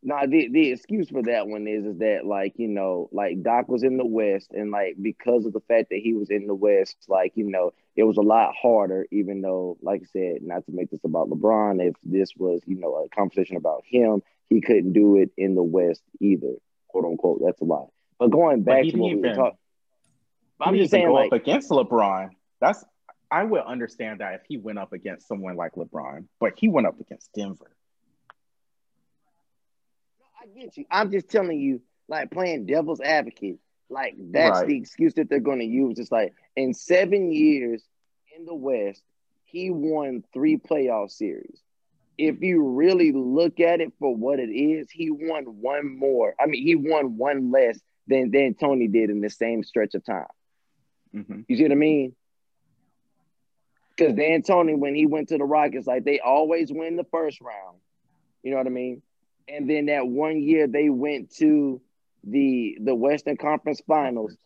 no, 0.03 0.20
the, 0.28 0.49
the 0.49 0.70
excuse 0.70 1.09
for 1.09 1.22
that 1.24 1.49
one 1.49 1.66
is 1.66 1.84
is 1.84 1.99
that 1.99 2.24
like 2.24 2.55
you 2.57 2.68
know 2.68 3.09
like 3.12 3.42
Doc 3.42 3.68
was 3.68 3.82
in 3.82 3.96
the 3.96 4.07
West 4.07 4.53
and 4.53 4.70
like 4.70 4.96
because 5.01 5.44
of 5.44 5.53
the 5.53 5.61
fact 5.61 5.90
that 5.90 5.99
he 5.99 6.14
was 6.14 6.30
in 6.30 6.46
the 6.46 6.55
West 6.55 6.96
like 7.09 7.32
you 7.34 7.44
know 7.44 7.72
it 7.96 8.05
was 8.05 8.16
a 8.16 8.22
lot 8.22 8.55
harder 8.61 9.07
even 9.11 9.40
though 9.40 9.76
like 9.82 10.03
I 10.03 10.07
said 10.12 10.42
not 10.42 10.64
to 10.66 10.72
make 10.72 10.90
this 10.90 11.05
about 11.05 11.28
LeBron 11.30 11.84
if 11.86 11.94
this 12.05 12.30
was 12.36 12.61
you 12.66 12.78
know 12.78 12.94
a 12.94 13.09
conversation 13.09 13.57
about 13.57 13.82
him 13.84 14.22
he 14.49 14.61
couldn't 14.61 14.92
do 14.92 15.16
it 15.16 15.30
in 15.36 15.55
the 15.55 15.62
West 15.64 16.03
either 16.20 16.55
quote 16.88 17.05
unquote 17.05 17.40
that's 17.44 17.61
a 17.61 17.64
lie 17.64 17.86
but 18.18 18.30
going 18.30 18.62
back 18.62 18.84
he 18.84 18.92
to 18.92 18.99
what 18.99 19.09
we 19.09 19.14
were 19.16 19.26
even- 19.26 19.36
talking 19.36 19.59
I'm 20.61 20.76
just 20.76 20.90
saying 20.90 21.07
go 21.07 21.14
like 21.14 21.32
up 21.32 21.40
against 21.40 21.70
LeBron. 21.70 22.30
That's 22.61 22.84
I 23.30 23.44
would 23.44 23.62
understand 23.62 24.20
that 24.20 24.34
if 24.34 24.40
he 24.49 24.57
went 24.57 24.78
up 24.78 24.92
against 24.92 25.28
someone 25.28 25.57
like 25.57 25.72
LeBron, 25.74 26.24
but 26.40 26.55
he 26.57 26.68
went 26.68 26.86
up 26.86 26.99
against 26.99 27.32
Denver. 27.32 27.70
Get 30.55 30.76
you. 30.76 30.84
I'm 30.90 31.11
just 31.11 31.28
telling 31.28 31.59
you, 31.61 31.80
like 32.09 32.30
playing 32.30 32.66
devil's 32.66 33.01
advocate. 33.01 33.59
Like 33.90 34.14
that's 34.18 34.61
Right. 34.61 34.68
the 34.68 34.76
excuse 34.76 35.14
that 35.14 35.28
they're 35.28 35.40
going 35.40 35.61
to 35.61 35.64
use. 35.64 35.99
It's 35.99 36.12
like 36.12 36.34
in 36.57 36.74
seven 36.74 37.32
years 37.32 37.84
in 38.36 38.44
the 38.44 38.55
West, 38.55 39.03
he 39.44 39.70
won 39.70 40.22
three 40.32 40.57
playoff 40.57 41.11
series. 41.11 41.62
If 42.18 42.40
you 42.42 42.62
really 42.62 43.12
look 43.12 43.61
at 43.61 43.80
it 43.80 43.92
for 43.99 44.14
what 44.14 44.40
it 44.40 44.51
is, 44.51 44.90
he 44.90 45.11
won 45.11 45.44
one 45.61 45.96
more. 45.99 46.34
I 46.40 46.46
mean, 46.46 46.62
he 46.62 46.74
won 46.74 47.16
one 47.16 47.51
less 47.51 47.80
than 48.07 48.30
than 48.30 48.55
Tony 48.55 48.88
did 48.88 49.11
in 49.11 49.20
the 49.20 49.30
same 49.30 49.62
stretch 49.62 49.94
of 49.94 50.05
time. 50.05 50.26
Mhm. 51.14 51.44
You 51.49 51.57
see 51.57 51.62
what 51.62 51.72
I 51.72 51.76
mean? 51.76 52.14
Because 53.96 54.14
D'Antoni, 54.14 54.76
when 54.78 54.94
he 54.94 55.07
went 55.07 55.28
to 55.28 55.38
the 55.38 55.44
Rockets, 55.44 55.86
like 55.86 56.05
they 56.05 56.20
always 56.20 56.72
win 56.72 56.96
the 56.96 57.05
first 57.05 57.40
round. 57.40 57.78
You 58.42 58.53
know 58.53 58.59
what 58.59 58.66
I 58.66 58.70
mean? 58.70 59.03
And 59.49 59.68
then 59.68 59.86
that 59.86 60.07
one 60.07 60.40
year 60.42 60.66
they 60.66 60.90
went 60.90 61.30
to 61.36 61.80
the 62.24 62.78
the 62.80 62.94
Western 62.94 63.36
Conference 63.36 63.80
Finals 63.86 64.36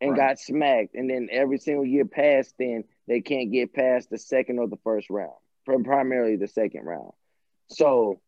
and 0.00 0.12
Right. 0.12 0.16
got 0.16 0.38
smacked. 0.38 0.94
And 0.94 1.08
then 1.08 1.28
every 1.30 1.58
single 1.58 1.84
year 1.86 2.04
past 2.04 2.54
then, 2.58 2.84
they 3.06 3.20
can't 3.20 3.52
get 3.52 3.72
past 3.72 4.10
the 4.10 4.18
second 4.18 4.58
or 4.58 4.68
the 4.68 4.78
first 4.78 5.10
round, 5.10 5.34
from 5.64 5.84
primarily 5.84 6.36
the 6.36 6.48
second 6.48 6.84
round. 6.84 7.12
So 7.68 8.20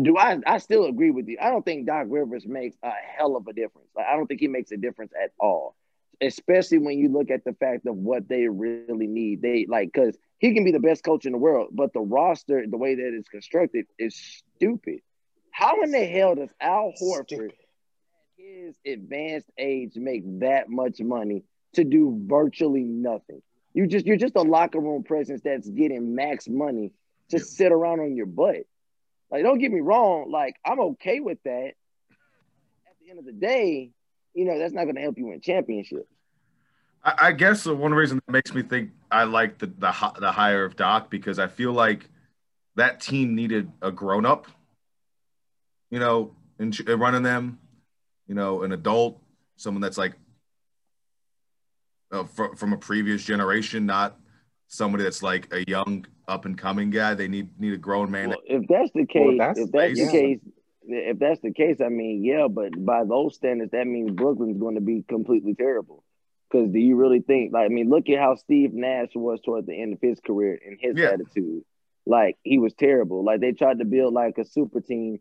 do 0.00 0.16
I 0.16 0.38
I 0.46 0.58
still 0.58 0.84
agree 0.84 1.10
with 1.10 1.28
you. 1.28 1.38
I 1.40 1.50
don't 1.50 1.64
think 1.64 1.86
Doc 1.86 2.06
Rivers 2.08 2.46
makes 2.46 2.76
a 2.82 2.90
hell 2.90 3.36
of 3.36 3.46
a 3.46 3.52
difference. 3.52 3.88
Like 3.96 4.06
I 4.06 4.16
don't 4.16 4.26
think 4.26 4.40
he 4.40 4.48
makes 4.48 4.70
a 4.72 4.76
difference 4.76 5.12
at 5.20 5.32
all. 5.40 5.74
Especially 6.20 6.78
when 6.78 6.98
you 6.98 7.08
look 7.08 7.30
at 7.30 7.44
the 7.44 7.52
fact 7.54 7.86
of 7.86 7.96
what 7.96 8.28
they 8.28 8.48
really 8.48 9.06
need. 9.06 9.40
They 9.42 9.66
like 9.68 9.92
because 9.92 10.18
he 10.38 10.52
can 10.54 10.64
be 10.64 10.72
the 10.72 10.80
best 10.80 11.04
coach 11.04 11.26
in 11.26 11.32
the 11.32 11.38
world, 11.38 11.68
but 11.72 11.92
the 11.92 12.00
roster, 12.00 12.64
the 12.68 12.76
way 12.76 12.94
that 12.96 13.14
it's 13.14 13.28
constructed, 13.28 13.86
is 13.98 14.42
stupid. 14.58 15.00
How 15.52 15.82
in 15.82 15.90
the 15.90 16.04
hell 16.04 16.34
does 16.34 16.50
Al 16.60 16.92
Horford 17.00 17.26
Stupid. 17.26 17.52
his 18.36 18.76
advanced 18.86 19.50
age 19.58 19.92
make 19.96 20.22
that 20.40 20.68
much 20.68 21.00
money 21.00 21.44
to 21.74 21.84
do 21.84 22.20
virtually 22.26 22.84
nothing? 22.84 23.42
You 23.74 23.86
just 23.86 24.06
you're 24.06 24.16
just 24.16 24.36
a 24.36 24.42
locker 24.42 24.80
room 24.80 25.04
presence 25.04 25.40
that's 25.44 25.68
getting 25.68 26.14
max 26.14 26.48
money 26.48 26.92
to 27.30 27.38
sit 27.38 27.72
around 27.72 28.00
on 28.00 28.16
your 28.16 28.26
butt. 28.26 28.66
Like, 29.30 29.42
don't 29.42 29.58
get 29.58 29.70
me 29.70 29.80
wrong, 29.80 30.30
like 30.30 30.56
I'm 30.64 30.80
okay 30.80 31.20
with 31.20 31.38
that. 31.44 31.72
At 32.10 32.96
the 33.00 33.10
end 33.10 33.18
of 33.18 33.24
the 33.24 33.32
day, 33.32 33.90
you 34.34 34.44
know, 34.44 34.58
that's 34.58 34.72
not 34.72 34.84
gonna 34.86 35.00
help 35.00 35.18
you 35.18 35.26
win 35.26 35.40
championships. 35.40 36.08
I, 37.04 37.14
I 37.18 37.32
guess 37.32 37.64
the 37.64 37.74
one 37.74 37.94
reason 37.94 38.20
that 38.26 38.32
makes 38.32 38.54
me 38.54 38.62
think 38.62 38.90
I 39.10 39.24
like 39.24 39.58
the 39.58 39.66
the 39.66 40.12
the 40.18 40.32
hire 40.32 40.64
of 40.64 40.76
Doc 40.76 41.10
because 41.10 41.38
I 41.38 41.46
feel 41.46 41.72
like 41.72 42.08
that 42.78 43.00
team 43.00 43.34
needed 43.34 43.70
a 43.82 43.90
grown 43.92 44.24
up, 44.24 44.46
you 45.90 45.98
know, 45.98 46.34
in, 46.58 46.70
ch- 46.72 46.86
running 46.86 47.22
them, 47.22 47.58
you 48.26 48.34
know, 48.34 48.62
an 48.62 48.72
adult, 48.72 49.20
someone 49.56 49.80
that's 49.80 49.98
like 49.98 50.14
uh, 52.12 52.24
fr- 52.24 52.54
from 52.56 52.72
a 52.72 52.76
previous 52.76 53.24
generation, 53.24 53.84
not 53.84 54.16
somebody 54.68 55.02
that's 55.04 55.22
like 55.22 55.52
a 55.52 55.64
young 55.68 56.06
up 56.28 56.44
and 56.44 56.56
coming 56.56 56.90
guy. 56.90 57.14
They 57.14 57.28
need 57.28 57.48
need 57.60 57.72
a 57.72 57.78
grown 57.78 58.10
man. 58.10 58.30
Well, 58.30 58.38
if 58.46 58.66
that's 58.68 58.90
the 58.92 59.06
Well, 59.14 59.30
case, 59.30 59.38
that's- 59.38 59.58
if 59.58 59.72
that's 59.72 59.98
yeah. 59.98 60.04
the 60.06 60.10
case, 60.12 60.38
if 60.90 61.18
that's 61.18 61.40
the 61.40 61.52
case, 61.52 61.80
I 61.84 61.88
mean, 61.88 62.24
yeah, 62.24 62.46
but 62.48 62.72
by 62.84 63.04
those 63.04 63.34
standards, 63.34 63.72
that 63.72 63.86
means 63.86 64.10
Brooklyn's 64.12 64.58
going 64.58 64.76
to 64.76 64.80
be 64.80 65.04
completely 65.08 65.54
terrible. 65.54 66.02
Because 66.50 66.70
do 66.70 66.78
you 66.78 66.96
really 66.96 67.20
think? 67.20 67.52
Like, 67.52 67.66
I 67.66 67.68
mean, 67.68 67.90
look 67.90 68.08
at 68.08 68.18
how 68.18 68.36
Steve 68.36 68.72
Nash 68.72 69.08
was 69.14 69.38
toward 69.44 69.66
the 69.66 69.74
end 69.78 69.92
of 69.92 69.98
his 70.00 70.18
career 70.20 70.58
and 70.64 70.78
his 70.80 70.96
Yeah. 70.96 71.10
attitude. 71.10 71.62
Like, 72.08 72.38
he 72.42 72.58
was 72.58 72.72
terrible. 72.72 73.22
Like, 73.22 73.40
they 73.40 73.52
tried 73.52 73.80
to 73.80 73.84
build 73.84 74.14
like 74.14 74.38
a 74.38 74.44
super 74.44 74.80
team. 74.80 75.20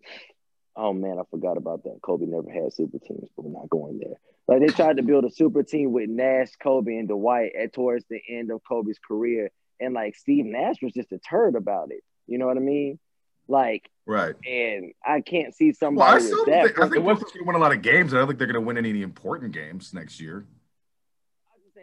Oh 0.75 0.93
man, 0.93 1.17
I 1.19 1.23
forgot 1.29 1.57
about 1.57 1.83
that. 1.83 1.99
Kobe 2.01 2.25
never 2.25 2.49
had 2.49 2.71
super 2.73 2.97
teams, 2.97 3.29
but 3.35 3.45
we're 3.45 3.59
not 3.59 3.69
going 3.69 3.99
there. 3.99 4.15
Like, 4.47 4.61
they 4.61 4.73
tried 4.73 4.97
to 4.97 5.03
build 5.03 5.25
a 5.25 5.29
super 5.29 5.63
team 5.63 5.91
with 5.91 6.09
Nash, 6.09 6.51
Kobe, 6.61 6.95
and 6.95 7.09
Dwight 7.09 7.51
at 7.59 7.73
towards 7.73 8.05
the 8.09 8.21
end 8.29 8.51
of 8.51 8.61
Kobe's 8.67 8.99
career, 9.05 9.51
and 9.81 9.93
like 9.93 10.15
Steve 10.15 10.45
Nash 10.45 10.77
was 10.81 10.93
just 10.93 11.11
a 11.11 11.17
turd 11.17 11.55
about 11.55 11.91
it. 11.91 12.03
You 12.25 12.37
know 12.37 12.45
what 12.45 12.57
I 12.57 12.61
mean? 12.61 12.99
Like, 13.49 13.89
right. 14.05 14.35
and 14.45 14.93
I 15.05 15.21
can't 15.21 15.53
see 15.53 15.73
somebody 15.73 16.05
Well, 16.05 16.15
I 16.15 16.19
still 16.19 16.45
with 16.45 16.47
that. 16.47 16.65
think, 16.67 16.79
I 16.79 16.89
think 16.89 17.03
Brooklyn's 17.03 17.31
going 17.31 17.43
to 17.43 17.47
win 17.47 17.55
a 17.55 17.59
lot 17.59 17.73
of 17.73 17.81
games. 17.81 18.13
I 18.13 18.17
don't 18.17 18.27
think 18.27 18.39
they're 18.39 18.47
going 18.47 18.61
to 18.61 18.65
win 18.65 18.77
any 18.77 19.01
important 19.01 19.51
games 19.51 19.93
next 19.93 20.19
year. 20.19 20.45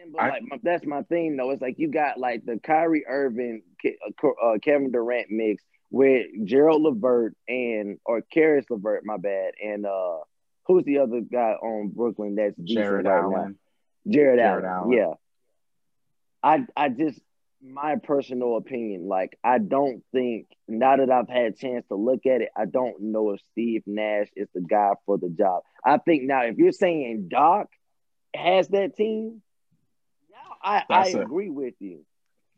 I'm 0.05 0.11
just 0.11 0.11
saying, 0.11 0.11
but 0.13 0.21
I- 0.21 0.29
like 0.29 0.43
my, 0.43 0.59
that's 0.63 0.85
my 0.85 1.01
thing 1.03 1.35
though. 1.37 1.51
It's 1.51 1.61
like 1.61 1.79
you 1.79 1.89
got 1.91 2.17
like 2.19 2.45
the 2.45 2.59
Kyrie 2.59 3.05
Irving, 3.07 3.63
uh, 3.85 4.27
uh, 4.27 4.57
Kevin 4.63 4.91
Durant 4.91 5.29
mix 5.29 5.63
with 5.91 6.27
Gerald 6.45 6.81
Levert 6.81 7.35
and 7.47 7.99
or 8.05 8.21
Caris 8.21 8.65
LeVert, 8.69 9.05
my 9.05 9.17
bad, 9.17 9.53
and 9.63 9.85
uh, 9.85 10.17
who's 10.65 10.83
the 10.85 10.99
other 10.99 11.21
guy 11.21 11.53
on 11.53 11.89
Brooklyn 11.89 12.35
that's 12.35 12.55
Jarrett 12.63 13.05
right 13.05 13.19
Allen. 13.21 13.57
now? 14.05 14.11
Jarrett, 14.11 14.39
Jarrett 14.39 14.65
Allen. 14.65 14.65
Allen. 14.65 14.91
Yeah. 14.91 15.13
I 16.43 16.65
I 16.75 16.89
just 16.89 17.19
my 17.63 17.95
personal 17.95 18.57
opinion, 18.57 19.07
like 19.07 19.37
I 19.43 19.57
don't 19.57 20.03
think 20.11 20.47
now 20.67 20.97
that 20.97 21.09
I've 21.09 21.29
had 21.29 21.45
a 21.45 21.51
chance 21.51 21.85
to 21.87 21.95
look 21.95 22.25
at 22.27 22.41
it, 22.41 22.49
I 22.55 22.65
don't 22.65 22.99
know 23.01 23.31
if 23.31 23.39
Steve 23.51 23.83
Nash 23.87 24.27
is 24.35 24.47
the 24.53 24.61
guy 24.61 24.91
for 25.07 25.17
the 25.17 25.29
job. 25.29 25.63
I 25.83 25.97
think 25.97 26.23
now 26.23 26.43
if 26.43 26.57
you're 26.57 26.71
saying 26.71 27.29
Doc 27.31 27.67
has 28.35 28.67
that 28.69 28.95
team, 28.95 29.41
I, 30.65 30.83
I 30.89 31.07
agree 31.09 31.49
with 31.49 31.75
you. 31.79 32.05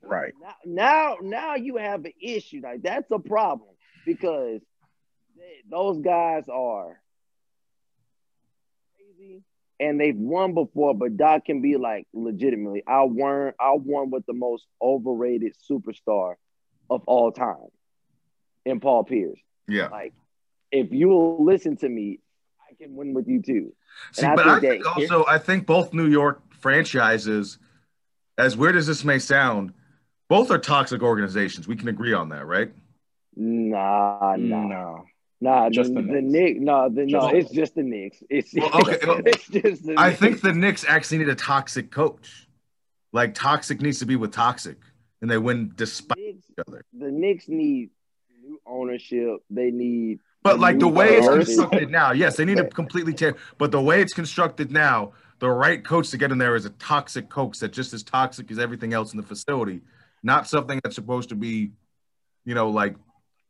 Right. 0.02 0.34
Now, 0.42 0.56
now, 0.66 1.18
now 1.22 1.56
you 1.56 1.78
have 1.78 2.06
an 2.06 2.14
issue. 2.22 2.62
Like 2.64 2.82
that's 2.82 3.12
a 3.12 3.20
problem 3.20 3.70
because 4.06 4.62
those 5.70 6.00
guys 6.00 6.46
are 6.48 7.02
crazy 8.96 9.44
and 9.80 10.00
they've 10.00 10.16
won 10.16 10.54
before. 10.54 10.94
But 10.94 11.18
Doc 11.18 11.46
can 11.46 11.62
be 11.62 11.76
like 11.76 12.08
legitimately, 12.14 12.84
I 12.88 13.04
won. 13.04 13.54
I 13.60 13.74
won 13.74 14.10
with 14.12 14.26
the 14.26 14.34
most 14.34 14.66
overrated 14.82 15.56
superstar 15.70 16.36
of 16.90 17.04
all 17.06 17.32
time, 17.32 17.68
in 18.66 18.80
Paul 18.80 19.04
Pierce. 19.04 19.40
Yeah. 19.68 19.88
Like, 19.88 20.14
if 20.72 20.92
you 20.92 21.10
will 21.10 21.44
listen 21.44 21.76
to 21.78 21.90
me, 21.90 22.20
I 22.62 22.76
can 22.82 22.96
win 22.96 23.14
with 23.14 23.28
you 23.28 23.42
too. 23.42 23.74
See, 24.14 24.26
I 24.26 24.36
but 24.36 24.48
I 24.48 24.60
think 24.60 24.86
also 24.86 25.26
I 25.28 25.38
think 25.38 25.66
both 25.66 25.94
New 25.94 26.08
York 26.08 26.42
franchises, 26.54 27.58
as 28.38 28.56
weird 28.58 28.76
as 28.76 28.88
this 28.88 29.04
may 29.04 29.20
sound, 29.20 29.74
both 30.30 30.52
are 30.52 30.58
toxic 30.60 31.02
organizations. 31.02 31.68
We 31.68 31.76
can 31.76 31.88
agree 31.88 32.14
on 32.14 32.30
that, 32.30 32.46
right? 32.46 32.72
Nah, 33.36 34.36
nah. 34.38 34.68
No. 34.68 35.06
Nah, 35.40 35.70
Just 35.70 35.94
the, 35.94 36.02
the 36.02 36.08
the 36.14 36.22
Knicks. 36.22 36.56
Knicks. 36.56 36.60
No, 36.62 36.90
the, 36.90 37.06
no, 37.06 37.20
Just- 37.22 37.36
it's 37.36 37.52
just 37.52 37.76
the 37.76 37.84
Knicks. 37.84 38.24
It's, 38.30 38.54
Well, 38.56 38.72
okay, 38.82 38.98
well, 39.08 39.22
it's 39.26 39.48
just 39.48 39.86
the 39.86 39.94
I 39.98 40.08
Knicks. 40.10 40.20
think 40.20 40.42
the 40.42 40.54
Knicks 40.54 40.86
actually 40.88 41.20
need 41.20 41.30
a 41.30 41.36
toxic 41.36 41.92
coach. 41.92 42.48
Like 43.14 43.36
toxic 43.36 43.80
needs 43.82 44.00
to 44.00 44.06
be 44.06 44.16
with 44.16 44.32
toxic, 44.34 44.78
and 45.22 45.30
they 45.30 45.38
win 45.38 45.72
despite 45.76 46.18
Knicks, 46.18 46.46
each 46.50 46.66
other. 46.68 46.84
the 46.98 47.12
Knicks 47.12 47.48
need 47.48 47.92
new 48.44 48.60
ownership. 48.66 49.38
They 49.50 49.70
need, 49.72 50.20
But 50.44 50.60
like 50.60 50.80
the 50.80 50.88
way 50.88 51.18
it's 51.18 51.28
constructed 51.28 51.90
now, 51.92 52.12
yes, 52.14 52.36
they 52.36 52.44
need 52.46 52.58
to 52.58 52.66
completely 52.82 53.14
tear. 53.14 53.36
But 53.60 53.72
the 53.72 53.82
way 53.82 54.02
it's 54.02 54.14
constructed 54.14 54.72
now, 54.72 55.14
the 55.40 55.50
right 55.50 55.84
coach 55.84 56.10
to 56.12 56.18
get 56.18 56.32
in 56.32 56.38
there 56.38 56.56
is 56.56 56.66
a 56.66 56.70
toxic 56.72 57.30
coach 57.30 57.60
that's 57.60 57.76
just 57.76 57.94
as 57.94 58.04
toxic 58.04 58.50
as 58.52 58.60
everything 58.60 58.94
else 58.94 59.14
in 59.14 59.18
the 59.18 59.24
facility, 59.26 59.82
not 60.24 60.48
something 60.48 60.80
that's 60.84 60.96
supposed 60.96 61.30
to 61.30 61.36
be, 61.36 61.72
you 62.46 62.56
know, 62.56 62.70
like 62.70 62.96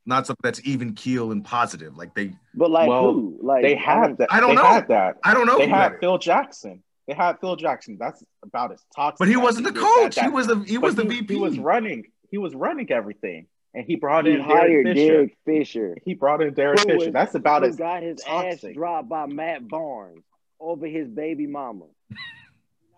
not 0.06 0.26
something 0.28 0.42
that's 0.44 0.62
even 0.66 0.94
keel 0.94 1.32
and 1.32 1.44
positive. 1.44 1.96
Like 1.98 2.14
they, 2.14 2.34
but 2.54 2.72
like 2.72 2.90
Well, 2.90 3.14
who? 3.14 3.40
Like 3.42 3.64
They 3.64 3.76
I 3.78 3.80
have 3.80 4.18
that. 4.18 4.28
I 4.32 4.40
don't 4.40 4.50
they 4.50 4.56
know. 4.62 4.64
Had 4.68 4.88
that. 4.90 5.18
I 5.24 5.34
don't 5.34 5.46
know. 5.46 5.58
They 5.58 5.68
had. 5.68 6.00
Phil 6.00 6.18
Jackson. 6.18 6.84
They 7.08 7.14
had 7.14 7.40
Phil 7.40 7.56
Jackson. 7.56 7.98
That's 8.00 8.22
about 8.44 8.74
as 8.74 8.84
toxic. 8.96 9.20
but 9.20 9.28
he 9.30 9.38
wasn't 9.38 9.66
the 9.66 9.72
it 9.72 9.76
gets 9.76 10.18
at 10.18 10.24
coach. 10.24 10.26
He 10.26 10.30
was 10.30 10.48
the 10.48 10.60
he 10.66 10.76
but 10.78 10.84
was 10.88 10.96
the 10.96 11.04
he, 11.04 11.10
VP. 11.22 11.34
He 11.36 11.40
was 11.40 11.58
running. 11.58 12.06
He 12.30 12.38
was 12.38 12.54
running 12.54 12.92
everything, 12.92 13.48
and 13.74 13.86
he 13.86 13.96
brought 13.96 14.26
He 14.26 14.34
in 14.34 14.42
hired 14.42 14.84
Derek 14.84 14.98
Fisher. 14.98 15.08
Derek 15.14 15.38
Fisher. 15.46 15.98
He 16.04 16.14
brought 16.16 16.42
in 16.42 16.54
Derek 16.54 16.80
Who 16.82 16.86
Fisher. 16.86 16.98
was- 17.06 17.14
That's 17.14 17.36
about 17.36 17.62
who 17.64 17.70
as 17.70 17.78
got 17.78 18.04
his 18.04 18.22
ass 18.28 18.64
dropped 18.74 19.08
by 19.08 19.26
Matt 19.26 19.66
Barnes 19.70 20.24
over 20.60 20.88
his 20.88 21.08
baby 21.08 21.48
mama. 21.48 21.86
We're 22.10 22.16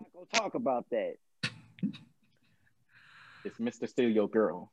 not 0.01 0.14
gonna 0.14 0.26
talk 0.34 0.55
about 0.55 0.86
that. 0.91 1.16
it's 3.43 3.60
Mr. 3.60 3.88
Steal 3.88 4.10
Your 4.10 4.30
Girl. 4.30 4.72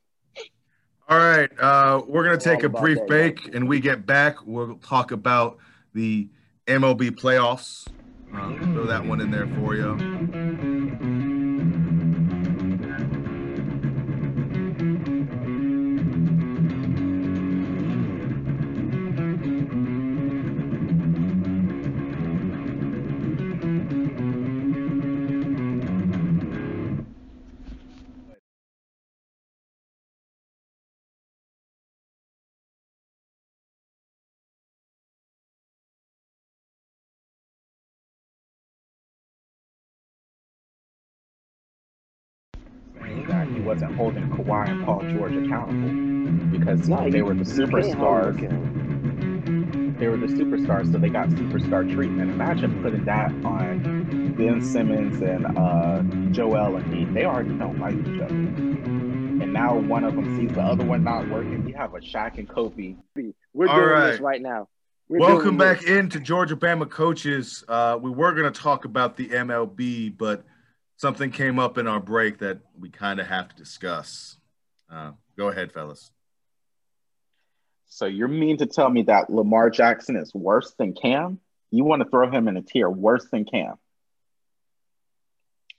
All 1.09 1.17
right, 1.17 1.49
uh, 1.59 2.01
we're 2.05 2.23
gonna 2.23 2.37
take 2.37 2.63
a 2.63 2.69
brief 2.69 2.97
that, 2.97 3.07
break, 3.07 3.55
and 3.55 3.67
we 3.67 3.79
get 3.79 4.05
back. 4.05 4.45
We'll 4.45 4.75
talk 4.75 5.11
about 5.11 5.57
the 5.93 6.29
MLB 6.67 7.11
playoffs. 7.11 7.87
Uh, 8.33 8.57
throw 8.73 8.85
that 8.85 9.05
one 9.05 9.21
in 9.21 9.31
there 9.31 9.47
for 9.47 9.75
you. 9.75 10.46
Kawhi 44.87 45.01
and 45.01 45.17
Paul 45.19 45.19
George 45.19 45.35
accountable 45.45 46.57
because 46.57 46.87
No, 46.87 47.09
they 47.09 47.17
you- 47.19 47.25
were 47.25 47.33
the 47.33 47.43
you 47.43 47.67
can't 47.67 47.97
superstars. 47.97 49.97
They 49.99 50.07
were 50.07 50.17
the 50.17 50.27
superstars, 50.27 50.91
so 50.91 50.99
they 50.99 51.09
got 51.09 51.29
superstar 51.29 51.91
treatment. 51.91 52.29
Imagine 52.31 52.81
putting 52.83 53.03
that 53.05 53.31
on 53.43 54.33
Ben 54.37 54.61
Simmons 54.61 55.19
and 55.21 55.45
uh, 55.57 56.03
Joel 56.31 56.79
Embiid. 56.79 57.13
They 57.15 57.25
already 57.25 57.57
don't 57.57 57.79
like 57.79 57.95
each 57.95 58.21
other, 58.21 58.35
and 58.35 59.51
now 59.53 59.75
one 59.75 60.03
of 60.03 60.13
them 60.15 60.37
sees 60.37 60.53
the 60.55 60.61
other 60.61 60.85
one 60.85 61.03
not 61.03 61.27
working. 61.29 61.65
We 61.65 61.71
have 61.73 61.95
a 61.95 61.99
Shaq 61.99 62.37
and 62.37 62.47
Kobe. 62.47 62.95
We're 63.53 63.67
All 63.67 63.75
doing 63.75 63.89
right. 63.89 64.11
this 64.11 64.19
right 64.19 64.41
now. 64.41 64.67
We're 65.09 65.19
Welcome 65.19 65.57
back 65.57 65.79
this. 65.79 65.89
into 65.89 66.19
Georgia 66.19 66.55
Bama 66.55 66.87
coaches. 66.87 67.63
Uh, 67.67 67.97
we 67.99 68.11
were 68.11 68.33
going 68.33 68.51
to 68.51 68.59
talk 68.61 68.85
about 68.85 69.17
the 69.17 69.29
MLB, 69.29 70.15
but 70.15 70.43
something 70.97 71.31
came 71.31 71.57
up 71.57 71.79
in 71.79 71.87
our 71.87 71.99
break 72.01 72.37
that 72.39 72.59
we 72.79 72.89
kind 72.89 73.19
of 73.19 73.25
have 73.27 73.47
to 73.49 73.55
discuss. 73.55 74.37
Uh, 74.91 75.11
go 75.37 75.49
ahead, 75.49 75.71
fellas. 75.71 76.11
So 77.87 78.05
you're 78.05 78.27
mean 78.27 78.57
to 78.57 78.65
tell 78.65 78.89
me 78.89 79.03
that 79.03 79.29
Lamar 79.29 79.69
Jackson 79.69 80.17
is 80.17 80.33
worse 80.33 80.73
than 80.77 80.93
Cam? 80.93 81.39
You 81.71 81.83
want 81.83 82.03
to 82.03 82.09
throw 82.09 82.29
him 82.29 82.47
in 82.47 82.57
a 82.57 82.61
tier 82.61 82.89
worse 82.89 83.27
than 83.29 83.45
Cam? 83.45 83.75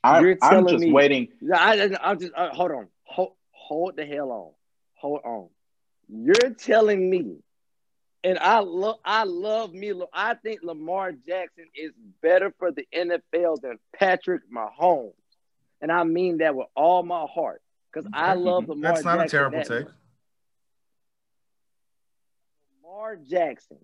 I, 0.03 0.37
I'm 0.43 0.67
just 0.67 0.85
me- 0.85 0.93
waiting. 0.93 1.29
I, 1.55 1.81
I, 1.81 2.11
I'm 2.11 2.19
just 2.19 2.33
uh, 2.35 2.51
hold 2.51 2.71
on. 2.71 2.89
Hold, 3.05 3.33
hold 3.51 3.97
the 3.97 4.07
hell 4.07 4.31
on. 4.31 4.53
Hold 4.95 5.21
on. 5.25 5.49
You're 6.09 6.55
telling 6.55 7.11
me, 7.11 7.37
and 8.25 8.39
I 8.39 8.61
love, 8.61 8.97
I 9.05 9.25
love 9.25 9.75
me. 9.75 9.93
I 10.13 10.35
think 10.35 10.61
Lamar 10.63 11.13
Jackson 11.13 11.67
is 11.75 11.93
better 12.23 12.53
for 12.59 12.73
the 12.73 12.87
NFL 12.95 13.61
than 13.61 13.79
Patrick 13.95 14.43
Mahomes, 14.51 15.13
and 15.81 15.93
I 15.93 16.05
mean 16.05 16.39
that 16.39 16.55
with 16.55 16.69
all 16.75 17.03
my 17.03 17.27
heart 17.27 17.61
because 17.93 18.07
mm-hmm. 18.07 18.15
I 18.15 18.35
love 18.35 18.69
Lamar. 18.69 18.93
That's 18.93 19.05
not 19.05 19.19
Jackson 19.19 19.27
a 19.27 19.41
terrible 19.41 19.63
take. 19.63 19.87
much. 19.87 19.95
Lamar 22.83 23.17
Jackson, 23.17 23.79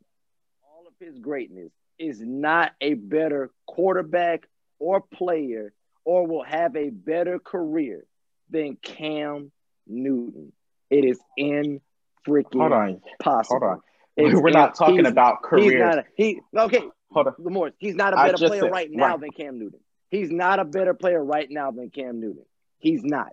all 0.65 0.87
of 0.87 0.95
his 0.99 1.19
greatness, 1.19 1.73
is 1.99 2.21
not 2.21 2.73
a 2.81 2.95
better 2.95 3.51
quarterback 3.67 4.49
or 4.79 5.01
player 5.01 5.73
or 6.05 6.27
will 6.27 6.45
have 6.45 6.77
a 6.77 6.91
better 6.91 7.39
career 7.39 8.05
than 8.51 8.77
Cam 8.77 9.51
Newton. 9.87 10.53
It 10.91 11.05
is 11.05 11.19
in 11.37 11.81
freaking 12.29 12.61
Hold 12.61 12.73
on, 12.73 13.01
possible. 13.23 13.61
hold 13.61 13.73
on. 13.73 13.81
It's 14.17 14.41
We're 14.41 14.51
not 14.51 14.75
talking 14.77 14.97
he's- 14.97 15.11
about 15.11 15.39
He's 15.57 15.75
not 15.75 15.99
a, 15.99 16.05
he 16.17 16.41
okay. 16.57 16.83
Hold 17.11 17.29
on. 17.29 17.35
Lamar, 17.39 17.71
he's 17.79 17.95
not 17.95 18.13
a 18.13 18.17
better 18.17 18.47
player 18.47 18.63
said- 18.63 18.71
right 18.71 18.89
now 18.91 19.09
right. 19.09 19.21
than 19.21 19.31
Cam 19.31 19.59
Newton. 19.59 19.81
He's 20.11 20.31
not 20.31 20.61
a 20.61 20.65
better 20.65 20.95
player 20.95 21.23
right 21.25 21.49
now 21.51 21.71
than 21.73 21.91
Cam 21.91 22.21
Newton. 22.21 22.45
He's 22.79 23.03
not. 23.03 23.31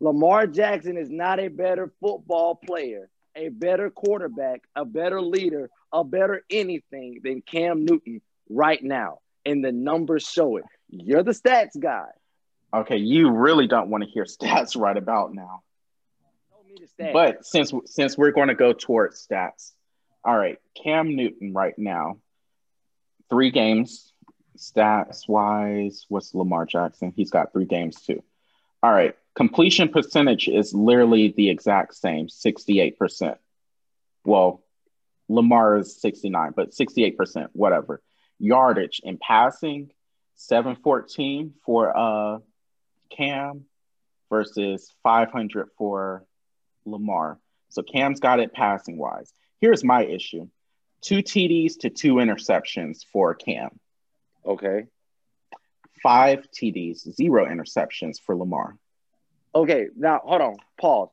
Lamar 0.00 0.46
Jackson 0.46 0.96
is 0.96 1.10
not 1.10 1.40
a 1.40 1.48
better 1.48 1.92
football 2.00 2.54
player, 2.54 3.08
a 3.36 3.48
better 3.48 3.90
quarterback, 3.90 4.62
a 4.74 4.84
better 4.84 5.20
leader, 5.20 5.70
a 5.92 6.04
better 6.04 6.42
anything 6.50 7.20
than 7.22 7.42
Cam 7.42 7.84
Newton 7.84 8.20
right 8.48 8.82
now. 8.82 9.18
And 9.46 9.64
the 9.64 9.72
numbers 9.72 10.26
show 10.26 10.56
it. 10.56 10.64
You're 10.88 11.22
the 11.22 11.32
stats 11.32 11.78
guy. 11.78 12.08
Okay, 12.72 12.96
you 12.96 13.30
really 13.30 13.66
don't 13.66 13.88
want 13.88 14.04
to 14.04 14.10
hear 14.10 14.24
stats 14.40 14.78
right 14.78 14.96
about 14.96 15.34
now. 15.34 15.62
Show 16.50 16.68
me 16.68 16.76
the 16.80 17.02
stats. 17.04 17.12
But 17.12 17.46
since 17.46 17.72
since 17.86 18.18
we're 18.18 18.32
going 18.32 18.48
to 18.48 18.54
go 18.54 18.72
towards 18.72 19.26
stats, 19.26 19.72
all 20.24 20.36
right, 20.36 20.58
Cam 20.82 21.14
Newton 21.14 21.52
right 21.52 21.78
now, 21.78 22.18
three 23.30 23.50
games 23.50 24.12
stats 24.56 25.28
wise. 25.28 26.06
What's 26.08 26.34
Lamar 26.34 26.66
Jackson? 26.66 27.12
He's 27.14 27.30
got 27.30 27.52
three 27.52 27.64
games 27.64 28.02
too. 28.02 28.22
All 28.82 28.92
right, 28.92 29.16
completion 29.34 29.88
percentage 29.88 30.48
is 30.48 30.74
literally 30.74 31.32
the 31.36 31.50
exact 31.50 31.94
same, 31.94 32.28
sixty-eight 32.28 32.98
percent. 32.98 33.38
Well, 34.24 34.62
Lamar 35.28 35.78
is 35.78 36.00
sixty-nine, 36.00 36.52
but 36.56 36.74
sixty-eight 36.74 37.16
percent, 37.16 37.50
whatever. 37.52 38.02
Yardage 38.38 39.00
in 39.04 39.18
passing, 39.18 39.90
seven 40.34 40.76
fourteen 40.76 41.54
for 41.64 41.96
uh 41.96 42.38
Cam 43.10 43.64
versus 44.30 44.92
five 45.02 45.30
hundred 45.30 45.68
for 45.76 46.24
Lamar. 46.84 47.38
So 47.68 47.82
Cam's 47.82 48.20
got 48.20 48.40
it 48.40 48.52
passing 48.52 48.98
wise. 48.98 49.32
Here's 49.60 49.84
my 49.84 50.04
issue 50.04 50.48
two 51.00 51.18
TDs 51.18 51.80
to 51.80 51.90
two 51.90 52.14
interceptions 52.14 53.04
for 53.12 53.34
Cam, 53.34 53.78
okay. 54.44 54.86
five 56.02 56.46
TDs, 56.50 57.12
zero 57.14 57.46
interceptions 57.46 58.16
for 58.24 58.34
Lamar. 58.36 58.76
Okay. 59.54 59.86
Now 59.96 60.20
hold 60.24 60.42
on. 60.42 60.56
Pause. 60.80 61.10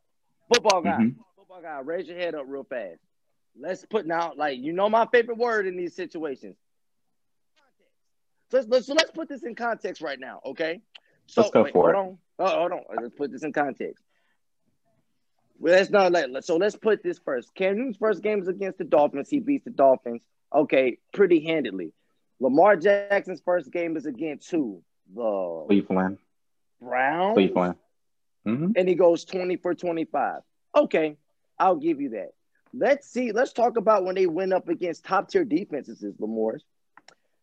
Football 0.54 0.82
guy. 0.82 0.98
Mhm. 0.98 1.16
Football 1.36 1.62
guy, 1.62 1.80
raise 1.82 2.08
your 2.08 2.18
head 2.18 2.36
up 2.36 2.46
real 2.48 2.64
fast. 2.64 3.00
Let's 3.60 3.86
put 3.86 4.06
now, 4.06 4.34
like 4.36 4.60
you 4.60 4.74
know, 4.74 4.90
my 4.90 5.06
favorite 5.08 5.38
word 5.38 5.68
in 5.68 5.78
these 5.78 5.96
situations. 5.96 6.56
So 8.50 8.58
let's 8.58 8.70
let's, 8.70 8.88
so 8.88 8.94
let's 8.94 9.12
put 9.12 9.30
this 9.30 9.44
in 9.44 9.56
context 9.56 10.02
right 10.02 10.20
now, 10.20 10.42
okay? 10.46 10.82
So 11.28 11.42
Let's 11.42 11.52
go 11.54 11.66
for 11.66 11.72
hold 11.72 11.90
it. 11.90 11.96
On. 11.96 12.18
Oh, 12.40 12.60
hold 12.60 12.72
on. 12.74 12.80
Let's 13.02 13.16
put 13.16 13.32
this 13.32 13.44
in 13.44 13.54
context. 13.54 14.04
Well, 15.60 15.74
let's 15.74 15.90
not 15.90 16.12
let 16.12 16.44
so 16.44 16.58
let's 16.58 16.76
put 16.76 17.04
this 17.04 17.20
first. 17.20 17.54
Cam 17.54 17.78
Newton's 17.78 17.98
first 17.98 18.22
game 18.24 18.42
is 18.42 18.48
against 18.48 18.80
the 18.80 18.84
Dolphins. 18.84 19.30
He 19.30 19.40
beats 19.40 19.64
the 19.64 19.70
Dolphins. 19.72 20.24
Okay, 20.54 20.98
pretty 21.14 21.40
handedly. 21.46 21.94
Lamar 22.40 22.76
Jackson's 22.76 23.42
first 23.46 23.72
game 23.72 23.96
is 23.96 24.06
against 24.06 24.50
who? 24.52 24.82
The 25.14 25.66
Cleveland, 25.68 26.18
Browns. 26.82 27.36
Cleveland. 27.36 27.76
Mhm. 28.46 28.74
and 28.76 28.90
he 28.90 28.96
goes 28.96 29.24
20 29.26 29.58
for 29.58 29.74
25. 29.76 30.42
Okay, 30.76 31.18
I'll 31.60 31.76
give 31.76 32.02
you 32.02 32.10
that. 32.10 32.34
Let's 32.74 33.08
see. 33.08 33.32
Let's 33.32 33.54
talk 33.54 33.78
about 33.78 34.06
when 34.06 34.16
they 34.16 34.26
went 34.28 34.54
up 34.54 34.70
against 34.70 35.04
top 35.06 35.30
tier 35.30 35.44
defenses, 35.46 36.02
is 36.02 36.20
Lamar's. 36.20 36.64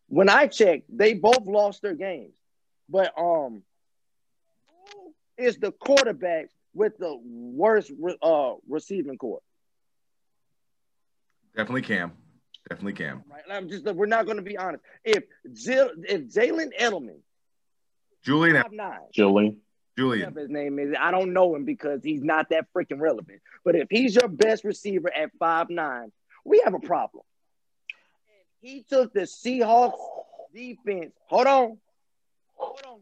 When 0.07 0.27
I 0.27 0.47
checked, 0.47 0.85
they 0.89 1.13
both 1.13 1.45
lost 1.45 1.81
their 1.81 1.93
games. 1.93 2.33
But 2.89 3.13
um, 3.17 3.63
who 4.67 5.13
is 5.37 5.57
the 5.57 5.71
quarterback 5.71 6.49
with 6.73 6.97
the 6.97 7.15
worst 7.23 7.91
re- 7.99 8.17
uh 8.21 8.55
receiving 8.67 9.17
core? 9.17 9.41
Definitely 11.55 11.83
Cam. 11.83 12.11
Definitely 12.67 12.93
Cam. 12.93 13.23
Right. 13.29 13.43
I'm 13.51 13.69
just 13.69 13.85
we're 13.85 14.05
not 14.05 14.25
going 14.25 14.37
to 14.37 14.43
be 14.43 14.57
honest. 14.57 14.83
If 15.03 15.23
Jill, 15.53 15.91
if 16.07 16.21
Jalen 16.33 16.69
Edelman, 16.79 17.19
Julian. 18.23 18.61
five 18.61 18.71
nine, 18.71 18.99
Julie. 19.13 19.57
Julian. 19.99 20.33
his 20.33 20.49
name 20.49 20.79
is. 20.79 20.95
I 20.99 21.11
don't 21.11 21.33
know 21.33 21.55
him 21.55 21.65
because 21.65 22.01
he's 22.03 22.23
not 22.23 22.49
that 22.49 22.67
freaking 22.75 22.99
relevant. 22.99 23.41
But 23.65 23.75
if 23.75 23.87
he's 23.89 24.15
your 24.15 24.29
best 24.29 24.63
receiver 24.63 25.11
at 25.13 25.31
five 25.37 25.69
nine, 25.69 26.11
we 26.45 26.61
have 26.63 26.73
a 26.73 26.79
problem. 26.79 27.23
He 28.61 28.83
took 28.89 29.13
the 29.13 29.21
Seahawks 29.21 29.99
defense. 30.53 31.13
Hold 31.27 31.47
on. 31.47 31.77
Hold 32.55 32.81
on. 32.85 32.99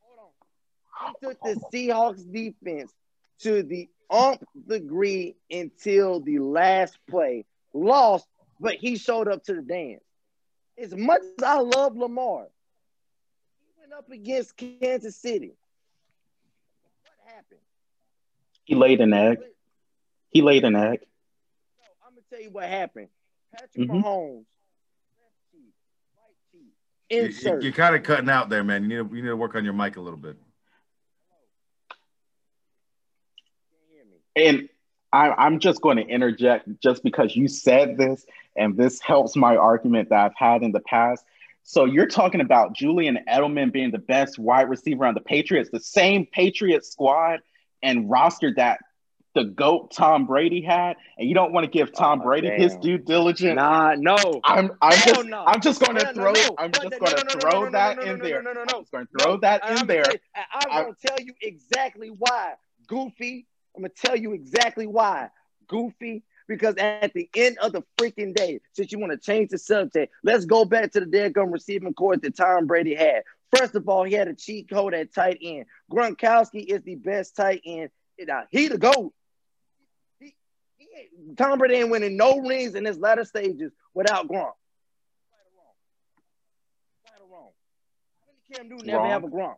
Hold 0.00 0.18
on. 0.18 1.14
He 1.20 1.26
took 1.26 1.40
the 1.42 1.60
Seahawks 1.72 2.32
defense 2.32 2.92
to 3.40 3.62
the 3.62 3.88
ump 4.10 4.42
degree 4.66 5.36
until 5.50 6.20
the 6.20 6.38
last 6.38 6.98
play. 7.08 7.44
Lost, 7.74 8.26
but 8.60 8.74
he 8.74 8.96
showed 8.96 9.28
up 9.28 9.44
to 9.44 9.54
the 9.54 9.62
dance. 9.62 10.02
As 10.78 10.94
much 10.94 11.22
as 11.38 11.44
I 11.44 11.60
love 11.60 11.96
Lamar, 11.96 12.46
he 13.60 13.80
went 13.80 13.92
up 13.92 14.10
against 14.10 14.56
Kansas 14.56 15.16
City. 15.16 15.54
What 17.38 17.44
happened? 17.44 17.60
He 18.64 18.74
laid 18.74 19.00
an 19.00 19.12
egg. 19.12 19.38
He 20.30 20.42
laid 20.42 20.64
an 20.64 20.74
egg. 20.76 21.00
I'm 22.04 22.10
gonna 22.14 22.22
tell 22.30 22.40
you 22.40 22.50
what 22.50 22.64
happened. 22.64 23.08
Patrick 23.52 23.88
Mhm. 23.88 24.02
Mahomes, 24.02 24.44
left 25.20 25.34
cheek, 25.52 25.72
right 26.16 26.34
cheek, 26.50 26.72
You, 27.10 27.24
insert. 27.26 27.64
are 27.64 27.72
kind 27.72 27.94
of 27.96 28.02
cutting 28.02 28.28
out 28.28 28.48
there, 28.48 28.64
man. 28.64 28.82
You 28.82 28.88
need 28.88 29.08
to, 29.10 29.16
you 29.16 29.22
need 29.22 29.28
to 29.28 29.36
work 29.36 29.54
on 29.54 29.64
your 29.64 29.72
mic 29.72 29.96
a 29.96 30.00
little 30.00 30.18
bit. 30.18 30.36
Can't 33.70 33.82
hear 33.90 34.04
me. 34.04 34.18
And 34.36 34.68
I, 35.12 35.30
I'm 35.30 35.60
just 35.60 35.80
going 35.80 35.96
to 35.96 36.06
interject 36.06 36.68
just 36.82 37.02
because 37.02 37.34
you 37.34 37.48
said 37.48 37.96
this, 37.96 38.26
and 38.56 38.76
this 38.76 39.00
helps 39.00 39.36
my 39.36 39.56
argument 39.56 40.10
that 40.10 40.18
I've 40.18 40.36
had 40.36 40.62
in 40.62 40.72
the 40.72 40.80
past. 40.80 41.24
So 41.70 41.84
you're 41.84 42.06
talking 42.06 42.40
about 42.40 42.72
Julian 42.74 43.18
Edelman 43.28 43.70
being 43.70 43.90
the 43.90 43.98
best 43.98 44.38
wide 44.38 44.70
receiver 44.70 45.04
on 45.04 45.12
the 45.12 45.20
Patriots, 45.20 45.68
the 45.70 45.80
same 45.80 46.24
Patriots 46.24 46.90
squad 46.90 47.40
and 47.82 48.08
roster 48.08 48.54
that 48.56 48.78
the 49.34 49.44
GOAT 49.44 49.90
Tom 49.94 50.24
Brady 50.24 50.62
had, 50.62 50.96
and 51.18 51.28
you 51.28 51.34
don't 51.34 51.52
want 51.52 51.64
to 51.64 51.70
give 51.70 51.92
Tom 51.92 52.22
Oh, 52.22 52.24
Brady 52.24 52.48
his 52.48 52.74
due 52.76 52.96
diligence. 52.96 53.56
Nah, 53.56 53.96
no. 53.98 54.16
I'm 54.44 54.70
I'm 54.80 54.96
Hell 54.96 55.14
just 55.16 55.28
no. 55.28 55.44
I'm 55.46 55.60
just 55.60 55.80
going 55.82 55.96
to 55.96 56.10
throw. 56.14 56.32
I'm 56.58 56.72
just 56.72 56.90
no, 56.90 56.98
going 56.98 57.16
to 57.16 57.24
no, 57.26 57.34
no, 57.34 57.40
throw 57.40 57.50
no, 57.50 57.64
no, 57.66 57.70
that 57.72 57.96
no, 57.98 58.02
no, 58.02 58.12
in 58.12 58.18
no, 58.18 58.24
there. 58.24 58.42
no, 58.42 58.52
no, 58.54 58.64
no, 58.64 58.74
I'm 58.78 58.80
just 58.80 58.90
going 58.90 59.06
to 59.06 59.22
throw 59.22 59.36
that 59.36 59.68
in 59.68 59.86
there. 59.86 60.04
tell 60.04 60.12
you- 60.14 60.18
I- 60.34 60.44
I'm 60.70 60.82
gonna 60.84 60.96
tell 61.06 61.20
you 61.20 61.34
exactly 61.42 62.08
why, 62.08 62.54
Goofy. 62.86 63.46
I'm 63.76 63.82
gonna 63.82 63.92
tell 63.94 64.16
you 64.16 64.32
exactly 64.32 64.86
why, 64.86 65.28
Goofy. 65.66 66.22
Because 66.48 66.74
at 66.76 67.12
the 67.12 67.28
end 67.36 67.58
of 67.58 67.72
the 67.72 67.82
freaking 67.98 68.34
day, 68.34 68.60
since 68.72 68.90
you 68.90 68.98
want 68.98 69.12
to 69.12 69.18
change 69.18 69.50
the 69.50 69.58
subject, 69.58 70.12
let's 70.24 70.46
go 70.46 70.64
back 70.64 70.92
to 70.92 71.00
the 71.00 71.06
dead 71.06 71.34
gum 71.34 71.52
receiving 71.52 71.92
court 71.92 72.22
that 72.22 72.36
Tom 72.36 72.66
Brady 72.66 72.94
had. 72.94 73.22
First 73.54 73.74
of 73.74 73.88
all, 73.88 74.04
he 74.04 74.14
had 74.14 74.28
a 74.28 74.34
cheat 74.34 74.68
code 74.68 74.94
at 74.94 75.12
tight 75.14 75.38
end. 75.42 75.66
Gronkowski 75.92 76.64
is 76.66 76.82
the 76.82 76.96
best 76.96 77.36
tight 77.36 77.62
end. 77.64 77.90
Now, 78.18 78.44
he 78.50 78.68
the 78.68 78.78
GOAT. 78.78 79.12
He, 80.18 80.34
he 80.76 81.34
Tom 81.36 81.58
Brady 81.58 81.76
ain't 81.76 81.90
winning 81.90 82.16
no 82.16 82.38
rings 82.38 82.74
in 82.74 82.84
his 82.84 82.98
latter 82.98 83.24
stages 83.24 83.72
without 83.94 84.26
Gronk. 84.26 84.52
Right 85.32 85.44
or 85.44 85.56
wrong? 85.56 85.74
Right 87.04 87.20
or 87.22 87.28
wrong? 87.30 87.50
Did 88.48 88.56
Cam 88.56 88.68
Newton 88.68 88.90
ever 88.90 88.98
Wrong. 88.98 89.10
have 89.10 89.24
a 89.24 89.28
Gronk? 89.28 89.56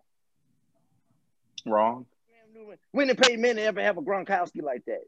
Wrong. 1.66 2.07
When 2.93 3.07
did 3.07 3.18
Peyton 3.18 3.41
Manning 3.41 3.64
ever 3.64 3.80
have 3.80 3.97
a 3.97 4.03
Gronkowski 4.03 4.62
like 4.62 4.84
that? 4.86 5.05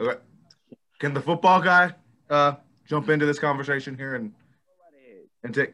Okay. 0.00 0.18
Can 1.00 1.14
the 1.14 1.20
football 1.20 1.60
guy 1.60 1.92
uh, 2.30 2.54
jump 2.86 3.08
into 3.08 3.26
this 3.26 3.38
conversation 3.38 3.96
here 3.96 4.14
and, 4.14 4.30
Go 4.30 4.36
right 4.84 5.02
ahead. 5.04 5.24
and 5.44 5.54
take 5.54 5.72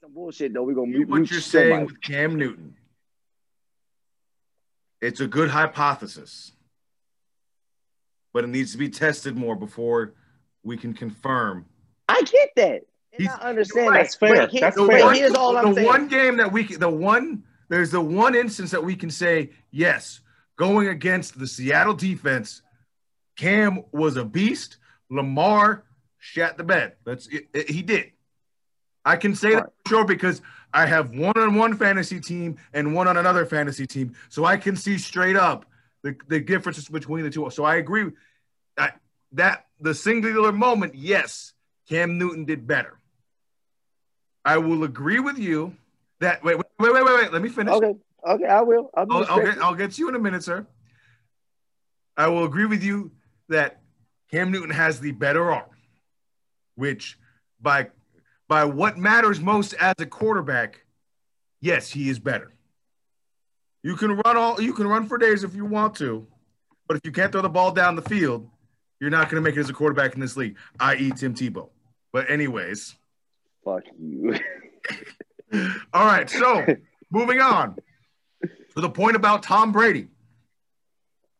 some 0.00 0.12
bullshit 0.12 0.52
though. 0.54 0.62
We're 0.62 0.74
gonna 0.74 0.88
you- 0.92 0.98
mute 0.98 1.08
what 1.08 1.16
mute 1.18 1.30
you're 1.30 1.40
saying 1.40 1.86
with 1.86 2.00
Cam 2.00 2.36
Newton? 2.36 2.74
It's 5.00 5.20
a 5.20 5.26
good 5.26 5.50
hypothesis, 5.50 6.52
but 8.32 8.44
it 8.44 8.48
needs 8.48 8.72
to 8.72 8.78
be 8.78 8.88
tested 8.88 9.36
more 9.36 9.54
before 9.54 10.14
we 10.62 10.76
can 10.76 10.94
confirm. 10.94 11.66
I 12.08 12.22
get 12.22 12.50
that. 12.56 12.82
And 13.12 13.22
He's- 13.22 13.38
I 13.40 13.48
understand 13.50 13.88
right. 13.90 13.94
that. 13.94 14.02
That's 14.04 14.14
fair. 14.16 14.34
But 14.36 14.50
here- 14.50 14.60
That's 14.60 14.76
The 14.76 14.86
fair. 14.86 15.04
one, 15.04 15.14
here's 15.14 15.34
all 15.34 15.56
I'm 15.56 15.68
the 15.70 15.74
saying. 15.76 15.86
one 15.86 16.08
game 16.08 16.36
that 16.38 16.50
we 16.52 16.64
can, 16.64 16.80
the 16.80 16.88
one 16.90 17.44
there's 17.68 17.90
the 17.90 18.00
one 18.00 18.34
instance 18.36 18.70
that 18.70 18.84
we 18.84 18.94
can 18.94 19.10
say 19.10 19.50
yes, 19.72 20.20
going 20.56 20.86
against 20.88 21.36
the 21.38 21.46
Seattle 21.48 21.94
defense, 21.94 22.62
Cam 23.36 23.84
was 23.92 24.16
a 24.16 24.24
beast. 24.24 24.78
Lamar 25.10 25.84
shat 26.18 26.56
the 26.56 26.64
bed. 26.64 26.94
That's 27.04 27.26
it, 27.28 27.48
it- 27.52 27.70
he 27.70 27.82
did. 27.82 28.12
I 29.04 29.16
can 29.16 29.36
say 29.36 29.54
that 29.54 29.70
for 29.84 29.88
sure 29.88 30.04
because 30.04 30.42
I 30.74 30.84
have 30.86 31.10
one 31.14 31.38
on 31.38 31.54
one 31.54 31.76
fantasy 31.76 32.18
team 32.18 32.56
and 32.72 32.92
one 32.92 33.06
on 33.06 33.16
another 33.16 33.46
fantasy 33.46 33.86
team, 33.86 34.14
so 34.28 34.44
I 34.44 34.56
can 34.56 34.74
see 34.74 34.98
straight 34.98 35.36
up 35.36 35.64
the, 36.02 36.16
the 36.26 36.40
differences 36.40 36.88
between 36.88 37.22
the 37.22 37.30
two. 37.30 37.48
So 37.50 37.62
I 37.62 37.76
agree 37.76 38.10
that 38.76 39.00
that 39.32 39.66
the 39.80 39.94
singular 39.94 40.50
moment, 40.50 40.96
yes, 40.96 41.52
Cam 41.88 42.18
Newton 42.18 42.46
did 42.46 42.66
better. 42.66 42.98
I 44.44 44.58
will 44.58 44.82
agree 44.82 45.20
with 45.20 45.38
you 45.38 45.76
that 46.18 46.42
wait, 46.42 46.56
wait, 46.56 46.66
wait, 46.80 46.92
wait, 46.92 47.04
wait, 47.04 47.14
wait. 47.14 47.32
Let 47.32 47.42
me 47.42 47.48
finish. 47.48 47.74
Okay, 47.74 47.94
okay, 48.26 48.46
I 48.46 48.62
will. 48.62 48.90
I'll, 48.96 49.06
I'll, 49.08 49.24
I'll 49.28 49.40
get. 49.40 49.58
I'll 49.58 49.74
get 49.76 49.92
to 49.92 50.00
you 50.00 50.08
in 50.08 50.16
a 50.16 50.20
minute, 50.20 50.42
sir. 50.42 50.66
I 52.16 52.26
will 52.26 52.44
agree 52.44 52.66
with 52.66 52.82
you 52.82 53.12
that 53.48 53.80
Cam 54.30 54.50
Newton 54.50 54.70
has 54.70 55.00
the 55.00 55.12
better 55.12 55.50
arm, 55.50 55.70
which 56.74 57.18
by 57.60 57.88
by 58.48 58.64
what 58.64 58.96
matters 58.96 59.40
most 59.40 59.74
as 59.74 59.94
a 59.98 60.06
quarterback, 60.06 60.84
yes, 61.60 61.90
he 61.90 62.08
is 62.08 62.18
better. 62.18 62.52
You 63.82 63.96
can 63.96 64.16
run 64.16 64.36
all 64.36 64.60
you 64.60 64.72
can 64.72 64.86
run 64.86 65.06
for 65.06 65.18
days 65.18 65.44
if 65.44 65.54
you 65.54 65.64
want 65.64 65.94
to, 65.96 66.26
but 66.88 66.96
if 66.96 67.02
you 67.04 67.12
can't 67.12 67.32
throw 67.32 67.42
the 67.42 67.48
ball 67.48 67.72
down 67.72 67.96
the 67.96 68.02
field, 68.02 68.48
you're 69.00 69.10
not 69.10 69.30
going 69.30 69.42
to 69.42 69.48
make 69.48 69.56
it 69.56 69.60
as 69.60 69.70
a 69.70 69.74
quarterback 69.74 70.14
in 70.14 70.20
this 70.20 70.36
league, 70.36 70.56
i.e., 70.80 71.12
Tim 71.16 71.34
Tebow. 71.34 71.68
But 72.12 72.30
anyways, 72.30 72.96
Fuck 73.66 73.82
you. 73.98 74.38
all 75.92 76.06
right. 76.06 76.30
So 76.30 76.64
moving 77.10 77.40
on 77.40 77.76
to 78.42 78.80
the 78.80 78.88
point 78.88 79.16
about 79.16 79.42
Tom 79.42 79.72
Brady. 79.72 80.06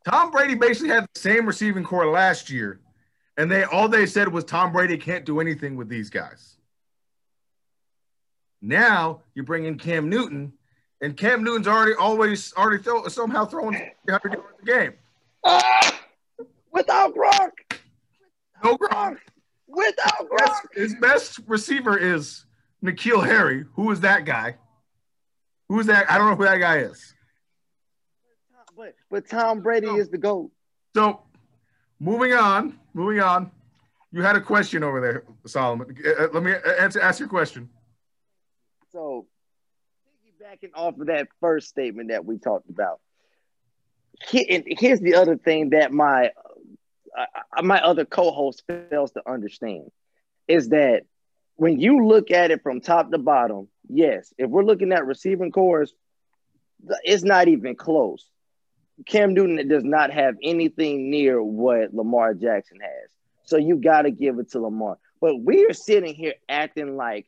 Tom 0.06 0.30
Brady 0.30 0.54
basically 0.54 0.90
had 0.90 1.04
the 1.12 1.20
same 1.20 1.46
receiving 1.46 1.82
core 1.82 2.06
last 2.06 2.48
year, 2.48 2.78
and 3.36 3.50
they 3.50 3.64
all 3.64 3.88
they 3.88 4.06
said 4.06 4.28
was 4.32 4.44
Tom 4.44 4.72
Brady 4.72 4.96
can't 4.96 5.24
do 5.24 5.40
anything 5.40 5.74
with 5.76 5.88
these 5.88 6.10
guys. 6.10 6.56
Now 8.62 9.22
you 9.34 9.42
bring 9.42 9.64
in 9.64 9.78
Cam 9.78 10.08
Newton, 10.08 10.52
and 11.00 11.16
Cam 11.16 11.42
Newton's 11.42 11.66
already 11.66 11.94
always 11.94 12.54
already 12.56 12.82
throw, 12.82 13.08
somehow 13.08 13.46
throwing 13.46 13.74
300 14.06 14.32
yards 14.34 14.46
a 14.62 14.64
game. 14.64 14.92
Ah! 15.44 16.00
Without 16.72 17.14
Gronk, 17.14 17.78
No 18.62 18.76
Gronk. 18.76 19.16
without 19.66 20.28
Gronk. 20.30 20.74
his 20.74 20.94
best 21.00 21.40
receiver 21.46 21.96
is 21.96 22.44
N'Keal 22.84 23.24
Harry. 23.24 23.64
Who 23.76 23.90
is 23.90 24.00
that 24.00 24.26
guy? 24.26 24.56
Who 25.70 25.80
is 25.80 25.86
that? 25.86 26.10
I 26.10 26.18
don't 26.18 26.28
know 26.28 26.36
who 26.36 26.44
that 26.44 26.58
guy 26.58 26.78
is. 26.80 27.14
But 29.16 29.30
Tom 29.30 29.62
Brady 29.62 29.86
is 29.86 30.10
the 30.10 30.18
goat. 30.18 30.50
So, 30.94 31.22
moving 31.98 32.34
on, 32.34 32.78
moving 32.92 33.20
on. 33.20 33.50
You 34.12 34.20
had 34.20 34.36
a 34.36 34.42
question 34.42 34.84
over 34.84 35.00
there, 35.00 35.24
Solomon. 35.46 35.96
Uh, 36.04 36.24
uh, 36.24 36.28
let 36.34 36.42
me 36.42 36.52
answer, 36.78 37.00
ask 37.00 37.18
your 37.18 37.30
question. 37.30 37.70
So 38.92 39.26
piggybacking 40.22 40.72
off 40.74 41.00
of 41.00 41.06
that 41.06 41.28
first 41.40 41.70
statement 41.70 42.10
that 42.10 42.26
we 42.26 42.36
talked 42.36 42.68
about. 42.68 43.00
here's 44.28 45.00
the 45.00 45.14
other 45.14 45.38
thing 45.38 45.70
that 45.70 45.94
my 45.94 46.32
uh, 47.16 47.24
uh, 47.56 47.62
my 47.62 47.80
other 47.80 48.04
co-host 48.04 48.64
fails 48.66 49.12
to 49.12 49.22
understand 49.26 49.90
is 50.46 50.68
that 50.68 51.04
when 51.54 51.80
you 51.80 52.06
look 52.06 52.30
at 52.30 52.50
it 52.50 52.62
from 52.62 52.82
top 52.82 53.10
to 53.12 53.16
bottom, 53.16 53.68
yes, 53.88 54.34
if 54.36 54.50
we're 54.50 54.62
looking 54.62 54.92
at 54.92 55.06
receiving 55.06 55.52
cores, 55.52 55.94
it's 57.02 57.24
not 57.24 57.48
even 57.48 57.76
close. 57.76 58.28
Cam 59.04 59.34
Newton 59.34 59.68
does 59.68 59.84
not 59.84 60.10
have 60.10 60.36
anything 60.42 61.10
near 61.10 61.42
what 61.42 61.92
Lamar 61.92 62.34
Jackson 62.34 62.78
has. 62.80 63.10
So 63.44 63.56
you 63.58 63.76
got 63.76 64.02
to 64.02 64.10
give 64.10 64.38
it 64.38 64.50
to 64.52 64.60
Lamar. 64.60 64.98
But 65.20 65.36
we 65.40 65.66
are 65.66 65.74
sitting 65.74 66.14
here 66.14 66.34
acting 66.48 66.96
like 66.96 67.26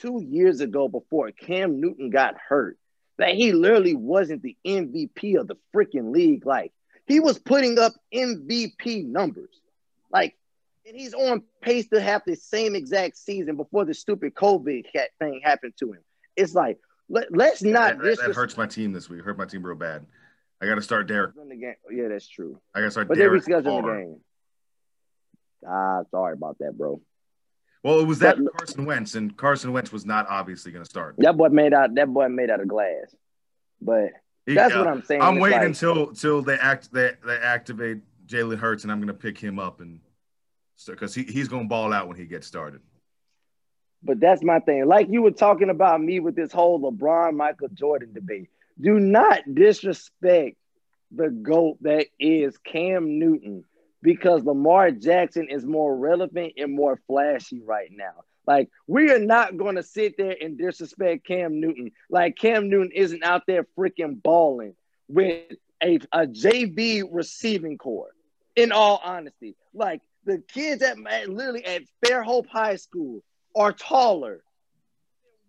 two 0.00 0.22
years 0.26 0.60
ago 0.60 0.88
before 0.88 1.30
Cam 1.30 1.80
Newton 1.80 2.10
got 2.10 2.36
hurt 2.38 2.78
that 3.18 3.34
he 3.34 3.52
literally 3.52 3.94
wasn't 3.94 4.42
the 4.42 4.56
MVP 4.66 5.38
of 5.38 5.46
the 5.46 5.56
freaking 5.74 6.10
league. 6.12 6.46
Like 6.46 6.72
he 7.06 7.20
was 7.20 7.38
putting 7.38 7.78
up 7.78 7.92
MVP 8.14 9.04
numbers. 9.06 9.60
Like, 10.10 10.36
and 10.86 10.96
he's 10.96 11.14
on 11.14 11.42
pace 11.60 11.88
to 11.88 12.00
have 12.00 12.22
the 12.26 12.34
same 12.34 12.74
exact 12.74 13.16
season 13.18 13.56
before 13.56 13.84
the 13.84 13.94
stupid 13.94 14.34
COVID 14.34 14.90
cat 14.92 15.10
thing 15.18 15.40
happened 15.44 15.74
to 15.78 15.92
him. 15.92 16.00
It's 16.34 16.54
like, 16.54 16.78
let, 17.08 17.30
let's 17.30 17.62
not 17.62 17.98
That, 17.98 18.04
that- 18.04 18.26
that 18.28 18.34
hurts 18.34 18.56
my 18.56 18.66
team 18.66 18.92
this 18.92 19.08
week. 19.10 19.22
Hurt 19.22 19.36
my 19.38 19.44
team 19.44 19.62
real 19.62 19.76
bad. 19.76 20.06
I 20.62 20.66
got 20.66 20.74
to 20.74 20.82
start 20.82 21.06
Derek. 21.06 21.34
the. 21.34 21.74
Yeah, 21.90 22.08
that's 22.08 22.28
true. 22.28 22.60
I 22.74 22.80
got 22.80 22.86
to 22.86 22.90
start 22.90 23.08
But 23.08 23.16
they 23.16 23.24
Derek. 23.24 23.42
rescheduled 23.44 23.64
the 23.64 23.70
Carr. 23.82 23.98
game. 23.98 24.20
Ah, 25.66 26.02
sorry 26.10 26.34
about 26.34 26.58
that, 26.60 26.76
bro. 26.76 27.00
Well, 27.82 28.00
it 28.00 28.06
was 28.06 28.18
that 28.20 28.36
But- 28.42 28.52
Carson 28.56 28.84
Wentz, 28.84 29.14
and 29.14 29.36
Carson 29.36 29.72
Wentz 29.72 29.90
was 29.92 30.04
not 30.04 30.26
obviously 30.28 30.70
going 30.72 30.84
to 30.84 30.90
start. 30.90 31.14
That 31.18 31.36
boy 31.36 31.48
made 31.48 31.72
out. 31.72 31.94
That 31.94 32.12
boy 32.12 32.28
made 32.28 32.50
out 32.50 32.60
of 32.60 32.68
glass. 32.68 33.14
But 33.80 34.10
that's 34.46 34.74
what 34.74 34.86
I'm 34.86 35.02
saying. 35.02 35.22
I'm 35.22 35.36
It's 35.36 35.42
waiting 35.42 35.58
like- 35.58 35.66
until 35.68 36.08
until 36.10 36.42
they 36.42 36.58
act 36.58 36.92
they, 36.92 37.12
they 37.24 37.36
activate 37.38 38.00
Jalen 38.26 38.58
Hurts, 38.58 38.82
and 38.84 38.92
I'm 38.92 38.98
going 38.98 39.08
to 39.08 39.14
pick 39.14 39.38
him 39.38 39.58
up 39.58 39.80
and 39.80 40.00
because 40.86 41.14
he, 41.14 41.24
he's 41.24 41.46
going 41.48 41.64
to 41.64 41.68
ball 41.68 41.92
out 41.92 42.08
when 42.08 42.16
he 42.16 42.24
gets 42.24 42.46
started. 42.46 42.80
But 44.02 44.18
that's 44.18 44.42
my 44.42 44.60
thing. 44.60 44.86
Like 44.86 45.08
you 45.10 45.20
were 45.20 45.30
talking 45.30 45.68
about 45.68 46.00
me 46.02 46.20
with 46.20 46.34
this 46.34 46.52
whole 46.52 46.80
LeBron 46.80 47.34
Michael 47.34 47.68
Jordan 47.68 48.12
debate. 48.14 48.48
Do 48.80 48.98
not 48.98 49.42
disrespect 49.52 50.56
the 51.10 51.28
GOAT 51.28 51.78
that 51.82 52.06
is 52.18 52.56
Cam 52.58 53.18
Newton 53.18 53.64
because 54.02 54.44
Lamar 54.44 54.90
Jackson 54.90 55.48
is 55.50 55.64
more 55.64 55.94
relevant 55.96 56.54
and 56.56 56.72
more 56.72 56.98
flashy 57.06 57.60
right 57.60 57.90
now. 57.92 58.24
Like, 58.46 58.70
we 58.86 59.10
are 59.10 59.18
not 59.18 59.56
going 59.56 59.76
to 59.76 59.82
sit 59.82 60.16
there 60.16 60.34
and 60.40 60.56
disrespect 60.56 61.26
Cam 61.26 61.60
Newton. 61.60 61.92
Like, 62.08 62.36
Cam 62.36 62.70
Newton 62.70 62.92
isn't 62.92 63.22
out 63.22 63.42
there 63.46 63.66
freaking 63.76 64.22
balling 64.22 64.74
with 65.08 65.52
a, 65.82 65.96
a 66.12 66.26
JV 66.26 67.04
receiving 67.10 67.76
core, 67.76 68.10
in 68.56 68.72
all 68.72 69.00
honesty. 69.04 69.56
Like, 69.74 70.00
the 70.24 70.38
kids 70.38 70.82
at, 70.82 70.98
literally 71.28 71.64
at 71.64 71.82
Fairhope 72.04 72.48
High 72.48 72.76
School 72.76 73.22
are 73.54 73.72
taller 73.72 74.32
than 74.32 74.42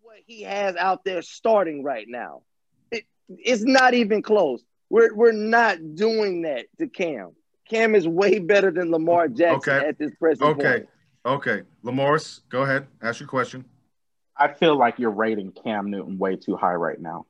what 0.02 0.18
he 0.26 0.44
has 0.44 0.76
out 0.76 1.04
there 1.04 1.22
starting 1.22 1.84
right 1.84 2.06
now. 2.08 2.42
It, 3.32 3.40
it's 3.44 3.64
not 3.64 3.94
even 3.94 4.22
close. 4.22 4.64
We're, 4.90 5.14
we're 5.14 5.32
not 5.32 5.96
doing 5.96 6.42
that 6.44 6.66
to 6.80 6.88
Cam. 6.88 7.32
Cam 7.70 7.96
is 7.96 8.08
way 8.08 8.40
better 8.40 8.72
than 8.72 8.92
Lamar 8.92 9.28
Jackson 9.28 9.74
Okay. 9.74 9.88
at 9.88 9.98
this 9.98 10.14
present 10.16 10.50
Okay. 10.50 10.64
point. 10.64 10.90
Okay, 11.26 11.56
okay. 11.56 11.68
Lamorris, 11.84 12.42
go 12.50 12.64
ahead. 12.64 12.88
Ask 13.02 13.20
your 13.20 13.30
question. 13.30 13.66
I 14.36 14.50
feel 14.54 14.76
like 14.76 15.00
you're 15.00 15.12
rating 15.12 15.52
Cam 15.52 15.90
Newton 15.92 16.18
way 16.18 16.36
too 16.36 16.56
high 16.56 16.74
right 16.74 17.00
now. 17.00 17.26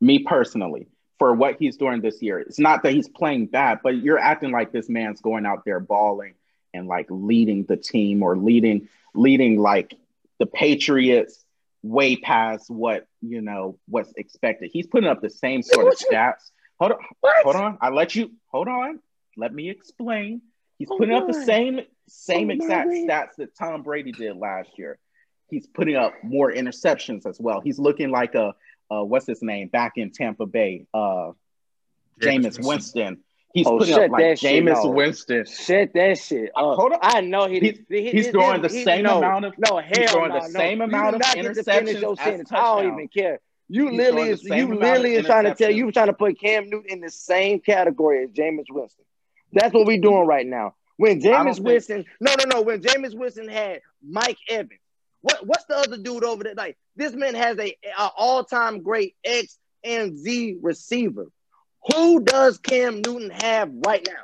Me 0.00 0.18
personally, 0.20 0.88
for 1.18 1.32
what 1.34 1.56
he's 1.58 1.76
doing 1.76 2.00
this 2.00 2.20
year, 2.22 2.38
it's 2.38 2.58
not 2.58 2.82
that 2.82 2.92
he's 2.92 3.08
playing 3.08 3.46
bad, 3.46 3.80
but 3.82 3.96
you're 3.96 4.18
acting 4.18 4.50
like 4.50 4.72
this 4.72 4.88
man's 4.88 5.20
going 5.20 5.46
out 5.46 5.64
there 5.64 5.80
balling 5.80 6.34
and 6.74 6.86
like 6.86 7.06
leading 7.08 7.64
the 7.64 7.76
team 7.76 8.22
or 8.22 8.36
leading 8.36 8.88
leading 9.14 9.58
like 9.58 9.94
the 10.38 10.46
Patriots 10.46 11.45
way 11.88 12.16
past 12.16 12.70
what 12.70 13.06
you 13.22 13.40
know 13.40 13.78
what's 13.88 14.12
expected. 14.16 14.70
He's 14.72 14.86
putting 14.86 15.08
up 15.08 15.20
the 15.22 15.30
same 15.30 15.62
sort 15.62 15.88
of 15.88 15.98
stats. 15.98 16.50
Hold 16.80 16.92
on, 16.92 16.98
What? 17.20 17.42
hold 17.44 17.56
on. 17.56 17.78
I 17.80 17.90
let 17.90 18.14
you 18.14 18.32
hold 18.48 18.68
on. 18.68 19.00
Let 19.36 19.52
me 19.54 19.70
explain. 19.70 20.42
He's 20.78 20.88
Oh, 20.90 20.98
putting 20.98 21.14
up 21.14 21.26
the 21.26 21.32
same 21.34 21.80
same 22.08 22.50
Oh, 22.50 22.54
exact 22.54 22.88
my. 22.88 22.94
stats 23.08 23.36
that 23.38 23.56
Tom 23.56 23.82
Brady 23.82 24.12
did 24.12 24.36
last 24.36 24.70
year. 24.78 24.98
He's 25.48 25.66
putting 25.66 25.96
up 25.96 26.12
more 26.22 26.52
interceptions 26.52 27.24
as 27.26 27.38
well. 27.40 27.60
He's 27.60 27.78
looking 27.78 28.10
like 28.10 28.34
a 28.34 28.54
uh, 28.90 29.02
what's 29.04 29.26
his 29.26 29.42
name 29.42 29.68
back 29.68 29.92
in 29.96 30.10
Tampa 30.12 30.46
Bay, 30.46 30.86
uh, 30.94 31.32
Jameis 32.20 32.64
Winston. 32.64 33.18
He's 33.56 33.66
Oh, 33.66 33.78
putting 33.78 33.94
up 33.94 34.10
like 34.10 34.22
Jameis. 34.38 34.92
Winston. 34.94 35.46
Shut 35.46 35.94
that 35.94 36.18
shit 36.18 36.50
up. 36.54 36.76
hold 36.76 36.92
on. 36.92 36.98
I 37.00 37.22
know 37.22 37.46
he, 37.48 37.58
He's- 37.60 37.78
he, 37.88 38.02
he 38.02 38.10
he's 38.10 38.28
throwing 38.28 38.60
the 38.60 38.68
same 38.68 39.04
no, 39.04 39.16
amount 39.16 39.46
of- 39.46 39.54
no 39.56 39.78
hell 39.78 39.92
he's 39.96 40.10
throwing 40.10 40.28
no, 40.28 40.40
the 40.40 40.48
no. 40.48 40.58
same 40.60 40.80
amount 40.82 41.16
of 41.16 41.22
interceptions 41.22 42.00
your 42.02 42.12
as 42.12 42.18
sentence. 42.18 42.52
I 42.52 42.82
don't 42.82 42.92
even 42.92 43.08
care. 43.08 43.40
You 43.70 43.88
He's 43.88 43.96
literally 43.96 44.28
is 44.28 44.44
you 44.44 44.74
literally 44.74 45.14
is 45.14 45.24
trying 45.24 45.44
to 45.44 45.54
tell 45.54 45.70
you 45.70 45.90
trying 45.90 46.08
to 46.08 46.12
put 46.12 46.38
Cam 46.38 46.68
Newton 46.68 46.90
in 46.90 47.00
the 47.00 47.10
same 47.10 47.60
category 47.60 48.24
as 48.24 48.30
Jameis 48.30 48.66
Winston. 48.70 49.06
That's 49.54 49.72
what 49.72 49.86
we're 49.86 50.02
doing 50.02 50.26
right 50.26 50.46
now. 50.46 50.74
When 50.98 51.20
Jameis 51.22 51.54
think- 51.54 51.66
Winston, 51.66 52.04
no, 52.20 52.34
no, 52.38 52.44
no. 52.56 52.60
When 52.62 52.82
Jameis 52.82 53.14
Winston 53.16 53.48
had 53.48 53.80
Mike 54.06 54.38
Evans, 54.50 54.80
what 55.22 55.46
what's 55.46 55.64
the 55.64 55.76
other 55.78 55.96
dude 55.96 56.24
over 56.24 56.44
there? 56.44 56.54
Like 56.54 56.76
this 56.94 57.14
man 57.14 57.34
has 57.34 57.58
a, 57.58 57.74
a 57.98 58.10
all 58.18 58.44
time 58.44 58.82
great 58.82 59.16
X 59.24 59.58
and 59.82 60.18
Z 60.18 60.58
receiver. 60.60 61.28
Who 61.94 62.20
does 62.22 62.58
Cam 62.58 62.96
Newton 63.04 63.30
have 63.30 63.70
right 63.86 64.06
now? 64.06 64.22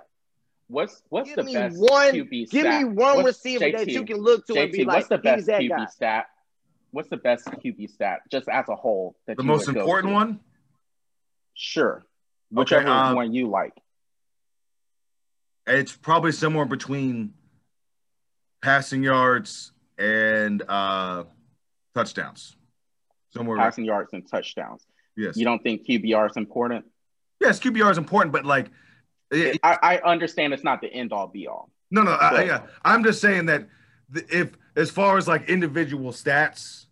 What's 0.69 1.03
what's 1.11 1.29
Give 1.29 1.37
the 1.37 1.43
me 1.45 1.55
best 1.55 1.79
one- 1.79 2.13
QB 2.15 2.51
Give 2.51 2.63
stat? 2.63 2.79
me 2.83 2.85
one 2.89 3.17
What's- 3.17 3.27
receiver 3.27 3.71
that 3.73 3.89
you 3.89 4.05
can 4.05 4.17
look 4.19 4.47
to 4.47 4.55
and 4.55 4.71
JT, 4.71 4.77
be 4.79 4.85
like, 4.85 4.97
what's 4.97 5.09
the 5.09 5.19
best 5.19 5.37
he's 5.37 5.47
that 5.47 5.61
QB 5.61 5.69
guy. 5.69 5.87
stat? 5.87 6.27
What's 6.93 7.09
the 7.09 7.17
best 7.19 7.47
QB 7.47 7.89
stat, 7.91 8.21
just 8.31 8.49
as 8.49 8.69
a 8.69 8.75
whole? 8.77 9.17
That 9.27 9.37
The 9.37 9.43
you 9.43 9.47
most 9.49 9.69
important 9.69 10.11
to? 10.11 10.15
one? 10.15 10.41
Sure, 11.55 12.05
whichever 12.51 12.89
um, 12.89 13.15
one 13.17 13.33
you 13.35 13.49
like. 13.49 13.73
It's 15.67 15.93
probably 15.97 16.33
somewhere 16.33 16.65
between 16.65 17.35
passing 18.63 19.03
yards 19.05 19.73
and 19.99 20.63
uh, 20.69 21.25
touchdowns. 21.95 22.57
Somewhere. 23.31 23.57
Passing 23.59 23.85
yards 23.85 24.13
and 24.13 24.29
touchdowns. 24.29 24.85
yes. 25.17 25.37
You 25.37 25.45
don't 25.45 25.63
think 25.63 25.87
QBR 25.87 26.31
is 26.31 26.37
important? 26.37 26.85
Yes, 27.43 27.59
QBR 27.61 27.91
is 27.91 27.99
important, 27.99 28.33
but 28.33 28.45
like, 28.45 28.71
it- 29.31 29.59
I, 29.63 29.79
I 29.83 30.11
understand 30.13 30.53
it's 30.53 30.65
not 30.65 30.81
the 30.81 30.93
end 30.93 31.13
all 31.13 31.27
be 31.27 31.47
all. 31.47 31.71
no, 31.91 32.03
no. 32.03 32.13
I, 32.13 32.45
yeah, 32.45 32.63
I'm 32.85 33.03
just 33.05 33.21
saying 33.21 33.47
that 33.47 33.69
if, 34.31 34.53
as 34.77 34.91
far 34.91 35.19
as 35.19 35.29
like 35.29 35.49
individual 35.49 36.13
stats. 36.13 36.87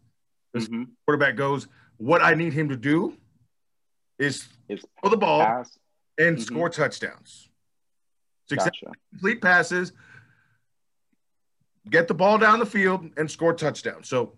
Mhm. 0.56 0.88
quarterback 1.06 1.36
goes, 1.36 1.68
what 1.98 2.20
I 2.22 2.34
need 2.34 2.52
him 2.52 2.70
to 2.70 2.76
do 2.76 3.16
is 4.18 4.48
Is 4.68 4.84
throw 5.00 5.10
the 5.10 5.16
ball 5.16 5.44
pass. 5.46 5.78
and 6.18 6.36
Mhm. 6.36 6.42
score 6.42 6.68
touchdowns. 6.68 7.48
Success 8.48 8.70
Gotcha. 8.82 8.92
complete 9.12 9.40
passes, 9.40 9.92
get 11.88 12.08
the 12.08 12.14
ball 12.14 12.36
down 12.36 12.58
the 12.58 12.66
field, 12.66 13.08
and 13.16 13.30
score 13.30 13.54
touchdowns. 13.54 14.08
So, 14.08 14.32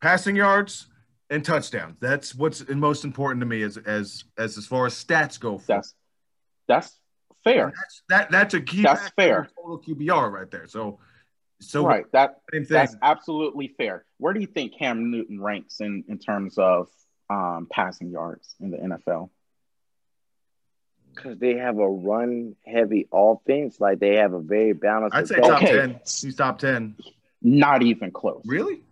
passing 0.00 0.34
yards 0.34 0.86
and 1.30 1.44
touchdowns. 1.44 1.96
That's 2.00 2.34
what's 2.34 2.68
most 2.68 3.04
important 3.04 3.40
to 3.40 3.46
me 3.46 3.62
as 3.62 3.76
as 3.78 4.24
as 4.36 4.58
as 4.58 4.66
far 4.66 4.86
as 4.86 4.94
stats 4.94 5.38
go. 5.40 5.58
For. 5.58 5.66
That's 5.66 5.94
that's 6.68 7.00
fair. 7.44 7.72
That's 7.76 8.02
that 8.08 8.30
that's 8.30 8.54
a 8.54 8.60
key. 8.60 8.82
That's 8.82 9.08
fair. 9.10 9.48
Total 9.56 9.80
QBR 9.80 10.30
right 10.30 10.50
there. 10.50 10.66
So, 10.66 10.98
so 11.60 11.86
right. 11.86 12.04
That 12.12 12.40
same 12.52 12.64
thing. 12.64 12.74
that's 12.74 12.96
absolutely 13.00 13.68
fair. 13.78 14.04
Where 14.18 14.32
do 14.34 14.40
you 14.40 14.46
think 14.46 14.76
Cam 14.76 15.10
Newton 15.10 15.40
ranks 15.40 15.80
in 15.80 16.04
in 16.08 16.18
terms 16.18 16.58
of 16.58 16.88
um, 17.30 17.68
passing 17.70 18.10
yards 18.10 18.54
in 18.60 18.70
the 18.72 18.78
NFL? 18.78 19.30
Because 21.14 21.38
they 21.38 21.54
have 21.56 21.78
a 21.78 21.88
run 21.88 22.54
heavy 22.64 23.08
offense. 23.12 23.80
Like 23.80 23.98
they 23.98 24.16
have 24.16 24.32
a 24.32 24.40
very 24.40 24.72
balanced. 24.72 25.16
I'd 25.16 25.28
say 25.28 25.36
attack. 25.36 25.48
top 25.50 25.62
Okay. 25.62 25.76
ten. 25.76 26.00
He's 26.04 26.36
top 26.36 26.58
ten. 26.58 26.96
Not 27.42 27.82
even 27.82 28.10
close. 28.10 28.42
Really? 28.46 28.82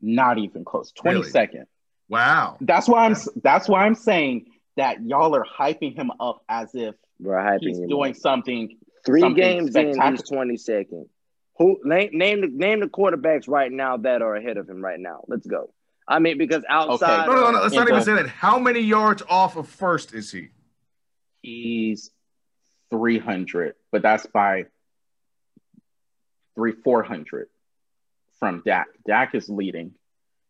Not 0.00 0.38
even 0.38 0.64
close. 0.64 0.92
Twenty 0.92 1.18
Really? 1.20 1.30
second. 1.30 1.66
Wow. 2.08 2.56
That's 2.60 2.88
why 2.88 3.06
I'm. 3.06 3.16
That's 3.42 3.68
why 3.68 3.84
I'm 3.84 3.94
saying 3.94 4.46
that 4.76 5.04
y'all 5.04 5.34
are 5.34 5.44
hyping 5.44 5.96
him 5.96 6.10
up 6.20 6.42
as 6.48 6.70
if 6.74 6.94
We're 7.20 7.34
hyping 7.34 7.58
he's 7.60 7.78
doing 7.80 8.12
up. 8.12 8.16
something. 8.16 8.78
Three 9.04 9.20
something 9.20 9.42
games 9.42 9.66
in, 9.76 9.92
spectacular. 9.92 10.10
he's 10.12 10.22
twenty 10.22 10.56
second. 10.56 11.06
Who 11.58 11.80
name 11.84 12.10
name 12.12 12.40
the 12.40 12.46
name 12.48 12.80
the 12.80 12.86
quarterbacks 12.86 13.48
right 13.48 13.70
now 13.70 13.96
that 13.98 14.22
are 14.22 14.36
ahead 14.36 14.56
of 14.56 14.68
him 14.68 14.82
right 14.82 14.98
now? 14.98 15.24
Let's 15.28 15.46
go. 15.46 15.72
I 16.06 16.20
mean, 16.20 16.38
because 16.38 16.62
outside, 16.68 17.26
No, 17.26 17.34
no, 17.34 17.50
no. 17.50 17.60
Let's 17.62 17.74
not 17.74 17.88
even 17.88 18.02
say 18.02 18.14
that. 18.14 18.28
How 18.28 18.58
many 18.58 18.80
yards 18.80 19.22
off 19.28 19.56
of 19.56 19.68
first 19.68 20.14
is 20.14 20.32
he? 20.32 20.48
He's 21.42 22.10
three 22.90 23.18
hundred, 23.18 23.74
but 23.92 24.02
that's 24.02 24.24
by 24.26 24.66
three 26.54 26.72
four 26.72 27.02
hundred 27.02 27.48
from 28.38 28.62
Dak. 28.64 28.86
Dak 29.06 29.34
is 29.34 29.48
leading, 29.48 29.92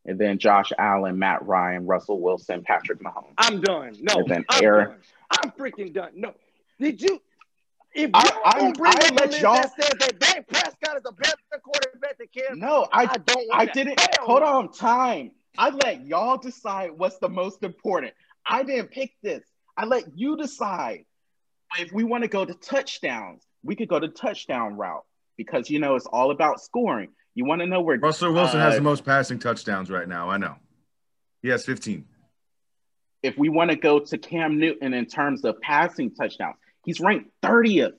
and 0.09 0.19
then 0.19 0.39
Josh 0.39 0.73
Allen, 0.79 1.19
Matt 1.19 1.47
Ryan, 1.47 1.87
Russell 1.87 2.21
Wilson, 2.21 2.63
Patrick 2.63 3.01
Mahomes. 3.01 3.35
I'm 3.37 3.61
done. 3.61 3.95
No, 4.01 4.21
And 4.21 4.29
then 4.29 4.45
I'm 4.49 4.65
Aaron- 4.65 4.89
done. 4.89 4.99
I'm 5.31 5.51
freaking 5.53 5.93
done. 5.93 6.13
No, 6.15 6.33
did 6.81 7.01
you? 7.03 7.21
If 7.95 8.11
I- 8.15 8.41
I'm- 8.45 8.59
don't 8.65 8.79
bring 8.79 8.93
I 8.97 9.09
let 9.15 9.41
y'all- 9.41 9.55
that 9.57 9.75
says 9.81 9.95
that 9.99 10.19
Dak 10.19 10.47
Prescott 10.49 10.97
is 10.97 11.03
a 11.07 11.13
better 11.13 11.37
quarterback 11.63 12.17
than 12.19 12.27
Cam, 12.29 12.59
No, 12.59 12.87
I, 12.93 13.05
I 13.05 13.17
don't. 13.19 13.47
I 13.53 13.67
didn't. 13.67 14.01
Hold 14.21 14.43
on, 14.43 14.73
time. 14.73 15.33
I 15.59 15.71
let 15.71 16.07
y'all 16.07 16.39
decide 16.39 16.93
what's 16.93 17.19
the 17.19 17.29
most 17.29 17.63
important. 17.63 18.15
I 18.47 18.63
didn't 18.63 18.91
pick 18.91 19.13
this. 19.23 19.45
I 19.77 19.85
let 19.85 20.05
you 20.17 20.37
decide. 20.37 21.05
If 21.79 21.93
we 21.93 22.05
want 22.05 22.23
to 22.23 22.29
go 22.29 22.45
to 22.47 22.55
touchdowns, 22.55 23.45
we 23.63 23.77
could 23.77 23.89
go 23.89 24.01
to 24.01 24.09
touchdown 24.09 24.77
route 24.77 25.05
because 25.37 25.69
you 25.69 25.81
know 25.81 25.97
it's 25.97 26.07
all 26.07 26.31
about 26.31 26.61
scoring. 26.63 27.11
You 27.39 27.45
want 27.45 27.61
to 27.61 27.69
know 27.69 27.81
where 27.81 27.97
Russell 28.01 28.33
Wilson 28.33 28.59
has 28.59 28.75
Uh, 28.75 28.79
the 28.79 28.83
most 28.83 29.05
passing 29.05 29.39
touchdowns 29.39 29.93
right 29.93 30.09
now. 30.09 30.29
I 30.29 30.39
know. 30.39 30.57
He 31.41 31.49
has 31.51 31.65
15. 31.65 32.05
if 33.23 33.39
we 33.39 33.49
want 33.49 33.71
to 33.71 33.77
go 33.77 34.01
to 34.01 34.19
Cam 34.19 34.59
Newton 34.59 34.93
in 34.93 35.07
terms 35.07 35.45
of 35.45 35.61
passing 35.61 36.13
touchdowns, 36.13 36.57
he's 36.85 36.99
ranked 36.99 37.31
30th. 37.43 37.93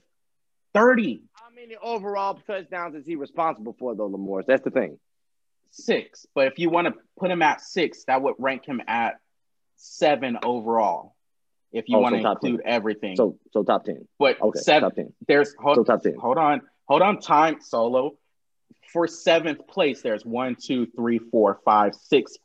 30, 0.73 1.21
How 1.35 1.49
many 1.55 1.77
overall 1.81 2.37
touchdowns 2.45 2.95
is 2.95 3.05
he 3.05 3.15
responsible 3.15 3.77
for, 3.79 3.95
though, 3.95 4.09
Lamore? 4.09 4.45
That's 4.45 4.61
the 4.63 4.71
thing. 4.71 4.99
six. 5.71 6.25
But 6.35 6.47
if 6.47 6.59
you 6.59 6.69
want 6.69 6.87
to 6.87 6.93
put 7.17 7.31
him 7.31 7.41
at 7.41 7.61
six, 7.61 8.03
that 8.05 8.21
would 8.21 8.35
rank 8.39 8.65
him 8.65 8.81
at 8.87 9.19
seven 9.77 10.37
overall. 10.43 11.15
If 11.71 11.85
you 11.87 11.95
Oh, 11.97 12.01
want 12.01 12.13
so 12.13 12.17
to 12.17 12.23
top 12.23 12.41
10. 12.41 12.49
include 12.51 12.65
everything. 12.67 13.15
So, 13.15 13.37
so 13.53 13.63
top 13.63 13.85
ten. 13.85 14.05
but 14.17 14.41
Okay, 14.41 14.59
seven, 14.59 14.89
top 14.89 14.95
ten. 14.95 15.13
there's 15.29 15.53
hold, 15.57 15.75
So 15.77 15.83
top 15.85 16.01
ten. 16.01 16.15
hold 16.15 16.37
on, 16.37 16.61
hold 16.89 17.01
on, 17.03 17.19
time 17.21 17.61
solo. 17.61 18.17
For 18.93 19.07
seventh 19.07 19.67
place, 19.67 20.01
there's 20.01 20.25
one, 20.25 20.55
two, 20.55 20.87
three, 20.95 21.19
four, 21.19 21.59
five, 21.65 21.93
six 21.95 22.37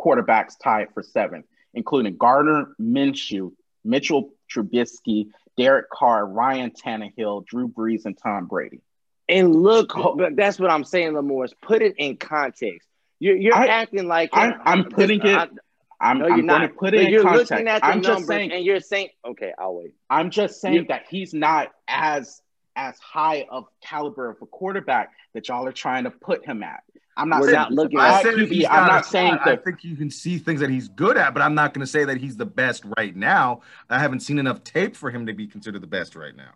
quarterbacks 0.00 0.54
tied 0.62 0.88
for 0.94 1.02
seventh, 1.02 1.46
including 1.74 2.16
Gardner 2.16 2.74
Minshew, 2.80 3.52
Mitchell 3.84 4.32
Trubisky, 4.52 5.28
Derek 5.56 5.90
Carr, 5.90 6.26
Ryan 6.26 6.70
Tannehill, 6.70 7.46
Drew 7.46 7.68
Brees, 7.68 8.04
and 8.04 8.16
Tom 8.16 8.46
Brady. 8.46 8.80
And 9.28 9.54
look, 9.56 9.92
that's 10.34 10.58
what 10.58 10.70
I'm 10.70 10.84
saying, 10.84 11.12
Lamore. 11.12 11.48
Put 11.62 11.82
it 11.82 11.94
in 11.98 12.16
context. 12.16 12.88
You're, 13.18 13.36
you're 13.36 13.54
I- 13.54 13.66
acting 13.68 14.06
like 14.08 14.30
I'm- 14.32 14.60
I'm 14.64 14.84
putting 14.84 15.20
it- 15.20 15.26
I- 15.36 15.48
I'm, 16.00 16.18
no, 16.18 16.26
you're 16.26 16.34
I'm 16.38 16.46
going 16.46 16.62
not. 16.62 16.66
to 16.66 16.74
put 16.74 16.94
it 16.94 17.10
you're 17.10 17.22
context. 17.22 17.52
looking 17.52 17.68
at 17.68 17.80
the 17.80 17.86
I'm 17.86 18.02
just 18.02 18.08
numbers 18.08 18.26
saying. 18.26 18.50
and 18.52 18.64
you're 18.64 18.80
saying, 18.80 19.10
okay, 19.24 19.52
I'll 19.56 19.76
wait. 19.76 19.94
I'm 20.10 20.30
just 20.30 20.60
saying 20.60 20.86
that 20.88 21.04
he's 21.08 21.32
not 21.32 21.70
as 21.86 22.41
as 22.76 22.98
high 22.98 23.46
of 23.50 23.66
caliber 23.82 24.30
of 24.30 24.36
a 24.42 24.46
quarterback 24.46 25.12
that 25.34 25.48
y'all 25.48 25.66
are 25.66 25.72
trying 25.72 26.04
to 26.04 26.10
put 26.10 26.44
him 26.44 26.62
at. 26.62 26.82
I'm 27.16 27.28
not 27.28 27.40
We're 27.42 27.48
saying 27.48 27.56
not 27.58 27.72
looking 27.72 27.98
at- 27.98 28.24
QB. 28.24 28.64
I'm 28.70 28.86
not 28.86 28.86
not 28.86 29.06
saying 29.06 29.34
star. 29.42 29.52
I 29.52 29.56
think 29.56 29.84
you 29.84 29.96
can 29.96 30.10
see 30.10 30.38
things 30.38 30.60
that 30.60 30.70
he's 30.70 30.88
good 30.88 31.18
at, 31.18 31.34
but 31.34 31.42
I'm 31.42 31.54
not 31.54 31.74
going 31.74 31.84
to 31.84 31.90
say 31.90 32.04
that 32.04 32.16
he's 32.16 32.36
the 32.38 32.46
best 32.46 32.84
right 32.96 33.14
now. 33.14 33.60
I 33.90 33.98
haven't 33.98 34.20
seen 34.20 34.38
enough 34.38 34.64
tape 34.64 34.96
for 34.96 35.10
him 35.10 35.26
to 35.26 35.34
be 35.34 35.46
considered 35.46 35.82
the 35.82 35.86
best 35.86 36.16
right 36.16 36.34
now. 36.34 36.52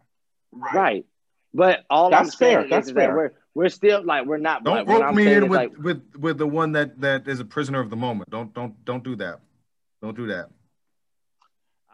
Right. 0.52 1.04
But 1.52 1.84
all 1.90 2.06
I'm 2.06 2.24
That's 2.24 2.34
fair. 2.34 2.60
saying 2.60 2.70
That's 2.70 2.86
is, 2.86 2.90
is 2.90 2.94
that 2.94 3.06
fair. 3.08 3.16
we're 3.16 3.32
we're 3.54 3.68
still 3.68 4.02
like 4.02 4.26
we're 4.26 4.36
not. 4.38 4.64
Don't 4.64 4.74
like, 4.76 4.88
rope 4.88 5.02
I'm 5.04 5.14
me 5.14 5.32
in 5.32 5.48
with, 5.48 5.58
like, 5.58 5.76
with 5.78 6.02
with 6.18 6.38
the 6.38 6.46
one 6.46 6.72
that 6.72 7.00
that 7.00 7.28
is 7.28 7.40
a 7.40 7.44
prisoner 7.44 7.80
of 7.80 7.88
the 7.90 7.96
moment. 7.96 8.30
Don't 8.30 8.52
don't 8.54 8.82
don't 8.84 9.04
do 9.04 9.16
that. 9.16 9.40
Don't 10.02 10.16
do 10.16 10.26
that. 10.28 10.48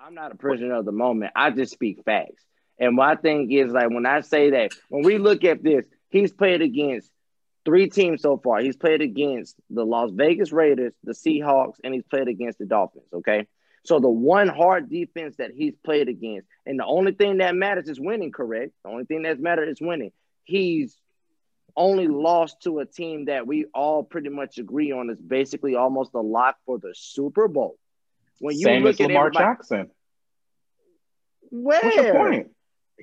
I'm 0.04 0.14
not 0.14 0.32
a 0.32 0.34
prisoner 0.34 0.74
of 0.74 0.84
the 0.84 0.92
moment. 0.92 1.32
I 1.36 1.50
just 1.50 1.72
speak 1.72 1.98
facts. 2.04 2.42
And 2.82 2.96
my 2.96 3.14
thing 3.14 3.52
is 3.52 3.70
like 3.70 3.90
when 3.90 4.06
I 4.06 4.22
say 4.22 4.50
that, 4.50 4.72
when 4.88 5.04
we 5.04 5.16
look 5.16 5.44
at 5.44 5.62
this, 5.62 5.84
he's 6.08 6.32
played 6.32 6.62
against 6.62 7.08
three 7.64 7.88
teams 7.88 8.22
so 8.22 8.38
far. 8.38 8.58
He's 8.58 8.74
played 8.74 9.00
against 9.00 9.54
the 9.70 9.86
Las 9.86 10.10
Vegas 10.12 10.50
Raiders, 10.50 10.92
the 11.04 11.12
Seahawks, 11.12 11.76
and 11.84 11.94
he's 11.94 12.02
played 12.02 12.26
against 12.26 12.58
the 12.58 12.66
Dolphins. 12.66 13.06
Okay. 13.14 13.46
So 13.84 14.00
the 14.00 14.08
one 14.08 14.48
hard 14.48 14.90
defense 14.90 15.36
that 15.36 15.52
he's 15.54 15.74
played 15.84 16.08
against, 16.08 16.48
and 16.66 16.76
the 16.76 16.84
only 16.84 17.12
thing 17.12 17.38
that 17.38 17.54
matters 17.54 17.88
is 17.88 18.00
winning, 18.00 18.32
correct? 18.32 18.72
The 18.82 18.90
only 18.90 19.04
thing 19.04 19.22
that 19.22 19.38
matters 19.38 19.76
is 19.76 19.80
winning. 19.80 20.10
He's 20.42 20.96
only 21.76 22.08
lost 22.08 22.62
to 22.64 22.80
a 22.80 22.84
team 22.84 23.26
that 23.26 23.46
we 23.46 23.66
all 23.72 24.02
pretty 24.02 24.28
much 24.28 24.58
agree 24.58 24.90
on 24.90 25.08
is 25.08 25.20
basically 25.20 25.76
almost 25.76 26.14
a 26.14 26.20
lock 26.20 26.56
for 26.66 26.80
the 26.80 26.94
Super 26.96 27.46
Bowl. 27.46 27.78
When 28.40 28.56
you 28.56 28.64
Same 28.64 28.82
look 28.82 28.94
as 28.94 29.00
at 29.02 29.06
Lamar 29.06 29.30
Jackson. 29.30 29.88
where? 31.50 31.80
What's 31.80 31.96
your 31.96 32.14
point? 32.14 32.48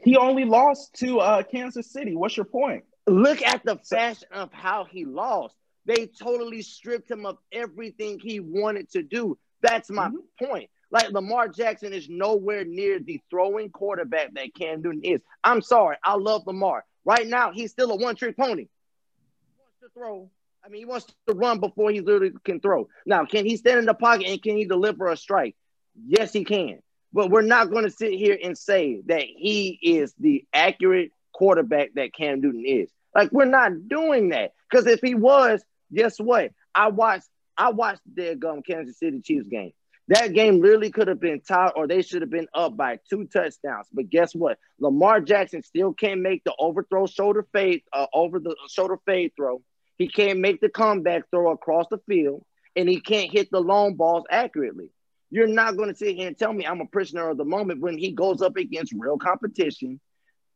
He 0.03 0.17
only 0.17 0.45
lost 0.45 0.93
to 0.95 1.19
uh, 1.19 1.43
Kansas 1.43 1.91
City. 1.91 2.15
What's 2.15 2.37
your 2.37 2.45
point? 2.45 2.83
Look 3.07 3.41
at 3.41 3.63
the 3.63 3.77
fashion 3.77 4.27
of 4.31 4.53
how 4.53 4.85
he 4.85 5.05
lost. 5.05 5.55
They 5.85 6.07
totally 6.07 6.61
stripped 6.61 7.09
him 7.09 7.25
of 7.25 7.37
everything 7.51 8.19
he 8.19 8.39
wanted 8.39 8.91
to 8.91 9.01
do. 9.01 9.37
That's 9.61 9.89
my 9.89 10.09
mm-hmm. 10.09 10.45
point. 10.45 10.69
Like 10.91 11.11
Lamar 11.11 11.47
Jackson 11.47 11.93
is 11.93 12.09
nowhere 12.09 12.65
near 12.65 12.99
the 12.99 13.21
throwing 13.29 13.69
quarterback 13.69 14.33
that 14.33 14.53
Cam 14.55 14.81
Newton 14.81 15.01
is. 15.03 15.21
I'm 15.43 15.61
sorry. 15.61 15.97
I 16.03 16.15
love 16.15 16.47
Lamar. 16.47 16.85
Right 17.05 17.27
now, 17.27 17.51
he's 17.51 17.71
still 17.71 17.91
a 17.91 17.95
one 17.95 18.15
trick 18.15 18.37
pony. 18.37 18.63
He 18.63 19.55
wants 19.57 19.79
to 19.81 19.89
throw. 19.93 20.29
I 20.63 20.69
mean, 20.69 20.81
he 20.81 20.85
wants 20.85 21.05
to 21.27 21.33
run 21.33 21.59
before 21.59 21.91
he 21.91 22.01
literally 22.01 22.33
can 22.43 22.59
throw. 22.59 22.89
Now, 23.05 23.25
can 23.25 23.45
he 23.45 23.55
stand 23.57 23.79
in 23.79 23.85
the 23.85 23.93
pocket 23.93 24.27
and 24.27 24.41
can 24.41 24.57
he 24.57 24.65
deliver 24.65 25.07
a 25.07 25.17
strike? 25.17 25.55
Yes, 25.95 26.33
he 26.33 26.43
can. 26.43 26.79
But 27.11 27.29
we're 27.31 27.41
not 27.41 27.71
going 27.71 27.85
to 27.85 27.91
sit 27.91 28.13
here 28.13 28.37
and 28.41 28.57
say 28.57 29.01
that 29.07 29.23
he 29.23 29.79
is 29.81 30.13
the 30.19 30.45
accurate 30.53 31.11
quarterback 31.33 31.93
that 31.95 32.13
Cam 32.13 32.41
Newton 32.41 32.63
is. 32.65 32.89
Like, 33.15 33.31
we're 33.31 33.45
not 33.45 33.87
doing 33.87 34.29
that. 34.29 34.53
Because 34.69 34.85
if 34.85 34.99
he 35.01 35.15
was, 35.15 35.63
guess 35.91 36.19
what? 36.19 36.51
I 36.75 36.89
watched 36.89 37.27
I 37.57 37.71
watched 37.71 38.01
the 38.15 38.39
um, 38.47 38.61
Kansas 38.61 38.97
City 38.97 39.19
Chiefs 39.19 39.49
game. 39.49 39.73
That 40.07 40.33
game 40.33 40.61
literally 40.61 40.91
could 40.91 41.07
have 41.07 41.19
been 41.19 41.41
tied, 41.41 41.73
or 41.75 41.87
they 41.87 42.01
should 42.01 42.21
have 42.21 42.31
been 42.31 42.47
up 42.53 42.75
by 42.75 42.99
two 43.09 43.25
touchdowns. 43.25 43.87
But 43.93 44.09
guess 44.09 44.33
what? 44.33 44.57
Lamar 44.79 45.19
Jackson 45.19 45.61
still 45.61 45.93
can't 45.93 46.21
make 46.21 46.43
the 46.43 46.53
overthrow 46.57 47.05
shoulder 47.05 47.45
fade, 47.51 47.83
uh, 47.93 48.07
over 48.13 48.39
the 48.39 48.55
shoulder 48.69 48.97
fade 49.05 49.33
throw. 49.35 49.61
He 49.97 50.07
can't 50.07 50.39
make 50.39 50.61
the 50.61 50.69
comeback 50.69 51.29
throw 51.29 51.51
across 51.51 51.87
the 51.91 51.99
field, 52.07 52.43
and 52.75 52.89
he 52.89 53.01
can't 53.01 53.29
hit 53.29 53.51
the 53.51 53.59
long 53.59 53.95
balls 53.95 54.23
accurately. 54.31 54.89
You're 55.31 55.47
not 55.47 55.77
going 55.77 55.89
to 55.89 55.95
sit 55.95 56.15
here 56.15 56.27
and 56.27 56.37
tell 56.37 56.51
me 56.51 56.65
I'm 56.65 56.81
a 56.81 56.85
prisoner 56.85 57.29
of 57.29 57.37
the 57.37 57.45
moment 57.45 57.81
when 57.81 57.97
he 57.97 58.11
goes 58.11 58.41
up 58.41 58.57
against 58.57 58.93
real 58.97 59.17
competition. 59.17 59.99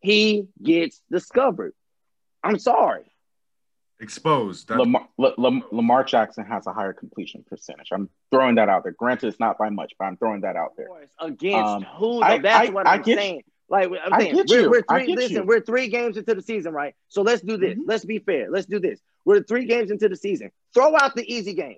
He 0.02 0.48
gets 0.62 1.02
discovered. 1.10 1.74
I'm 2.44 2.60
sorry 2.60 3.14
exposed. 4.04 4.70
Lamar, 4.70 5.08
Lamar, 5.18 6.04
Jackson 6.04 6.46
has 6.46 6.68
a 6.68 6.74
higher 6.74 6.94
completion 6.94 7.44
percentage. 7.50 7.88
I'm 7.92 8.10
throwing 8.30 8.56
that 8.56 8.70
out 8.70 8.84
there. 8.84 8.92
Granted, 8.92 9.28
it's 9.28 9.40
not 9.40 9.58
by 9.58 9.70
much, 9.70 9.94
but 9.98 10.06
I'm 10.06 10.18
throwing 10.18 10.42
that 10.42 10.56
out 10.56 10.74
there. 10.78 10.88
Against 11.20 11.58
um, 11.58 11.84
who? 11.98 12.22
I, 12.22 12.38
that's 12.38 12.70
I, 12.70 12.72
what 12.72 12.88
I, 12.88 12.96
am 12.96 13.04
saying. 13.04 13.44
Like 13.70 13.90
I'm 14.04 14.20
saying, 14.20 14.36
we're, 14.48 14.70
we're, 14.70 14.84
three. 14.84 15.16
listen, 15.16 15.38
you. 15.38 15.44
we're 15.44 15.62
three 15.62 15.88
games 15.88 16.18
into 16.18 16.36
the 16.36 16.42
season, 16.42 16.74
right? 16.74 16.94
So 17.08 17.24
let's 17.24 17.42
do 17.42 17.58
this. 17.58 17.74
Mm-hmm. 17.74 17.88
Let's 17.88 18.06
be 18.06 18.20
fair. 18.20 18.52
Let's 18.52 18.68
do 18.68 18.80
this. 18.80 19.00
We're 19.26 19.42
three 19.42 19.66
games 19.66 19.90
into 19.90 20.10
the 20.10 20.18
season. 20.18 20.52
Throw 20.74 20.96
out 20.96 21.16
the 21.16 21.34
easy 21.34 21.54
game. 21.54 21.78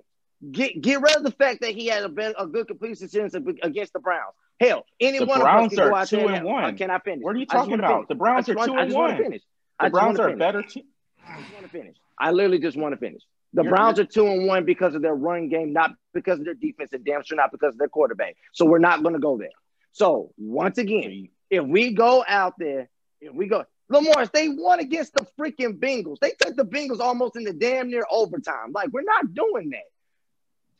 Get 0.52 0.82
get 0.82 1.02
rid 1.02 1.16
of 1.16 1.24
the 1.24 1.32
fact 1.32 1.62
that 1.62 1.72
he 1.72 1.88
had 1.88 2.04
a, 2.04 2.42
a 2.42 2.48
good 2.48 2.68
completion 2.68 3.08
percentage 3.08 3.58
against 3.64 3.94
the 3.94 4.00
Browns. 4.00 4.34
Hell, 4.60 4.86
any 5.00 5.20
the 5.20 5.26
one 5.26 5.40
Browns 5.40 5.74
of 5.74 5.80
us 5.80 5.80
can 5.80 5.90
go 5.90 5.96
out 5.96 6.08
two 6.08 6.20
and, 6.20 6.36
and 6.36 6.48
uh, 6.48 6.50
one. 6.50 6.78
Can 6.78 6.90
I 6.90 7.00
finish? 7.00 7.24
What 7.24 7.36
are 7.36 7.40
you 7.40 7.46
talking 7.46 7.74
about? 7.74 8.08
The 8.08 8.16
Browns 8.16 8.48
are 8.50 8.56
two 8.56 8.76
and 8.76 8.94
one. 8.94 9.18
Finish. 9.18 9.42
The 9.82 9.90
Browns 9.90 10.20
are 10.20 10.30
a 10.30 10.38
better 10.38 10.62
team. 10.62 10.86
I 11.28 11.42
just 11.42 11.54
want 11.54 11.64
to 11.66 11.70
finish. 11.70 11.96
I 12.20 12.32
literally 12.32 12.60
just 12.60 12.78
want 12.78 12.94
to 12.94 12.98
finish. 12.98 13.22
The 13.54 13.64
You're 13.64 13.72
Browns 13.72 14.00
are 14.00 14.06
two 14.06 14.28
and 14.28 14.48
one 14.48 14.66
because 14.66 14.96
of 14.96 15.02
their 15.02 15.16
run 15.16 15.50
game, 15.50 15.74
not 15.74 15.92
because 16.14 16.40
of 16.40 16.46
their 16.46 16.54
defense, 16.54 16.92
and 16.94 17.04
damn 17.06 17.24
sure 17.24 17.38
not 17.38 17.52
because 17.52 17.74
of 17.74 17.80
their 17.80 17.88
quarterback. 17.88 18.36
So 18.54 18.66
we're 18.66 18.80
not 18.80 19.02
going 19.02 19.14
to 19.14 19.20
go 19.20 19.38
there. 19.38 19.50
So 19.94 20.32
once 20.38 20.78
again, 20.78 21.30
if 21.50 21.64
we 21.64 21.94
go 21.94 22.24
out 22.28 22.54
there, 22.58 22.90
if 23.22 23.34
we 23.34 23.48
go, 23.48 23.64
Lamar, 23.90 24.26
they 24.34 24.50
won 24.50 24.80
against 24.80 25.14
the 25.14 25.26
freaking 25.40 25.80
Bengals. 25.80 26.20
They 26.20 26.32
took 26.32 26.56
the 26.56 26.66
Bengals 26.66 27.00
almost 27.00 27.38
in 27.38 27.44
the 27.44 27.54
damn 27.54 27.90
near 27.90 28.06
overtime. 28.12 28.72
Like 28.74 28.90
we're 28.92 29.04
not 29.04 29.34
doing 29.34 29.70
that. 29.70 29.84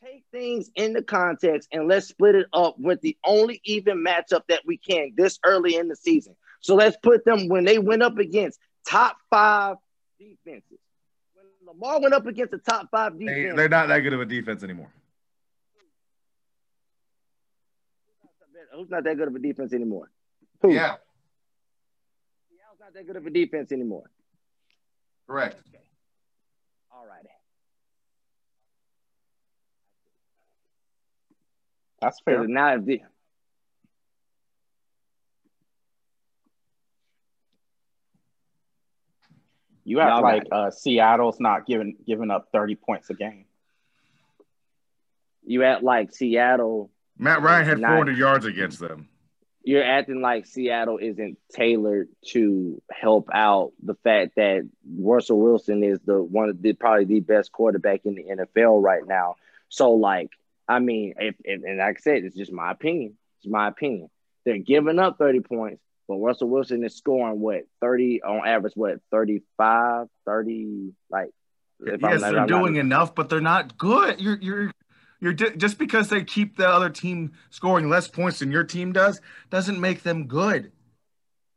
Take 0.04 0.24
things 0.30 0.70
into 0.74 1.02
context 1.02 1.68
and 1.72 1.88
let's 1.88 2.06
split 2.06 2.34
it 2.34 2.46
up 2.52 2.78
with 2.78 3.00
the 3.00 3.16
only 3.24 3.60
even 3.64 4.04
matchup 4.04 4.42
that 4.48 4.60
we 4.66 4.76
can 4.76 5.12
this 5.16 5.38
early 5.44 5.76
in 5.76 5.88
the 5.88 5.96
season. 5.96 6.36
So 6.60 6.74
let's 6.74 6.96
put 7.02 7.24
them 7.24 7.48
when 7.48 7.64
they 7.64 7.78
went 7.78 8.02
up 8.02 8.18
against 8.18 8.58
top 8.86 9.16
five 9.30 9.76
defenses. 10.18 10.78
When 11.34 11.46
Lamar 11.66 12.00
went 12.00 12.14
up 12.14 12.26
against 12.26 12.52
the 12.52 12.58
top 12.58 12.88
five 12.90 13.18
defense, 13.18 13.56
they, 13.56 13.64
are 13.64 13.68
not 13.68 13.88
that 13.88 14.00
good 14.00 14.12
of 14.12 14.20
a 14.20 14.26
defense 14.26 14.62
anymore. 14.62 14.90
Who's 18.76 18.90
not 18.90 19.04
that 19.04 19.16
good 19.16 19.28
of 19.28 19.34
a 19.34 19.38
defense 19.38 19.72
anymore? 19.72 20.10
Who? 20.60 20.72
Yeah. 20.72 20.96
Seattle's 22.50 22.78
not 22.78 22.92
that 22.94 23.06
good 23.06 23.16
of 23.16 23.26
a 23.26 23.30
defense 23.30 23.72
anymore. 23.72 24.10
Correct. 25.26 25.56
Okay. 25.68 25.82
All 26.92 27.06
right. 27.06 27.24
That's 32.00 32.20
fair. 32.20 32.46
Now, 32.46 32.76
if 32.76 32.84
the, 32.84 33.00
You 39.86 40.00
act 40.00 40.20
like 40.20 40.42
uh, 40.50 40.72
Seattle's 40.72 41.38
not 41.38 41.64
giving 41.64 41.94
giving 42.04 42.32
up 42.32 42.48
30 42.52 42.74
points 42.74 43.08
a 43.08 43.14
game. 43.14 43.44
You 45.44 45.62
act 45.62 45.84
like 45.84 46.12
Seattle. 46.12 46.90
Matt 47.16 47.40
Ryan 47.40 47.64
had 47.64 47.78
400 47.78 48.18
yards 48.18 48.46
against 48.46 48.80
them. 48.80 49.08
You're 49.62 49.84
acting 49.84 50.20
like 50.20 50.44
Seattle 50.46 50.98
isn't 50.98 51.38
tailored 51.52 52.08
to 52.32 52.82
help 52.90 53.28
out 53.32 53.74
the 53.80 53.94
fact 54.02 54.32
that 54.34 54.68
Russell 54.98 55.38
Wilson 55.38 55.84
is 55.84 56.00
the 56.04 56.20
one 56.20 56.48
of 56.48 56.60
the 56.60 56.72
probably 56.72 57.04
the 57.04 57.20
best 57.20 57.52
quarterback 57.52 58.00
in 58.04 58.16
the 58.16 58.24
NFL 58.24 58.82
right 58.82 59.06
now. 59.06 59.36
So, 59.68 59.92
like, 59.92 60.30
I 60.68 60.78
mean, 60.78 61.14
if, 61.18 61.36
if 61.44 61.62
and 61.62 61.78
like 61.78 61.96
I 61.98 62.00
said, 62.00 62.24
it's 62.24 62.36
just 62.36 62.52
my 62.52 62.70
opinion. 62.70 63.16
It's 63.38 63.50
my 63.50 63.68
opinion. 63.68 64.08
They're 64.44 64.58
giving 64.58 64.98
up 64.98 65.18
30 65.18 65.40
points. 65.40 65.82
But 66.08 66.16
Russell 66.18 66.48
Wilson 66.48 66.84
is 66.84 66.96
scoring 66.96 67.40
what 67.40 67.62
30 67.80 68.22
on 68.22 68.46
average, 68.46 68.74
what 68.76 69.00
35, 69.10 70.06
30, 70.24 70.92
like 71.10 71.30
yes, 71.84 71.98
I'm, 72.02 72.20
they're 72.20 72.38
I'm 72.40 72.46
doing 72.46 72.74
not, 72.74 72.80
enough, 72.80 73.14
but 73.14 73.28
they're 73.28 73.40
not 73.40 73.76
good. 73.76 74.20
You're 74.20 74.38
you're 74.38 74.72
you're 75.20 75.32
just 75.32 75.78
because 75.78 76.08
they 76.08 76.22
keep 76.22 76.56
the 76.56 76.68
other 76.68 76.90
team 76.90 77.32
scoring 77.50 77.88
less 77.88 78.06
points 78.06 78.38
than 78.38 78.52
your 78.52 78.64
team 78.64 78.92
does 78.92 79.20
doesn't 79.50 79.80
make 79.80 80.02
them 80.02 80.26
good. 80.26 80.70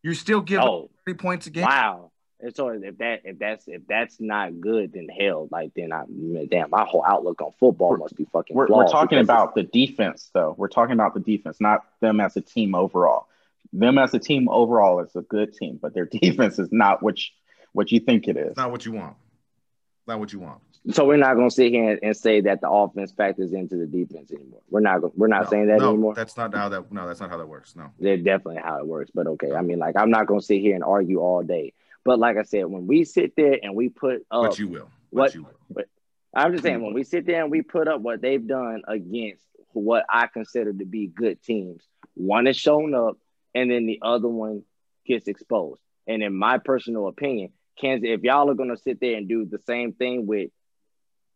You're 0.02 0.16
still 0.16 0.42
giving 0.42 0.66
oh, 0.66 0.90
30 1.06 1.18
points 1.18 1.48
a 1.48 1.50
game. 1.52 1.66
Wow. 1.66 2.12
And 2.42 2.56
so 2.56 2.70
if 2.70 2.98
that 3.00 3.22
if 3.26 3.38
that's 3.38 3.68
if 3.68 3.86
that's 3.88 4.20
not 4.20 4.62
good, 4.62 4.94
then 4.94 5.10
hell, 5.10 5.50
like 5.52 5.74
then 5.76 5.92
I 5.92 6.06
damn 6.50 6.70
my 6.70 6.86
whole 6.86 7.04
outlook 7.06 7.42
on 7.42 7.52
football 7.60 7.98
must 7.98 8.16
be 8.16 8.26
fucking. 8.32 8.56
We're, 8.56 8.68
we're 8.68 8.88
talking 8.88 9.20
about 9.20 9.56
the 9.56 9.64
defense, 9.64 10.30
though. 10.34 10.56
We're 10.58 10.70
talking 10.70 10.94
about 10.94 11.14
the 11.14 11.20
defense, 11.20 11.60
not 11.60 11.86
them 12.00 12.22
as 12.22 12.38
a 12.38 12.42
team 12.42 12.76
overall 12.76 13.28
them 13.74 13.98
as 13.98 14.14
a 14.14 14.20
team 14.20 14.50
overall 14.50 15.00
is 15.02 15.16
a 15.16 15.22
good 15.22 15.54
team, 15.54 15.80
but 15.82 15.94
their 15.94 16.06
defense 16.12 16.60
is 16.60 16.70
not 16.72 17.04
what 17.04 17.18
you, 17.18 17.32
what 17.74 17.92
you 17.92 18.00
think 18.00 18.28
it 18.28 18.38
is. 18.38 18.58
not 18.58 18.72
what 18.72 18.86
you 18.86 18.94
want. 18.94 19.16
Not 20.08 20.20
what 20.20 20.34
you 20.34 20.40
want. 20.40 20.62
So 20.92 21.06
we're 21.06 21.18
not 21.18 21.36
going 21.36 21.50
to 21.50 21.54
sit 21.54 21.72
here 21.72 22.00
and 22.02 22.16
say 22.16 22.42
that 22.42 22.62
the 22.62 22.70
offense 22.70 23.12
factors 23.12 23.52
into 23.52 23.76
the 23.76 23.86
defense 23.86 24.32
anymore. 24.32 24.62
We're 24.70 24.80
not. 24.80 25.16
We're 25.16 25.28
not 25.28 25.44
no, 25.44 25.50
saying 25.50 25.68
that 25.68 25.80
no, 25.80 25.90
anymore. 25.90 26.16
That's 26.16 26.38
not 26.38 26.56
how 26.56 26.70
that. 26.70 26.92
No, 26.92 27.06
that's 27.06 27.20
not 27.20 27.30
how 27.30 27.38
that 27.38 27.48
works. 27.48 27.76
No, 27.76 27.92
they're 28.00 28.18
definitely 28.18 28.62
how 28.64 28.80
it 28.80 28.88
works. 28.88 29.12
But 29.14 29.28
okay, 29.28 29.54
I 29.54 29.62
mean, 29.62 29.78
like 29.78 29.98
I'm 29.98 30.10
not 30.10 30.26
going 30.26 30.40
to 30.40 30.46
sit 30.46 30.62
here 30.62 30.76
and 30.76 30.84
argue 30.84 31.20
all 31.20 31.44
day. 31.44 31.74
But 32.06 32.20
like 32.20 32.38
I 32.38 32.44
said, 32.44 32.66
when 32.66 32.88
we 32.88 33.04
sit 33.04 33.34
there 33.36 33.58
and 33.62 33.76
we 33.76 33.90
put 33.90 34.26
up, 34.32 34.44
what 34.44 34.60
you 34.60 34.68
will, 34.68 34.90
what, 35.10 35.22
what 35.22 35.36
you 35.36 35.44
will. 35.44 35.54
But 35.70 35.86
I'm 36.34 36.52
just 36.52 36.64
saying, 36.64 36.82
when 36.82 36.94
we 36.94 37.04
sit 37.04 37.26
there 37.26 37.42
and 37.42 37.52
we 37.52 37.62
put 37.62 37.88
up 37.88 38.02
what 38.02 38.22
they've 38.22 38.46
done 38.46 38.84
against 38.88 39.44
what 39.74 40.06
I 40.10 40.28
consider 40.28 40.74
to 40.74 40.86
be 40.86 41.08
good 41.08 41.42
teams, 41.44 41.84
one 42.16 42.46
has 42.46 42.58
shown 42.58 42.94
up 42.94 43.18
and 43.54 43.70
then 43.70 43.86
the 43.86 44.00
other 44.02 44.28
one 44.28 44.64
gets 45.06 45.28
exposed. 45.28 45.82
And 46.08 46.24
in 46.24 46.34
my 46.34 46.58
personal 46.58 47.08
opinion, 47.08 47.52
Kansas, 47.80 48.08
if 48.10 48.22
y'all 48.24 48.50
are 48.50 48.56
gonna 48.56 48.78
sit 48.78 49.00
there 49.00 49.16
and 49.16 49.28
do 49.28 49.46
the 49.46 49.60
same 49.60 49.94
thing 49.94 50.28
with 50.28 50.52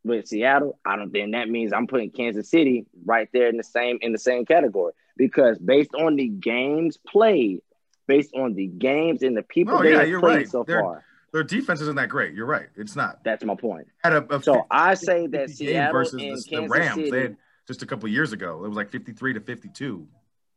with 0.03 0.27
Seattle, 0.27 0.79
I 0.85 0.97
don't 0.97 1.11
think 1.11 1.31
that 1.31 1.49
means 1.49 1.71
I'm 1.71 1.87
putting 1.87 2.11
Kansas 2.11 2.49
City 2.49 2.85
right 3.05 3.29
there 3.31 3.47
in 3.47 3.57
the 3.57 3.63
same 3.63 3.99
in 4.01 4.11
the 4.11 4.17
same 4.17 4.45
category 4.45 4.93
because 5.15 5.57
based 5.59 5.95
on 5.95 6.15
the 6.15 6.27
games 6.27 6.97
played, 6.97 7.61
based 8.07 8.33
on 8.35 8.53
the 8.53 8.67
games 8.67 9.23
and 9.23 9.35
the 9.35 9.43
people 9.43 9.75
oh, 9.75 9.83
they 9.83 9.91
yeah, 9.91 10.05
have 10.05 10.19
played 10.19 10.35
right. 10.35 10.49
so 10.49 10.63
their, 10.63 10.81
far. 10.81 11.03
Their 11.31 11.43
defense 11.43 11.81
isn't 11.81 11.95
that 11.95 12.09
great. 12.09 12.33
You're 12.33 12.45
right. 12.45 12.67
It's 12.75 12.95
not. 12.95 13.23
That's 13.23 13.43
my 13.43 13.55
point. 13.55 13.87
A, 14.03 14.21
a 14.21 14.43
so 14.43 14.65
I 14.69 14.93
say 14.93 15.27
that 15.27 15.49
Seattle 15.49 15.93
versus 15.93 16.45
the, 16.45 16.55
the 16.57 16.67
Rams, 16.67 16.95
City, 16.95 17.11
they 17.11 17.21
had 17.23 17.37
just 17.67 17.81
a 17.81 17.85
couple 17.85 18.07
years 18.09 18.33
ago. 18.33 18.63
It 18.63 18.67
was 18.67 18.77
like 18.77 18.91
53 18.91 19.33
to 19.33 19.39
52. 19.39 20.07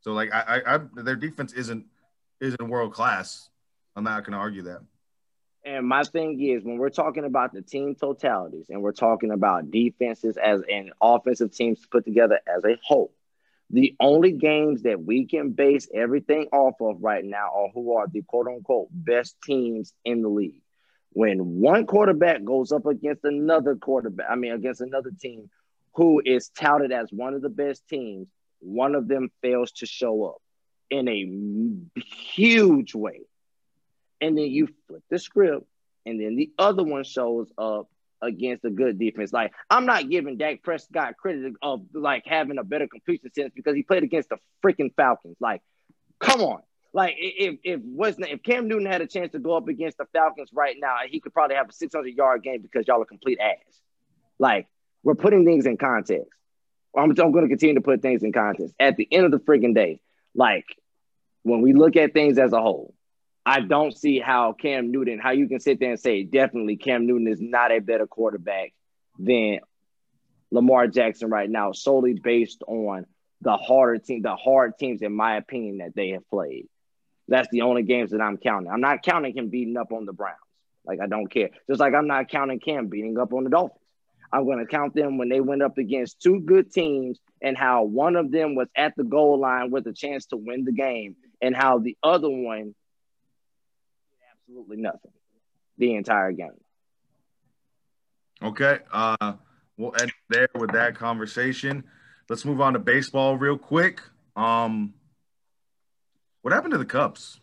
So 0.01 0.13
like 0.13 0.33
I, 0.33 0.61
I, 0.67 0.75
I 0.75 0.81
their 0.97 1.17
defense 1.17 1.53
isn't 1.53 1.87
isn't 2.41 2.69
world 2.69 2.93
class. 2.93 3.49
I'm 3.95 4.05
not 4.05 4.25
going 4.25 4.33
to 4.33 4.39
argue 4.39 4.63
that. 4.63 4.83
And 5.65 5.85
my 5.85 6.05
thing 6.05 6.41
is, 6.41 6.63
when 6.63 6.79
we're 6.79 6.91
talking 6.91 7.25
about 7.25 7.53
the 7.53 7.61
team 7.61 7.97
totalities 7.97 8.67
and 8.69 8.83
we're 8.83 8.93
talking 8.93 9.33
about 9.33 9.71
defenses 9.73 10.37
as 10.37 10.63
an 10.71 10.93
offensive 11.01 11.53
teams 11.53 11.85
put 11.91 12.05
together 12.05 12.39
as 12.47 12.65
a 12.65 12.79
whole, 12.85 13.13
the 13.71 13.95
only 14.01 14.33
games 14.33 14.83
that 14.83 15.03
we 15.05 15.27
can 15.27 15.51
base 15.51 15.89
everything 15.95 16.49
off 16.53 16.75
of 16.81 17.03
right 17.03 17.25
now 17.25 17.51
are 17.55 17.69
who 17.75 17.97
are 17.97 18.07
the 18.09 18.23
quote 18.23 18.47
unquote 18.49 18.89
best 18.91 19.37
teams 19.45 19.93
in 20.05 20.23
the 20.23 20.29
league. 20.29 20.63
When 21.13 21.61
one 21.61 21.87
quarterback 21.87 22.45
goes 22.45 22.73
up 22.73 22.87
against 22.87 23.25
another 23.25 23.77
quarterback, 23.77 24.27
I 24.31 24.37
mean, 24.37 24.53
against 24.53 24.81
another 24.81 25.11
team 25.21 25.51
who 25.95 26.23
is 26.25 26.51
touted 26.51 26.93
as 26.93 27.11
one 27.13 27.35
of 27.35 27.43
the 27.43 27.49
best 27.49 27.89
teams, 27.89 28.29
one 28.61 28.95
of 28.95 29.09
them 29.09 29.31
fails 29.43 29.73
to 29.73 29.87
show 29.87 30.25
up. 30.25 30.37
in 30.91 31.09
a 31.09 32.01
huge 32.35 32.95
way. 32.95 33.23
And 34.21 34.37
then 34.39 34.47
you 34.47 34.69
flip 34.87 35.03
the 35.11 35.19
script, 35.19 35.67
and 36.07 36.21
then 36.21 36.37
the 36.37 36.53
other 36.59 36.85
one 36.85 37.05
shows 37.05 37.51
up 37.59 37.89
against 38.23 38.65
a 38.65 38.71
good 38.71 38.99
defense. 38.99 39.33
Like 39.33 39.53
I'm 39.71 39.87
not 39.87 40.09
giving 40.09 40.37
Dak 40.37 40.63
Prescott 40.63 41.17
credit 41.17 41.55
of 41.63 41.83
like 41.93 42.25
having 42.27 42.59
a 42.59 42.65
better 42.65 42.87
completion 42.89 43.33
sense 43.33 43.53
because 43.55 43.75
he 43.75 43.83
played 43.83 44.03
against 44.03 44.29
the 44.29 44.37
freaking 44.65 44.95
Falcons. 44.97 45.37
Like, 45.41 45.63
come 46.21 46.41
on. 46.41 46.61
Like 46.93 47.17
if 47.19 47.59
if 47.63 47.81
wasn't 47.83 48.29
if 48.29 48.43
Cam 48.43 48.69
Newton 48.69 48.87
had 48.87 49.03
a 49.03 49.07
chance 49.07 49.33
to 49.33 49.39
go 49.39 49.57
up 49.57 49.69
against 49.69 49.99
the 49.99 50.07
Falcons 50.13 50.51
right 50.53 50.77
now, 50.79 50.97
he 51.09 51.21
could 51.21 51.35
probably 51.35 51.57
have 51.57 51.69
a 51.69 51.73
600 51.73 52.09
yard 52.09 52.43
game 52.43 52.63
because 52.63 52.87
y'all 52.89 53.03
are 53.03 53.07
complete 53.07 53.39
ass. 53.39 53.81
Like 54.39 54.67
we're 55.03 55.15
putting 55.15 55.45
things 55.45 55.67
in 55.67 55.77
context. 55.77 56.31
I'm, 56.97 57.11
I'm 57.11 57.33
going 57.33 57.45
to 57.45 57.49
continue 57.49 57.75
to 57.75 57.83
put 57.83 58.01
things 58.01 58.23
in 58.23 58.33
context. 58.33 58.75
At 58.81 58.97
the 58.97 59.07
end 59.13 59.27
of 59.27 59.31
the 59.31 59.39
freaking 59.39 59.75
day, 59.75 60.01
like 60.35 60.65
when 61.43 61.61
we 61.61 61.75
look 61.75 61.97
at 61.97 62.15
things 62.15 62.39
as 62.39 62.53
a 62.53 62.61
whole, 62.61 62.95
I 63.49 63.61
don't 63.61 63.97
see 63.97 64.19
how 64.19 64.53
Cam 64.53 64.91
Newton, 64.91 65.21
how 65.21 65.31
you 65.31 65.47
can 65.47 65.61
sit 65.61 65.79
there 65.79 65.91
and 65.91 66.01
say 66.01 66.25
definitely 66.25 66.77
Cam 66.77 67.07
Newton 67.07 67.29
is 67.29 67.41
not 67.41 67.71
a 67.71 67.79
better 67.79 68.09
quarterback 68.09 68.75
than 69.21 69.61
Lamar 70.51 70.89
Jackson 70.89 71.31
right 71.31 71.49
now, 71.49 71.71
solely 71.71 72.15
based 72.15 72.65
on 72.67 73.07
the 73.43 73.57
harder 73.57 73.99
team, 73.99 74.23
the 74.23 74.35
hard 74.35 74.73
teams, 74.79 75.01
in 75.01 75.15
my 75.15 75.37
opinion, 75.37 75.79
that 75.79 75.95
they 75.95 76.11
have 76.11 76.29
played. 76.29 76.67
That's 77.29 77.49
the 77.53 77.63
only 77.63 77.85
games 77.85 78.11
that 78.11 78.21
I'm 78.21 78.37
counting. 78.37 78.69
I'm 78.69 78.81
not 78.81 79.05
counting 79.05 79.37
him 79.37 79.49
beating 79.49 79.77
up 79.77 79.93
on 79.93 80.07
the 80.07 80.13
Browns. 80.13 80.39
Like 80.85 80.99
I 81.01 81.07
don't 81.07 81.29
care. 81.29 81.51
Just 81.69 81.79
like 81.79 81.95
I'm 81.95 82.09
not 82.09 82.29
counting 82.29 82.59
Cam 82.59 82.89
beating 82.89 83.17
up 83.17 83.33
on 83.33 83.45
the 83.45 83.51
Dolphins. 83.51 83.81
I'm 84.33 84.45
going 84.45 84.59
to 84.59 84.67
count 84.67 84.95
them 84.95 85.19
when 85.19 85.29
they 85.29 85.41
went 85.41 85.63
up 85.63 85.79
against 85.79 86.21
two 86.21 86.41
good 86.41 86.73
teams 86.73 87.21
and 87.41 87.57
how 87.57 87.85
one 87.85 88.17
of 88.17 88.33
them 88.33 88.57
was 88.57 88.67
at 88.77 88.95
the 88.97 89.05
goal 89.05 89.39
line 89.39 89.71
with 89.71 89.87
a 89.87 89.93
chance 89.93 90.27
to 90.27 90.37
win 90.37 90.65
the 90.65 90.73
game 90.73 91.15
and 91.41 91.55
how 91.55 91.79
the 91.79 91.97
other 92.03 92.29
one 92.29 92.75
absolutely 94.47 94.77
nothing 94.77 95.11
the 95.79 95.95
entire 95.95 96.33
game. 96.33 96.51
Okay. 98.43 98.79
Uh, 98.93 99.35
we'll 99.77 99.95
end 100.01 100.13
there 100.29 100.49
with 100.55 100.73
that 100.73 100.95
conversation. 100.95 101.85
Let's 102.29 102.45
move 102.45 102.61
on 102.61 102.75
to 102.75 102.79
baseball 102.79 103.37
real 103.37 103.59
quick. 103.59 104.01
Um, 104.35 104.95
what 106.43 106.53
happened 106.53 106.73
to 106.73 106.79
the 106.79 106.85
Cubs? 106.85 107.41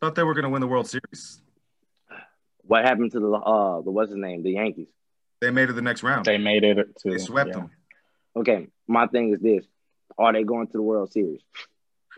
Thought 0.00 0.14
they 0.14 0.22
were 0.22 0.34
going 0.34 0.44
to 0.44 0.50
win 0.50 0.60
the 0.60 0.66
World 0.66 0.88
Series. 0.88 1.40
What 2.62 2.84
happened 2.84 3.12
to 3.12 3.20
the 3.20 3.30
uh 3.32 3.80
the 3.80 3.90
what's 3.90 4.10
his 4.10 4.18
name 4.18 4.42
the 4.42 4.52
Yankees? 4.52 4.88
They 5.40 5.50
made 5.50 5.70
it 5.70 5.72
the 5.72 5.82
next 5.82 6.02
round. 6.02 6.26
They 6.26 6.36
made 6.36 6.64
it 6.64 6.76
to 6.98 7.10
They 7.10 7.18
swept 7.18 7.48
yeah. 7.48 7.54
them. 7.54 7.70
Okay, 8.36 8.66
my 8.86 9.06
thing 9.06 9.32
is 9.32 9.40
this: 9.40 9.64
Are 10.18 10.32
they 10.32 10.44
going 10.44 10.66
to 10.66 10.72
the 10.74 10.82
World 10.82 11.10
Series? 11.10 11.40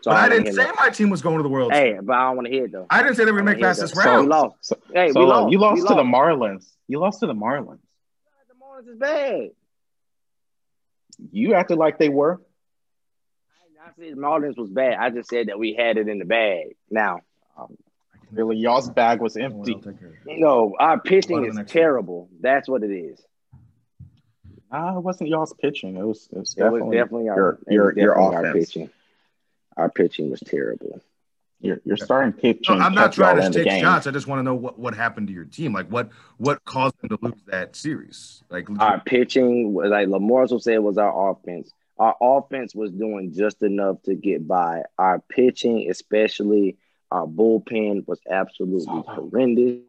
So 0.01 0.09
But 0.11 0.17
I 0.17 0.29
don't 0.29 0.43
didn't 0.43 0.55
say 0.55 0.63
hear 0.63 0.73
my 0.77 0.89
team 0.89 1.09
was 1.09 1.21
going 1.21 1.37
to 1.37 1.43
the 1.43 1.49
World 1.49 1.71
that. 1.71 1.75
Hey, 1.77 1.97
but 2.01 2.13
I 2.13 2.27
don't 2.27 2.35
want 2.37 2.47
to 2.47 2.53
hear 2.53 2.65
it 2.65 2.71
though. 2.71 2.87
I 2.89 3.03
didn't 3.03 3.15
say 3.17 3.25
they 3.25 3.31
were 3.31 3.41
going 3.41 3.47
to 3.47 3.51
I 3.51 3.55
make 3.55 3.61
wanna 3.61 3.69
past 3.69 3.81
this 3.81 3.91
that. 3.91 4.03
So 4.03 4.09
round. 4.09 4.23
we 4.25 4.29
lost. 4.29 4.55
So, 4.61 4.77
Hey, 4.93 5.05
we 5.07 5.11
so, 5.13 5.21
uh, 5.21 5.25
lost. 5.25 5.51
you 5.51 5.59
lost 5.59 5.75
We 5.75 5.87
to 5.89 5.93
the. 5.95 6.01
Marlins. 6.03 6.65
You 6.87 6.99
lost 6.99 7.19
to 7.19 7.27
the 7.27 7.33
Marlins. 7.33 7.79
The 8.47 8.55
Marlins 8.61 8.89
is 8.93 8.97
bad. 8.97 9.49
You 11.31 11.53
acted 11.53 11.77
like 11.77 11.99
they 11.99 12.09
were. 12.09 12.41
I 13.83 13.89
said 13.97 14.15
Marlins 14.15 14.57
was 14.57 14.69
bad. 14.69 14.93
I 14.99 15.09
just 15.09 15.29
said 15.29 15.47
that 15.47 15.57
we 15.59 15.73
had 15.73 15.97
it 15.97 16.07
in 16.07 16.19
the 16.19 16.25
bag. 16.25 16.75
Now, 16.89 17.19
Really, 18.31 18.55
y'all's 18.57 18.89
bag 18.89 19.19
was 19.19 19.35
empty. 19.35 19.77
no, 20.25 20.73
our 20.79 20.99
pitching 21.01 21.43
is 21.43 21.53
the 21.55 21.61
next 21.61 21.73
one. 21.75 21.81
terrible. 21.81 22.29
That's 22.39 22.69
what 22.69 22.81
it 22.83 22.91
is. 22.91 23.21
Nah, 24.71 24.97
it 24.97 25.01
wasn't 25.01 25.29
y'all's 25.29 25.53
pitching. 25.53 25.97
It 25.97 26.03
was. 26.05 26.29
It 26.31 26.37
was 26.39 26.55
It 26.57 26.63
was 26.63 26.71
definitely, 26.71 26.97
definitely 26.97 27.29
our 27.29 27.35
your 27.37 27.49
it 27.49 27.57
was 27.59 27.67
your 27.67 27.93
your 27.97 28.15
definitely 28.15 28.35
our 28.35 28.45
offense. 28.45 28.65
pitching. 28.67 28.89
Our 29.77 29.89
pitching 29.89 30.29
was 30.29 30.39
terrible. 30.41 31.01
Your 31.59 31.79
your 31.85 31.97
starting 31.97 32.33
pitching. 32.33 32.77
No, 32.79 32.83
I'm 32.83 32.95
not 32.95 33.13
trying 33.13 33.37
to 33.37 33.45
in 33.45 33.51
take 33.53 33.81
shots. 33.81 34.07
I 34.07 34.11
just 34.11 34.25
want 34.25 34.39
to 34.39 34.43
know 34.43 34.55
what, 34.55 34.79
what 34.79 34.95
happened 34.95 35.27
to 35.27 35.33
your 35.33 35.45
team. 35.45 35.73
Like 35.73 35.87
what 35.89 36.09
what 36.37 36.63
caused 36.65 36.95
them 37.01 37.09
to 37.09 37.19
lose 37.21 37.41
that 37.47 37.75
series? 37.75 38.41
Like 38.49 38.67
Our 38.79 38.99
pitching 38.99 39.73
was 39.73 39.91
like 39.91 40.07
Lamorzo 40.07 40.59
said 40.61 40.79
was 40.79 40.97
our 40.97 41.31
offense. 41.31 41.71
Our 41.99 42.15
offense 42.19 42.73
was 42.73 42.91
doing 42.91 43.31
just 43.33 43.61
enough 43.61 44.01
to 44.03 44.15
get 44.15 44.47
by. 44.47 44.83
Our 44.97 45.19
pitching, 45.19 45.87
especially 45.91 46.77
our 47.11 47.27
bullpen, 47.27 48.07
was 48.07 48.19
absolutely 48.29 48.85
Solo. 48.85 49.03
horrendous. 49.03 49.81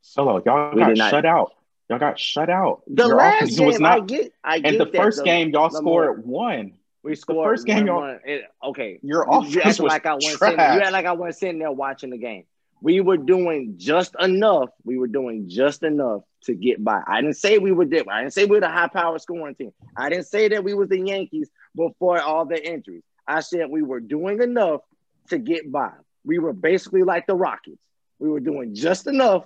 Solo, 0.00 0.42
y'all 0.46 0.72
We 0.74 0.80
got 0.80 0.96
not- 0.96 1.10
shut 1.10 1.26
out. 1.26 1.52
Y'all 1.90 1.98
got 1.98 2.18
shut 2.18 2.48
out. 2.48 2.82
The 2.86 3.06
Your 3.06 3.16
last 3.16 3.34
offense 3.42 3.58
game, 3.58 3.66
was 3.66 3.80
not. 3.80 3.92
I 3.98 4.00
get, 4.06 4.32
I 4.42 4.58
get 4.60 4.70
and 4.72 4.80
the 4.80 4.84
that, 4.86 4.96
first 4.96 5.18
though. 5.18 5.24
game, 5.24 5.50
y'all 5.50 5.64
Lamar. 5.64 5.80
scored 5.82 6.26
one. 6.26 6.72
We 7.02 7.14
scored 7.16 7.48
first 7.48 7.66
game, 7.66 7.86
one, 7.86 7.96
one. 7.96 8.20
It- 8.24 8.44
okay, 8.62 9.00
Your 9.02 9.24
You- 9.26 9.38
offense 9.40 9.78
you 9.78 9.84
was 9.84 9.90
like 9.92 10.06
I 10.06 10.14
wasn't 10.14 10.38
sitting. 10.38 10.58
You 10.58 10.80
act 10.80 10.92
like 10.92 11.06
I 11.06 11.12
wasn't 11.12 11.36
sitting 11.36 11.58
there 11.58 11.72
watching 11.72 12.10
the 12.10 12.18
game. 12.18 12.44
We 12.80 13.00
were 13.00 13.16
doing 13.16 13.74
just 13.76 14.14
enough. 14.20 14.70
We 14.84 14.98
were 14.98 15.06
doing 15.08 15.48
just 15.48 15.82
enough 15.82 16.22
to 16.44 16.54
get 16.54 16.82
by. 16.82 17.00
I 17.06 17.20
didn't 17.20 17.36
say 17.36 17.58
we 17.58 17.72
were. 17.72 17.84
I 17.84 18.22
didn't 18.22 18.32
say 18.32 18.44
we 18.44 18.56
were 18.56 18.60
the 18.60 18.68
high 18.68 18.88
power 18.88 19.18
scoring 19.18 19.54
team. 19.54 19.72
I 19.96 20.08
didn't 20.08 20.26
say 20.26 20.48
that 20.48 20.64
we 20.64 20.74
was 20.74 20.88
the 20.88 20.98
Yankees 20.98 21.48
before 21.76 22.20
all 22.20 22.44
the 22.44 22.60
injuries. 22.64 23.02
I 23.26 23.40
said 23.40 23.68
we 23.70 23.82
were 23.82 24.00
doing 24.00 24.42
enough 24.42 24.80
to 25.28 25.38
get 25.38 25.70
by. 25.70 25.92
We 26.24 26.38
were 26.38 26.52
basically 26.52 27.02
like 27.04 27.26
the 27.26 27.34
Rockets. 27.36 27.78
We 28.18 28.28
were 28.28 28.40
doing 28.40 28.74
just 28.74 29.06
enough 29.06 29.44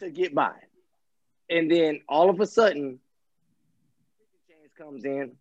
to 0.00 0.10
get 0.10 0.34
by, 0.34 0.52
and 1.50 1.70
then 1.70 2.00
all 2.08 2.28
of 2.30 2.38
a 2.40 2.46
sudden, 2.46 3.00
James 4.48 4.72
comes 4.76 5.04
in, 5.04 5.32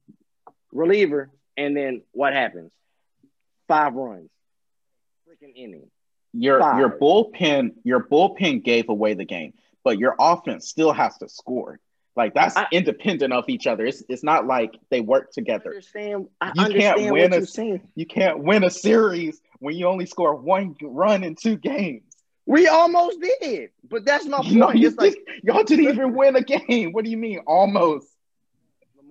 reliever, 0.71 1.29
and 1.55 1.75
then 1.75 2.01
what 2.11 2.33
happens? 2.33 2.71
Five 3.67 3.93
runs, 3.95 4.29
freaking 5.27 5.53
inning. 5.55 5.89
Your 6.33 6.59
Five. 6.59 6.79
your 6.79 6.89
bullpen 6.89 7.71
your 7.83 8.03
bullpen 8.03 8.63
gave 8.63 8.89
away 8.89 9.13
the 9.13 9.25
game, 9.25 9.53
but 9.83 9.97
your 9.97 10.15
offense 10.19 10.67
still 10.67 10.91
has 10.93 11.17
to 11.17 11.29
score. 11.29 11.79
Like 12.15 12.33
that's 12.33 12.55
I- 12.57 12.67
independent 12.71 13.33
of 13.33 13.45
each 13.49 13.67
other. 13.67 13.85
It's 13.85 14.03
it's 14.09 14.23
not 14.23 14.45
like 14.47 14.77
they 14.89 15.01
work 15.01 15.27
I 15.29 15.31
together. 15.33 15.69
understand. 15.71 16.27
I 16.41 16.51
You 16.55 16.79
can't 16.79 17.11
win 17.11 17.31
what 17.31 17.39
a- 17.43 17.45
saying. 17.45 17.81
You 17.95 18.05
can't 18.05 18.39
win 18.39 18.63
a 18.63 18.69
series 18.69 19.41
when 19.59 19.75
you 19.75 19.87
only 19.87 20.05
score 20.05 20.35
one 20.35 20.75
run 20.81 21.23
in 21.23 21.35
two 21.35 21.57
games. 21.57 22.03
We 22.45 22.67
almost 22.67 23.19
did, 23.41 23.71
but 23.89 24.05
that's 24.05 24.25
my 24.25 24.39
You 24.43 24.63
point. 24.63 24.77
you 24.77 24.87
It's 24.87 24.97
like 24.97 25.13
did- 25.13 25.23
y'all 25.43 25.63
didn't 25.63 25.85
even 25.89 26.15
win 26.15 26.35
a 26.35 26.41
game. 26.41 26.91
What 26.93 27.03
do 27.03 27.11
you 27.11 27.17
mean 27.17 27.39
almost? 27.45 28.07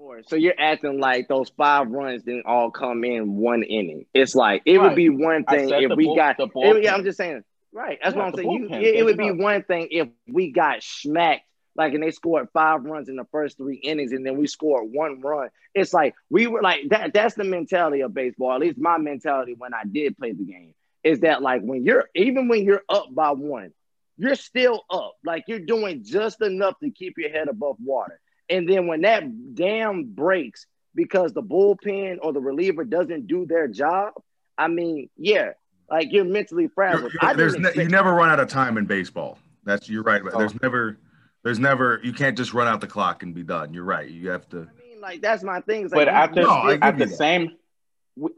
Lamar, 0.06 0.22
so 0.26 0.36
you're 0.36 0.54
acting 0.58 1.00
like 1.00 1.28
those 1.28 1.50
five 1.50 1.88
runs 1.90 2.22
didn't 2.22 2.46
all 2.46 2.70
come 2.70 3.04
in 3.04 3.36
one 3.36 3.62
inning. 3.62 4.06
It's 4.14 4.34
like 4.34 4.62
it 4.64 4.78
would 4.78 4.94
be 4.94 5.08
one 5.08 5.44
thing 5.44 5.68
if 5.70 5.92
we 5.96 6.04
bull- 6.06 6.16
got. 6.16 6.36
the 6.36 6.48
it- 6.54 6.82
yeah, 6.84 6.94
I'm 6.94 7.04
just 7.04 7.18
saying. 7.18 7.42
Right. 7.72 7.98
That's 8.02 8.14
Yeah, 8.16 8.22
what 8.22 8.28
I'm 8.28 8.34
saying. 8.36 8.50
You, 8.52 8.68
it, 8.70 8.94
it 8.96 9.04
would 9.04 9.18
be 9.18 9.30
up. 9.30 9.36
one 9.36 9.62
thing 9.62 9.88
if 9.90 10.08
we 10.26 10.50
got 10.50 10.82
smacked, 10.82 11.42
like, 11.74 11.92
and 11.92 12.02
they 12.02 12.10
scored 12.10 12.48
five 12.54 12.84
runs 12.84 13.08
in 13.10 13.16
the 13.16 13.26
first 13.30 13.58
three 13.58 13.76
innings, 13.76 14.12
and 14.12 14.24
then 14.24 14.38
we 14.38 14.46
scored 14.46 14.90
one 14.90 15.20
run. 15.20 15.50
It's 15.74 15.92
like 15.92 16.14
we 16.30 16.46
were 16.46 16.62
like 16.62 16.88
that. 16.90 17.12
That's 17.12 17.34
the 17.34 17.44
mentality 17.44 18.00
of 18.00 18.14
baseball. 18.14 18.52
At 18.54 18.60
least 18.60 18.78
my 18.78 18.96
mentality 18.96 19.54
when 19.58 19.74
I 19.74 19.82
did 19.84 20.16
play 20.16 20.32
the 20.32 20.44
game 20.44 20.74
is 21.04 21.20
that 21.20 21.42
like 21.42 21.62
when 21.62 21.84
you're 21.84 22.08
even 22.14 22.48
when 22.48 22.64
you're 22.64 22.82
up 22.88 23.08
by 23.14 23.32
one, 23.32 23.72
you're 24.16 24.36
still 24.36 24.84
up. 24.90 25.16
Like 25.22 25.44
you're 25.48 25.58
doing 25.58 26.02
just 26.02 26.40
enough 26.40 26.78
to 26.80 26.90
keep 26.90 27.14
your 27.18 27.30
head 27.30 27.48
above 27.48 27.76
water. 27.84 28.18
And 28.48 28.68
then 28.68 28.86
when 28.86 29.02
that 29.02 29.54
dam 29.54 30.04
breaks 30.04 30.66
because 30.94 31.32
the 31.32 31.42
bullpen 31.42 32.18
or 32.22 32.32
the 32.32 32.40
reliever 32.40 32.84
doesn't 32.84 33.26
do 33.26 33.46
their 33.46 33.68
job, 33.68 34.14
I 34.56 34.68
mean, 34.68 35.10
yeah, 35.16 35.52
like 35.90 36.12
you're 36.12 36.24
mentally 36.24 36.68
You're- 36.76 37.02
you're- 37.02 37.18
I 37.20 37.34
there's 37.34 37.58
ne- 37.58 37.74
you 37.74 37.88
never 37.88 38.12
run 38.12 38.30
out 38.30 38.40
of 38.40 38.48
time 38.48 38.78
in 38.78 38.86
baseball. 38.86 39.38
That's 39.64 39.88
you're 39.88 40.02
right. 40.02 40.22
Oh. 40.24 40.38
There's 40.38 40.60
never 40.62 40.96
there's 41.42 41.58
never 41.58 42.00
you 42.02 42.12
can't 42.12 42.36
just 42.36 42.54
run 42.54 42.66
out 42.66 42.80
the 42.80 42.86
clock 42.86 43.22
and 43.22 43.34
be 43.34 43.42
done. 43.42 43.74
You're 43.74 43.84
right. 43.84 44.08
You 44.08 44.30
have 44.30 44.48
to. 44.50 44.58
I 44.58 44.88
mean, 44.88 45.00
like 45.00 45.20
that's 45.20 45.42
my 45.42 45.60
thing. 45.60 45.84
It's 45.84 45.94
But 45.94 46.06
like, 46.06 46.16
at 46.16 46.34
the 46.34 46.42
No, 46.42 46.78
at 46.80 46.98
the 46.98 47.08
same, 47.08 47.56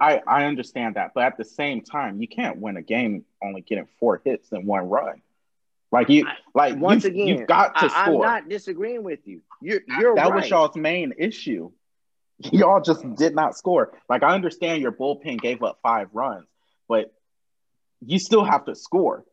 I 0.00 0.20
I 0.26 0.44
understand 0.44 0.96
that. 0.96 1.12
But 1.14 1.24
at 1.24 1.36
the 1.36 1.44
same 1.44 1.82
time, 1.82 2.20
you 2.20 2.28
can't 2.28 2.59
win 2.59 2.76
a 2.76 2.82
game 2.82 3.24
only 3.42 3.61
getting 3.62 3.86
four 3.98 4.20
hits 4.24 4.52
and 4.52 4.66
one 4.66 4.88
run. 4.88 5.22
Like 5.91 6.09
you, 6.11 6.26
I- 6.26 6.34
like 6.55 6.76
once 6.76 7.05
you've, 7.05 7.14
again, 7.14 7.26
you've 7.28 7.47
got 7.47 7.76
to 7.78 7.86
I, 7.86 8.05
I'm 8.07 8.18
not 8.18 8.49
disagreeing 8.49 9.03
with 9.05 9.20
you. 9.26 9.41
You're 9.62 9.80
you're 9.99 10.14
that 10.16 10.30
right. 10.30 10.34
was 10.43 10.51
y'all's 10.51 10.76
main 10.76 11.14
issue. 11.18 11.70
Y'all 12.53 12.80
just 12.80 13.03
did 13.16 13.34
not 13.34 13.57
score. 13.57 13.93
Like 14.09 14.22
I 14.22 14.34
understand 14.34 14.82
your 14.82 14.93
bullpen 14.93 15.41
gave 15.41 15.62
up 15.62 15.78
five 15.82 16.09
runs, 16.12 16.47
but 16.89 17.12
you 18.05 18.18
still 18.18 18.45
have 18.45 18.66
to 18.66 18.76
score. 18.76 19.24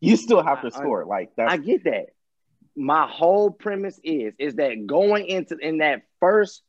You 0.00 0.16
still 0.16 0.42
have 0.42 0.60
to 0.60 0.66
I- 0.66 0.70
I- 0.78 0.80
score. 0.82 1.04
Like 1.04 1.30
that's 1.36 1.52
I 1.52 1.56
get 1.56 1.84
that. 1.84 2.06
My 2.76 3.08
whole 3.08 3.50
premise 3.50 3.98
is 4.04 4.34
is 4.38 4.54
that 4.56 4.86
going 4.86 5.26
into 5.26 5.56
in 5.56 5.78
that 5.78 6.02
first 6.20 6.62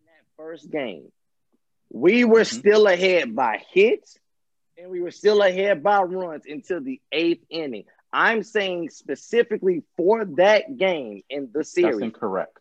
in 0.00 0.06
that 0.06 0.24
first 0.36 0.70
game, 0.70 1.10
we 1.90 2.24
were 2.24 2.42
Mhm. 2.42 2.58
still 2.58 2.86
ahead 2.86 3.34
by 3.34 3.62
hits 3.72 4.16
and 4.78 4.90
we 4.90 5.00
were 5.00 5.10
still 5.10 5.42
ahead 5.42 5.82
by 5.82 6.02
runs 6.02 6.44
until 6.46 6.80
the 6.80 7.00
eighth 7.10 7.44
inning. 7.50 7.84
I'm 8.14 8.44
saying 8.44 8.90
specifically 8.90 9.82
for 9.96 10.24
that 10.36 10.76
game 10.78 11.22
in 11.28 11.46
the 11.52 11.58
that's 11.58 11.70
series. 11.72 12.00
incorrect. 12.00 12.58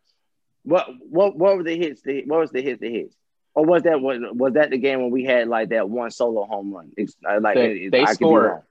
What 0.63 0.87
what 1.09 1.37
what 1.37 1.57
were 1.57 1.63
the 1.63 1.77
hits? 1.77 2.01
The, 2.01 2.23
what 2.25 2.39
was 2.39 2.51
the 2.51 2.61
hit? 2.61 2.79
The 2.79 2.89
hits. 2.91 3.15
Or 3.53 3.63
was 3.63 3.83
that 3.83 4.01
was, 4.01 4.19
was 4.33 4.53
that 4.53 4.71
the 4.71 4.79
game 4.79 5.01
when 5.01 5.11
we 5.11 5.23
had 5.25 5.47
like 5.47 5.69
that 5.69 5.87
one 5.87 6.09
solo 6.09 6.45
home 6.45 6.73
run? 6.73 6.91
It's 6.97 7.15
like 7.39 7.53
They, 7.55 7.71
it- 7.73 7.91
they 7.91 8.01
I 8.01 8.05
could 8.05 8.09
be 8.09 8.15
scored. 8.15 8.61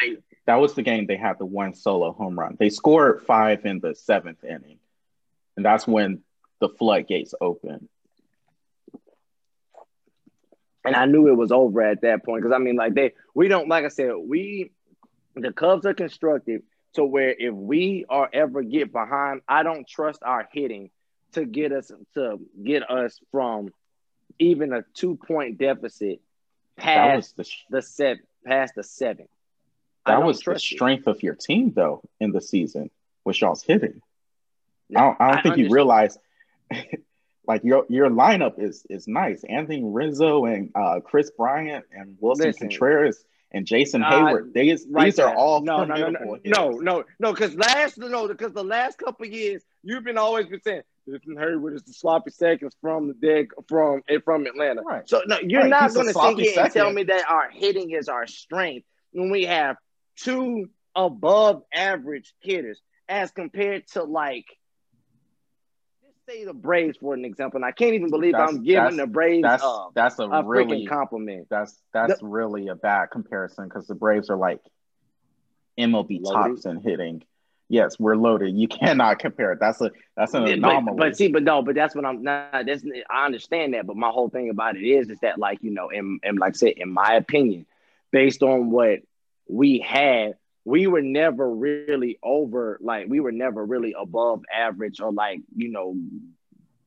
They, 0.00 0.16
that 0.44 0.56
was 0.56 0.74
the 0.74 0.82
game 0.82 1.06
they 1.06 1.16
had 1.16 1.38
the 1.38 1.46
one 1.46 1.74
solo 1.74 2.12
home 2.12 2.38
run. 2.38 2.56
They 2.58 2.68
scored 2.68 3.22
five 3.22 3.64
in 3.64 3.80
the 3.80 3.94
seventh 3.94 4.44
inning, 4.44 4.78
and 5.56 5.64
that's 5.64 5.86
when 5.86 6.22
the 6.60 6.68
floodgates 6.68 7.34
opened. 7.40 7.88
and 10.84 10.96
I 10.96 11.06
knew 11.06 11.28
it 11.28 11.36
was 11.36 11.52
over 11.52 11.82
at 11.82 12.02
that 12.02 12.24
point 12.24 12.42
because 12.42 12.54
I 12.54 12.58
mean, 12.58 12.76
like 12.76 12.94
they, 12.94 13.12
we 13.34 13.48
don't, 13.48 13.68
like 13.68 13.84
I 13.84 13.88
said, 13.88 14.12
we, 14.16 14.72
the 15.34 15.52
Cubs 15.52 15.86
are 15.86 15.94
constructed 15.94 16.62
to 16.94 17.04
where 17.04 17.34
if 17.36 17.54
we 17.54 18.04
are 18.08 18.28
ever 18.32 18.62
get 18.62 18.92
behind, 18.92 19.40
I 19.48 19.62
don't 19.62 19.86
trust 19.86 20.22
our 20.22 20.48
hitting 20.52 20.90
to 21.32 21.44
get 21.44 21.72
us 21.72 21.90
to 22.14 22.38
get 22.62 22.88
us 22.90 23.18
from 23.30 23.72
even 24.38 24.72
a 24.72 24.84
two 24.94 25.16
point 25.16 25.58
deficit 25.58 26.20
past 26.76 27.36
the 27.36 27.44
sh- 27.44 27.64
the 27.70 27.82
set, 27.82 28.18
past 28.44 28.74
the 28.76 28.82
seven. 28.82 29.28
That 30.06 30.22
was 30.22 30.38
the 30.38 30.44
trust 30.44 30.64
it. 30.64 30.74
strength 30.74 31.06
of 31.06 31.22
your 31.22 31.34
team 31.34 31.72
though 31.74 32.02
in 32.20 32.32
the 32.32 32.40
season 32.40 32.90
with 33.24 33.40
y'all's 33.40 33.62
hitting. 33.62 34.02
I 34.94 35.00
don't, 35.00 35.20
I 35.20 35.28
don't 35.28 35.38
I 35.38 35.42
think 35.42 35.56
you 35.56 35.70
realize 35.70 36.18
like 37.46 37.64
your 37.64 37.86
your 37.88 38.10
lineup 38.10 38.58
is 38.58 38.84
is 38.90 39.08
nice. 39.08 39.44
Anthony 39.44 39.82
Rizzo 39.84 40.44
and 40.44 40.70
uh, 40.74 41.00
Kris 41.00 41.30
Bryant 41.30 41.86
and 41.92 42.16
Willson 42.20 42.46
Listen. 42.46 42.68
Contreras 42.68 43.24
and 43.52 43.66
Jason 43.66 44.02
Uh, 44.02 44.10
Heyward. 44.10 44.52
These 44.52 44.86
Right 44.90 45.06
these 45.06 45.18
are 45.18 45.34
all 45.34 45.62
no, 45.62 45.84
no, 45.84 45.94
no, 46.10 46.38
no, 46.44 46.70
no, 46.70 47.04
no, 47.18 47.32
because 47.32 47.54
last 47.54 47.98
no, 47.98 48.28
because 48.28 48.52
the 48.52 48.64
last 48.64 48.98
couple 48.98 49.26
years 49.26 49.62
you've 49.82 50.04
been 50.04 50.18
always 50.18 50.46
been 50.46 50.62
saying 50.62 50.82
Jason 51.08 51.36
Heyward 51.36 51.74
is 51.74 51.82
the 51.82 51.92
sloppy 51.92 52.30
seconds 52.30 52.76
from 52.80 53.08
the 53.08 53.14
deck 53.14 53.48
from 53.68 54.02
eh, 54.08 54.18
from 54.24 54.46
Atlanta. 54.46 54.82
Right. 54.82 55.08
So 55.08 55.22
no, 55.26 55.38
you're 55.40 55.62
Right, 55.62 55.70
not 55.70 55.82
he's 55.84 55.94
to 55.94 56.04
sit 56.12 56.38
here 56.38 56.62
and 56.62 56.72
tell 56.72 56.92
me 56.92 57.04
that 57.04 57.28
our 57.28 57.50
hitting 57.50 57.90
is 57.90 58.08
our 58.08 58.26
strength 58.26 58.86
when 59.12 59.30
we 59.30 59.44
have 59.44 59.76
two 60.16 60.68
above 60.94 61.62
average 61.74 62.34
hitters 62.40 62.80
as 63.08 63.30
compared 63.30 63.86
to 63.88 64.04
like. 64.04 64.46
Say 66.32 66.44
the 66.44 66.54
Braves 66.54 66.98
for 66.98 67.14
an 67.14 67.24
example, 67.24 67.58
and 67.58 67.64
I 67.64 67.72
can't 67.72 67.94
even 67.94 68.10
believe 68.10 68.32
That's- 68.32 68.50
I'm 68.50 68.62
giving 68.62 68.96
the 68.96 69.06
Braves 69.06 69.42
That's 69.42 69.62
uh, 69.62 69.88
that's 69.94 70.18
a, 70.18 70.24
a 70.24 70.44
really 70.44 70.86
compliment. 70.86 71.48
that's 71.50 71.80
that's 71.92 72.22
really 72.22 72.68
a 72.68 72.74
bad 72.74 73.10
comparison 73.10 73.64
because 73.64 73.86
the 73.86 73.94
Braves 73.94 74.30
are 74.30 74.36
like 74.36 74.60
MLB 75.78 76.20
Loaded? 76.22 76.56
tops 76.56 76.66
in 76.66 76.80
hitting. 76.80 77.22
Yes, 77.68 77.98
we're 77.98 78.16
loaded. 78.16 78.54
You 78.54 78.68
cannot 78.80 79.18
compare 79.18 79.52
it. 79.52 79.60
That's 79.60 79.80
a 79.80 79.90
that's 80.16 80.34
an 80.34 80.46
anomaly. 80.46 80.96
But, 80.96 81.08
but 81.08 81.16
see, 81.16 81.28
but 81.28 81.42
no, 81.42 81.62
but 81.62 81.74
that's 81.74 81.94
what 81.94 82.04
I'm 82.04 82.22
not. 82.22 82.66
That's 82.66 82.84
I 83.10 83.26
understand 83.26 83.74
that, 83.74 83.86
but 83.86 83.96
my 83.96 84.10
whole 84.10 84.28
thing 84.28 84.50
about 84.50 84.76
it 84.76 84.86
is, 84.86 85.10
is 85.10 85.18
that 85.20 85.38
like 85.38 85.62
you 85.62 85.70
know, 85.70 85.90
and 85.90 86.20
and 86.22 86.38
like 86.38 86.54
I 86.54 86.56
said, 86.56 86.74
in 86.76 86.92
my 86.92 87.14
opinion, 87.14 87.66
based 88.10 88.42
on 88.42 88.70
what 88.70 89.00
we 89.48 89.80
had, 89.80 90.34
we 90.64 90.86
were 90.86 91.02
never 91.02 91.48
really 91.48 92.18
over. 92.22 92.78
Like 92.80 93.06
we 93.08 93.20
were 93.20 93.32
never 93.32 93.64
really 93.64 93.94
above 93.98 94.42
average 94.52 95.00
or 95.00 95.12
like 95.12 95.40
you 95.54 95.70
know, 95.70 95.96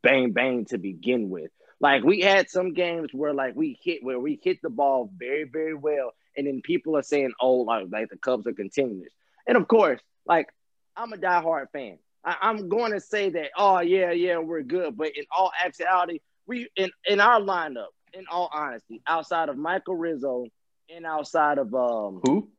bang 0.02 0.32
bang 0.32 0.66
to 0.66 0.78
begin 0.78 1.30
with. 1.30 1.52
Like 1.80 2.04
we 2.04 2.22
had 2.22 2.50
some 2.50 2.74
games 2.74 3.10
where 3.14 3.34
like 3.34 3.56
we 3.56 3.78
hit 3.84 4.04
where 4.04 4.20
we 4.20 4.40
hit 4.42 4.62
the 4.62 4.70
ball 4.70 5.12
very 5.18 5.44
very 5.44 5.76
well, 5.76 6.14
and 6.38 6.48
then 6.48 6.62
people 6.62 6.98
are 6.98 7.04
saying, 7.04 7.34
oh, 7.42 7.58
like 7.58 7.88
like 7.92 8.10
the 8.10 8.18
Cubs 8.18 8.48
are 8.48 8.54
continuous, 8.54 9.12
and 9.46 9.58
of 9.58 9.68
course, 9.68 10.02
like 10.26 10.48
I'm 10.96 11.12
a 11.12 11.18
diehard 11.18 11.68
fan. 11.74 11.98
I, 12.24 12.38
I'm 12.42 12.70
going 12.70 12.94
to 12.94 13.00
say 13.00 13.30
that, 13.30 13.52
oh 13.58 13.82
yeah, 13.82 14.12
yeah, 14.12 14.38
we're 14.38 14.64
good. 14.64 14.98
But 14.98 15.18
in 15.18 15.26
all 15.36 15.52
actuality, 15.64 16.20
we 16.48 16.70
in 16.78 16.92
in 17.06 17.20
our 17.20 17.42
lineup, 17.42 17.92
in 18.14 18.26
all 18.32 18.50
honesty, 18.54 19.02
outside 19.06 19.50
of 19.50 19.58
Michael 19.58 19.96
Rizzo 19.96 20.46
and 20.94 21.06
outside 21.06 21.58
of 21.58 21.74
um 21.74 22.22
who? 22.24 22.50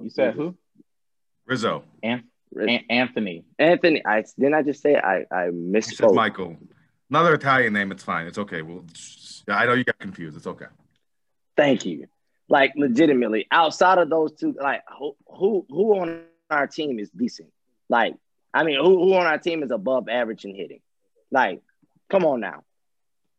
You 0.00 0.10
said 0.10 0.34
who? 0.34 0.56
Rizzo. 1.46 1.84
An- 2.02 2.24
Riz- 2.52 2.68
An- 2.68 2.84
Anthony. 2.90 3.44
Anthony. 3.58 4.02
I 4.04 4.24
didn't 4.38 4.54
I 4.54 4.62
just 4.62 4.82
say 4.82 4.96
I 4.96 5.24
I 5.30 5.46
He 5.46 5.80
said 5.82 6.06
misspoke. 6.08 6.14
Michael. 6.14 6.56
Another 7.10 7.34
Italian 7.34 7.72
name. 7.72 7.92
It's 7.92 8.02
fine. 8.04 8.26
It's 8.26 8.38
okay. 8.38 8.62
Well, 8.62 8.84
I 9.48 9.66
know 9.66 9.74
you 9.74 9.84
got 9.84 9.98
confused. 9.98 10.36
It's 10.36 10.46
okay. 10.46 10.66
Thank 11.56 11.84
you. 11.84 12.06
Like 12.48 12.72
legitimately, 12.76 13.46
outside 13.50 13.98
of 13.98 14.08
those 14.10 14.32
two, 14.32 14.54
like 14.60 14.82
who 14.98 15.16
who 15.26 15.66
who 15.68 15.98
on 15.98 16.24
our 16.50 16.66
team 16.66 16.98
is 16.98 17.10
decent? 17.10 17.50
Like, 17.88 18.14
I 18.52 18.64
mean, 18.64 18.76
who 18.76 18.98
who 18.98 19.14
on 19.14 19.26
our 19.26 19.38
team 19.38 19.62
is 19.62 19.70
above 19.70 20.08
average 20.08 20.44
in 20.44 20.54
hitting? 20.54 20.80
Like, 21.30 21.62
come 22.10 22.24
on 22.24 22.40
now. 22.40 22.64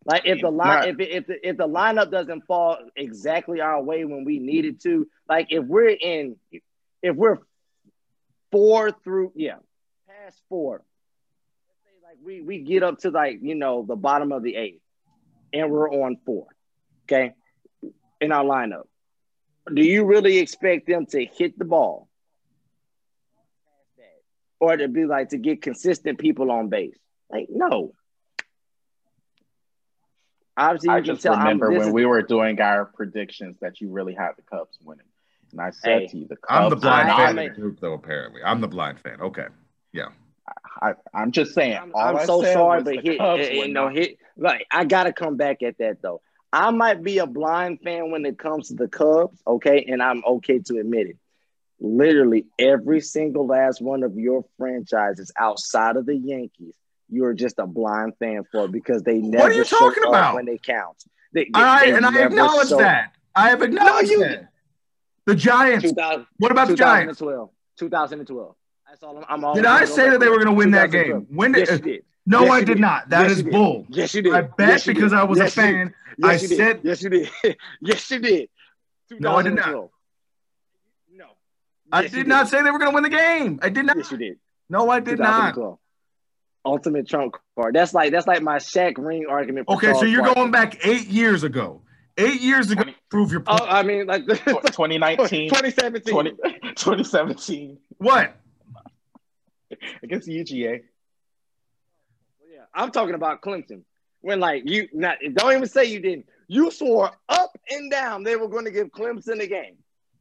Like 0.06 0.24
if 0.26 0.42
the 0.42 0.50
line 0.50 0.90
if 0.90 1.00
if 1.00 1.28
the, 1.28 1.48
if 1.48 1.58
the 1.58 1.68
lineup 1.68 2.12
doesn't 2.12 2.46
fall 2.46 2.78
exactly 2.96 3.62
our 3.62 3.82
way 3.82 4.04
when 4.04 4.26
we 4.26 4.40
need 4.40 4.66
it 4.66 4.82
to, 4.82 5.08
like 5.30 5.48
if 5.50 5.64
we're 5.64 5.90
in 5.90 6.36
if 7.02 7.16
we're 7.16 7.38
four 8.52 8.92
through 8.92 9.32
yeah 9.36 9.56
past 10.08 10.42
four, 10.50 10.84
let's 11.70 11.80
say 11.86 11.92
like 12.04 12.18
we 12.24 12.42
we 12.42 12.60
get 12.60 12.84
up 12.84 13.00
to 13.00 13.12
like 13.12 13.40
you 13.42 13.56
know 13.56 13.86
the 13.88 13.96
bottom 13.96 14.34
of 14.34 14.44
the 14.44 14.56
eighth, 14.56 14.82
and 15.54 15.72
we're 15.72 15.90
on 15.90 16.18
four, 16.26 16.48
okay, 17.06 17.34
in 18.20 18.34
our 18.34 18.44
lineup. 18.44 18.84
Do 19.74 19.82
you 19.82 20.04
really 20.06 20.40
expect 20.40 20.86
them 20.86 21.06
to 21.08 21.24
hit 21.24 21.58
the 21.58 21.64
ball, 21.64 22.10
or 24.60 24.76
to 24.76 24.90
be 24.90 25.06
like 25.06 25.30
to 25.30 25.38
get 25.38 25.62
consistent 25.62 26.20
people 26.20 26.52
on 26.52 26.68
base? 26.68 26.98
Like 27.30 27.48
no. 27.50 27.94
Obviously, 30.56 30.90
you 30.90 30.96
I 30.96 31.00
can 31.00 31.06
just 31.06 31.22
tell 31.24 31.34
I'm- 31.34 31.44
remember 31.44 31.70
this 31.70 31.80
when 31.80 31.88
is- 31.90 31.94
we 31.94 32.06
were 32.06 32.22
doing 32.22 32.60
our 32.62 32.86
predictions 32.86 33.58
that 33.62 33.82
you 33.82 33.90
really 33.90 34.14
had 34.14 34.32
the 34.36 34.44
Cubs 34.44 34.78
winning. 34.84 35.06
And 35.52 35.62
I 35.62 35.70
said 35.72 36.02
Hey, 36.02 36.08
to 36.08 36.18
you, 36.18 36.28
the 36.28 36.36
Cubs 36.36 36.48
I'm 36.66 36.70
the 36.70 36.76
blind 36.76 37.10
I- 37.10 37.18
fan 37.18 37.30
I'm 37.30 37.38
of 37.50 37.56
the 37.56 37.62
group, 37.62 37.80
though. 37.80 37.94
Apparently, 37.94 38.42
I'm 38.44 38.62
the 38.62 38.68
blind 38.68 39.00
fan. 39.00 39.22
Okay. 39.22 39.48
I, 40.82 40.96
I'm 41.14 41.32
just 41.32 41.54
saying. 41.54 41.78
I'm, 41.78 41.92
all 41.96 42.18
I'm 42.18 42.26
so 42.26 42.42
sorry, 42.44 42.84
but 42.84 42.96
the 42.96 43.02
hit, 43.02 43.18
Cubs 43.20 43.44
eh, 43.44 43.50
eh, 43.52 43.58
were 43.60 43.66
you 43.66 43.74
know, 43.74 43.86
not- 43.86 43.96
hit. 43.96 44.18
Like 44.36 44.66
I 44.72 44.84
gotta 44.84 45.14
come 45.14 45.38
back 45.38 45.64
at 45.64 45.78
that 45.78 46.02
though. 46.02 46.22
I 46.52 46.72
might 46.72 47.02
be 47.04 47.20
a 47.20 47.26
blind 47.28 47.80
fan 47.82 48.12
when 48.12 48.26
it 48.26 48.38
comes 48.38 48.68
to 48.68 48.74
the 48.76 48.88
Cubs, 48.88 49.42
okay, 49.48 49.86
and 49.88 50.02
I'm 50.04 50.24
okay 50.26 50.60
to 50.60 50.80
admit 50.80 51.08
it. 51.08 51.18
Literally 51.80 52.46
every 52.60 53.00
single 53.02 53.48
last 53.48 53.82
one 53.82 54.04
of 54.04 54.18
your 54.18 54.44
franchises 54.58 55.32
outside 55.38 55.96
of 55.96 56.06
the 56.06 56.16
Yankees, 56.16 56.76
you're 57.14 57.34
just 57.34 57.60
a 57.60 57.68
blind 57.68 58.14
fan 58.18 58.44
for 58.52 58.68
because 58.68 59.04
they 59.04 59.20
never 59.20 59.46
are 59.46 59.52
you 59.54 59.64
show 59.64 59.78
talking 59.80 60.04
up 60.04 60.10
about? 60.10 60.36
when 60.36 60.46
they 60.46 60.58
count. 60.58 61.04
They, 61.34 61.46
they- 61.46 61.50
I 61.54 61.86
they 61.86 61.94
and 61.96 62.06
I 62.06 62.24
acknowledge 62.24 62.70
show- 62.70 62.78
that. 62.78 63.14
I 63.36 63.50
have 63.50 63.62
acknowledged 63.62 64.10
you- 64.12 64.20
that. 64.20 64.50
The 65.26 65.36
Giants. 65.36 65.94
What 66.38 66.52
about 66.52 66.68
the 66.68 66.76
Giants? 66.76 67.20
2012. 67.20 67.50
2012. 67.80 68.56
That's 68.90 69.02
all 69.04 69.18
I'm, 69.18 69.26
I'm 69.30 69.44
all 69.46 69.54
Did 69.56 69.66
I 69.66 69.86
say 69.86 70.10
that 70.10 70.20
they 70.20 70.28
were 70.28 70.36
going 70.36 70.48
to 70.48 70.54
win 70.54 70.72
that 70.72 70.92
game? 70.92 71.26
When 71.30 71.54
Yes, 71.54 71.70
did? 71.70 71.86
you 71.86 71.92
did. 71.94 72.04
no, 72.26 72.42
Yes, 72.42 72.52
I 72.52 72.60
did 72.60 72.66
did. 72.68 72.80
not. 72.80 73.10
That 73.10 73.22
Yes, 73.30 73.32
is 73.38 73.44
bull. 73.44 73.86
Yes, 73.90 74.14
you 74.14 74.22
did. 74.22 74.34
I 74.34 74.42
bet 74.42 74.86
because 74.86 75.12
did. 75.12 75.20
I 75.20 75.24
was 75.24 75.40
a 75.40 75.50
fan. 75.50 75.94
Yes, 76.18 76.30
I 76.30 76.34
you 76.44 76.48
did. 76.50 76.58
said- 76.58 76.80
Yes, 76.84 77.02
you 77.02 77.10
did. 77.10 77.30
yes, 77.82 78.12
you 78.12 78.20
did. 78.20 78.50
No, 79.20 79.36
I 79.38 79.44
did 79.44 79.54
not. 79.56 79.70
No. 79.72 79.92
I 81.92 82.08
did 82.08 82.28
not 82.28 82.50
say 82.50 82.62
they 82.64 82.72
were 82.72 82.80
going 82.80 82.92
to 82.92 82.96
win 82.96 83.04
the 83.04 83.10
game. 83.10 83.60
I 83.62 83.70
did 83.70 83.86
not. 83.86 83.98
Yes, 83.98 84.12
you 84.12 84.18
did. 84.18 84.38
No, 84.70 84.90
I 84.90 85.00
did 85.00 85.20
not. 85.20 85.56
2012. 86.66 86.74
Ultimate 86.74 87.08
trump 87.08 87.36
card. 87.58 87.76
That's 87.76 87.94
like 87.94 88.12
that's 88.12 88.28
like 88.28 88.42
my 88.42 88.58
Shaq 88.58 88.94
ring 88.98 89.26
argument. 89.30 89.68
for 89.68 89.76
Okay, 89.76 89.94
so 89.94 90.04
you're 90.06 90.22
Barkley. 90.22 90.36
going 90.36 90.52
back 90.52 90.86
eight 90.86 91.08
years 91.08 91.44
ago. 91.44 91.82
Eight 92.18 92.42
years 92.42 92.70
ago, 92.70 92.84
Twenty- 92.84 92.98
prove 93.10 93.32
your 93.32 93.42
oh, 93.48 93.58
point. 93.58 93.62
Oh, 93.64 93.66
I 93.68 93.82
mean, 93.84 94.06
like 94.06 94.26
2019, 94.28 95.50
2017. 95.50 96.14
20, 96.14 96.32
2017 96.76 97.78
what? 97.98 98.36
against 100.04 100.28
UGA. 100.30 100.84
Yeah, 102.52 102.60
I'm 102.74 102.92
talking 102.92 103.16
about 103.16 103.42
Clemson. 103.42 103.82
When 104.22 104.40
like 104.40 104.64
you 104.70 104.88
not 104.94 105.18
don't 105.34 105.54
even 105.54 105.68
say 105.68 105.86
you 105.86 106.00
didn't. 106.00 106.28
You 106.48 106.70
swore 106.72 107.10
up 107.30 107.58
and 107.72 107.90
down 107.90 108.24
they 108.24 108.36
were 108.36 108.48
going 108.48 108.66
to 108.66 108.72
give 108.72 108.90
Clemson 108.90 109.42
a 109.42 109.48
game. 109.48 109.76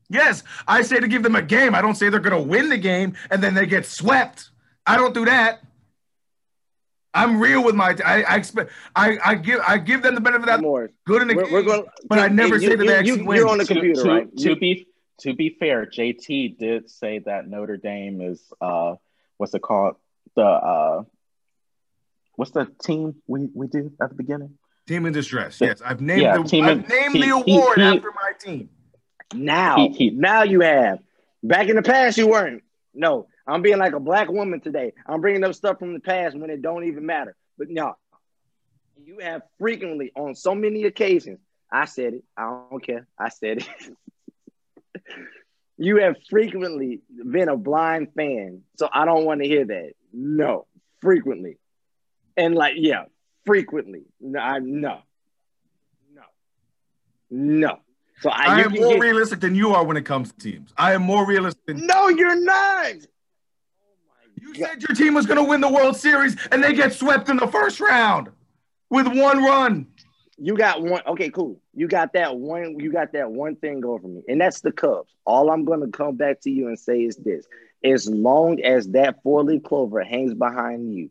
Yes, 0.08 0.42
I 0.66 0.82
say 0.82 0.98
to 0.98 1.06
give 1.08 1.22
them 1.22 1.36
a 1.36 1.42
game. 1.42 1.74
I 1.74 1.82
don't 1.82 1.94
say 1.94 2.08
they're 2.08 2.20
going 2.20 2.42
to 2.42 2.48
win 2.48 2.68
the 2.68 2.78
game 2.78 3.14
and 3.30 3.42
then 3.42 3.54
they 3.54 3.66
get 3.66 3.84
swept. 3.86 4.50
I 4.86 4.96
don't 4.96 5.14
do 5.14 5.24
that. 5.26 5.62
I'm 7.14 7.38
real 7.40 7.62
with 7.62 7.74
my. 7.74 7.96
I, 8.04 8.22
I 8.22 8.36
expect. 8.36 8.70
I, 8.96 9.18
I 9.24 9.34
give. 9.34 9.60
I 9.66 9.78
give 9.78 10.02
them 10.02 10.14
the 10.14 10.20
benefit 10.20 10.42
of 10.42 10.46
that. 10.46 10.60
More. 10.62 10.90
Good 11.06 11.22
in 11.22 11.28
the 11.28 11.34
We're, 11.34 11.44
game. 11.44 11.52
we're 11.52 11.62
going. 11.62 11.84
but 12.08 12.18
I 12.18 12.28
never 12.28 12.54
you, 12.56 12.60
say 12.70 12.76
that 12.76 12.78
you, 12.84 12.86
they 12.86 12.92
you, 12.92 12.98
actually 13.12 13.22
win. 13.22 13.36
You're 13.38 13.48
on 13.48 13.58
the 13.58 13.66
computer, 13.66 14.02
to, 14.02 14.08
right? 14.08 14.36
To 14.38 14.48
You- 14.50 14.56
be 14.56 14.86
to 15.20 15.34
be 15.34 15.50
fair, 15.60 15.86
JT 15.86 16.58
did 16.58 16.90
say 16.90 17.20
that 17.26 17.46
Notre 17.48 17.76
Dame 17.76 18.20
is 18.22 18.42
uh 18.60 18.94
what's 19.36 19.54
it 19.54 19.60
called? 19.62 19.96
The 20.36 20.42
uh 20.42 21.02
what's 22.36 22.52
the 22.52 22.66
team 22.82 23.16
we, 23.26 23.48
we 23.54 23.66
do 23.66 23.92
at 24.00 24.08
the 24.08 24.14
beginning? 24.14 24.56
Team 24.88 25.04
in 25.06 25.12
distress. 25.12 25.60
Yes, 25.60 25.80
I've 25.84 26.00
named 26.00 26.22
Yeah, 26.22 26.38
the. 26.38 26.44
team 26.44 26.64
I've 26.64 26.78
in- 26.78 26.86
named 26.88 27.14
he- 27.14 27.20
the 27.20 27.42
he- 27.44 27.56
award 27.56 27.76
he- 27.78 27.82
after 27.84 28.10
my 28.10 28.32
team. 28.40 28.70
Now, 29.34 29.76
He- 29.76 29.88
he- 29.90 30.10
now 30.10 30.42
you 30.42 30.60
have. 30.60 30.98
Back 31.42 31.68
in 31.68 31.76
the 31.76 31.82
past, 31.82 32.16
you 32.18 32.28
weren't. 32.28 32.62
No, 32.94 33.26
I'm 33.46 33.62
being 33.62 33.78
like 33.78 33.92
a 33.94 34.00
black 34.00 34.28
woman 34.28 34.60
today. 34.60 34.92
I'm 35.06 35.20
bringing 35.20 35.44
up 35.44 35.54
stuff 35.54 35.78
from 35.78 35.94
the 35.94 36.00
past 36.00 36.36
when 36.36 36.50
it 36.50 36.62
don't 36.62 36.84
even 36.84 37.06
matter. 37.06 37.34
But 37.58 37.68
no, 37.70 37.94
You 39.04 39.18
have 39.18 39.42
frequently, 39.58 40.12
on 40.16 40.34
so 40.34 40.54
many 40.54 40.84
occasions, 40.84 41.38
I 41.70 41.86
said 41.86 42.14
it. 42.14 42.24
I 42.36 42.42
don't 42.70 42.84
care. 42.84 43.06
I 43.18 43.28
said 43.30 43.58
it. 43.58 45.04
you 45.78 45.96
have 45.96 46.16
frequently 46.30 47.00
been 47.08 47.48
a 47.48 47.56
blind 47.56 48.08
fan, 48.14 48.62
so 48.76 48.88
I 48.92 49.04
don't 49.04 49.24
want 49.24 49.42
to 49.42 49.48
hear 49.48 49.64
that. 49.64 49.92
No, 50.12 50.66
frequently, 51.00 51.58
and 52.36 52.54
like 52.54 52.74
yeah, 52.76 53.04
frequently. 53.46 54.02
No, 54.20 54.38
I, 54.38 54.58
no, 54.58 55.00
no, 56.14 56.22
no. 57.30 57.78
So 58.20 58.30
I, 58.30 58.58
I 58.58 58.60
am 58.60 58.72
more 58.72 58.92
get- 58.92 59.00
realistic 59.00 59.40
than 59.40 59.54
you 59.54 59.70
are 59.70 59.82
when 59.84 59.96
it 59.96 60.04
comes 60.04 60.30
to 60.32 60.38
teams. 60.38 60.72
I 60.76 60.92
am 60.92 61.02
more 61.02 61.26
realistic 61.26 61.64
than 61.66 61.86
No, 61.86 62.08
you're 62.08 62.40
not. 62.40 62.92
You 64.42 64.54
said 64.54 64.82
your 64.82 64.94
team 64.94 65.14
was 65.14 65.24
going 65.26 65.38
to 65.38 65.44
win 65.44 65.60
the 65.60 65.68
World 65.68 65.96
Series 65.96 66.36
and 66.50 66.62
they 66.62 66.74
get 66.74 66.92
swept 66.92 67.28
in 67.28 67.36
the 67.36 67.46
first 67.46 67.80
round 67.80 68.28
with 68.90 69.06
one 69.06 69.42
run. 69.42 69.86
You 70.36 70.56
got 70.56 70.82
one. 70.82 71.02
Okay, 71.06 71.30
cool. 71.30 71.60
You 71.72 71.86
got 71.86 72.14
that 72.14 72.36
one. 72.36 72.80
You 72.80 72.90
got 72.90 73.12
that 73.12 73.30
one 73.30 73.54
thing 73.54 73.80
going 73.80 74.02
for 74.02 74.08
me, 74.08 74.22
and 74.28 74.40
that's 74.40 74.60
the 74.60 74.72
Cubs. 74.72 75.14
All 75.24 75.50
I'm 75.50 75.64
going 75.64 75.80
to 75.80 75.86
come 75.86 76.16
back 76.16 76.40
to 76.40 76.50
you 76.50 76.66
and 76.66 76.78
say 76.78 77.02
is 77.02 77.16
this: 77.16 77.46
as 77.84 78.08
long 78.08 78.60
as 78.60 78.88
that 78.88 79.22
four 79.22 79.44
leaf 79.44 79.62
clover 79.62 80.02
hangs 80.02 80.34
behind 80.34 80.92
you, 80.92 81.10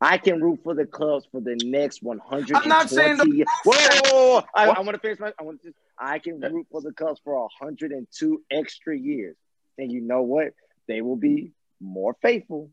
I 0.00 0.16
can 0.16 0.40
root 0.40 0.60
for 0.62 0.74
the 0.74 0.86
Cubs 0.86 1.26
for 1.30 1.42
the 1.42 1.56
next 1.62 2.02
120 2.02 2.62
I'm 2.62 2.68
not 2.68 2.88
saying 2.88 3.18
the- 3.18 3.28
years. 3.28 3.48
Whoa, 3.64 3.74
whoa, 3.74 4.00
whoa, 4.04 4.34
whoa. 4.36 4.44
I, 4.54 4.68
I 4.68 4.80
want 4.80 4.94
to 4.94 4.98
finish 4.98 5.18
my. 5.18 5.32
I 5.38 5.42
want 5.42 5.62
to. 5.62 5.74
I 5.98 6.18
can 6.18 6.40
root 6.40 6.66
for 6.70 6.80
the 6.80 6.92
Cubs 6.92 7.20
for 7.22 7.34
102 7.34 8.42
extra 8.50 8.96
years, 8.96 9.36
and 9.76 9.92
you 9.92 10.00
know 10.00 10.22
what? 10.22 10.54
They 10.88 11.02
will 11.02 11.16
be 11.16 11.52
more 11.80 12.14
faithful 12.22 12.70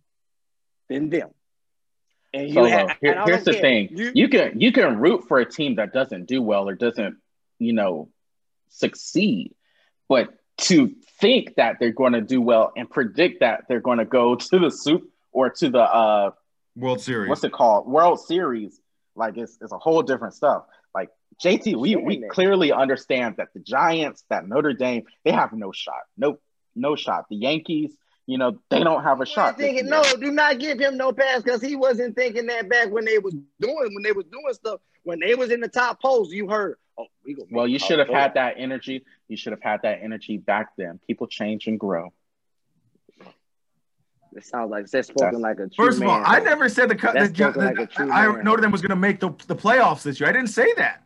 than 0.90 1.10
them. 1.10 1.30
And 2.34 2.48
you 2.50 2.54
Solo, 2.56 2.68
have, 2.70 2.98
here- 3.02 3.14
and 3.14 3.28
here's 3.30 3.44
the 3.46 3.54
care. 3.54 3.62
thing: 3.62 3.90
You- 3.92 4.12
you 4.14 4.30
can 4.30 4.60
you 4.60 4.72
can 4.72 5.00
root 5.00 5.26
for 5.28 5.40
a 5.40 5.50
team 5.50 5.76
that 5.76 5.94
doesn't 5.94 6.26
do 6.26 6.42
well 6.42 6.68
or 6.70 6.76
doesn't, 6.76 7.18
you 7.60 7.74
know, 7.74 8.10
succeed, 8.70 9.54
but 10.10 10.30
to 10.58 10.90
think 11.20 11.56
that 11.56 11.78
they're 11.80 11.92
going 11.92 12.14
to 12.14 12.22
do 12.22 12.42
well 12.42 12.74
and 12.76 12.90
predict 12.90 13.42
that 13.42 13.66
they're 13.68 13.80
going 13.80 14.00
to 14.00 14.06
go 14.06 14.36
to 14.50 14.60
the 14.60 14.70
soup 14.72 15.10
or 15.32 15.50
to 15.52 15.70
the 15.70 15.80
uh 15.82 16.32
World 16.76 17.02
Series. 17.02 17.30
what's 17.30 17.44
it 17.44 17.52
called 17.52 17.88
World 17.88 18.20
Series, 18.20 18.80
like 19.16 19.38
it's 19.38 19.58
it's 19.62 19.72
a 19.72 19.78
whole 19.80 20.02
different 20.04 20.34
stuff. 20.34 20.66
Like 20.94 21.10
JT, 21.44 21.76
we 21.76 21.96
we 21.96 22.24
clearly 22.30 22.72
understand 22.72 23.36
that 23.38 23.54
the 23.54 23.60
Giants, 23.62 24.24
that 24.30 24.48
Notre 24.48 24.74
Dame, 24.74 25.06
they 25.24 25.32
have 25.32 25.54
no 25.54 25.72
shot. 25.72 26.02
No, 26.18 26.40
no 26.76 26.96
shot. 26.96 27.26
The 27.30 27.36
Yankees, 27.36 27.96
you 28.28 28.38
know, 28.38 28.60
they 28.70 28.84
don't 28.84 29.04
have 29.04 29.22
a 29.22 29.26
shot. 29.26 29.58
Thinking, 29.58 29.88
no, 29.88 30.04
do 30.20 30.32
not 30.32 30.60
give 30.60 30.80
him 30.80 30.98
no 30.98 31.14
pass 31.14 31.42
because 31.42 31.62
he 31.62 31.78
wasn't 31.78 32.16
thinking 32.16 32.46
that 32.48 32.70
back 32.70 32.92
when 32.92 33.06
they 33.06 33.18
was 33.20 33.34
doing 33.60 33.96
when 33.96 34.04
they 34.04 34.12
was 34.12 34.26
doing 34.26 34.54
stuff 34.54 34.82
when 35.04 35.20
they 35.22 35.34
was 35.34 35.50
in 35.50 35.62
the 35.62 35.70
top 35.70 36.02
polls. 36.02 36.32
You 36.32 36.50
heard, 36.50 36.76
oh, 37.00 37.06
we 37.26 37.34
gonna 37.34 37.48
Well, 37.52 37.68
you 37.68 37.80
should 37.80 38.00
have 38.00 38.10
had 38.10 38.34
that 38.34 38.56
energy. 38.58 39.06
You 39.30 39.38
should 39.38 39.54
have 39.54 39.62
had 39.62 39.82
that 39.84 40.00
energy 40.04 40.38
back 40.38 40.74
then. 40.78 41.00
People 41.08 41.28
change 41.28 41.68
and 41.68 41.80
grow. 41.80 42.12
It 44.36 44.46
sounds 44.46 44.70
like 44.70 44.88
that's 44.88 45.08
spoken 45.08 45.42
That's- 45.42 45.42
like 45.42 45.60
a 45.66 45.74
true 45.74 45.86
First 45.86 46.02
of 46.02 46.08
all, 46.08 46.20
man. 46.20 46.30
I 46.30 46.40
never 46.40 46.68
said 46.70 46.90
the, 46.90 46.96
Cu- 46.96 47.14
That's 47.14 47.32
the, 47.32 47.52
like 47.52 47.80
a 47.80 47.86
the 47.86 48.14
I, 48.14 48.28
man. 48.28 48.44
Notre 48.44 48.62
Dame 48.62 48.72
was 48.72 48.82
going 48.82 48.90
to 48.90 48.96
make 48.96 49.20
the, 49.20 49.30
the 49.48 49.56
playoffs 49.56 50.04
this 50.04 50.20
year. 50.20 50.30
I 50.30 50.32
didn't 50.32 50.50
say 50.50 50.72
that. 50.76 51.02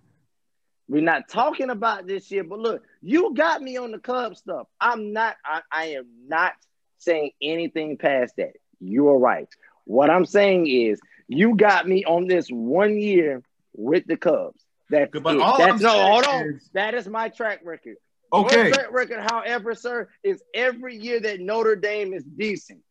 We're 0.89 1.01
not 1.01 1.29
talking 1.29 1.69
about 1.69 2.07
this 2.07 2.29
year, 2.29 2.43
but 2.43 2.59
look, 2.59 2.83
you 3.01 3.33
got 3.33 3.61
me 3.61 3.77
on 3.77 3.91
the 3.91 3.99
Cubs 3.99 4.39
stuff. 4.39 4.67
I'm 4.81 5.13
not. 5.13 5.37
I, 5.45 5.61
I 5.71 5.85
am 5.85 6.07
not 6.27 6.53
saying 7.01 7.31
anything 7.41 7.97
past 7.97 8.35
that. 8.37 8.53
You 8.79 9.09
are 9.09 9.17
right. 9.17 9.47
What 9.85 10.09
I'm 10.09 10.25
saying 10.25 10.67
is, 10.67 10.99
you 11.27 11.55
got 11.55 11.87
me 11.87 12.03
on 12.05 12.27
this 12.27 12.47
one 12.49 12.97
year 12.97 13.43
with 13.75 14.05
the 14.07 14.17
Cubs. 14.17 14.63
That's 14.89 15.11
But 15.19 15.35
it. 15.35 15.41
all 15.41 15.57
That's 15.57 15.81
no. 15.81 15.89
Hold 15.89 16.25
on. 16.25 16.45
is- 16.55 16.69
That 16.73 16.93
is 16.93 17.07
my 17.07 17.29
track 17.29 17.61
record. 17.63 17.95
Your 18.33 18.45
Okay. 18.45 18.69
track 18.71 18.91
record, 18.91 19.19
however, 19.29 19.75
sir, 19.75 20.09
is 20.23 20.41
every 20.53 20.95
year 20.95 21.19
that 21.19 21.39
Notre 21.39 21.75
Dame 21.75 22.13
is 22.13 22.23
decent. 22.23 22.81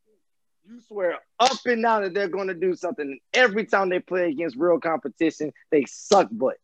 You 0.68 0.80
swear 0.86 1.18
up 1.38 1.56
and 1.66 1.82
down 1.82 2.02
that 2.02 2.14
they're 2.14 2.28
going 2.28 2.48
to 2.48 2.54
do 2.54 2.74
something. 2.74 3.04
And 3.10 3.20
every 3.34 3.64
time 3.66 3.88
they 3.88 4.00
play 4.00 4.28
against 4.30 4.56
real 4.56 4.78
competition, 4.78 5.52
they 5.70 5.84
suck 5.86 6.28
butt. 6.30 6.56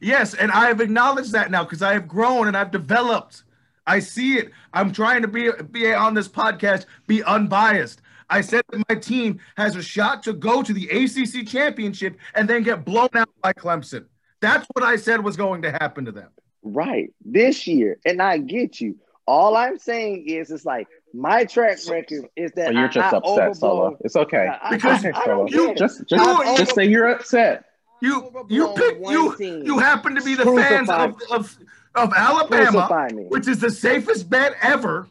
Yes, 0.00 0.34
and 0.34 0.50
I 0.52 0.66
have 0.66 0.80
acknowledged 0.80 1.32
that 1.32 1.50
now 1.50 1.64
because 1.64 1.80
I 1.82 1.92
have 1.94 2.06
grown 2.08 2.48
and 2.48 2.56
I've 2.56 2.70
developed. 2.72 3.44
I 3.86 4.00
see 4.00 4.38
it. 4.38 4.50
I'm 4.72 4.92
trying 4.92 5.22
to 5.22 5.28
be 5.28 5.50
be 5.70 5.92
on 5.92 6.14
this 6.14 6.28
podcast, 6.28 6.86
be 7.06 7.22
unbiased. 7.22 8.02
I 8.28 8.40
said 8.40 8.64
that 8.70 8.82
my 8.88 8.96
team 8.96 9.38
has 9.56 9.76
a 9.76 9.82
shot 9.82 10.22
to 10.24 10.32
go 10.32 10.62
to 10.62 10.72
the 10.72 10.88
ACC 10.88 11.46
championship 11.46 12.16
and 12.34 12.48
then 12.50 12.62
get 12.64 12.84
blown 12.84 13.08
out 13.14 13.28
by 13.42 13.52
Clemson. 13.52 14.06
That's 14.40 14.66
what 14.72 14.84
I 14.84 14.96
said 14.96 15.22
was 15.22 15.36
going 15.36 15.62
to 15.62 15.70
happen 15.70 16.04
to 16.06 16.12
them. 16.12 16.30
Right. 16.62 17.12
This 17.24 17.66
year. 17.68 17.98
And 18.04 18.20
I 18.20 18.38
get 18.38 18.80
you. 18.80 18.96
All 19.26 19.56
I'm 19.56 19.78
saying 19.78 20.24
is 20.28 20.50
it's 20.50 20.64
like 20.64 20.88
my 21.14 21.44
track 21.44 21.78
record 21.88 22.26
is 22.34 22.50
that 22.56 22.66
So 22.66 22.72
you're 22.72 22.84
I, 22.88 22.88
just 22.88 23.14
I 23.14 23.16
upset, 23.18 23.56
Solo. 23.56 23.96
It's 24.00 24.16
okay. 24.16 24.48
I- 24.48 24.58
I- 24.66 24.70
Because 24.70 25.04
I, 25.04 25.10
I 25.14 25.26
don't 25.26 25.50
care. 25.50 25.74
just 25.74 26.00
you- 26.10 26.18
just 26.18 26.58
just 26.58 26.74
say 26.74 26.84
you're 26.84 27.08
upset. 27.08 27.64
You 28.02 28.30
you 28.48 28.72
pick 28.76 28.98
you 29.08 29.34
team. 29.38 29.62
you 29.64 29.78
happen 29.78 30.14
to 30.16 30.22
be 30.22 30.34
the 30.34 30.42
Crucify 30.42 30.68
fans 30.68 30.90
of, 30.90 31.16
of 31.30 31.58
of 31.96 32.12
Alabama, 32.14 33.08
which 33.28 33.48
is 33.48 33.58
the 33.60 33.70
safest 33.70 34.28
bet 34.30 34.54
ever. 34.62 35.06
You 35.08 35.10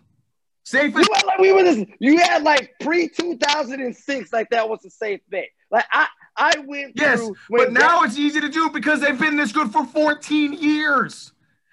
Safest. 0.64 1.10
act 1.16 1.26
like 1.28 1.38
we 1.40 1.52
were 1.52 1.64
this, 1.64 1.86
you 2.00 2.18
had 2.18 2.42
like 2.44 2.72
pre 2.80 3.08
2006, 3.08 4.34
like 4.34 4.50
that 4.50 4.68
was 4.68 4.84
a 4.86 4.90
safe 4.90 5.22
bet. 5.30 5.46
Like 5.70 5.86
I 5.92 6.08
I 6.36 6.54
went 6.66 6.94
Yes, 6.96 7.20
through 7.20 7.36
but 7.50 7.60
when 7.60 7.74
now 7.74 8.02
it's 8.04 8.18
easy 8.18 8.42
to 8.42 8.50
do 8.50 8.70
because 8.72 9.00
they've 9.02 9.20
been 9.20 9.38
this 9.38 9.52
good 9.52 9.72
for 9.72 9.86
14 9.86 10.54
years. 10.54 11.32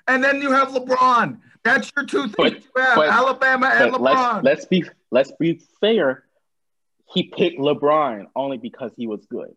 And 0.08 0.22
then 0.22 0.42
you 0.42 0.50
have 0.50 0.68
LeBron. 0.68 1.38
That's 1.64 1.90
your 1.96 2.04
two 2.04 2.24
things. 2.24 2.34
But- 2.36 2.52
you 2.54 2.82
have 2.82 2.96
but- 2.96 3.08
Alabama 3.08 3.70
and 3.74 3.92
LeBron. 3.94 4.42
let's 4.42 4.44
let's 4.44 4.64
be 4.66 4.84
let's 5.10 5.32
be 5.40 5.62
fair. 5.80 6.24
He 7.14 7.24
picked 7.24 7.58
LeBron 7.58 8.26
only 8.36 8.58
because 8.58 8.92
he 8.96 9.06
was 9.06 9.24
good. 9.26 9.54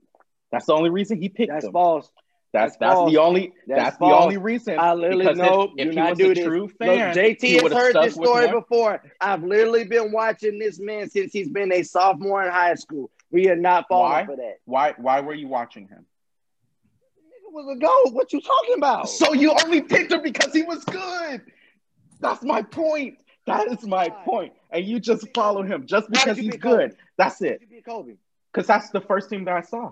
That's 0.52 0.66
the 0.68 0.74
only 0.74 0.90
reason 0.92 1.22
he 1.22 1.28
picked 1.30 1.52
that's 1.52 1.66
him. 1.66 1.74
false. 1.74 2.10
That's 2.56 2.78
that's 2.78 3.12
the 3.12 3.18
only 3.18 3.52
That's 3.68 3.84
that's, 3.84 3.98
the 3.98 4.06
only 4.06 4.38
reason. 4.38 4.80
I 4.80 4.94
literally 4.94 5.26
because 5.26 5.38
know 5.38 5.74
if, 5.76 5.88
if 5.88 5.94
he 5.94 6.00
was 6.00 6.20
a 6.20 6.34
this. 6.34 6.46
true 6.46 6.62
Look, 6.62 6.78
fan, 6.78 7.14
JT 7.14 7.42
he 7.42 7.54
has 7.56 7.74
heard 7.74 7.96
this 7.96 8.14
story 8.14 8.50
before. 8.50 9.04
I've 9.20 9.44
literally 9.44 9.84
been 9.84 10.14
watching 10.14 10.58
this 10.58 10.80
man 10.80 11.10
since 11.10 11.34
he's 11.34 11.50
been 11.50 11.74
a 11.74 11.84
sophomore 11.84 12.44
in 12.46 12.52
high 12.52 12.76
school. 12.76 13.12
We 13.30 13.50
are 13.50 13.58
not 13.58 13.88
falling 13.90 14.12
Why? 14.12 14.26
for 14.26 14.36
that. 14.38 14.54
Why 14.64 14.94
why 14.98 15.20
were 15.20 15.34
you 15.34 15.50
watching 15.50 15.90
him? 15.90 16.06
Nigga 17.20 17.52
was 17.52 17.76
a 17.76 17.80
goal. 17.80 18.14
What 18.14 18.32
you 18.32 18.40
talking 18.40 18.76
about? 18.78 19.10
So 19.10 19.34
you 19.34 19.54
only 19.66 19.82
picked 19.82 20.14
him 20.14 20.22
because 20.22 20.54
he 20.54 20.64
was 20.64 20.82
good. 20.86 21.42
That's 22.22 22.42
my 22.42 22.62
point. 22.62 23.18
That 23.48 23.68
is 23.68 23.86
my 23.86 24.08
point. 24.10 24.54
And 24.72 24.86
you 24.86 25.02
just 25.02 25.28
follow 25.36 25.62
him 25.62 25.88
just 25.88 26.10
because 26.10 26.38
he's 26.38 26.56
good. 26.56 26.96
That's 27.18 27.42
it. 27.42 27.62
Because 27.70 28.66
that's 28.66 28.92
the 28.92 29.02
first 29.02 29.30
team 29.30 29.44
that 29.44 29.56
I 29.56 29.62
saw. 29.62 29.92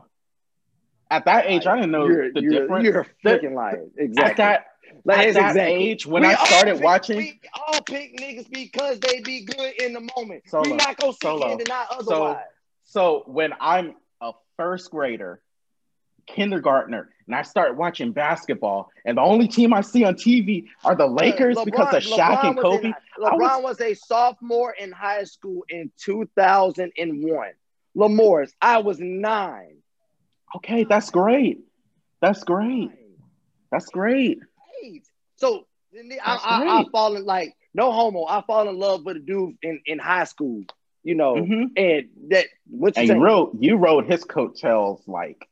At 1.11 1.25
that 1.25 1.45
age, 1.47 1.65
I 1.67 1.75
didn't 1.75 1.91
know 1.91 2.07
you're, 2.07 2.31
the 2.34 2.41
you're, 2.41 2.51
difference. 2.61 2.84
You're 2.85 3.01
a 3.01 3.07
freaking 3.25 3.53
liar. 3.53 3.85
Exactly. 3.97 4.31
At 4.31 4.38
that 4.38 4.65
like, 5.05 5.17
at 5.19 5.34
that 5.34 5.49
exactly. 5.49 5.61
age, 5.63 6.05
when 6.05 6.23
We 6.23 6.30
I 6.30 6.35
started 6.45 6.75
pick- 6.75 6.84
watching, 6.84 7.17
we 7.17 7.41
all 7.53 7.81
pick 7.81 8.17
niggas 8.17 8.49
because 8.51 8.99
they 8.99 9.19
be 9.21 9.43
good 9.45 9.73
in 9.81 9.93
the 9.93 10.07
moment. 10.17 10.43
Solo, 10.47 10.63
we 10.69 10.73
not 10.77 10.97
gonna 10.97 11.13
Solo. 11.21 11.51
and 11.51 11.59
deny 11.59 11.85
So- 11.89 11.97
otherwise. 11.99 12.43
So 12.85 13.23
when 13.27 13.53
I'm 13.59 13.95
a 14.21 14.34
first 14.57 14.91
grader, 14.91 15.41
kindergartner, 16.27 17.09
and 17.27 17.35
I 17.35 17.41
start 17.41 17.75
watching 17.75 18.11
basketball, 18.11 18.89
and 19.05 19.17
the 19.17 19.21
only 19.21 19.47
team 19.47 19.73
I 19.73 19.81
see 19.81 20.03
on 20.03 20.15
TV 20.15 20.65
are 20.84 20.95
the 20.95 21.05
uh, 21.05 21.09
Lakers 21.09 21.57
LeBron- 21.57 21.65
because 21.65 21.93
of 21.93 22.03
Shaq 22.03 22.38
LeBron 22.39 22.43
and 22.49 22.59
Kobe. 22.59 22.88
in- 22.88 22.93
LeBron 23.19 23.61
was- 23.63 23.77
was, 23.77 23.81
a 23.81 23.93
sophomore 23.93 24.71
in 24.73 24.91
high 24.91 25.23
school 25.25 25.63
in 25.69 25.91
2001. 25.97 27.51
Lamorris, 27.95 28.51
I 28.61 28.80
was 28.80 28.99
nine. 28.99 29.77
Okay, 30.55 30.84
that's 30.84 31.09
great. 31.09 31.59
That's 32.21 32.43
great. 32.43 32.91
That's 33.71 33.88
great. 33.88 34.39
So 35.38 35.65
I, 36.23 36.35
I, 36.35 36.80
I 36.81 36.85
fall 36.91 37.15
in 37.15 37.25
like 37.25 37.53
no 37.73 37.91
homo. 37.91 38.25
I 38.25 38.41
fall 38.45 38.69
in 38.69 38.77
love 38.77 39.03
with 39.05 39.17
a 39.17 39.19
dude 39.19 39.55
in, 39.61 39.81
in 39.85 39.99
high 39.99 40.25
school. 40.25 40.63
You 41.03 41.15
know, 41.15 41.35
Mhm. 41.35 41.71
and 41.75 42.09
that 42.30 42.45
what 42.69 42.95
you 42.95 43.01
And 43.01 43.07
saying? 43.07 43.19
you 43.19 43.25
wrote 43.25 43.57
you 43.59 43.75
rode 43.75 44.05
his 44.05 44.23
coattails 44.23 45.01
like 45.07 45.45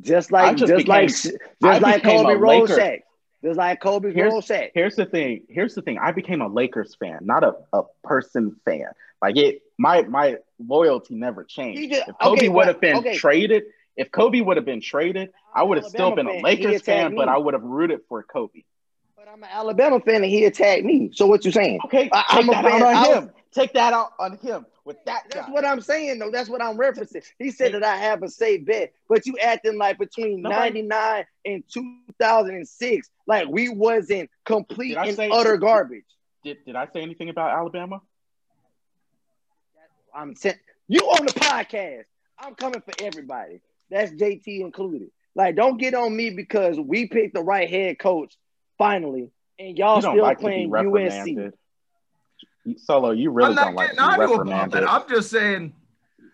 just 0.00 0.32
I 0.32 0.50
like 0.50 0.56
just 0.56 0.70
just, 0.70 0.76
became- 0.86 0.86
like 0.86 1.08
just 1.08 1.34
I 1.64 1.78
like 1.78 2.02
Kobe 2.02 2.32
a 2.34 2.36
rolled 2.36 2.70
Laker. 2.70 2.80
Shaq. 2.80 3.00
Just 3.42 3.56
like 3.56 3.80
Kobe 3.80 4.12
Here's- 4.12 4.50
here's 4.74 4.96
the 4.96 5.06
thing. 5.06 5.42
Here's 5.48 5.74
the 5.74 5.82
thing. 5.82 5.98
I 5.98 6.12
became 6.12 6.42
a 6.42 6.48
Lakers 6.48 6.94
fan, 6.96 7.20
not 7.22 7.42
a, 7.42 7.54
a 7.72 7.82
person 8.04 8.56
fan. 8.64 8.88
Like 9.22 9.36
it 9.36 9.62
my 9.78 10.02
my 10.02 10.36
loyalty 10.58 11.14
never 11.14 11.44
changed. 11.44 11.92
Just- 11.92 12.08
if 12.08 12.18
Kobe 12.18 12.38
okay, 12.38 12.48
would 12.48 12.66
have 12.66 12.80
been 12.80 12.96
okay. 12.98 13.16
traded, 13.16 13.64
if 13.96 14.10
Kobe 14.10 14.40
would 14.40 14.56
have 14.56 14.66
been 14.66 14.80
traded, 14.80 15.30
I 15.54 15.62
would 15.62 15.78
have 15.78 15.86
still 15.86 16.14
been 16.14 16.26
a 16.26 16.40
Lakers 16.40 16.82
fan, 16.82 17.14
but. 17.14 17.28
I 17.28 17.38
would 17.38 17.54
have 17.54 17.62
rooted 17.62 18.00
for 18.08 18.22
Kobe. 18.22 18.62
But 19.16 19.28
I'm 19.28 19.42
an 19.42 19.48
Alabama 19.52 20.00
fan 20.00 20.16
and 20.16 20.24
he 20.24 20.44
attacked 20.44 20.84
me. 20.84 21.10
So 21.12 21.26
what 21.26 21.44
you 21.44 21.52
saying? 21.52 21.80
Okay, 21.84 22.08
I, 22.12 22.24
I'm 22.28 22.48
a 22.48 22.52
fan. 22.52 22.82
out 22.82 23.16
on 23.16 23.22
him. 23.24 23.30
Take 23.52 23.72
that 23.74 23.92
out 23.92 24.12
on 24.18 24.36
him 24.38 24.66
with 24.84 24.96
that 25.06 25.24
That's 25.30 25.46
guy. 25.46 25.52
what 25.52 25.64
I'm 25.64 25.80
saying, 25.80 26.18
though. 26.18 26.30
That's 26.30 26.48
what 26.48 26.62
I'm 26.62 26.76
referencing. 26.76 27.24
He 27.38 27.50
said 27.50 27.74
that 27.74 27.82
I 27.84 27.96
have 27.96 28.22
a 28.22 28.28
safe 28.28 28.64
bet, 28.64 28.92
but 29.08 29.26
you 29.26 29.36
acting 29.38 29.76
like 29.78 29.98
between 29.98 30.42
Nobody- 30.42 30.82
99 30.82 31.24
and 31.46 31.64
2006, 31.72 33.10
like 33.26 33.48
we 33.48 33.68
wasn't 33.68 34.30
complete 34.44 34.96
and 34.96 35.16
say- 35.16 35.30
utter 35.30 35.56
garbage. 35.56 36.04
Did, 36.42 36.64
did 36.64 36.76
I 36.76 36.86
say 36.86 37.02
anything 37.02 37.28
about 37.28 37.50
Alabama? 37.50 38.00
I'm 40.14 40.34
saying 40.34 40.56
you 40.88 41.00
on 41.00 41.26
the 41.26 41.32
podcast. 41.32 42.04
I'm 42.38 42.54
coming 42.54 42.80
for 42.80 42.92
everybody. 43.02 43.60
That's 43.90 44.12
JT 44.12 44.60
included. 44.60 45.10
Like, 45.34 45.56
don't 45.56 45.76
get 45.76 45.94
on 45.94 46.16
me 46.16 46.30
because 46.30 46.78
we 46.80 47.06
picked 47.06 47.34
the 47.34 47.42
right 47.42 47.68
head 47.68 47.98
coach 47.98 48.34
finally, 48.78 49.30
and 49.58 49.76
y'all 49.78 49.96
you 49.96 50.02
still 50.02 50.22
like 50.22 50.40
playing 50.40 50.70
USC. 50.70 51.52
Reprimanded. 52.70 52.78
You- 52.80 52.84
Solo, 52.84 53.10
you 53.12 53.30
really 53.30 53.48
I'm 53.50 53.54
not 53.54 53.64
don't 53.66 53.74
like 53.74 53.96
getting 53.96 53.96
to 53.98 54.02
be 54.02 54.08
on 54.08 54.18
you 54.18 54.24
about 54.24 54.38
reprimanded. 54.38 54.82
that. 54.82 54.90
I'm 54.90 55.08
just 55.08 55.30
saying 55.30 55.72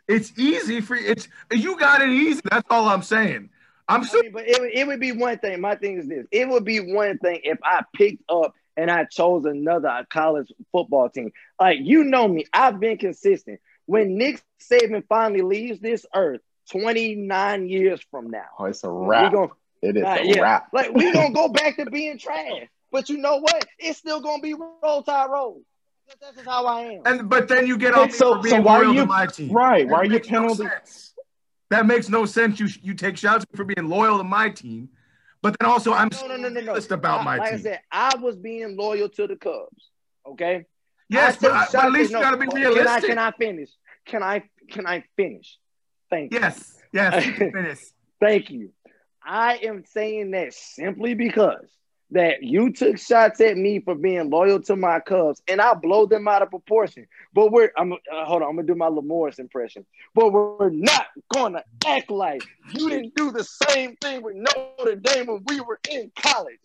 it's 0.09 0.33
easy 0.39 0.81
for 0.81 0.95
it's 0.97 1.29
you 1.53 1.79
got 1.79 2.03
it 2.03 2.11
easy. 2.11 2.41
That's 2.51 2.67
all 2.71 2.89
I'm 2.89 3.03
saying. 3.03 3.51
I'm 3.89 4.03
I 4.03 4.15
mean, 4.23 4.33
but 4.33 4.49
it, 4.49 4.61
would- 4.61 4.73
it 4.73 4.87
would 4.87 5.01
be 5.01 5.13
one 5.13 5.39
thing. 5.39 5.61
My 5.61 5.77
thing 5.77 5.99
is 5.99 6.09
this: 6.09 6.27
it 6.33 6.49
would 6.49 6.65
be 6.65 6.81
one 6.95 7.19
thing 7.19 7.41
if 7.45 7.59
I 7.65 7.83
picked 7.95 8.23
up 8.29 8.55
and 8.77 8.91
I 8.91 9.05
chose 9.05 9.45
another 9.45 10.07
college 10.11 10.53
football 10.73 11.09
team. 11.09 11.31
Like 11.61 11.79
you 11.81 12.03
know 12.05 12.27
me, 12.27 12.47
I've 12.53 12.81
been 12.81 12.99
consistent. 12.99 13.61
When 13.87 14.19
Nick 14.19 14.43
Saban 14.61 15.05
finally 15.09 15.43
leaves 15.43 15.79
this 15.79 16.05
earth, 16.15 16.41
29 16.73 17.69
years 17.69 18.01
from 18.11 18.31
now, 18.31 18.43
Oh, 18.59 18.65
it's 18.65 18.83
a 18.83 18.93
we 18.93 19.07
wrap. 19.07 19.33
gonna 19.33 19.49
it 19.83 19.97
is 19.97 20.03
uh, 20.03 20.17
a 20.21 20.25
yeah. 20.25 20.41
wrap. 20.41 20.69
like 20.73 20.93
we're 20.93 21.13
gonna 21.15 21.33
go 21.33 21.49
back 21.49 21.77
to 21.77 21.87
being 21.89 22.19
trash. 22.19 22.67
But 22.91 23.09
you 23.09 23.19
know 23.19 23.37
what? 23.37 23.65
It's 23.79 23.99
still 23.99 24.21
gonna 24.21 24.43
be 24.43 24.55
roll 24.55 25.03
tide 25.05 25.31
roll. 25.31 25.61
That's 26.20 26.37
just 26.37 26.47
how 26.49 26.66
I 26.66 26.83
am. 26.83 27.03
and 27.05 27.28
but 27.28 27.49
then 27.49 27.66
you 27.66 27.77
get 27.78 27.95
on 27.95 28.07
me 28.07 28.12
So- 28.12 28.37
for 28.37 28.43
being 28.43 28.57
so 28.57 28.62
why 28.62 28.77
are 28.77 28.85
you- 28.85 29.01
to 29.01 29.07
my 29.07 29.27
team. 29.27 29.51
Right. 29.53 29.87
Why 29.89 29.99
are 30.01 30.05
you 30.05 30.11
makes 30.12 30.31
no. 30.31 30.55
That 31.70 31.87
makes 31.87 32.09
no 32.09 32.27
sense. 32.27 32.61
You 32.61 32.69
you 32.83 32.95
take 32.95 33.16
shots 33.16 33.45
for 33.55 33.65
being 33.65 33.89
loyal 33.89 34.19
to 34.19 34.24
my 34.24 34.51
team, 34.51 34.89
but 35.43 35.57
then 35.59 35.69
also 35.69 35.93
I'm 35.93 36.09
no, 36.12 36.27
no, 36.28 36.37
no, 36.37 36.49
no, 36.49 36.49
no. 36.49 36.61
realist 36.61 36.93
about 36.93 37.20
I- 37.20 37.24
my 37.24 37.37
like 37.39 37.51
team. 37.51 37.59
I 37.59 37.62
said, 37.62 37.81
I 37.91 38.16
was 38.19 38.37
being 38.37 38.77
loyal 38.77 39.09
to 39.11 39.27
the 39.27 39.37
Cubs. 39.37 39.91
Okay. 40.24 40.65
yes, 41.09 41.37
I 41.37 41.41
but, 41.41 41.53
I- 41.53 41.66
but 41.73 41.73
shots 41.73 41.85
at 41.85 41.93
least 41.93 42.12
no, 42.12 42.19
you 42.19 42.24
got 42.24 42.31
to 42.33 42.37
be 42.37 42.47
Can 42.47 42.57
I, 42.57 42.61
realistic. 42.69 43.09
can 43.11 43.19
I 43.19 43.31
finish? 43.33 43.70
Can 44.07 44.23
I 44.23 44.43
can 44.70 44.87
I 44.87 45.05
finish? 45.16 45.59
Thank 46.09 46.33
you. 46.33 46.39
yes, 46.41 46.78
yes. 46.93 47.24
finish. 47.37 47.78
Thank 48.20 48.51
you. 48.51 48.70
I 49.24 49.57
am 49.57 49.85
saying 49.87 50.31
that 50.33 50.55
simply 50.55 51.15
because 51.15 51.66
that 52.12 52.43
you 52.43 52.73
took 52.73 52.99
shots 52.99 53.41
at 53.41 53.57
me 53.57 53.81
for 53.81 53.95
being 53.95 54.31
loyal 54.31 54.61
to 54.62 54.77
my 54.77 55.01
Cubs, 55.01 55.43
and 55.49 55.61
I 55.61 55.74
blow 55.74 56.07
them 56.07 56.28
out 56.28 56.43
of 56.43 56.51
proportion. 56.51 57.07
But 57.35 57.51
we're 57.51 57.70
I'm 57.77 57.93
uh, 57.93 57.97
hold 58.24 58.43
on, 58.43 58.51
I'm 58.51 58.57
gonna 58.57 58.66
do 58.66 58.74
my 58.74 58.89
Lamorris 58.89 59.39
impression. 59.39 59.85
But 60.15 60.33
we're 60.33 60.70
not 60.70 61.07
gonna 61.35 61.65
act 61.85 62.11
like 62.11 62.43
you 62.73 62.89
didn't 62.89 63.15
do 63.15 63.33
the 63.33 63.45
same 63.45 63.97
thing 63.97 64.23
with 64.23 64.37
Notre 64.37 64.97
Dame 64.97 65.27
when 65.27 65.43
we 65.47 65.61
were 65.61 65.81
in 65.91 66.12
college. 66.16 66.59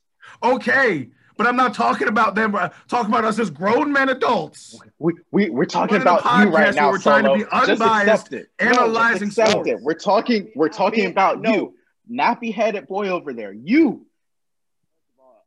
Okay, 0.44 1.10
but 1.38 1.48
I'm 1.48 1.56
not 1.56 1.74
talking 1.74 2.08
about 2.08 2.36
them. 2.36 2.54
uh, 2.54 2.70
talking 2.88 3.12
about 3.12 3.26
us 3.26 3.40
as 3.40 3.50
grown 3.50 3.92
men 3.92 4.10
adults. 4.10 4.80
We, 5.00 5.14
we, 5.32 5.50
we're 5.50 5.66
talking 5.66 5.96
We're 5.98 6.02
about 6.04 6.24
you 6.24 6.54
right 6.54 6.74
now. 6.76 6.92
we're 6.92 7.00
trying 7.00 7.24
to 7.24 7.34
be 7.34 7.46
unbiased. 7.52 8.34
Analyzing 8.60 9.30
Just 9.30 9.40
accept 9.40 9.82
We're 9.82 9.94
talking. 9.96 10.52
We're 10.56 10.70
talking 10.70 11.06
Man, 11.06 11.12
about 11.12 11.42
no. 11.42 11.52
you, 11.52 11.76
nappy 12.12 12.54
headed 12.54 12.88
boy 12.88 13.10
over 13.10 13.34
there. 13.34 13.54
You. 13.54 14.06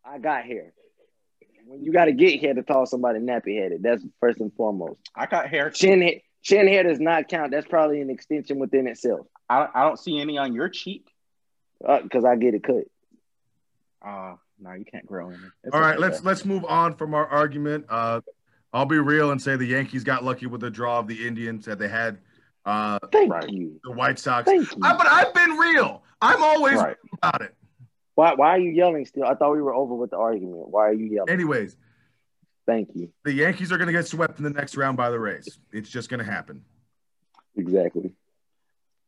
I 0.05 0.19
got 0.19 0.45
here. 0.45 0.73
When 1.67 1.83
you 1.83 1.93
got 1.93 2.07
to 2.07 2.13
get 2.13 2.41
here 2.41 2.53
to 2.55 2.63
call 2.63 2.85
somebody 2.87 3.21
nappy 3.21 3.59
headed, 3.61 3.83
that's 3.83 4.05
first 4.21 4.39
and 4.41 4.53
foremost. 4.55 5.01
I 5.17 5.27
got 5.27 5.49
hair. 5.49 5.71
Chin 5.71 6.03
he- 6.03 6.23
chin 6.43 6.69
hair 6.69 6.83
does 6.83 7.01
not 7.01 7.29
count. 7.29 7.53
That's 7.53 7.67
probably 7.67 8.01
an 8.03 8.11
extension 8.11 8.59
within 8.59 8.87
itself. 8.87 9.27
I, 9.49 9.67
I 9.75 9.83
don't 9.85 9.99
see 9.99 10.21
any 10.21 10.37
on 10.39 10.53
your 10.55 10.69
cheek. 10.69 11.07
Because 11.81 12.25
I 12.25 12.37
get 12.37 12.55
it 12.55 12.63
cut. 12.63 12.85
Uh, 14.01 14.37
no, 14.59 14.73
you 14.73 14.85
can't 14.87 15.05
grow 15.05 15.29
any. 15.29 15.37
It's 15.65 15.75
All 15.75 15.81
right, 15.81 15.99
let's 15.99 16.21
though. 16.21 16.29
let's 16.29 16.45
move 16.45 16.65
on 16.65 16.95
from 16.95 17.13
our 17.15 17.27
argument. 17.27 17.85
Uh, 17.91 18.21
I'll 18.73 18.87
be 18.87 18.99
real 18.99 19.33
and 19.33 19.43
say 19.43 19.57
the 19.57 19.67
Yankees 19.67 20.03
got 20.05 20.25
lucky 20.25 20.47
with 20.47 20.61
the 20.63 20.71
draw 20.71 20.99
of 21.01 21.09
the 21.09 21.27
Indians 21.27 21.65
that 21.67 21.79
they 21.79 21.89
had 21.89 22.19
uh, 22.65 22.99
Thank 23.13 23.31
Right. 23.33 23.51
you. 23.51 23.79
the 23.85 23.91
White 23.93 24.19
Sox. 24.19 24.47
Thank 24.49 24.71
you. 24.75 24.81
I, 24.83 24.97
but 24.97 25.07
I've 25.07 25.35
been 25.35 25.51
real. 25.59 26.03
I'm 26.23 26.43
always 26.43 26.77
Right. 26.77 26.97
real 27.05 27.19
about 27.23 27.43
it. 27.43 27.55
Why, 28.15 28.35
why 28.35 28.51
are 28.51 28.59
you 28.59 28.71
yelling 28.71 29.07
still? 29.07 29.25
I 29.25 29.35
thought 29.35 29.53
we 29.53 29.63
were 29.63 29.75
over 29.75 29.95
with 29.95 30.11
the 30.11 30.17
argument. 30.19 30.69
Why 30.69 30.89
are 30.89 30.93
you 30.93 31.07
yelling? 31.07 31.31
Anyways, 31.31 31.77
Thank 32.67 32.91
you. 32.95 33.11
the 33.25 33.33
Yankees 33.33 33.73
are 33.73 33.77
going 33.77 33.89
to 33.89 33.93
get 33.93 34.07
swept 34.07 34.39
in 34.39 34.45
the 34.45 34.51
next 34.51 34.77
round 34.77 34.97
by 34.97 35.11
the 35.11 35.19
Rays. 35.19 35.59
It's 35.73 35.91
just 35.91 36.09
going 36.09 36.25
to 36.25 36.31
happen. 36.31 36.65
Exactly. 37.57 38.13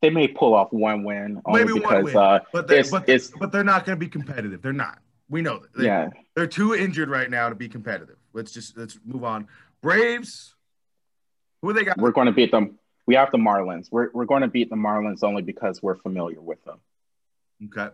They 0.03 0.11
may 0.11 0.29
pull 0.29 0.55
off 0.55 0.73
one 0.73 1.05
win 1.05 1.41
only 1.47 1.65
Maybe 1.65 1.81
one 1.81 2.05
win. 2.05 2.17
uh, 2.17 2.41
But 2.53 2.69
they, 2.69 2.81
it's, 2.81 2.91
but, 2.91 3.09
it's 3.09 3.31
but 3.31 3.51
they're 3.51 3.65
not 3.65 3.87
going 3.87 3.97
to 3.99 4.05
be 4.05 4.11
competitive. 4.11 4.61
They're 4.61 4.73
not. 4.73 4.99
We 5.29 5.41
know 5.43 5.59
that. 5.61 5.73
They, 5.77 5.87
yeah. 5.87 6.11
They're 6.35 6.47
too 6.47 6.75
injured 6.75 7.09
right 7.09 7.31
now 7.31 7.49
to 7.49 7.55
be 7.55 7.69
competitive. 7.69 8.17
Let's 8.33 8.53
just 8.53 8.77
let's 8.77 8.99
move 9.05 9.25
on. 9.25 9.49
Braves. 9.83 10.55
Who 11.63 11.73
they 11.73 11.83
got? 11.83 11.99
We're 11.99 12.13
going 12.13 12.27
to 12.27 12.33
beat 12.33 12.51
them. 12.51 12.79
We 13.07 13.15
have 13.15 13.31
the 13.33 13.39
Marlins. 13.39 13.89
We're 13.91 14.11
we're 14.13 14.27
going 14.27 14.43
to 14.43 14.49
beat 14.49 14.69
the 14.69 14.77
Marlins 14.77 15.25
only 15.25 15.43
because 15.43 15.83
we're 15.83 15.97
familiar 15.97 16.41
with 16.41 16.63
them. 16.65 16.79
Okay. 17.65 17.93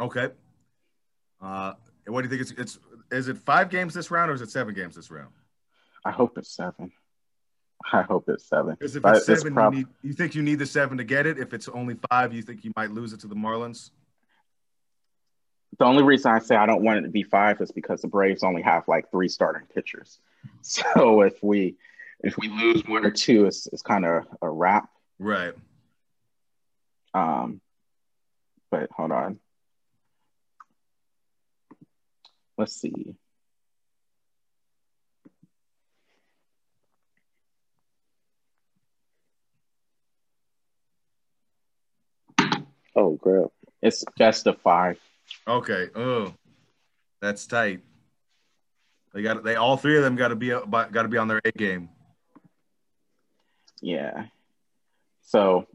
Okay. 0.00 0.28
Uh, 1.40 1.74
what 2.06 2.22
do 2.22 2.28
you 2.28 2.30
think? 2.30 2.42
It's, 2.42 2.60
it's 2.60 2.78
is 3.10 3.28
it 3.28 3.38
five 3.38 3.70
games 3.70 3.94
this 3.94 4.10
round 4.10 4.30
or 4.30 4.34
is 4.34 4.42
it 4.42 4.50
seven 4.50 4.74
games 4.74 4.94
this 4.94 5.10
round? 5.10 5.32
I 6.04 6.10
hope 6.10 6.38
it's 6.38 6.54
seven. 6.54 6.92
I 7.92 8.02
hope 8.02 8.28
it's 8.28 8.48
seven. 8.48 8.76
Because 8.78 8.96
if 8.96 9.04
it's 9.04 9.28
it's 9.28 9.40
seven, 9.40 9.54
prob- 9.54 9.74
you, 9.74 9.80
need, 9.80 9.88
you 10.02 10.12
think 10.12 10.34
you 10.34 10.42
need 10.42 10.58
the 10.58 10.66
seven 10.66 10.98
to 10.98 11.04
get 11.04 11.26
it. 11.26 11.38
If 11.38 11.54
it's 11.54 11.68
only 11.68 11.96
five, 12.10 12.32
you 12.32 12.42
think 12.42 12.64
you 12.64 12.72
might 12.76 12.90
lose 12.90 13.12
it 13.12 13.20
to 13.20 13.28
the 13.28 13.34
Marlins. 13.34 13.90
The 15.78 15.84
only 15.84 16.02
reason 16.02 16.32
I 16.32 16.38
say 16.40 16.56
I 16.56 16.66
don't 16.66 16.82
want 16.82 16.98
it 16.98 17.02
to 17.02 17.08
be 17.08 17.22
five 17.22 17.60
is 17.60 17.70
because 17.70 18.00
the 18.02 18.08
Braves 18.08 18.42
only 18.42 18.62
have 18.62 18.88
like 18.88 19.10
three 19.10 19.28
starting 19.28 19.66
pitchers. 19.74 20.18
So 20.62 21.22
if 21.22 21.42
we 21.42 21.76
if 22.20 22.38
we 22.38 22.48
lose 22.48 22.84
one 22.86 23.04
or 23.04 23.10
two, 23.10 23.46
it's 23.46 23.66
it's 23.66 23.82
kind 23.82 24.04
of 24.04 24.24
a 24.40 24.48
wrap. 24.48 24.88
Right. 25.18 25.52
Um, 27.12 27.60
but 28.70 28.88
hold 28.92 29.12
on. 29.12 29.40
Let's 32.58 32.74
see. 32.74 33.14
Oh, 42.96 43.16
crap. 43.22 43.52
It's 43.80 44.04
best 44.18 44.48
of 44.48 44.60
five. 44.60 44.98
Okay. 45.46 45.86
Oh, 45.94 46.34
that's 47.22 47.46
tight. 47.46 47.80
They 49.14 49.22
got 49.22 49.44
they 49.44 49.54
all 49.54 49.76
three 49.76 49.96
of 49.96 50.02
them 50.02 50.16
got 50.16 50.28
to 50.28 50.36
be 50.36 50.48
got 50.48 50.90
to 50.90 51.08
be 51.08 51.16
on 51.16 51.28
their 51.28 51.40
A 51.44 51.52
game. 51.52 51.88
Yeah. 53.80 54.26
So 55.22 55.66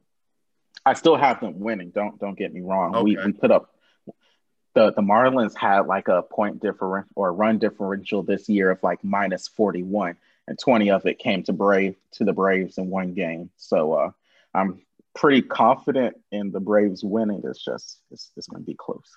I 0.85 0.93
still 0.93 1.15
have 1.15 1.39
them 1.39 1.59
winning. 1.59 1.91
Don't 1.91 2.19
don't 2.19 2.37
get 2.37 2.53
me 2.53 2.61
wrong. 2.61 3.03
We 3.03 3.17
we 3.25 3.31
put 3.31 3.51
up 3.51 3.72
the 4.73 4.91
the 4.91 5.01
Marlins 5.01 5.55
had 5.55 5.81
like 5.87 6.07
a 6.07 6.23
point 6.23 6.61
differential 6.61 7.09
or 7.15 7.29
a 7.29 7.31
run 7.31 7.59
differential 7.59 8.23
this 8.23 8.49
year 8.49 8.71
of 8.71 8.81
like 8.83 9.03
minus 9.03 9.47
41 9.47 10.15
and 10.47 10.59
20 10.59 10.91
of 10.91 11.05
it 11.05 11.19
came 11.19 11.43
to 11.43 11.53
Brave 11.53 11.95
to 12.13 12.23
the 12.23 12.33
Braves 12.33 12.77
in 12.77 12.89
one 12.89 13.13
game. 13.13 13.49
So 13.57 13.93
uh 13.93 14.11
I'm 14.53 14.81
pretty 15.15 15.41
confident 15.41 16.17
in 16.31 16.51
the 16.51 16.59
Braves 16.59 17.03
winning. 17.03 17.41
It's 17.45 17.63
just 17.63 17.99
it's, 18.11 18.31
it's 18.35 18.47
going 18.47 18.63
to 18.63 18.65
be 18.65 18.75
close. 18.75 19.09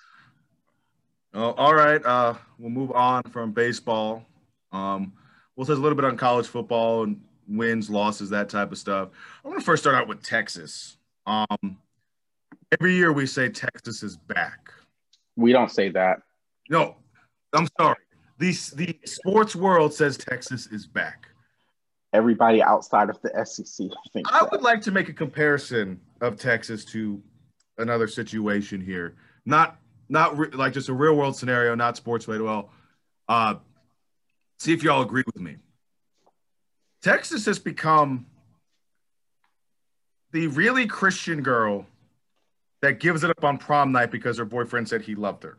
Oh, 1.33 1.51
all 1.51 1.75
right. 1.75 2.03
Uh, 2.03 2.35
we'll 2.57 2.69
move 2.69 2.91
on 2.91 3.23
from 3.23 3.51
baseball. 3.51 4.25
Um, 4.71 5.13
we'll 5.55 5.65
touch 5.65 5.77
a 5.77 5.81
little 5.81 5.95
bit 5.95 6.05
on 6.05 6.17
college 6.17 6.47
football 6.47 7.03
and 7.03 7.21
wins, 7.47 7.89
losses, 7.89 8.29
that 8.29 8.49
type 8.49 8.71
of 8.71 8.77
stuff. 8.77 9.09
I'm 9.43 9.51
going 9.51 9.59
to 9.59 9.65
first 9.65 9.83
start 9.83 9.95
out 9.95 10.07
with 10.07 10.23
Texas. 10.23 10.97
Um, 11.25 11.77
every 12.71 12.95
year 12.95 13.11
we 13.11 13.25
say 13.25 13.49
Texas 13.49 14.03
is 14.03 14.17
back. 14.17 14.71
We 15.37 15.53
don't 15.53 15.71
say 15.71 15.89
that. 15.89 16.19
No, 16.69 16.95
I'm 17.53 17.67
sorry. 17.79 17.95
The, 18.39 18.51
the 18.75 18.99
sports 19.05 19.55
world 19.55 19.93
says 19.93 20.17
Texas 20.17 20.67
is 20.67 20.85
back. 20.85 21.27
Everybody 22.11 22.61
outside 22.61 23.09
of 23.09 23.19
the 23.21 23.45
SEC 23.45 23.87
thinks 24.11 24.29
I 24.31 24.41
that. 24.41 24.51
would 24.51 24.61
like 24.61 24.81
to 24.81 24.91
make 24.91 25.07
a 25.09 25.13
comparison 25.13 25.99
of 26.21 26.37
Texas 26.37 26.83
to 26.85 27.21
another 27.77 28.07
situation 28.07 28.81
here. 28.81 29.15
Not 29.45 29.79
not 30.09 30.37
re- 30.37 30.49
like 30.49 30.73
just 30.73 30.89
a 30.89 30.93
real 30.93 31.15
world 31.15 31.35
scenario, 31.35 31.75
not 31.75 31.97
sports 31.97 32.27
related. 32.27 32.45
Well, 32.45 32.69
uh, 33.27 33.55
see 34.59 34.73
if 34.73 34.83
y'all 34.83 35.01
agree 35.01 35.23
with 35.25 35.39
me. 35.39 35.57
Texas 37.01 37.45
has 37.45 37.59
become 37.59 38.25
the 40.31 40.47
really 40.47 40.87
Christian 40.87 41.43
girl 41.43 41.85
that 42.81 42.99
gives 42.99 43.23
it 43.23 43.29
up 43.29 43.43
on 43.43 43.57
prom 43.57 43.91
night 43.91 44.11
because 44.11 44.37
her 44.37 44.45
boyfriend 44.45 44.87
said 44.87 45.01
he 45.01 45.15
loved 45.15 45.43
her. 45.43 45.57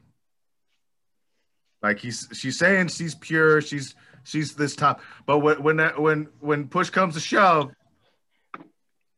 Like 1.83 1.99
he's 1.99 2.29
she's 2.33 2.59
saying 2.59 2.89
she's 2.89 3.15
pure, 3.15 3.61
she's 3.61 3.95
she's 4.25 4.55
this 4.55 4.75
top. 4.75 5.01
But 5.27 5.39
when 5.39 5.63
when 5.63 5.77
that, 5.77 6.01
when 6.01 6.29
when 6.41 6.69
push 6.69 6.91
comes 6.91 7.15
to 7.15 7.21
shove, 7.21 7.71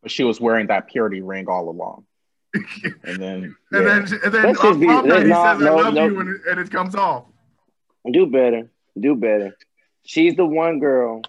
But 0.02 0.10
she 0.10 0.24
was 0.24 0.40
wearing 0.40 0.66
that 0.68 0.88
purity 0.88 1.22
ring 1.22 1.46
all 1.48 1.68
along. 1.68 2.04
And 3.04 3.20
then 3.22 3.42
and 3.44 3.56
yeah. 3.72 3.80
then 3.80 4.20
and 4.24 4.34
then 4.34 4.42
Let's 4.44 4.60
on 4.60 4.66
just 4.66 4.80
be- 4.80 4.86
prom 4.86 5.06
night, 5.08 5.22
he 5.22 5.28
says, 5.28 5.36
"I 5.36 5.54
no, 5.58 5.76
love 5.76 5.94
no. 5.94 6.04
you," 6.06 6.20
and 6.20 6.28
it, 6.28 6.40
and 6.50 6.60
it 6.60 6.70
comes 6.70 6.94
off. 6.94 7.24
Do 8.10 8.26
better. 8.26 8.70
Do 8.98 9.14
better. 9.14 9.56
She's 10.04 10.34
the 10.34 10.44
one 10.46 10.80
girl 10.80 11.22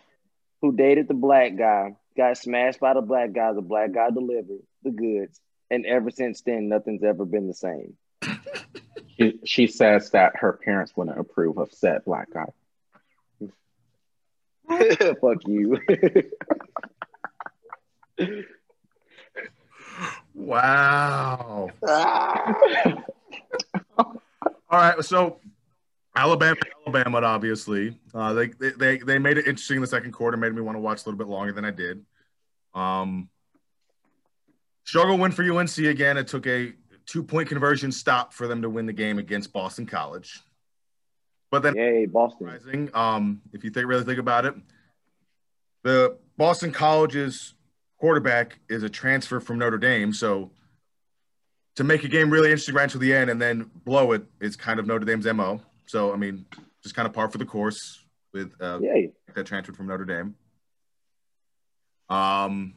who 0.61 0.75
dated 0.75 1.07
the 1.07 1.13
black 1.13 1.55
guy, 1.57 1.95
got 2.17 2.37
smashed 2.37 2.79
by 2.79 2.93
the 2.93 3.01
black 3.01 3.33
guy. 3.33 3.53
The 3.53 3.61
black 3.61 3.93
guy 3.93 4.09
delivered 4.09 4.61
the 4.83 4.91
goods, 4.91 5.39
and 5.71 5.85
ever 5.85 6.11
since 6.11 6.41
then, 6.41 6.69
nothing's 6.69 7.03
ever 7.03 7.25
been 7.25 7.47
the 7.47 7.53
same. 7.53 7.95
she, 9.17 9.39
she 9.43 9.67
says 9.67 10.11
that 10.11 10.35
her 10.35 10.53
parents 10.53 10.93
wouldn't 10.95 11.19
approve 11.19 11.57
of 11.57 11.73
said 11.73 12.05
black 12.05 12.27
guy. 12.31 12.45
Fuck 15.21 15.47
you. 15.47 15.79
Wow. 20.33 21.69
Ah. 21.87 22.55
All 23.97 24.15
right, 24.71 25.03
so 25.03 25.39
Alabama, 26.15 26.55
Alabama, 26.85 27.21
obviously, 27.21 27.97
uh, 28.13 28.33
they, 28.33 28.47
they 28.47 28.71
they 28.71 28.97
they 28.97 29.19
made 29.19 29.37
it 29.37 29.47
interesting 29.47 29.77
in 29.77 29.81
the 29.81 29.87
second 29.87 30.13
quarter. 30.13 30.37
Made 30.37 30.53
me 30.53 30.61
want 30.61 30.77
to 30.77 30.79
watch 30.79 31.03
a 31.03 31.09
little 31.09 31.17
bit 31.17 31.27
longer 31.27 31.51
than 31.51 31.65
I 31.65 31.71
did. 31.71 32.05
Um, 32.73 33.29
struggle 34.83 35.17
win 35.17 35.31
for 35.31 35.43
UNC 35.43 35.77
again. 35.77 36.17
It 36.17 36.27
took 36.27 36.47
a 36.47 36.73
two 37.05 37.23
point 37.23 37.49
conversion 37.49 37.91
stop 37.91 38.33
for 38.33 38.47
them 38.47 38.61
to 38.61 38.69
win 38.69 38.85
the 38.85 38.93
game 38.93 39.19
against 39.19 39.51
Boston 39.53 39.85
College. 39.85 40.39
But 41.49 41.63
then 41.63 41.75
Yay, 41.75 42.05
Boston. 42.05 42.47
Rising, 42.47 42.89
Um, 42.93 43.41
if 43.53 43.63
you 43.63 43.69
think 43.71 43.87
really 43.87 44.03
think 44.05 44.19
about 44.19 44.45
it, 44.45 44.55
the 45.83 46.17
Boston 46.37 46.71
College's 46.71 47.55
quarterback 47.99 48.59
is 48.69 48.83
a 48.83 48.89
transfer 48.89 49.39
from 49.39 49.59
Notre 49.59 49.77
Dame, 49.77 50.13
so 50.13 50.51
to 51.75 51.83
make 51.83 52.03
a 52.03 52.07
game 52.07 52.29
really 52.29 52.49
interesting 52.49 52.75
right 52.75 52.89
to 52.89 52.97
the 52.97 53.13
end 53.13 53.29
and 53.29 53.41
then 53.41 53.69
blow 53.85 54.11
it 54.13 54.23
is 54.39 54.55
kind 54.55 54.79
of 54.79 54.87
Notre 54.87 55.05
Dame's 55.05 55.25
mo. 55.25 55.61
So 55.85 56.13
I 56.13 56.15
mean, 56.15 56.45
just 56.83 56.95
kind 56.95 57.05
of 57.07 57.13
par 57.13 57.29
for 57.29 57.37
the 57.37 57.45
course 57.45 58.03
with 58.33 58.53
uh, 58.61 58.79
Yay. 58.81 59.11
that 59.35 59.45
transferred 59.45 59.75
from 59.75 59.87
Notre 59.87 60.05
Dame. 60.05 60.35
Um, 62.09 62.75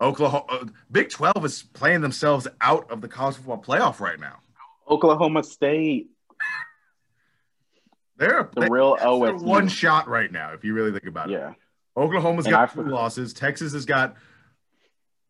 Oklahoma, 0.00 0.44
uh, 0.48 0.64
Big 0.90 1.10
Twelve 1.10 1.44
is 1.44 1.62
playing 1.62 2.00
themselves 2.00 2.46
out 2.60 2.90
of 2.90 3.00
the 3.00 3.08
college 3.08 3.36
football 3.36 3.62
playoff 3.62 4.00
right 4.00 4.18
now. 4.18 4.38
Oklahoma 4.90 5.42
State, 5.44 6.10
They're 8.16 8.48
the 8.54 8.62
they- 8.62 8.68
real 8.70 8.96
OSU. 9.00 9.42
one 9.42 9.68
shot 9.68 10.08
right 10.08 10.30
now, 10.30 10.52
if 10.52 10.64
you 10.64 10.74
really 10.74 10.92
think 10.92 11.06
about 11.06 11.30
it. 11.30 11.34
Yeah. 11.34 11.52
Oklahoma's 11.96 12.46
And 12.46 12.52
got 12.52 12.70
I've- 12.70 12.74
two 12.82 12.88
losses. 12.88 13.32
Texas 13.32 13.72
has 13.72 13.84
got 13.84 14.16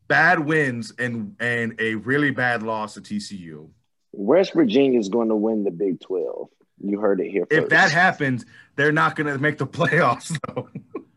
bad 0.09 0.41
wins 0.41 0.93
and 0.99 1.37
and 1.41 1.75
a 1.79 1.95
really 1.97 2.31
bad 2.31 2.63
loss 2.63 2.95
to 2.95 3.01
TCU. 3.01 3.69
West 4.13 4.55
Virginia 4.55 4.99
is 4.99 5.09
going 5.09 5.29
to 5.29 5.37
win 5.37 5.65
the 5.65 5.71
Big 5.71 6.01
12. 6.01 6.49
You 6.83 7.01
heard 7.01 7.21
it 7.21 7.31
here 7.31 7.47
first. 7.51 7.63
If 7.65 7.69
that 7.71 7.91
happens, 7.91 8.45
they're 8.77 8.93
not 8.93 9.17
going 9.17 9.27
to 9.33 9.39
make 9.39 9.59
the 9.59 9.67
playoffs 9.79 10.37
though. 10.47 10.69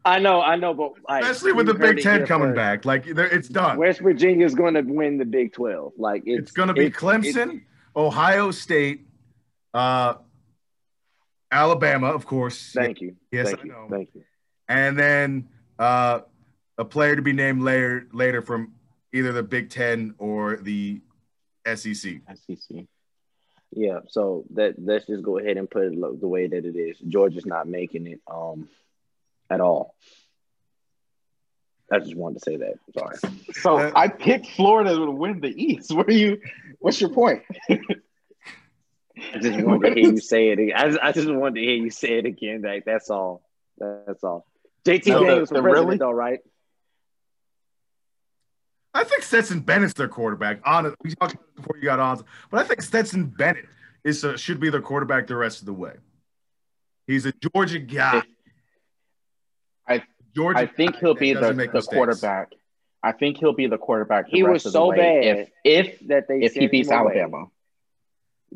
I 0.08 0.20
know, 0.20 0.42
I 0.42 0.56
know, 0.56 0.74
but 0.74 0.94
like, 1.10 1.24
Especially 1.24 1.52
with 1.54 1.66
the 1.68 1.74
Big 1.74 2.00
it 2.00 2.04
Ten 2.04 2.26
coming 2.26 2.50
first. 2.50 2.56
back, 2.56 2.86
like 2.86 3.06
it's 3.08 3.50
done. 3.50 3.78
West 3.78 4.00
Virginia 4.00 4.46
is 4.46 4.56
going 4.56 4.74
to 4.76 4.82
win 4.82 5.18
the 5.18 5.26
Big 5.26 5.52
12. 5.54 5.94
Like 5.98 6.24
it's, 6.26 6.44
it's 6.44 6.52
going 6.52 6.70
to 6.70 6.74
be 6.74 6.86
it's- 6.86 7.02
Clemson, 7.02 7.64
Ohio 7.96 8.52
State, 8.52 9.08
uh, 9.74 10.14
Alabama, 11.52 12.08
of 12.08 12.26
course. 12.26 12.72
Thank 12.74 13.02
you. 13.02 13.16
Yes, 13.32 13.48
Thank 13.48 13.60
I 13.60 13.64
you. 13.64 13.70
know. 13.72 13.88
Thank 13.90 14.10
you. 14.14 14.24
and 14.70 14.98
then 14.98 15.48
uh, 15.80 16.22
a 16.78 16.86
player 16.86 17.16
to 17.16 17.22
be 17.22 17.34
named 17.34 17.62
later 17.62 18.08
later 18.12 18.42
from 18.42 18.74
either 19.14 19.32
the 19.32 19.44
Big 19.44 19.70
Ten 19.70 20.16
or 20.18 20.58
the 20.58 21.02
SEC. 21.66 21.94
SEC. 21.96 22.86
Yeah, 23.72 24.00
so 24.08 24.46
that 24.54 24.76
let's 24.78 25.06
just 25.08 25.24
go 25.24 25.38
ahead 25.38 25.58
and 25.58 25.70
put 25.70 25.84
it 25.86 26.00
the 26.22 26.28
way 26.28 26.48
that 26.48 26.66
it 26.66 26.76
is. 26.78 26.98
Georgia's 27.08 27.46
not 27.46 27.68
making 27.68 28.08
it 28.08 28.22
um 28.32 28.68
at 29.50 29.62
all. 29.62 29.96
I 31.92 32.00
just 32.00 32.16
wanted 32.16 32.40
to 32.40 32.46
say 32.52 32.58
that. 32.58 32.74
Sorry. 32.98 33.18
So 33.54 33.78
Uh, 33.78 33.92
I 33.96 34.10
picked 34.10 34.48
Florida 34.48 34.96
to 34.96 35.10
win 35.12 35.40
the 35.40 35.50
East. 35.50 35.92
What 35.96 36.08
are 36.10 36.14
you? 36.14 36.42
What's 36.80 37.00
your 37.00 37.12
point? 37.12 37.44
I 37.70 39.40
just 39.42 39.60
wanted 39.66 39.96
to 39.96 40.02
hear 40.02 40.12
you 40.12 40.20
say 40.20 40.50
it. 40.50 40.60
Again. 40.60 40.76
I 40.76 40.88
just, 40.88 41.00
I 41.02 41.12
just 41.12 41.28
wanted 41.30 41.56
to 41.56 41.62
hear 41.62 41.76
you 41.76 41.90
say 41.90 42.18
it 42.20 42.26
again. 42.26 42.62
Like 42.62 42.86
that's 42.86 43.10
all. 43.10 43.42
That's 43.78 44.24
all. 44.24 44.46
JT 44.86 45.08
No, 45.08 45.20
the- 45.20 45.26
Daniels 45.26 45.50
for 45.50 45.62
president, 45.62 45.86
really- 45.88 45.98
though, 45.98 46.12
right? 46.12 46.40
I 48.94 49.04
think 49.04 49.22
Stetson 49.22 49.60
Bennett's 49.60 49.94
their 49.94 50.08
quarterback. 50.08 50.60
On 50.66 50.94
we 51.04 51.12
talked 51.16 51.34
about 51.36 51.46
it 51.50 51.56
before 51.56 51.78
you 51.78 51.84
got 51.84 52.00
on, 52.00 52.24
but 52.50 52.60
I 52.62 52.64
think 52.68 52.82
Stetson 52.82 53.26
Bennett 53.28 53.66
is 54.04 54.26
uh 54.26 54.36
should 54.38 54.60
be 54.60 54.70
their 54.70 54.82
quarterback 54.82 55.28
the 55.28 55.36
rest 55.36 55.60
of 55.60 55.68
the 55.68 55.74
way. 55.74 55.94
He's 57.06 57.26
a 57.26 57.32
Georgia 57.54 57.80
guy. 57.80 58.24
I- 60.38 60.42
Georgia. 60.42 60.60
I 60.60 60.66
think 60.68 60.96
he'll 60.98 61.14
be 61.16 61.34
the, 61.34 61.40
the 61.42 61.54
mistakes. 61.54 61.88
quarterback. 61.88 62.52
I 63.04 63.12
think 63.12 63.38
he'll 63.38 63.54
be 63.54 63.68
the 63.68 63.78
quarterback. 63.78 64.26
The 64.30 64.38
He 64.38 64.44
rest 64.44 64.54
was 64.54 64.66
of 64.68 64.74
the 64.74 64.80
so 64.80 64.88
way 64.90 64.98
bad 64.98 65.38
if 65.40 65.50
if 66.00 66.08
That 66.08 66.28
they 66.28 66.42
if 66.42 66.54
he 66.54 66.68
beats 66.68 66.90
him 66.90 67.00
away. 67.00 67.20
Alabama. 67.20 67.46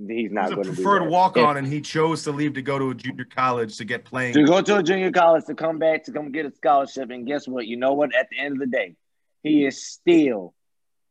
He's 0.07 0.31
not 0.31 0.49
going 0.49 0.61
a 0.61 0.63
to 0.63 0.69
do 0.69 0.75
preferred 0.75 1.09
walk 1.09 1.37
on, 1.37 1.57
and 1.57 1.67
he 1.67 1.81
chose 1.81 2.23
to 2.23 2.31
leave 2.31 2.53
to 2.53 2.61
go 2.61 2.79
to 2.79 2.91
a 2.91 2.95
junior 2.95 3.25
college 3.25 3.77
to 3.77 3.85
get 3.85 4.05
playing. 4.05 4.33
to 4.33 4.45
go 4.45 4.61
to 4.61 4.77
a 4.77 4.83
junior 4.83 5.11
college 5.11 5.43
to 5.45 5.53
come 5.53 5.79
back 5.79 6.05
to 6.05 6.11
come 6.13 6.31
get 6.31 6.45
a 6.45 6.51
scholarship. 6.51 7.09
And 7.11 7.27
guess 7.27 7.47
what? 7.47 7.67
You 7.67 7.75
know 7.77 7.93
what? 7.93 8.15
At 8.15 8.29
the 8.29 8.39
end 8.39 8.53
of 8.53 8.59
the 8.59 8.67
day, 8.67 8.95
he 9.43 9.65
is 9.65 9.85
still 9.85 10.53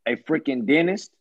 a 0.07 0.17
freaking 0.17 0.67
dentist 0.67 1.13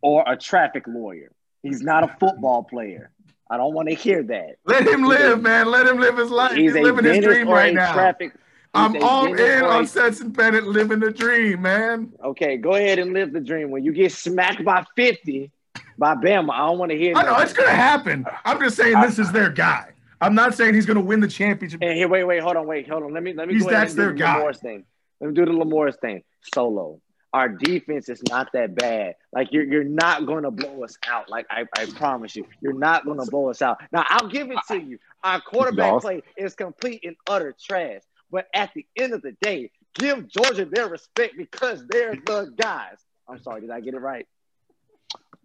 or 0.00 0.24
a 0.26 0.36
traffic 0.36 0.84
lawyer. 0.88 1.30
He's 1.62 1.82
not 1.82 2.04
a 2.04 2.16
football 2.18 2.64
player. 2.64 3.10
I 3.48 3.56
don't 3.56 3.74
want 3.74 3.88
to 3.88 3.94
hear 3.94 4.22
that. 4.24 4.56
Let 4.64 4.86
him 4.86 5.04
live, 5.04 5.42
man. 5.42 5.70
Let 5.70 5.86
him 5.86 5.98
live 5.98 6.16
his 6.16 6.30
life. 6.30 6.52
He's, 6.52 6.74
He's 6.74 6.82
living 6.82 7.04
his 7.04 7.24
dream 7.24 7.48
right 7.48 7.74
now. 7.74 7.92
traffic. 7.92 8.32
I'm 8.74 9.02
all 9.02 9.32
in 9.32 9.64
on 9.64 9.86
Stetson 9.86 10.30
Bennett 10.30 10.64
living 10.64 11.00
the 11.00 11.10
dream, 11.10 11.62
man. 11.62 12.12
Okay, 12.22 12.56
go 12.58 12.74
ahead 12.74 12.98
and 12.98 13.12
live 13.12 13.32
the 13.32 13.40
dream. 13.40 13.70
When 13.70 13.84
you 13.84 13.92
get 13.92 14.12
smacked 14.12 14.64
by 14.64 14.84
50 14.96 15.50
by 15.96 16.14
Bama, 16.14 16.50
I 16.52 16.66
don't 16.66 16.78
want 16.78 16.90
to 16.90 16.98
hear 16.98 17.16
I 17.16 17.22
know 17.22 17.38
it's 17.38 17.54
gonna 17.54 17.70
happen. 17.70 18.26
I'm 18.44 18.60
just 18.60 18.76
saying 18.76 19.00
this 19.00 19.18
is 19.18 19.32
their 19.32 19.48
guy. 19.48 19.92
I'm 20.20 20.34
not 20.34 20.54
saying 20.54 20.74
he's 20.74 20.86
gonna 20.86 21.00
win 21.00 21.20
the 21.20 21.28
championship. 21.28 21.80
And 21.82 21.96
here, 21.96 22.08
wait, 22.08 22.24
wait, 22.24 22.42
hold 22.42 22.56
on, 22.56 22.66
wait, 22.66 22.88
hold 22.88 23.02
on. 23.04 23.14
Let 23.14 23.22
me 23.22 23.32
let 23.32 23.48
me 23.48 23.54
He's- 23.54 23.64
go 23.64 23.70
ahead 23.70 23.82
that's 23.82 23.92
and 23.92 23.98
do 23.98 24.02
their 24.04 24.12
the 24.12 24.18
guy. 24.18 24.38
Lamor's 24.38 24.58
thing. 24.58 24.84
Let 25.20 25.28
me 25.28 25.34
do 25.34 25.44
the 25.46 25.52
Lamor's 25.52 25.96
thing. 25.96 26.22
Solo. 26.54 27.00
Our 27.36 27.50
defense 27.50 28.08
is 28.08 28.22
not 28.30 28.50
that 28.54 28.74
bad. 28.74 29.16
Like 29.30 29.52
you're 29.52 29.64
you're 29.64 29.84
not 29.84 30.24
gonna 30.24 30.50
blow 30.50 30.82
us 30.82 30.96
out. 31.06 31.28
Like 31.28 31.44
I, 31.50 31.66
I 31.76 31.84
promise 31.84 32.34
you, 32.34 32.46
you're 32.62 32.72
not 32.72 33.04
gonna 33.04 33.26
blow 33.26 33.50
us 33.50 33.60
out. 33.60 33.76
Now 33.92 34.06
I'll 34.08 34.28
give 34.28 34.50
it 34.50 34.56
to 34.68 34.80
you. 34.80 34.98
Our 35.22 35.42
quarterback 35.42 35.90
Y'all- 35.90 36.00
play 36.00 36.22
is 36.38 36.54
complete 36.54 37.04
and 37.04 37.14
utter 37.28 37.54
trash. 37.62 38.00
But 38.30 38.46
at 38.54 38.72
the 38.74 38.86
end 38.96 39.12
of 39.12 39.20
the 39.20 39.32
day, 39.42 39.70
give 39.94 40.26
Georgia 40.28 40.64
their 40.64 40.88
respect 40.88 41.34
because 41.36 41.84
they're 41.90 42.14
the 42.14 42.54
guys. 42.56 42.96
I'm 43.28 43.42
sorry, 43.42 43.60
did 43.60 43.70
I 43.70 43.80
get 43.80 43.92
it 43.92 44.00
right? 44.00 44.26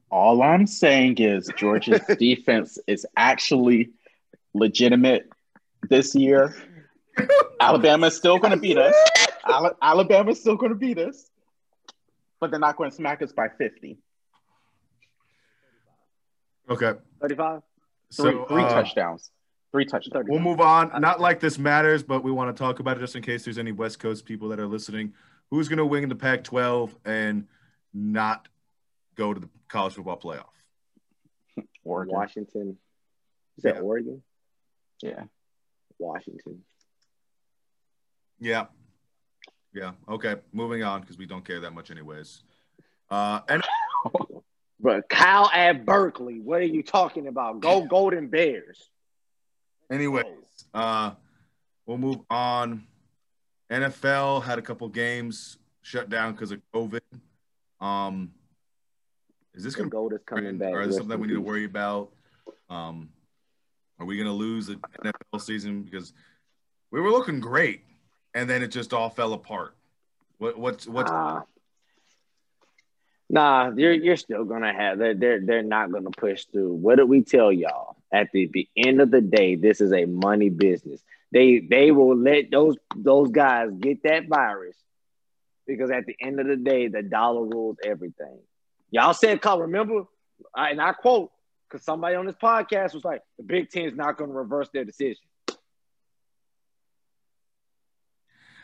All 0.09 0.41
I'm 0.41 0.68
saying 0.68 1.18
is 1.18 1.49
Georgia's 1.57 1.99
defense 2.18 2.80
is 2.88 3.05
actually 3.18 3.89
legitimate 4.53 5.27
this 5.89 6.15
year. 6.15 6.55
Alabama's 7.59 8.15
still 8.15 8.38
going 8.38 8.51
to 8.51 8.57
beat 8.59 8.77
us. 8.77 8.95
Ala- 9.45 9.76
Alabama's 9.81 10.39
still 10.39 10.55
going 10.55 10.72
to 10.72 10.77
beat 10.77 10.97
us, 10.97 11.30
but 12.41 12.49
they're 12.51 12.59
not 12.59 12.76
going 12.76 12.89
to 12.89 12.95
smack 12.95 13.22
us 13.22 13.31
by 13.31 13.47
50. 13.47 13.97
Okay, 16.69 16.93
35? 17.22 17.61
so 18.09 18.23
Three, 18.23 18.45
three 18.47 18.63
uh, 18.63 18.69
touchdowns. 18.69 19.31
Three 19.72 19.85
touchdowns. 19.85 20.26
We'll 20.27 20.39
move 20.39 20.59
on. 20.59 20.91
Not 20.99 21.22
like 21.22 21.39
this 21.39 21.57
matters, 21.57 22.03
but 22.03 22.23
we 22.23 22.31
want 22.31 22.55
to 22.55 22.59
talk 22.61 22.80
about 22.80 22.97
it 22.97 22.99
just 22.99 23.15
in 23.15 23.22
case 23.22 23.45
there's 23.45 23.57
any 23.57 23.72
West 23.72 23.99
Coast 23.99 24.26
people 24.26 24.49
that 24.49 24.59
are 24.59 24.68
listening. 24.68 25.13
Who's 25.49 25.69
going 25.69 25.77
to 25.77 25.85
win 25.85 26.07
the 26.09 26.15
Pac-12 26.15 26.91
and 27.05 27.47
not 27.93 28.47
go 29.15 29.34
to 29.34 29.39
the 29.39 29.49
college 29.69 29.93
football 29.93 30.19
playoff? 30.19 30.45
Oregon. 31.84 32.15
Washington. 32.15 32.77
Is 33.57 33.63
that 33.63 33.76
Yeah. 33.76 33.81
Oregon? 33.81 34.23
Yeah. 35.01 35.23
Washington. 35.99 36.63
Yeah, 38.39 38.65
yeah. 39.73 39.91
Okay, 40.10 40.35
moving 40.53 40.84
on 40.84 41.02
because 41.02 41.18
we 41.18 41.26
don't 41.26 41.45
care 41.45 41.60
that 41.60 41.73
much, 41.73 41.91
anyways. 41.91 42.43
Uh, 43.10 43.41
and 43.49 43.64
But 44.81 45.07
Kyle 45.10 45.49
at 45.53 45.85
Berkeley, 45.85 46.39
what 46.39 46.61
are 46.61 46.65
you 46.65 46.81
talking 46.81 47.27
about? 47.27 47.60
Go 47.60 47.85
Golden 47.85 48.27
Bears. 48.27 48.89
anyways, 49.91 50.26
uh, 50.73 51.11
we'll 51.85 51.99
move 51.99 52.19
on. 52.31 52.88
NFL 53.69 54.43
had 54.43 54.57
a 54.57 54.61
couple 54.61 54.89
games 54.89 55.57
shut 55.84 56.10
down 56.10 56.34
because 56.34 56.52
of 56.52 56.61
COVID. 56.73 57.02
Um, 57.80 58.31
is 59.53 59.64
this 59.64 59.76
going 59.76 59.89
to 59.89 59.91
gold 59.91 60.14
is 60.14 60.19
coming 60.26 60.57
back. 60.57 60.73
or 60.73 60.81
is 60.81 60.95
something 60.95 61.14
in 61.14 61.22
we 61.22 61.27
need 61.27 61.35
to 61.35 61.41
worry 61.41 61.65
about? 61.65 62.11
Um, 62.69 63.10
Are 63.99 64.06
we 64.06 64.15
going 64.15 64.27
to 64.27 64.34
lose 64.34 64.65
the 64.65 64.77
NFL 65.03 65.41
season 65.41 65.84
because 65.84 66.14
we 66.89 67.02
were 67.02 67.11
looking 67.11 67.39
great 67.39 67.84
and 68.34 68.49
then 68.49 68.64
it 68.64 68.68
just 68.68 68.94
all 68.94 69.10
fell 69.10 69.34
apart? 69.34 69.76
What 70.38 70.58
what's 70.58 70.88
what's 70.88 71.12
Nah, 71.12 71.44
nah 73.30 73.72
you're 73.76 73.94
you're 73.94 74.18
still 74.18 74.45
gonna 74.45 74.74
have 74.74 74.98
they're 74.98 75.16
they're 75.16 75.40
they're 75.41 75.64
not 75.64 75.91
gonna 75.91 76.12
push 76.12 76.45
through. 76.45 76.74
What 76.74 76.95
did 76.98 77.10
we 77.10 77.22
tell 77.22 77.52
y'all? 77.52 77.95
At 78.14 78.32
the, 78.34 78.49
the 78.52 78.68
end 78.76 78.99
of 79.02 79.10
the 79.10 79.22
day, 79.22 79.56
this 79.56 79.80
is 79.80 79.94
a 79.94 80.06
money 80.06 80.49
business. 80.49 81.02
They 81.32 81.60
they 81.60 81.91
will 81.91 82.18
let 82.18 82.52
those 82.52 82.76
those 82.95 83.32
guys 83.32 83.70
get 83.80 84.03
that 84.03 84.28
virus 84.28 84.76
because 85.66 85.91
at 85.91 86.06
the 86.06 86.16
end 86.20 86.40
of 86.40 86.48
the 86.48 86.58
day, 86.58 86.88
the 86.88 87.02
dollar 87.02 87.45
rules 87.45 87.78
everything. 87.84 88.40
Y'all 88.90 89.14
said, 89.14 89.41
"Call 89.41 89.62
remember," 89.62 90.03
I- 90.53 90.72
and 90.72 90.82
I 90.82 90.91
quote 90.91 91.32
because 91.70 91.86
somebody 91.86 92.16
on 92.16 92.26
this 92.26 92.36
podcast 92.36 92.94
was 92.94 93.06
like, 93.06 93.22
"The 93.38 93.44
Big 93.44 93.70
Ten 93.70 93.86
is 93.86 93.95
not 93.95 94.18
going 94.18 94.30
to 94.30 94.36
reverse 94.36 94.68
their 94.74 94.84
decision." 94.84 95.24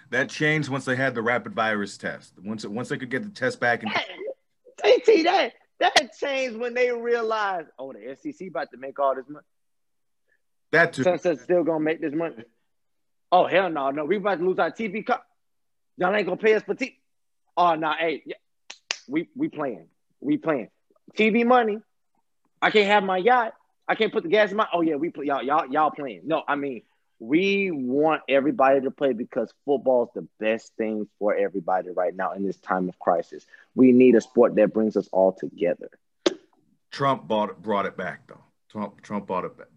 That 0.10 0.30
changed 0.30 0.70
once 0.70 0.86
they 0.86 0.96
had 0.96 1.16
the 1.16 1.22
rapid 1.22 1.54
virus 1.54 1.98
test. 1.98 2.34
Once 2.44 2.66
once 2.66 2.90
they 2.90 2.98
could 2.98 3.10
get 3.10 3.24
the 3.24 3.30
test 3.30 3.60
back 3.60 3.84
and 3.84 3.92
TT, 3.92 5.24
that 5.24 5.54
that 5.80 6.18
changed 6.20 6.58
when 6.58 6.74
they 6.74 6.92
realized, 6.92 7.68
oh, 7.78 7.94
the 7.94 8.16
SEC 8.16 8.48
about 8.48 8.72
to 8.72 8.78
make 8.78 8.98
all 9.00 9.16
this 9.16 9.26
money. 9.28 9.46
that 10.72 10.94
too. 10.94 11.04
Sunset's 11.04 11.44
still 11.44 11.64
gonna 11.64 11.80
make 11.80 12.02
this 12.02 12.14
money. 12.14 12.36
Oh 13.32 13.48
hell 13.48 13.70
no, 13.70 13.92
no, 13.92 14.06
we 14.06 14.18
about 14.18 14.40
to 14.40 14.46
lose 14.46 14.60
our 14.60 14.72
TV 14.72 15.06
cut. 15.06 15.24
Y'all 15.98 16.16
ain't 16.16 16.26
gonna 16.26 16.38
pay 16.38 16.56
us 16.56 16.64
for 16.64 16.76
TV. 16.76 16.96
Oh 17.56 17.76
no, 17.76 17.92
hey, 17.98 18.24
yeah. 18.26 18.36
we 19.08 19.30
we 19.36 19.50
playing, 19.50 19.88
we 20.22 20.38
playing 20.38 20.70
TV 21.18 21.46
money. 21.46 21.80
I 22.62 22.72
can't 22.72 22.88
have 22.88 23.04
my 23.04 23.18
yacht. 23.18 23.54
I 23.88 23.96
can't 23.96 24.12
put 24.12 24.24
the 24.24 24.30
gas 24.30 24.52
in 24.52 24.58
my. 24.58 24.68
Oh 24.74 24.82
yeah, 24.82 24.96
we 24.96 25.10
play. 25.10 25.26
Y'all 25.26 25.44
y'all 25.44 25.66
y'all 25.68 25.92
playing. 25.92 26.22
No, 26.26 26.44
I 26.48 26.56
mean 26.56 26.84
we 27.20 27.72
want 27.72 28.22
everybody 28.30 28.82
to 28.82 28.92
play 28.92 29.14
because 29.14 29.52
football 29.66 30.04
is 30.04 30.10
the 30.14 30.28
best 30.40 30.74
thing 30.78 31.08
for 31.20 31.36
everybody 31.36 31.90
right 31.90 32.16
now 32.16 32.34
in 32.34 32.46
this 32.46 32.58
time 32.58 32.88
of 32.90 33.00
crisis. 33.00 33.46
We 33.76 33.92
need 33.92 34.16
a 34.16 34.22
sport 34.22 34.56
that 34.56 34.74
brings 34.74 34.96
us 34.96 35.08
all 35.12 35.34
together. 35.34 35.90
Trump 36.92 37.28
bought 37.28 37.50
it, 37.50 37.62
brought 37.62 37.86
it 37.86 37.98
back 37.98 38.28
though. 38.28 38.44
Trump 38.70 39.02
Trump 39.02 39.28
bought 39.28 39.46
it 39.46 39.58
back. 39.58 39.68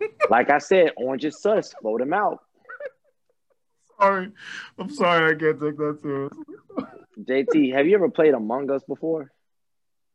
Like 0.28 0.50
I 0.50 0.58
said, 0.58 0.92
Orange 0.98 1.24
is 1.24 1.40
sus. 1.40 1.72
Vote 1.82 2.02
him 2.02 2.12
out. 2.12 2.40
Sorry, 3.98 4.30
I'm 4.78 4.90
sorry. 4.90 5.34
I 5.34 5.38
can't 5.38 5.58
take 5.58 5.78
that 5.78 5.98
serious. 6.02 6.32
JT, 7.18 7.74
have 7.74 7.86
you 7.86 7.94
ever 7.94 8.10
played 8.10 8.34
Among 8.34 8.70
Us 8.70 8.82
before? 8.86 9.32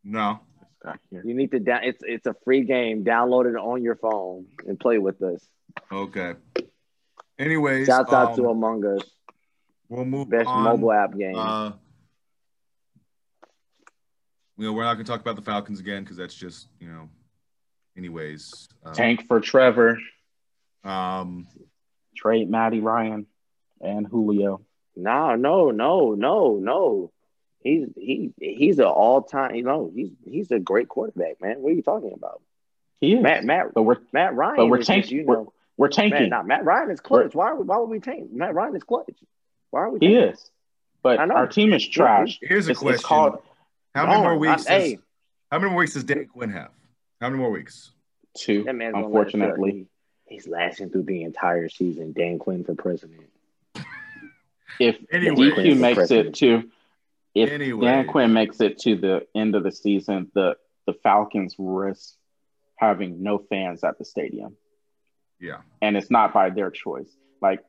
No. 0.04 0.42
You 1.12 1.34
need 1.34 1.52
to 1.52 1.60
down. 1.60 1.84
It's 1.84 2.02
it's 2.06 2.28
a 2.28 2.36
free 2.44 2.64
game. 2.64 3.04
Download 3.04 3.50
it 3.50 3.56
on 3.58 3.82
your 3.82 3.96
phone 3.96 4.46
and 4.68 4.80
play 4.80 5.00
with 5.00 5.22
us. 5.22 5.44
Okay. 5.92 6.36
Anyways, 7.38 7.88
Shouts 7.88 8.14
out 8.14 8.36
to 8.36 8.44
um, 8.44 8.58
Among 8.58 8.86
Us, 8.86 9.04
we'll 9.90 10.06
move 10.06 10.30
best 10.30 10.48
on. 10.48 10.64
mobile 10.64 10.92
app 10.92 11.18
game. 11.18 11.36
Uh, 11.36 11.72
you 14.58 14.68
know, 14.68 14.74
we're 14.74 14.84
not 14.84 14.94
going 14.94 15.06
to 15.06 15.12
talk 15.12 15.22
about 15.22 15.36
the 15.36 15.42
Falcons 15.42 15.80
again 15.80 16.04
because 16.04 16.18
that's 16.18 16.36
just, 16.36 16.68
you 16.80 16.88
know, 16.88 17.10
anyways. 17.98 18.70
Uh, 18.86 18.94
Tank 18.94 19.28
for 19.28 19.40
Trevor. 19.40 19.98
Um, 20.84 21.48
Trade 22.16 22.50
Matty 22.50 22.80
Ryan 22.80 23.26
and 23.80 24.06
Julio. 24.06 24.62
no, 24.96 25.36
no, 25.36 25.72
no, 25.72 26.14
no, 26.14 26.58
no. 26.58 27.12
He's 27.64 27.88
he 27.96 28.34
he's 28.40 28.80
an 28.80 28.86
all 28.86 29.22
time. 29.22 29.56
You 29.56 29.64
know, 29.64 29.92
he's 29.94 30.12
he's 30.26 30.52
a 30.52 30.60
great 30.60 30.88
quarterback, 30.88 31.42
man. 31.42 31.62
What 31.62 31.72
are 31.72 31.76
you 31.76 31.84
talking 31.84 32.14
about? 32.14 32.42
He 33.00 33.14
is. 33.14 33.22
Matt 33.22 33.44
Matt 33.44 33.74
but 33.74 33.84
we're 33.84 33.98
Matt 34.12 34.36
Ryan. 34.36 34.58
but 34.58 34.66
we're 34.68 34.82
tanking. 34.82 35.20
You 35.20 35.26
we're, 35.26 35.36
know, 35.36 35.54
we're 35.82 35.88
Matt, 35.88 35.96
tanking. 35.96 36.30
not 36.30 36.48
Matt 36.48 36.64
Ryan 36.64 36.92
is 36.92 37.00
clutch. 37.02 37.34
Why 37.36 37.54
why 37.54 37.78
would 37.78 37.90
we 37.90 38.00
tank? 38.00 38.32
Matt 38.32 38.54
Ryan 38.54 38.76
is 38.76 38.84
clutch. 38.84 39.10
Why 39.72 39.82
are 39.82 39.90
we? 39.90 40.00
he 40.00 40.14
tanking? 40.14 40.34
is. 40.34 40.52
But 41.04 41.20
I 41.20 41.26
know. 41.26 41.36
our 41.36 41.48
team 41.48 41.74
is 41.74 41.88
trash. 41.88 42.40
here's 42.42 42.68
a 42.68 42.72
It's, 42.72 42.80
question. 42.80 42.96
it's 42.96 43.04
called 43.04 43.40
how 43.96 44.04
many 44.06 44.16
No, 44.18 44.22
more 44.22 44.32
I'm- 44.32 44.40
weeks? 44.40 44.68
hey, 44.68 44.96
Does, 44.96 45.04
how 45.52 45.58
many 45.60 45.72
more 45.72 45.80
weeks 45.80 45.94
does 45.94 46.04
Dan 46.04 46.26
Quinn 46.28 46.50
have? 46.52 46.70
How 47.20 47.28
many 47.30 47.40
more 47.42 47.52
weeks? 47.52 47.92
two, 48.38 48.64
that 48.64 48.76
man's 48.76 48.94
gonna 48.94 49.06
unfortunately. 49.08 49.72
He- 49.72 49.88
He's 50.36 50.48
lasting 50.48 50.92
through 50.92 51.04
the 51.04 51.24
entire 51.24 51.68
season. 51.68 52.14
Dan 52.14 52.40
Quinn 52.40 52.64
for 52.64 52.74
president. 52.74 53.28
If 54.80 54.96
Anyway. 55.12 55.36
DQ 55.52 55.78
makes 55.80 55.98
President. 55.98 56.28
it 56.30 56.34
to 56.36 56.70
if 57.36 57.50
Anyway. 57.52 57.86
Dan 57.86 58.08
Quinn 58.08 58.32
makes 58.34 58.62
it 58.62 58.78
to 58.80 58.96
the 58.96 59.28
end 59.36 59.56
of 59.56 59.64
the 59.64 59.72
season, 59.72 60.32
the 60.34 60.56
the 60.88 60.94
Falcons 60.94 61.56
risk 61.60 62.16
having 62.76 63.22
no 63.22 63.38
fans 63.38 63.84
at 63.84 63.98
the 63.98 64.06
stadium. 64.06 64.56
Yeah. 65.42 65.58
And 65.82 65.98
it's 65.98 66.12
not 66.12 66.34
by 66.34 66.52
their 66.52 66.70
choice. 66.70 67.10
Like 67.42 67.62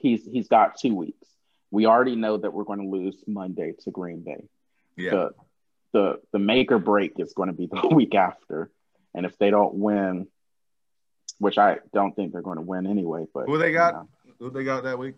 he's 0.00 0.24
he's 0.24 0.48
got 0.48 0.78
two 0.78 0.94
weeks. 0.94 1.26
We 1.70 1.86
already 1.86 2.16
know 2.16 2.36
that 2.38 2.54
we're 2.54 2.64
going 2.64 2.80
to 2.80 2.88
lose 2.88 3.22
Monday 3.26 3.74
to 3.80 3.90
Green 3.90 4.22
Bay. 4.22 4.48
Yeah. 4.96 5.10
The 5.10 5.30
the 5.92 6.20
the 6.32 6.38
make 6.38 6.70
or 6.70 6.78
break 6.78 7.18
is 7.18 7.34
going 7.34 7.48
to 7.48 7.52
be 7.52 7.66
the 7.70 7.88
week 7.88 8.14
after. 8.14 8.70
And 9.14 9.26
if 9.26 9.36
they 9.38 9.50
don't 9.50 9.74
win, 9.74 10.28
which 11.38 11.58
I 11.58 11.78
don't 11.92 12.14
think 12.14 12.32
they're 12.32 12.42
going 12.42 12.58
to 12.58 12.62
win 12.62 12.86
anyway, 12.86 13.24
but 13.34 13.46
Who 13.46 13.58
they 13.58 13.72
got? 13.72 14.06
you 14.24 14.30
know, 14.30 14.36
Who 14.38 14.50
they 14.50 14.64
got 14.64 14.84
that 14.84 14.98
week? 14.98 15.16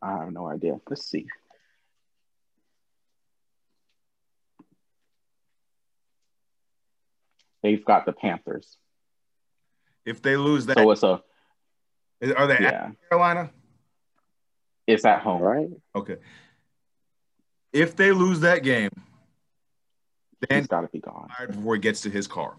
I 0.00 0.18
have 0.18 0.32
no 0.32 0.46
idea. 0.46 0.80
Let's 0.88 1.06
see. 1.06 1.26
They've 7.62 7.82
got 7.82 8.04
the 8.04 8.12
Panthers. 8.12 8.76
If 10.06 10.20
they 10.22 10.36
lose 10.36 10.66
that, 10.66 10.76
So 10.76 10.84
what's 10.84 11.02
a 11.02 11.22
are 12.36 12.46
they 12.46 12.54
at 12.54 12.60
yeah, 12.62 12.90
Carolina? 13.10 13.50
it's 14.86 15.04
at 15.04 15.20
home. 15.20 15.42
right. 15.42 15.68
Okay. 15.94 16.16
If 17.72 17.96
they 17.96 18.12
lose 18.12 18.40
that 18.40 18.62
game, 18.62 18.90
Dan 20.48 20.60
He's 20.60 20.66
got 20.68 20.82
to 20.82 20.88
be 20.88 21.00
gone. 21.00 21.28
fired 21.36 21.52
before 21.56 21.74
he 21.74 21.80
gets 21.80 22.02
to 22.02 22.10
his 22.10 22.26
car. 22.26 22.54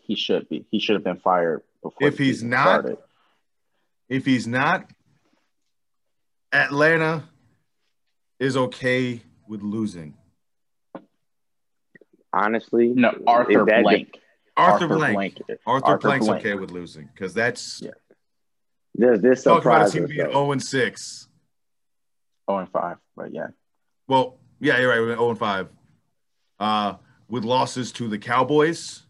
He 0.00 0.14
should 0.16 0.48
be. 0.48 0.66
He 0.70 0.78
should 0.80 0.94
have 0.94 1.04
been 1.04 1.18
fired 1.20 1.62
before. 1.82 2.08
If 2.08 2.18
he's 2.18 2.42
not- 2.42 2.80
started. 2.80 2.98
If 4.08 4.24
he's 4.26 4.46
not, 4.46 4.90
Atlanta 6.52 7.28
is 8.40 8.56
okay 8.56 9.22
with 9.46 9.62
losing. 9.62 10.16
Honestly, 12.32 12.88
no, 12.88 13.12
Arthur 13.26 13.62
if 13.62 13.66
that- 13.68 13.84
Blank. 14.56 14.72
Arthur, 14.72 14.88
Blank. 14.88 15.42
Arthur, 15.66 15.86
Arthur 15.86 15.98
Blank's 15.98 16.26
Blank. 16.26 16.40
okay 16.44 16.54
with 16.54 16.70
losing 16.70 17.08
because 17.14 17.34
that's 17.34 17.80
Yeah. 17.82 17.90
This 18.94 19.20
this 19.20 19.42
talk 19.44 19.64
about 19.64 19.88
a 19.88 19.90
team 19.90 20.06
being 20.06 20.26
0 20.30 20.52
and 20.52 20.62
6. 20.62 21.28
Oh 22.48 22.56
and 22.56 22.68
five, 22.68 22.96
but 23.16 23.32
yeah, 23.32 23.48
Well, 24.08 24.38
yeah, 24.58 24.80
you're 24.80 24.90
right. 24.90 25.00
We 25.00 25.06
went 25.06 25.18
0 25.18 25.30
and 25.30 25.38
5. 25.38 25.68
Uh, 26.58 26.94
with 27.28 27.44
losses 27.44 27.92
to 27.92 28.08
the 28.08 28.18
Cowboys, 28.18 29.06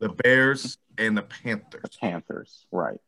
the 0.00 0.08
Bears, 0.08 0.78
and 0.96 1.16
the 1.16 1.22
Panthers. 1.22 1.82
the 1.82 1.90
Panthers, 2.00 2.66
right? 2.72 2.98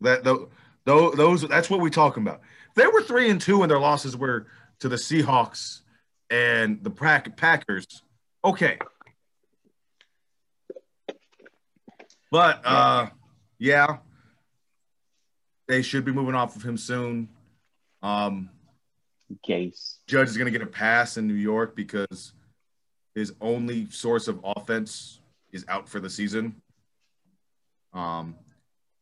That 0.00 0.24
those, 0.24 1.14
those 1.14 1.48
that's 1.48 1.70
what 1.70 1.80
we're 1.80 1.88
talking 1.90 2.22
about. 2.24 2.40
They 2.74 2.86
were 2.86 3.02
three 3.02 3.30
and 3.30 3.40
two 3.40 3.62
and 3.62 3.70
their 3.70 3.78
losses 3.78 4.16
were 4.16 4.46
to 4.80 4.88
the 4.88 4.96
Seahawks 4.96 5.82
and 6.30 6.82
the 6.82 6.90
Packers. 6.90 8.02
Okay. 8.44 8.78
But 12.30 12.60
uh 12.64 13.08
yeah, 13.58 13.98
they 15.66 15.82
should 15.82 16.04
be 16.04 16.12
moving 16.12 16.34
off 16.34 16.56
of 16.56 16.62
him 16.62 16.76
soon. 16.76 17.28
Um 18.02 18.50
Gase. 19.46 19.98
Judge 20.06 20.28
is 20.28 20.36
going 20.36 20.50
to 20.50 20.58
get 20.58 20.66
a 20.66 20.70
pass 20.70 21.16
in 21.16 21.26
New 21.26 21.34
York 21.34 21.76
because 21.76 22.32
his 23.14 23.32
only 23.40 23.90
source 23.90 24.28
of 24.28 24.40
offense 24.44 25.20
is 25.52 25.64
out 25.68 25.88
for 25.88 26.00
the 26.00 26.08
season. 26.08 26.54
Um, 27.92 28.36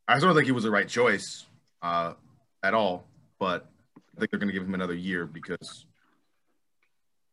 I 0.08 0.14
just 0.14 0.24
don't 0.24 0.34
think 0.34 0.46
he 0.46 0.52
was 0.52 0.64
the 0.64 0.70
right 0.70 0.88
choice 0.88 1.46
uh, 1.82 2.14
at 2.62 2.74
all, 2.74 3.06
but 3.38 3.68
I 4.16 4.20
think 4.20 4.30
they're 4.30 4.40
going 4.40 4.48
to 4.48 4.52
give 4.52 4.66
him 4.66 4.74
another 4.74 4.94
year 4.94 5.26
because 5.26 5.86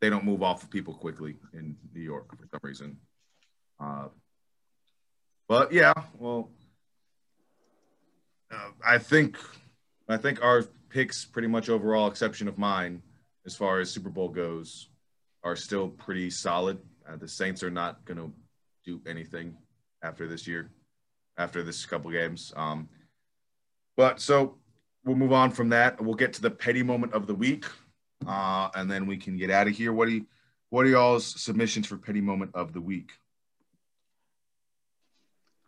they 0.01 0.09
don't 0.09 0.25
move 0.25 0.43
off 0.43 0.63
of 0.63 0.69
people 0.69 0.93
quickly 0.93 1.37
in 1.53 1.77
New 1.93 2.01
York 2.01 2.29
for 2.37 2.45
some 2.51 2.59
reason. 2.61 2.97
Uh, 3.79 4.07
but 5.47 5.71
yeah, 5.71 5.93
well, 6.17 6.49
uh, 8.51 8.69
I 8.85 8.97
think 8.97 9.37
I 10.07 10.17
think 10.17 10.43
our 10.43 10.63
picks, 10.89 11.25
pretty 11.25 11.47
much 11.47 11.69
overall, 11.69 12.07
exception 12.07 12.47
of 12.47 12.57
mine, 12.57 13.01
as 13.45 13.55
far 13.55 13.79
as 13.79 13.89
Super 13.89 14.09
Bowl 14.09 14.29
goes, 14.29 14.89
are 15.43 15.55
still 15.55 15.89
pretty 15.89 16.29
solid. 16.29 16.77
Uh, 17.07 17.15
the 17.15 17.27
Saints 17.27 17.63
are 17.63 17.71
not 17.71 18.05
going 18.05 18.17
to 18.17 18.31
do 18.85 19.01
anything 19.07 19.57
after 20.03 20.27
this 20.27 20.47
year, 20.47 20.69
after 21.37 21.63
this 21.63 21.85
couple 21.85 22.11
games. 22.11 22.53
Um, 22.55 22.87
but 23.97 24.19
so 24.19 24.57
we'll 25.03 25.15
move 25.15 25.33
on 25.33 25.51
from 25.51 25.69
that. 25.69 25.99
We'll 26.01 26.15
get 26.15 26.33
to 26.33 26.41
the 26.41 26.51
petty 26.51 26.83
moment 26.83 27.13
of 27.13 27.27
the 27.27 27.35
week, 27.35 27.65
uh, 28.27 28.69
and 28.75 28.89
then 28.89 29.05
we 29.05 29.17
can 29.17 29.37
get 29.37 29.49
out 29.49 29.67
of 29.67 29.75
here. 29.75 29.93
What 29.93 30.07
do 30.07 30.15
you, 30.15 30.25
what 30.69 30.85
are 30.85 30.89
y'all's 30.89 31.25
submissions 31.25 31.87
for 31.87 31.97
petty 31.97 32.21
moment 32.21 32.51
of 32.53 32.73
the 32.73 32.81
week? 32.81 33.11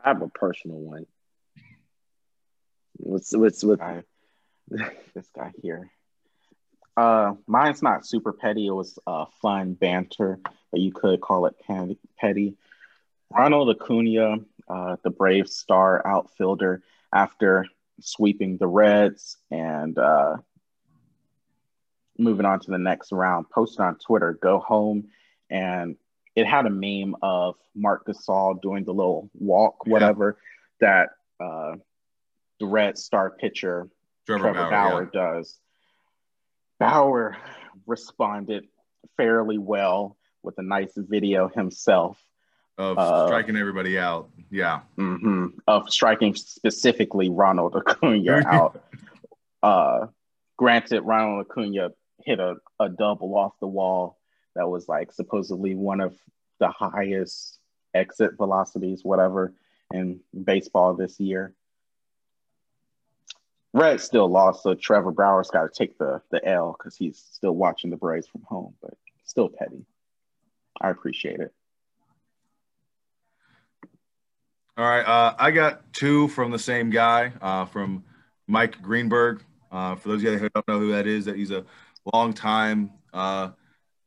I 0.05 0.09
have 0.09 0.21
a 0.21 0.29
personal 0.29 0.77
one. 0.77 1.07
What's 2.97 3.35
what's 3.35 3.63
with 3.63 3.81
this 4.69 5.29
guy 5.35 5.51
here. 5.61 5.89
Uh, 6.95 7.33
mine's 7.47 7.81
not 7.81 8.05
super 8.05 8.31
petty. 8.31 8.67
It 8.67 8.71
was 8.71 8.99
uh, 9.07 9.25
fun 9.41 9.73
banter, 9.73 10.39
but 10.71 10.79
you 10.79 10.93
could 10.93 11.21
call 11.21 11.47
it 11.47 11.55
petty. 12.19 12.55
Ronald 13.31 13.75
Acuna, 13.75 14.37
uh, 14.69 14.95
the 15.03 15.09
Brave 15.09 15.49
star 15.49 16.05
outfielder, 16.05 16.83
after 17.11 17.65
sweeping 17.99 18.57
the 18.57 18.67
Reds 18.67 19.37
and 19.49 19.97
uh, 19.97 20.37
moving 22.17 22.45
on 22.45 22.59
to 22.59 22.71
the 22.71 22.77
next 22.77 23.11
round, 23.11 23.49
posted 23.49 23.81
on 23.81 23.97
Twitter, 23.97 24.33
"Go 24.33 24.59
home," 24.59 25.07
and 25.49 25.97
it 26.35 26.45
had 26.45 26.65
a 26.65 26.69
meme 26.69 27.15
of 27.21 27.55
Mark 27.75 28.05
Gasol 28.07 28.61
doing 28.61 28.83
the 28.83 28.93
little 28.93 29.29
walk, 29.33 29.85
whatever 29.85 30.37
that 30.81 31.09
uh, 31.39 31.75
the 32.59 32.65
Red 32.65 32.97
star 32.97 33.29
pitcher 33.31 33.89
Trevor, 34.25 34.51
Trevor 34.53 34.69
Bauer, 34.69 34.71
Bauer, 34.71 35.09
yeah. 35.13 35.21
does. 35.21 35.57
Bauer 36.79 37.37
responded 37.85 38.67
fairly 39.17 39.57
well 39.57 40.17
with 40.43 40.57
a 40.57 40.63
nice 40.63 40.91
video 40.95 41.47
himself 41.47 42.21
of 42.77 42.97
Uh, 42.97 43.27
striking 43.27 43.55
everybody 43.55 43.97
out. 43.97 44.29
Yeah. 44.51 44.81
mhm, 44.97 45.53
of 45.67 45.89
striking 45.89 46.35
specifically 46.35 47.29
Ronald 47.29 47.75
Acuna 47.75 48.43
out. 48.45 48.83
Uh, 49.63 50.07
granted, 50.57 51.01
Ronald 51.01 51.47
Acuna 51.49 51.91
hit 52.25 52.39
a, 52.39 52.55
a 52.79 52.89
double 52.89 53.35
off 53.37 53.53
the 53.59 53.67
wall 53.67 54.17
that 54.55 54.67
was 54.67 54.87
like 54.87 55.11
supposedly 55.11 55.75
one 55.75 56.01
of 56.01 56.15
the 56.59 56.69
highest 56.69 57.59
exit 57.93 58.37
velocities, 58.37 59.03
whatever, 59.03 59.53
in 59.93 60.19
baseball 60.43 60.93
this 60.93 61.19
year. 61.19 61.53
Red 63.73 63.99
still 63.99 64.29
lost, 64.29 64.63
so 64.63 64.73
Trevor 64.73 65.11
Bauer's 65.11 65.51
got 65.51 65.63
to 65.63 65.69
take 65.77 65.97
the 65.97 66.21
the 66.31 66.43
L 66.47 66.75
because 66.77 66.95
he's 66.95 67.17
still 67.17 67.51
watching 67.51 67.89
the 67.89 67.97
Braves 67.97 68.27
from 68.27 68.43
home, 68.43 68.73
but 68.81 68.93
still 69.25 69.49
petty. 69.49 69.85
I 70.79 70.89
appreciate 70.89 71.39
it. 71.41 71.53
All 74.77 74.85
right. 74.85 75.05
Uh, 75.05 75.35
I 75.37 75.51
got 75.51 75.93
two 75.93 76.27
from 76.29 76.51
the 76.51 76.59
same 76.59 76.89
guy, 76.89 77.31
uh, 77.41 77.65
from 77.65 78.03
Mike 78.47 78.81
Greenberg. 78.81 79.43
Uh, 79.71 79.95
for 79.95 80.09
those 80.09 80.23
of 80.23 80.23
you 80.23 80.37
who 80.37 80.49
don't 80.49 80.67
know 80.67 80.79
who 80.79 80.91
that 80.91 81.07
is, 81.07 81.25
that 81.25 81.35
he's 81.35 81.51
a 81.51 81.65
longtime 82.13 82.91
uh, 83.13 83.49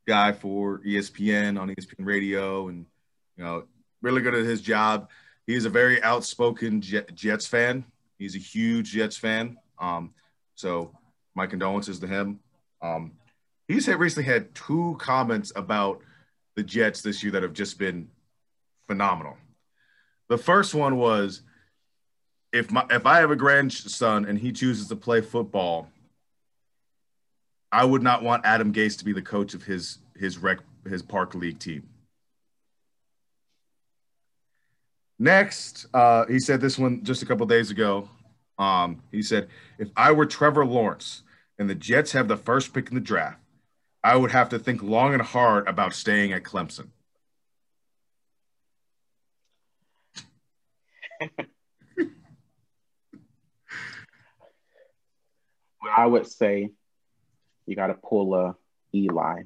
guy 0.08 0.32
for 0.32 0.78
ESPN 0.78 1.60
on 1.60 1.68
ESPN 1.68 2.06
Radio, 2.06 2.68
and 2.68 2.86
you 3.36 3.44
know, 3.44 3.64
really 4.00 4.22
good 4.22 4.34
at 4.34 4.44
his 4.44 4.62
job. 4.62 5.10
He's 5.46 5.66
a 5.66 5.70
very 5.70 6.02
outspoken 6.02 6.80
Jet, 6.80 7.14
Jets 7.14 7.46
fan. 7.46 7.84
He's 8.18 8.34
a 8.34 8.38
huge 8.38 8.90
Jets 8.90 9.18
fan. 9.18 9.58
Um, 9.78 10.14
so 10.54 10.92
my 11.34 11.46
condolences 11.46 11.98
to 12.00 12.06
him. 12.06 12.40
Um, 12.82 13.12
he's 13.68 13.86
had 13.86 14.00
recently 14.00 14.24
had 14.24 14.54
two 14.54 14.96
comments 14.98 15.52
about 15.54 16.00
the 16.56 16.62
Jets 16.62 17.02
this 17.02 17.22
year 17.22 17.32
that 17.32 17.42
have 17.42 17.52
just 17.52 17.78
been 17.78 18.08
phenomenal. 18.88 19.36
The 20.28 20.38
first 20.38 20.74
one 20.74 20.96
was 20.96 21.42
if 22.52 22.70
my 22.70 22.84
if 22.90 23.04
I 23.04 23.20
have 23.20 23.30
a 23.30 23.36
grandson 23.36 24.24
and 24.24 24.38
he 24.38 24.52
chooses 24.52 24.88
to 24.88 24.96
play 24.96 25.20
football, 25.20 25.90
I 27.70 27.84
would 27.84 28.02
not 28.02 28.22
want 28.22 28.46
Adam 28.46 28.72
Gase 28.72 28.98
to 28.98 29.04
be 29.04 29.12
the 29.12 29.22
coach 29.22 29.54
of 29.54 29.62
his 29.62 29.98
his 30.16 30.38
rec 30.38 30.58
his 30.88 31.02
park 31.02 31.34
league 31.34 31.58
team. 31.58 31.88
Next, 35.18 35.86
uh, 35.92 36.26
he 36.26 36.38
said 36.38 36.60
this 36.60 36.78
one 36.78 37.02
just 37.02 37.22
a 37.22 37.26
couple 37.26 37.44
days 37.46 37.70
ago. 37.70 38.08
Um, 38.58 39.02
he 39.10 39.22
said, 39.22 39.48
if 39.78 39.88
I 39.96 40.12
were 40.12 40.26
Trevor 40.26 40.64
Lawrence 40.64 41.22
and 41.58 41.68
the 41.68 41.74
Jets 41.74 42.12
have 42.12 42.28
the 42.28 42.36
first 42.36 42.72
pick 42.72 42.88
in 42.88 42.94
the 42.94 43.00
draft, 43.00 43.40
I 44.02 44.16
would 44.16 44.30
have 44.30 44.48
to 44.50 44.58
think 44.58 44.82
long 44.82 45.12
and 45.14 45.22
hard 45.22 45.66
about 45.66 45.92
staying 45.92 46.32
at 46.32 46.44
Clemson. 46.44 46.88
I 55.96 56.06
would 56.06 56.26
say 56.28 56.70
you 57.68 57.76
got 57.76 57.88
to 57.88 57.94
pull 57.94 58.34
a 58.34 58.56
Eli. 58.94 59.42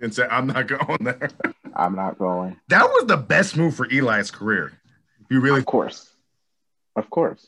And 0.00 0.14
say, 0.14 0.26
I'm 0.28 0.48
not 0.48 0.66
going 0.86 0.98
there. 1.00 1.30
I'm 1.74 1.94
not 1.94 2.18
going. 2.18 2.56
That 2.68 2.84
was 2.84 3.06
the 3.06 3.16
best 3.16 3.56
move 3.56 3.76
for 3.76 3.86
Eli's 3.90 4.30
career. 4.30 4.72
If 5.20 5.26
you 5.30 5.40
really 5.40 5.60
Of 5.60 5.66
course, 5.66 6.10
of 6.96 7.08
course. 7.08 7.46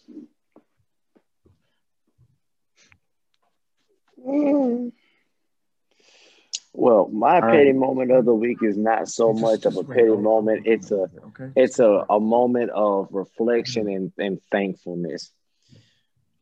Well, 6.74 7.08
my 7.08 7.34
All 7.34 7.40
right. 7.40 7.56
petty 7.56 7.72
moment 7.72 8.12
of 8.12 8.24
the 8.24 8.34
week 8.34 8.58
is 8.62 8.76
not 8.76 9.08
so 9.08 9.32
much 9.32 9.66
of 9.66 9.76
a 9.76 9.84
petty 9.84 10.08
moment. 10.08 10.66
It's 10.66 10.90
a 10.90 11.10
okay. 11.26 11.50
it's 11.56 11.80
a, 11.80 12.06
a 12.08 12.20
moment 12.20 12.70
of 12.70 13.08
reflection 13.10 13.88
and, 13.88 14.12
and 14.16 14.40
thankfulness. 14.50 15.30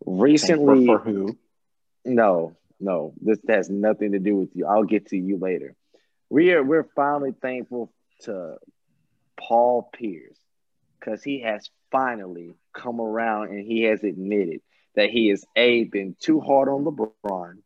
Recently, 0.05 0.87
for, 0.87 0.99
for 0.99 1.05
who? 1.05 1.39
no, 2.05 2.57
no, 2.81 3.13
this 3.21 3.39
has 3.49 3.69
nothing 3.69 4.13
to 4.13 4.19
do 4.19 4.37
with 4.37 4.51
you. 4.55 4.67
I'll 4.67 4.85
get 4.85 5.09
to 5.09 5.17
you 5.17 5.39
later. 5.39 5.75
We 6.29 6.53
are 6.53 6.63
we're 6.63 6.89
finally 6.97 7.35
thankful 7.41 7.93
to 8.23 8.57
Paul 9.39 9.89
Pierce 9.93 10.39
because 10.99 11.23
he 11.23 11.41
has 11.41 11.69
finally 11.91 12.55
come 12.73 13.01
around 13.01 13.51
and 13.51 13.67
he 13.67 13.83
has 13.83 14.03
admitted 14.05 14.61
that 14.95 15.11
he 15.11 15.29
has 15.29 15.45
a 15.57 15.85
been 15.85 16.17
too 16.21 16.41
hard 16.41 16.69
on 16.69 16.85
LeBron 16.85 17.59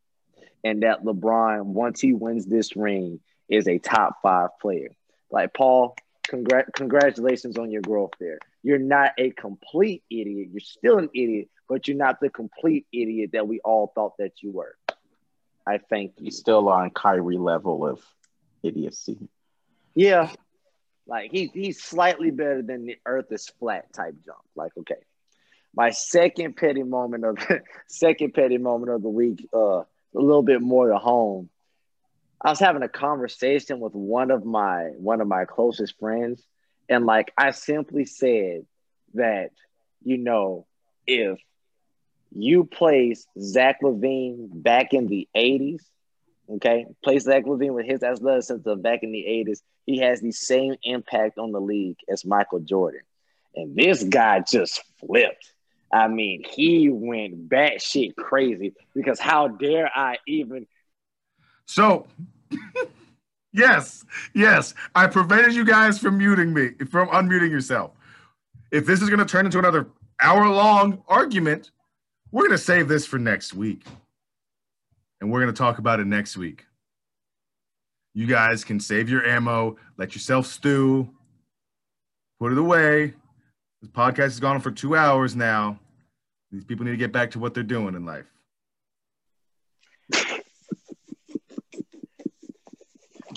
and 0.63 0.83
that 0.83 1.05
LeBron 1.05 1.65
once 1.65 2.01
he 2.01 2.13
wins 2.13 2.47
this 2.47 2.77
ring 2.77 3.21
is 3.49 3.69
a 3.69 3.79
top 3.79 4.17
five 4.23 4.51
player. 4.61 4.91
Like 5.31 5.53
Paul, 5.53 5.95
congr- 6.29 6.73
congratulations 6.75 7.59
on 7.59 7.71
your 7.71 7.83
growth 7.83 8.13
there. 8.19 8.39
You're 8.63 8.79
not 8.79 9.13
a 9.19 9.31
complete 9.31 10.03
idiot. 10.11 10.49
You're 10.51 10.61
still 10.61 10.99
an 10.99 11.11
idiot, 11.15 11.49
but 11.69 11.87
you're 11.87 11.97
not 11.97 12.21
the 12.21 12.31
complete 12.31 12.87
idiot 12.93 13.31
that 13.35 13.47
we 13.47 13.61
all 13.61 13.93
thought 13.95 14.17
that 14.19 14.43
you 14.43 14.53
were. 14.53 14.75
I 15.67 15.79
think. 15.79 16.13
He's 16.19 16.39
still 16.39 16.69
on 16.69 16.91
Kyrie 16.91 17.39
level 17.39 17.87
of 17.87 18.01
idiocy. 18.63 19.19
Yeah. 19.95 20.31
Like 21.07 21.31
he 21.31 21.51
he's 21.53 21.83
slightly 21.83 22.31
better 22.31 22.63
than 22.63 22.87
the 22.87 22.97
earth 23.05 23.31
is 23.31 23.49
flat 23.59 23.93
type 23.93 24.15
jump. 24.25 24.39
Like, 24.55 24.73
okay. 24.79 25.03
My 25.77 25.91
second 25.91 26.57
petty 26.57 26.83
moment 26.83 27.25
of 27.25 27.39
second 27.89 28.33
petty 28.33 28.59
moment 28.59 28.93
of 28.93 29.03
the 29.03 29.09
week, 29.09 29.49
uh, 29.53 29.81
a 29.81 29.85
little 30.15 30.43
bit 30.43 30.63
more 30.63 30.89
to 30.89 30.99
home. 30.99 31.51
I 32.41 32.51
was 32.51 32.61
having 32.61 32.83
a 32.83 32.89
conversation 32.89 33.81
with 33.81 33.95
one 33.95 34.31
of 34.31 34.45
my 34.45 34.91
one 34.97 35.21
of 35.21 35.29
my 35.29 35.45
closest 35.47 35.99
friends, 35.99 36.43
and 36.89 37.07
like 37.07 37.33
I 37.37 37.51
simply 37.51 38.05
said 38.05 38.67
that, 39.15 39.51
you 40.03 40.19
know, 40.19 40.67
if 41.07 41.39
you 42.35 42.65
place 42.65 43.27
Zach 43.39 43.81
LaVine 43.83 44.49
back 44.63 44.93
in 44.93 45.07
the 45.07 45.29
80s, 45.37 45.83
okay, 46.51 46.87
place 47.03 47.25
Zach 47.25 47.45
LaVine 47.45 47.75
with 47.75 47.87
his 47.87 48.03
athleticism 48.03 48.81
back 48.81 49.03
in 49.03 49.13
the 49.13 49.25
80s, 49.25 49.61
he 49.87 49.99
has 49.99 50.21
the 50.21 50.33
same 50.33 50.77
impact 50.83 51.39
on 51.39 51.53
the 51.53 51.61
league 51.61 51.99
as 52.09 52.25
Michael 52.25 52.61
Jordan. 52.61 53.03
And 53.55 53.77
this 53.77 54.03
guy 54.03 54.41
just 54.41 54.83
flipped. 54.99 55.53
I 55.93 56.09
mean, 56.09 56.43
he 56.45 56.89
went 56.89 57.49
batshit 57.49 58.17
crazy 58.17 58.75
because 58.95 59.21
how 59.21 59.49
dare 59.49 59.91
I 59.95 60.19
even 60.27 60.67
So, 61.67 62.07
yes, 63.53 64.05
yes, 64.35 64.75
I 64.95 65.07
prevented 65.07 65.55
you 65.55 65.65
guys 65.65 65.99
from 65.99 66.19
muting 66.19 66.53
me, 66.53 66.71
from 66.91 67.09
unmuting 67.09 67.51
yourself. 67.51 67.93
If 68.73 68.87
this 68.87 69.03
is 69.03 69.09
going 69.09 69.21
to 69.21 69.25
turn 69.25 69.47
into 69.47 69.61
another 69.61 69.87
hour 70.21 70.49
long 70.49 71.03
argument, 71.07 71.71
we're 72.35 72.43
going 72.43 72.51
to 72.51 72.59
save 72.59 72.89
this 72.89 73.07
for 73.07 73.17
next 73.17 73.55
week. 73.55 73.87
And 75.21 75.31
we're 75.31 75.41
going 75.41 75.55
to 75.55 75.57
talk 75.57 75.79
about 75.79 76.01
it 76.01 76.07
next 76.09 76.37
week. 76.37 76.67
You 78.13 78.27
guys 78.27 78.65
can 78.65 78.81
save 78.81 79.09
your 79.09 79.25
ammo, 79.25 79.77
let 79.99 80.17
yourself 80.17 80.47
stew, 80.47 81.09
put 82.41 82.51
it 82.51 82.59
away. 82.59 83.15
This 83.81 83.91
podcast 83.93 84.17
has 84.17 84.41
gone 84.41 84.57
on 84.57 84.61
for 84.61 84.73
two 84.73 84.97
hours 84.97 85.37
now. 85.37 85.79
These 86.51 86.65
people 86.65 86.85
need 86.85 86.91
to 86.91 86.97
get 86.97 87.13
back 87.13 87.31
to 87.31 87.39
what 87.39 87.55
they're 87.55 87.63
doing 87.63 87.95
in 87.95 88.05
life. 88.05 88.27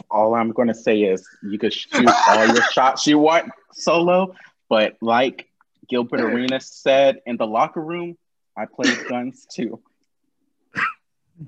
All 0.10 0.34
I'm 0.34 0.50
going 0.50 0.70
to 0.70 0.76
say 0.76 1.02
is 1.04 1.24
you 1.44 1.60
can 1.60 1.70
shoot 1.70 2.10
all 2.28 2.48
your 2.48 2.64
shots 2.72 3.06
you 3.06 3.20
want 3.20 3.52
solo, 3.74 4.34
but 4.70 4.98
like 5.02 5.48
Gilbert 5.88 6.22
Arenas 6.22 6.66
said 6.66 7.22
in 7.28 7.38
the 7.38 7.46
locker 7.46 7.82
room, 7.82 8.18
I 8.58 8.66
played 8.66 8.98
guns 9.08 9.46
too. 9.52 9.82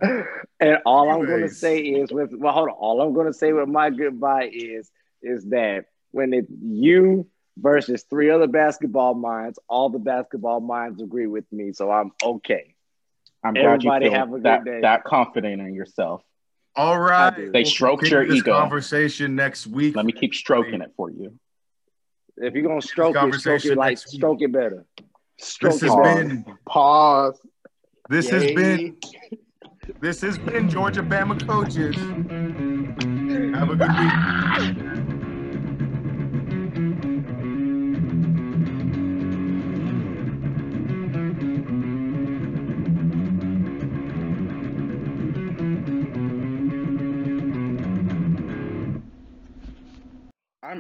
And 0.62 0.78
all 0.86 1.10
I'm 1.10 1.26
going 1.26 1.42
to 1.42 1.50
say 1.50 1.80
is 1.80 2.12
with 2.12 2.30
well, 2.32 2.54
hold 2.54 2.70
on. 2.70 2.76
All 2.76 3.02
I'm 3.02 3.14
going 3.14 3.26
to 3.26 3.34
say 3.34 3.54
with 3.54 3.68
my 3.68 3.90
goodbye 3.90 4.52
is 4.54 4.92
is 5.24 5.46
that 5.46 5.86
when 6.12 6.32
it 6.32 6.46
you 6.62 7.28
versus 7.62 8.04
three 8.10 8.30
other 8.30 8.48
basketball 8.48 9.14
minds. 9.14 9.60
All 9.68 9.90
the 9.90 10.00
basketball 10.00 10.60
minds 10.60 11.02
agree 11.02 11.28
with 11.28 11.46
me, 11.52 11.74
so 11.74 11.92
I'm 11.92 12.12
okay. 12.24 12.76
I'm 13.44 13.54
glad 13.54 13.84
you 13.84 13.92
feel 14.00 14.12
have 14.14 14.30
a 14.30 14.32
good 14.34 14.44
that, 14.44 14.66
day. 14.66 14.82
that 14.82 15.04
confident 15.04 15.62
in 15.62 15.74
yourself. 15.74 16.22
All 16.76 17.00
right. 17.00 17.36
do. 17.36 17.52
They 17.52 17.64
We'll 17.64 17.72
stroked 17.72 18.10
your 18.10 18.26
this 18.26 18.38
ego. 18.38 18.54
Conversation 18.54 19.36
next 19.36 19.68
week. 19.68 19.96
Let 19.96 20.06
me 20.06 20.12
keep 20.12 20.34
stroking 20.34 20.82
it 20.82 20.92
for 20.96 21.10
you. 21.10 21.40
If 22.38 22.54
you're 22.54 22.64
gonna 22.64 22.82
stroke 22.82 23.16
it, 23.16 23.34
stroke 23.36 23.66
it 23.66 23.78
like 23.78 23.98
stroke 23.98 24.42
it 24.42 24.52
better. 24.52 24.86
Stroke 25.40 25.74
This 25.74 25.82
has 25.82 25.96
better. 25.96 26.24
been 26.28 26.46
Pause. 26.68 27.40
this 28.10 28.30
has 28.30 28.44
been 28.52 28.98
this 30.02 30.22
has 30.22 30.38
been 30.38 30.70
Georgia 30.70 31.02
Bama 31.02 31.36
coaches. 31.48 31.96
Have 33.56 33.70
a 33.70 33.76
good 33.76 34.76
week. 34.78 34.86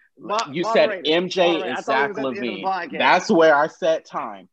You 0.52 0.64
said. 0.64 0.90
MJ 1.04 1.78
is 1.78 1.84
Zach 1.84 2.08
was 2.14 2.18
at 2.18 2.22
the 2.22 2.28
end 2.28 2.36
of 2.36 2.42
the 2.42 2.62
LaVine. 2.62 2.98
That's 2.98 3.30
where 3.30 3.54
I 3.54 3.66
set 3.66 4.04
time. 4.06 4.48